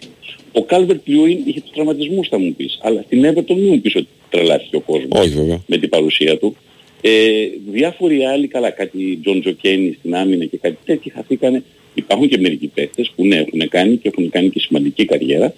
Ο 0.53 0.63
Κάλβερτ 0.63 1.01
Λιούιν 1.05 1.39
είχε 1.45 1.61
τους 1.61 1.71
τραυματισμούς 1.71 2.29
θα 2.29 2.39
μου 2.39 2.55
πεις, 2.57 2.79
αλλά 2.83 3.03
στην 3.07 3.25
Everton 3.25 3.55
μην 3.55 3.67
μου 3.67 3.81
πεις 3.81 3.95
ότι 3.97 4.07
τρελάθηκε 4.31 4.77
ο 4.77 4.81
κόσμος 4.81 5.21
Όχι 5.21 5.29
βέβαια. 5.29 5.63
με 5.67 5.77
την 5.77 5.89
παρουσία 5.89 6.39
του. 6.39 6.57
Ε, 7.01 7.49
διάφοροι 7.71 8.25
άλλοι, 8.25 8.47
καλά 8.47 8.71
κάτι 8.71 9.19
Τζονζό 9.23 9.41
Κένι 9.41 9.97
στην 9.99 10.15
άμυνα 10.15 10.45
και 10.45 10.57
κάτι 10.57 10.77
τέτοιοι 10.85 11.11
χαθήκανε. 11.11 11.63
Υπάρχουν 11.95 12.29
και 12.29 12.39
μερικοί 12.39 12.67
παίκτες 12.67 13.13
που 13.17 13.27
ναι 13.27 13.37
έχουν 13.37 13.69
κάνει 13.69 13.97
και 13.97 14.09
έχουν 14.09 14.31
κάνει 14.31 14.51
και 14.51 14.61
σημαντική 14.61 15.05
καριέρα, 15.05 15.55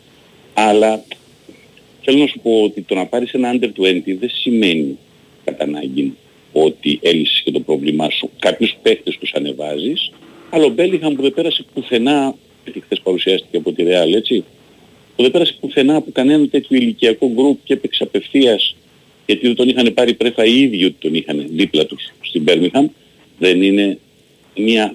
αλλά 0.54 1.04
θέλω 2.02 2.18
να 2.18 2.26
σου 2.26 2.40
πω 2.42 2.62
ότι 2.62 2.80
το 2.80 2.94
να 2.94 3.06
πάρεις 3.06 3.32
ένα 3.32 3.54
under 3.54 3.64
20 3.64 4.00
δεν 4.04 4.30
σημαίνει 4.30 4.98
κατά 5.50 5.64
ανάγκη 5.64 6.14
ότι 6.52 6.98
έλυσες 7.02 7.40
και 7.44 7.50
το 7.50 7.60
πρόβλημά 7.60 8.10
σου. 8.10 8.30
Κάποιους 8.38 8.76
παίκτες 8.82 9.16
τους 9.16 9.32
ανεβάζεις, 9.34 10.12
αλλά 10.50 10.64
ο 10.64 10.68
Μπέλιχαμ 10.68 11.14
που 11.14 11.22
δεν 11.22 11.34
πέρασε 11.34 11.64
πουθενά, 11.74 12.34
γιατί 12.64 12.80
χθες 12.80 13.00
παρουσιάστηκε 13.00 13.56
από 13.56 13.72
τη 13.72 13.82
Ρεάλ, 13.82 14.14
έτσι, 14.14 14.44
που 15.16 15.22
δεν 15.22 15.30
πέρασε 15.30 15.54
πουθενά 15.60 15.96
από 15.96 16.10
κανένα 16.12 16.48
τέτοιο 16.48 16.76
ηλικιακό 16.76 17.30
γκρουπ 17.34 17.58
και 17.64 17.72
έπαιξε 17.72 18.02
απευθείας 18.02 18.76
γιατί 19.26 19.46
δεν 19.46 19.56
τον 19.56 19.68
είχαν 19.68 19.94
πάρει 19.94 20.14
πρέφα 20.14 20.44
οι 20.44 20.60
ίδιοι 20.60 20.84
ότι 20.84 20.96
τον 20.98 21.14
είχαν 21.14 21.46
δίπλα 21.50 21.86
τους 21.86 22.12
στην 22.20 22.42
Μπέρμιχαμ, 22.42 22.88
δεν 23.38 23.62
είναι 23.62 23.98
μια 24.56 24.94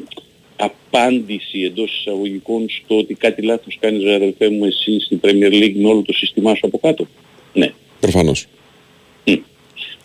απάντηση 0.56 1.60
εντός 1.62 1.98
εισαγωγικών 2.00 2.66
στο 2.70 2.98
ότι 2.98 3.14
κάτι 3.14 3.42
λάθος 3.42 3.78
κάνεις 3.80 4.04
ρε 4.04 4.14
αδερφέ 4.14 4.50
μου 4.50 4.66
εσύ 4.66 5.00
στην 5.00 5.20
Premier 5.24 5.52
League 5.52 5.76
με 5.76 5.88
όλο 5.88 6.02
το 6.02 6.14
σύστημά 6.14 6.56
σου 6.56 6.68
από 6.68 6.78
κάτω. 6.78 7.08
Ναι. 7.54 7.72
Προφανώς. 8.00 8.46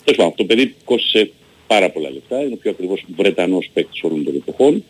Τέλος 0.09 0.23
πάντων, 0.23 0.35
το 0.37 0.45
παιδί 0.45 0.75
κόστησε 0.85 1.31
πάρα 1.67 1.91
πολλά 1.91 2.11
λεφτά, 2.11 2.43
είναι 2.43 2.53
ο 2.53 2.57
πιο 2.57 2.71
ακριβώς 2.71 3.05
Βρετανός 3.17 3.71
παίκτης 3.73 4.03
όλων 4.03 4.25
των 4.25 4.35
εποχών, 4.35 4.85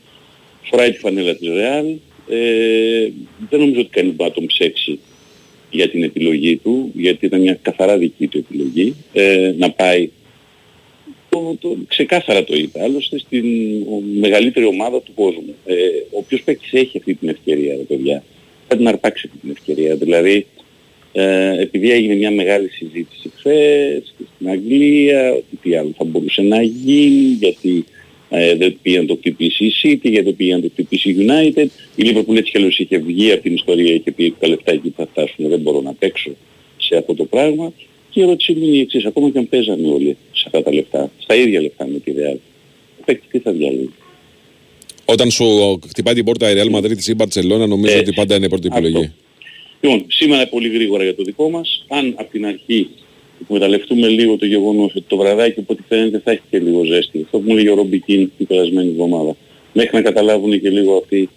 φοράει 0.63 0.91
τη 0.93 0.99
φανέλα 0.99 1.35
της 1.37 1.49
Real, 1.51 1.97
ε, 2.29 3.09
δεν 3.51 3.61
νομίζω 3.61 3.81
ότι 3.81 3.89
κανείς 3.91 4.15
μπορεί 4.15 4.29
να 4.29 4.35
τον 4.35 4.47
ψέξει 4.47 4.99
για 5.71 5.89
την 5.91 6.03
επιλογή 6.03 6.57
του, 6.57 6.91
γιατί 6.95 7.27
ήταν 7.27 7.41
μια 7.41 7.59
καθαρά 7.63 7.99
δική 7.99 8.27
του 8.27 8.39
επιλογή, 8.39 8.95
ε, 9.13 9.55
να 9.59 9.71
πάει. 9.71 10.11
Το, 11.29 11.57
το, 11.61 11.77
ξεκάθαρα 11.89 12.45
το 12.45 12.55
είπε, 12.57 12.83
άλλωστε 12.83 13.19
στην 13.19 13.45
ο- 13.83 14.03
μεγαλύτερη 14.21 14.67
ομάδα 14.67 15.01
του 15.01 15.15
κόσμου. 15.15 15.55
Ε, 15.67 15.75
ο 16.11 16.19
οποίος 16.19 16.43
παίκτης 16.43 16.73
έχει 16.73 16.99
αυτή 16.99 17.15
την 17.15 17.29
ευκαιρία, 17.29 17.77
ρε 17.77 17.83
παιδιά, 17.83 18.23
θα 18.69 18.77
την 18.77 18.89
αρπάξει 18.89 19.27
αυτή 19.27 19.39
την 19.39 19.51
ευκαιρία. 19.51 19.97
Δηλαδή, 19.97 20.47
ε, 21.21 21.61
επειδή 21.61 21.91
έγινε 21.91 22.15
μια 22.15 22.31
μεγάλη 22.31 22.69
συζήτηση 22.69 23.31
χθες 23.37 24.15
και 24.19 24.25
στην 24.35 24.49
Αγγλία, 24.51 25.33
ότι 25.33 25.57
τι 25.63 25.77
άλλο 25.77 25.95
θα 25.97 26.05
μπορούσε 26.05 26.43
να 26.43 26.63
γίνει, 26.63 27.37
γιατί 27.41 27.85
ε, 28.31 28.55
δεν 28.55 28.79
πήγαν 28.83 29.07
το 29.07 29.15
χτυπήσει 29.15 29.65
η 29.65 29.73
City, 29.83 30.01
γιατί 30.03 30.25
δεν 30.25 30.37
πήγαν 30.37 30.61
το 30.63 30.69
χτυπήσει 30.73 31.11
η 31.11 31.17
United. 31.19 31.67
Η 31.97 32.03
Liverpool 32.07 32.37
έτσι 32.37 32.51
κι 32.51 32.57
αλλιώς 32.57 32.79
είχε 32.79 32.99
βγει 32.99 33.33
από 33.33 33.43
την 33.43 33.55
ιστορία, 33.55 33.95
είχε 33.95 34.11
πει 34.11 34.35
τα 34.41 34.49
λεφτά 34.49 34.73
εκεί 34.73 34.89
που 34.89 34.95
θα 34.97 35.09
φτάσουν, 35.11 35.49
δεν 35.49 35.61
μπορώ 35.61 35.81
να 35.81 35.93
παίξω 35.93 36.31
σε 36.77 36.97
αυτό 36.97 37.15
το 37.15 37.25
πράγμα. 37.25 37.73
Και 38.11 38.21
η 38.21 38.23
ερώτηση 38.23 38.53
μου 38.53 38.67
είναι 38.67 38.77
η 38.77 38.81
εξής, 38.81 39.05
ακόμα 39.05 39.31
και 39.31 39.39
αν 39.39 39.49
παίζανε 39.49 39.89
όλοι 39.89 40.17
σε 40.33 40.43
αυτά 40.47 40.63
τα 40.63 40.75
λεφτά, 40.75 41.11
στα 41.19 41.35
ίδια 41.35 41.61
λεφτά 41.61 41.87
με 41.87 41.99
τη 41.99 42.13
Real, 42.17 42.39
ο 43.01 43.03
παίκτης 43.05 43.29
τι 43.31 43.39
θα 43.39 43.53
διαλέγει. 43.53 43.91
Όταν 45.05 45.31
σου 45.31 45.79
χτυπάει 45.89 46.15
την 46.15 46.25
πόρτα 46.25 46.51
η 46.51 46.55
Real 46.57 46.77
Madrid 46.77 46.91
ή 46.91 47.13
η 47.13 47.17
Barcelona, 47.19 47.69
νομίζω 47.69 47.95
Ε, 47.95 47.99
ότι 47.99 48.13
πάντα 48.13 48.37
είναι 48.37 48.49
πρώτη 48.49 48.69
αυτό. 48.73 49.11
Επιλογή. 49.81 49.97
Λοιπόν, 49.97 50.05
σήμερα 50.09 50.49
πολύ 50.49 50.69
γρήγορα 50.69 51.05
για 51.05 51.15
το 51.15 51.23
δικό 51.23 51.51
μας. 51.51 51.85
Αν 51.89 52.15
από 52.17 52.31
την 52.31 52.47
αρχή 52.47 52.89
εκμεταλλευτούμε 53.41 54.09
λίγο 54.09 54.37
το 54.37 54.47
γεγονός 54.47 54.95
ότι 54.95 55.05
το 55.09 55.17
βραδάκι 55.17 55.61
από 55.61 55.73
ό,τι 55.73 55.83
φαίνεται 55.89 56.21
θα 56.25 56.31
έχει 56.31 56.43
και 56.51 56.59
λίγο 56.59 56.85
ζέστη. 56.85 57.21
Αυτό 57.25 57.39
που 57.39 57.45
μου 57.47 57.53
έλεγε 57.53 57.71
ο 57.71 57.75
Ρομπικίν 57.75 58.31
την 58.37 58.47
περασμένη 58.47 58.89
εβδομάδα. 58.89 59.37
Μέχρι 59.73 59.97
να 59.97 60.03
καταλάβουν 60.03 60.61
και 60.61 60.71
λίγο 60.71 60.97
αυτοί 60.97 61.29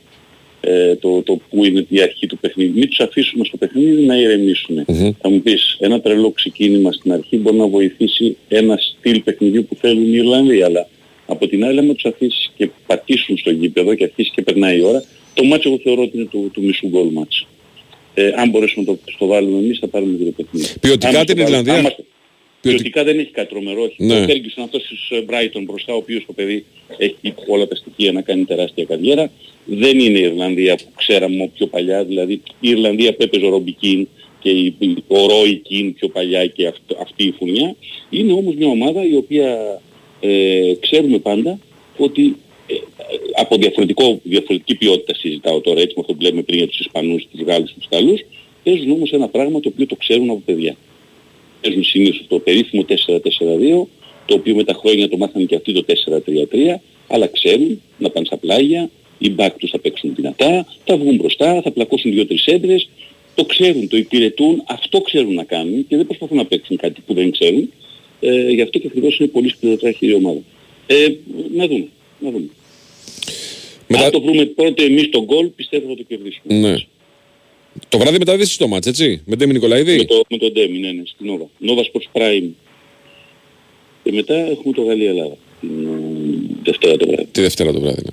ε, 0.62 0.96
το, 0.96 1.22
το 1.22 1.40
που 1.50 1.66
είναι 1.66 1.86
η 1.90 2.02
αρχή 2.02 2.28
του 2.28 2.38
παιχνίδι. 2.38 2.80
Μην 2.80 2.88
τους 2.88 3.00
αφήσουμε 3.00 3.46
στο 3.46 3.58
παιχνίδι 3.58 4.02
να 4.06 4.16
ηρεμήσουν. 4.16 4.86
Θα 5.22 5.30
μου 5.30 5.42
πεις, 5.42 5.78
ένα 5.80 6.02
τρελό 6.02 6.32
ξεκίνημα 6.32 6.92
στην 6.92 7.14
αρχή 7.14 7.38
μπορεί 7.38 7.58
να 7.58 7.68
βοηθήσει 7.68 8.38
ένα 8.48 8.78
στυλ 8.78 9.22
παιχνιδιού 9.22 9.66
που 9.66 9.76
θέλουν 9.76 10.04
οι 10.04 10.12
Ιρλανδοί, 10.14 10.62
αλλά 10.62 10.88
από 11.26 11.48
την 11.48 11.66
άλλη 11.66 11.80
άμα 11.80 11.94
τους 11.94 12.06
αφήσεις 12.06 12.52
και 12.58 12.70
πατήσουν 12.88 13.38
στο 13.38 13.52
γήπεδο 13.52 13.96
και 13.96 14.04
αρχίσεις 14.04 14.34
και 14.34 14.42
περνάει 14.42 14.78
η 14.78 14.82
ώρα, 14.82 15.04
το 15.34 15.44
μάτσο 15.44 15.70
εγώ 15.70 15.80
θεωρώ 15.84 16.02
ότι 16.02 16.18
είναι 16.18 16.26
του, 16.26 16.50
του 16.54 16.64
μισού 16.64 16.88
γκολ 16.88 17.08
μάτσο. 17.12 17.48
Ε, 18.14 18.32
αν 18.36 18.50
μπορέσουμε 18.50 18.86
να 18.88 18.94
το 18.96 19.00
στο 19.12 19.26
βάλουμε 19.26 19.58
εμείς 19.58 19.80
θα 19.80 19.88
πάρουμε 19.88 20.18
και 20.18 20.24
το 20.24 20.32
παιχνίδι. 20.32 20.68
Ποιοτικά 20.80 21.08
Άμα 21.10 21.24
την 21.24 21.36
το 21.36 21.42
βάλουμε- 21.42 21.60
Ιρλανδία- 21.60 21.74
άμα 21.74 21.96
το- 21.96 22.04
Ποιοτικά 22.62 23.04
δεν 23.04 23.20
έχει 23.20 23.32
κάτι 23.32 23.50
τρομερό. 23.50 23.82
όχι. 23.84 23.96
Ναι. 23.98 24.16
Ο 24.22 24.24
Ferguson 24.28 24.62
αυτός 24.64 24.84
της 24.88 25.10
ε, 25.10 25.26
Brighton 25.30 25.62
μπροστά, 25.66 25.94
ο 25.94 25.96
οποίος 25.96 26.24
το 26.26 26.34
παιδί 26.34 26.66
έχει 26.98 27.16
όλα 27.48 27.68
τα 27.68 27.76
στοιχεία 27.76 28.12
να 28.12 28.22
κάνει 28.22 28.44
τεράστια 28.46 28.84
καριέρα. 28.86 29.32
Δεν 29.66 30.00
είναι 30.00 30.18
η 30.20 30.22
Ιρλανδία 30.22 30.76
που 30.76 30.92
ξέραμε 30.96 31.50
πιο 31.56 31.68
παλιά, 31.68 32.04
δηλαδή 32.04 32.34
η 32.60 32.70
Ιρλανδία 32.70 33.14
που 33.16 33.24
έπαιζε 33.24 33.46
ο 33.46 33.50
Ρομπικίν 33.50 34.08
και 34.40 34.50
η, 34.50 34.76
ο 35.08 35.28
Ρόι 35.28 35.56
Κιν 35.56 35.94
πιο 35.94 36.08
παλιά 36.10 36.46
και 36.48 36.68
αυτ- 36.68 36.96
αυτή 37.02 37.24
η 37.24 37.32
φουνιά. 37.38 37.76
Είναι 38.10 38.34
όμως 38.34 38.56
μια 38.56 38.68
ομάδα 38.68 39.06
η 39.06 39.16
οποία 39.16 39.82
ε, 40.20 40.74
ξέρουμε 40.80 41.18
πάντα 41.20 41.60
ότι 41.98 42.22
ε, 42.26 42.32
από 43.36 43.56
διαφορετικό, 43.56 44.20
διαφορετική 44.24 44.76
ποιότητα 44.76 45.14
συζητάω 45.14 45.62
τώρα 45.62 45.80
έτσι 45.80 45.94
με 45.96 46.02
αυτό 46.02 46.14
που 46.14 46.22
λέμε 46.22 46.42
πριν 46.42 46.58
για 46.58 46.68
τους 46.68 46.80
Ισπανούς, 46.80 47.28
τους 47.32 47.42
Γάλλους, 47.42 47.74
τους 47.74 47.86
Ιταλούς, 47.86 48.22
παίζουν 48.64 48.92
όμως 48.92 49.12
ένα 49.12 49.28
πράγμα 49.28 49.60
το 49.60 49.70
οποίο 49.70 49.86
το 49.86 49.96
ξέρουν 49.96 50.30
από 50.30 50.42
παιδιά. 50.46 50.76
Παίζουν 51.62 51.84
συνήθως 51.84 52.26
το 52.28 52.40
περίφημο 52.40 52.86
4-4-2, 52.88 53.88
το 54.26 54.34
οποίο 54.34 54.56
με 54.56 54.64
τα 54.64 54.74
χρόνια 54.74 55.10
το 55.10 55.18
μάθανε 55.18 55.46
και 55.46 55.56
αυτοί 55.56 55.74
το 55.74 55.86
4-3-3, 55.88 56.80
αλλά 57.08 57.28
ξέρουν 57.28 57.82
να 57.98 58.10
πάνε 58.10 58.26
στα 58.26 58.38
πλάγια, 58.38 58.90
οι 59.18 59.30
μπακ 59.30 59.58
τους 59.58 59.70
θα 59.70 59.80
παίξουν 59.80 60.16
δυνατά, 60.16 60.68
θα 60.86 60.98
βγουν 60.98 61.16
μπροστά, 61.16 61.62
θα 61.62 61.72
πλακώσουν 61.72 62.12
δύο-τρεις 62.12 62.46
έντρες, 62.46 62.90
το 63.36 63.46
ξέρουν, 63.46 63.88
το 63.88 63.98
υπηρετούν, 63.98 64.64
αυτό 64.68 65.02
ξέρουν 65.02 65.34
να 65.34 65.44
κάνουν 65.44 65.88
και 65.88 65.96
δεν 65.96 66.06
προσπαθούν 66.06 66.38
να 66.38 66.46
παίξουν 66.46 66.78
κάτι 66.78 67.02
που 67.06 67.14
δεν 67.14 67.32
ξέρουν. 67.32 67.72
Ε, 68.20 68.50
γι' 68.50 68.62
αυτό 68.62 68.80
και 68.80 68.88
ακριβώς 68.88 69.20
είναι 69.20 69.28
πολύ 69.28 69.50
σκληροτράχη 69.50 70.08
η 70.08 70.14
ομάδα. 70.14 70.40
Ε, 70.88 71.08
να 71.56 71.68
δούμε, 71.68 71.88
να 72.20 72.32
δούμε. 72.32 72.50
Αν 73.98 74.12
το 74.12 74.22
βρούμε 74.22 74.46
πρώτα 74.46 74.84
εμείς 74.84 75.10
τον 75.10 75.24
γκολ, 75.24 75.48
πιστεύω 75.48 75.88
θα 75.88 75.96
το 75.96 76.04
κερδίσουμε. 76.04 76.56
Ναι. 76.60 76.76
Το 77.90 77.98
βράδυ 77.98 78.18
μεταδίσεις 78.18 78.58
το 78.58 78.68
μάτς, 78.68 78.88
έτσι, 78.88 79.22
με 79.26 79.36
Ντέμι 79.36 79.54
Νικολαίδη; 79.54 79.98
Με 79.98 80.04
το, 80.04 80.22
με 80.30 80.38
τον 80.38 80.52
Ντέμι, 80.52 80.78
ναι, 80.78 80.92
ναι, 80.92 81.02
στην 81.06 81.28
Nova. 81.30 81.70
Nova 81.70 81.80
Sports 81.80 82.22
Prime. 82.22 82.50
Και 84.04 84.12
μετά 84.12 84.36
έχουμε 84.36 84.74
το 84.74 84.82
Γαλλία-Ελλάδα. 84.82 85.38
Την 85.60 85.86
ε, 85.86 86.62
Δευτέρα 86.64 86.98
το 86.98 87.08
βράδυ. 87.08 87.28
Τη 87.32 87.42
Δευτέρα 87.42 87.72
το 87.74 87.80
βράδυ, 87.80 88.02
ναι. 88.02 88.12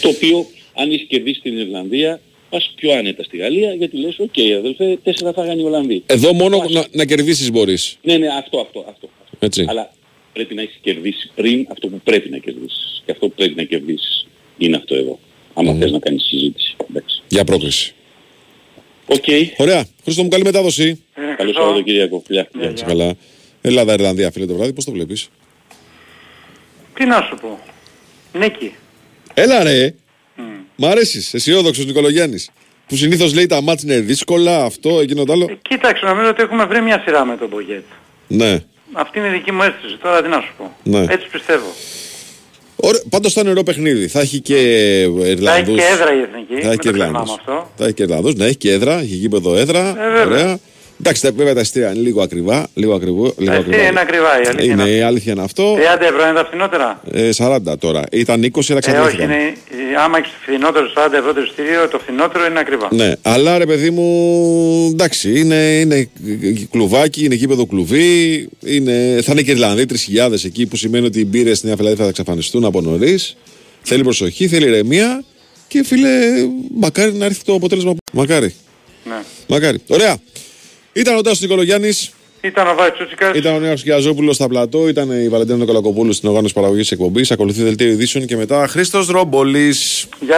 Το 0.00 0.08
οποίο, 0.08 0.46
αν 0.74 0.90
έχεις 0.90 1.06
κερδίσει 1.08 1.40
την 1.40 1.58
Ιρλανδία, 1.58 2.20
πας 2.50 2.72
πιο 2.76 2.92
άνετα 2.92 3.22
στη 3.22 3.36
Γαλλία, 3.36 3.74
γιατί 3.74 3.96
λες, 3.96 4.18
οκ 4.18 4.38
αδελφέ, 4.58 4.98
τέσσερα 5.02 5.32
φάγανε 5.32 5.62
οι 5.62 5.64
Ολλανδοί. 5.64 6.02
Εδώ 6.06 6.32
μόνο 6.32 6.64
να, 6.68 6.86
να 6.90 7.04
κερδίσεις 7.04 7.50
μπορείς. 7.50 7.96
Ναι, 8.02 8.16
ναι, 8.16 8.26
αυτό, 8.26 8.58
αυτό, 8.58 8.84
αυτό. 8.88 9.08
Έτσι. 9.38 9.64
Αλλά 9.68 9.92
πρέπει 10.32 10.54
να 10.54 10.62
έχεις 10.62 10.78
κερδίσει 10.82 11.30
πριν 11.34 11.66
αυτό 11.70 11.88
που 11.88 12.00
πρέπει 12.04 12.28
να 12.28 12.38
κερδίσεις. 12.38 13.02
Και 13.04 13.12
αυτό 13.12 13.26
που 13.28 13.34
πρέπει 13.34 13.54
να 13.54 13.62
κερδίσεις 13.62 14.26
είναι 14.66 14.76
αυτό 14.76 14.94
εδώ. 14.94 15.18
Άμα 15.54 15.74
θες 15.74 15.90
να 15.90 15.98
κάνεις 15.98 16.22
συζήτηση. 16.22 16.76
Εντάξει. 16.90 17.22
Για 17.28 17.44
πρόκριση. 17.44 17.94
Οκ. 19.06 19.24
Ωραία. 19.56 19.84
Χρήστο 20.04 20.22
μου, 20.22 20.28
καλή 20.28 20.44
μετάδοση. 20.44 21.04
Καλό 21.36 21.52
Σαββατοκύριακο. 21.52 22.22
Γεια. 22.28 22.48
Γεια. 22.58 22.72
Καλά. 22.86 23.14
Ελλάδα-Ιρλανδία, 23.60 24.30
φίλε, 24.30 24.46
το 24.46 24.54
βράδυ, 24.54 24.72
πώς 24.72 24.84
το 24.84 24.92
βλέπεις; 24.92 25.28
Τι 26.94 27.04
να 27.04 27.26
σου 27.28 27.36
πω. 27.40 27.58
Νίκη. 28.32 28.74
Έλα 29.34 29.62
ρε. 29.62 29.94
Μ' 30.76 30.84
αρέσεις, 30.84 31.34
αισιόδοξος 31.34 31.86
Νικολογιάννης. 31.86 32.50
Που 32.86 32.96
συνήθως 32.96 33.34
λέει 33.34 33.46
τα 33.46 33.62
μάτς 33.62 33.82
είναι 33.82 34.00
δύσκολα, 34.00 34.64
αυτό, 34.64 35.00
εκείνο 35.00 35.24
το 35.24 35.32
άλλο. 35.32 35.58
Κοίταξε, 35.62 36.04
νομίζω 36.04 36.28
ότι 36.28 36.42
έχουμε 36.42 36.64
βρει 36.64 36.82
μια 36.82 37.02
σειρά 37.04 37.24
με 37.24 37.36
τον 37.36 37.48
Μπογκέτ. 37.48 37.84
Ναι. 38.26 38.58
Αυτή 38.92 39.18
είναι 39.18 39.28
η 39.28 39.30
δική 39.30 39.52
μου 39.52 39.62
αίσθηση. 39.62 39.96
Τώρα 40.02 40.22
τι 40.22 40.28
να 40.28 40.40
σου 40.40 40.52
πω. 40.58 40.76
Ναι. 40.82 41.04
Έτσι 41.08 41.28
πιστεύω. 41.32 41.66
Ωραία, 42.82 43.00
πάντως 43.08 43.32
θα 43.32 43.40
είναι 43.40 43.50
ωραίο 43.50 43.62
παιχνίδι. 43.62 44.08
Θα 44.08 44.20
έχει 44.20 44.40
και 44.40 44.54
Ιρλανδούς. 45.26 45.44
Θα 45.44 45.54
έχει 45.54 45.64
και 45.74 45.82
έδρα 45.92 46.14
η 46.14 46.20
Εθνική. 46.20 46.54
Θα 46.62 46.70
έχει 46.70 46.78
και 46.78 46.90
μην 46.90 46.98
το 46.98 46.98
ξεχνάμε 46.98 47.06
Ιρλανδούς. 47.08 47.34
αυτό. 47.38 47.70
Θα 47.76 47.84
έχει 47.84 47.94
και 47.94 48.02
Ιρλανδούς, 48.02 48.34
ναι, 48.34 48.44
έχει 48.44 48.56
και 48.56 48.72
έδρα, 48.72 48.94
έχει 49.00 49.14
γήπεδο 49.14 49.56
έδρα. 49.56 49.88
Ε, 49.88 50.10
βέβαια. 50.10 50.26
ωραία. 50.26 50.58
Εντάξει, 51.02 51.22
τα- 51.22 51.32
βέβαια 51.32 51.54
τα 51.54 51.60
εστία 51.60 51.90
είναι 51.90 52.00
λίγο 52.00 52.22
ακριβά. 52.22 52.68
Λίγο 52.74 52.94
ακριβό, 52.94 53.34
λίγο 53.38 53.52
εστία 53.52 53.86
είναι 53.88 54.00
ακριβά, 54.00 54.42
η 54.42 54.46
αλήθεια 54.48 54.72
Είναι, 54.72 54.82
είναι 54.82 54.90
η 54.90 55.00
αλήθεια 55.00 55.32
είναι 55.32 55.42
αυτό. 55.42 55.74
30 55.74 56.02
ευρώ 56.04 56.22
είναι 56.24 56.32
τα 56.34 56.44
φθηνότερα. 56.46 57.00
Ε, 57.12 57.30
40 57.36 57.78
τώρα. 57.78 58.04
Ήταν 58.12 58.42
20, 58.44 58.48
αλλά 58.54 58.54
Ε, 58.68 58.72
όχι, 58.72 58.80
ξαναδόθηκαν. 58.80 59.30
είναι, 59.30 59.42
ε, 59.92 60.02
άμα 60.04 60.18
έχεις 60.18 60.32
φθηνότερο 60.42 60.86
40 60.94 61.16
ευρώ 61.18 61.32
το 61.34 61.40
εισιτήριο, 61.40 61.88
το 61.88 61.98
φθηνότερο 61.98 62.46
είναι 62.46 62.58
ακριβά. 62.58 62.88
Ναι, 62.90 63.12
αλλά 63.22 63.58
ρε 63.58 63.66
παιδί 63.66 63.90
μου, 63.90 64.06
εντάξει, 64.92 65.38
είναι, 65.40 65.54
είναι 65.80 66.08
κλουβάκι, 66.70 67.24
είναι 67.24 67.34
γήπεδο 67.34 67.66
κλουβί, 67.66 68.48
είναι, 68.64 69.18
θα 69.22 69.32
είναι 69.32 69.42
και 69.42 69.50
Ιρλανδοί 69.50 69.84
3.000 69.86 70.44
εκεί 70.44 70.66
που 70.66 70.76
σημαίνει 70.76 71.06
ότι 71.06 71.20
οι 71.20 71.26
μπύρες 71.28 71.56
στη 71.58 71.66
Νέα 71.66 71.76
Φιλαδέλφια 71.76 72.04
θα 72.04 72.10
εξαφανιστούν 72.10 72.64
από 72.64 72.80
νωρίς. 72.80 73.36
Θέλει 73.82 74.02
προσοχή, 74.02 74.48
θέλει 74.48 74.66
ηρεμία 74.66 75.24
και 75.68 75.84
φίλε, 75.84 76.08
μακάρι 76.74 77.12
να 77.12 77.24
έρθει 77.24 77.44
το 77.44 77.54
αποτέλεσμα. 77.54 77.94
Μακάρι. 78.12 78.54
Ναι. 79.04 79.14
Μακάρι. 79.46 79.78
Ωραία. 79.88 80.16
Ήταν 80.92 81.16
ο 81.16 81.20
Τάσος 81.20 81.40
Νικολογιάννης, 81.40 82.10
Ήταν 82.40 82.66
ο 82.66 82.74
Βάης 82.74 82.92
Τσούτσικας. 82.92 83.36
ήταν 83.36 83.54
ο 83.54 83.58
Νέος 83.58 83.82
Κιαζόπουλος 83.82 84.34
στα 84.34 84.48
πλατό, 84.48 84.88
ήταν 84.88 85.10
η 85.24 85.28
Βαλεντίνα 85.28 85.56
Νικολακοπούλου 85.58 86.12
στην 86.12 86.28
οργάνωση 86.28 86.54
παραγωγής 86.54 86.90
εκπομπής, 86.90 87.30
ακολουθεί 87.30 87.62
δελτίο 87.62 87.86
ειδήσεων 87.88 88.26
και 88.26 88.36
μετά 88.36 88.66
Χρήστος 88.66 89.06
Ρομπολής. 89.08 90.06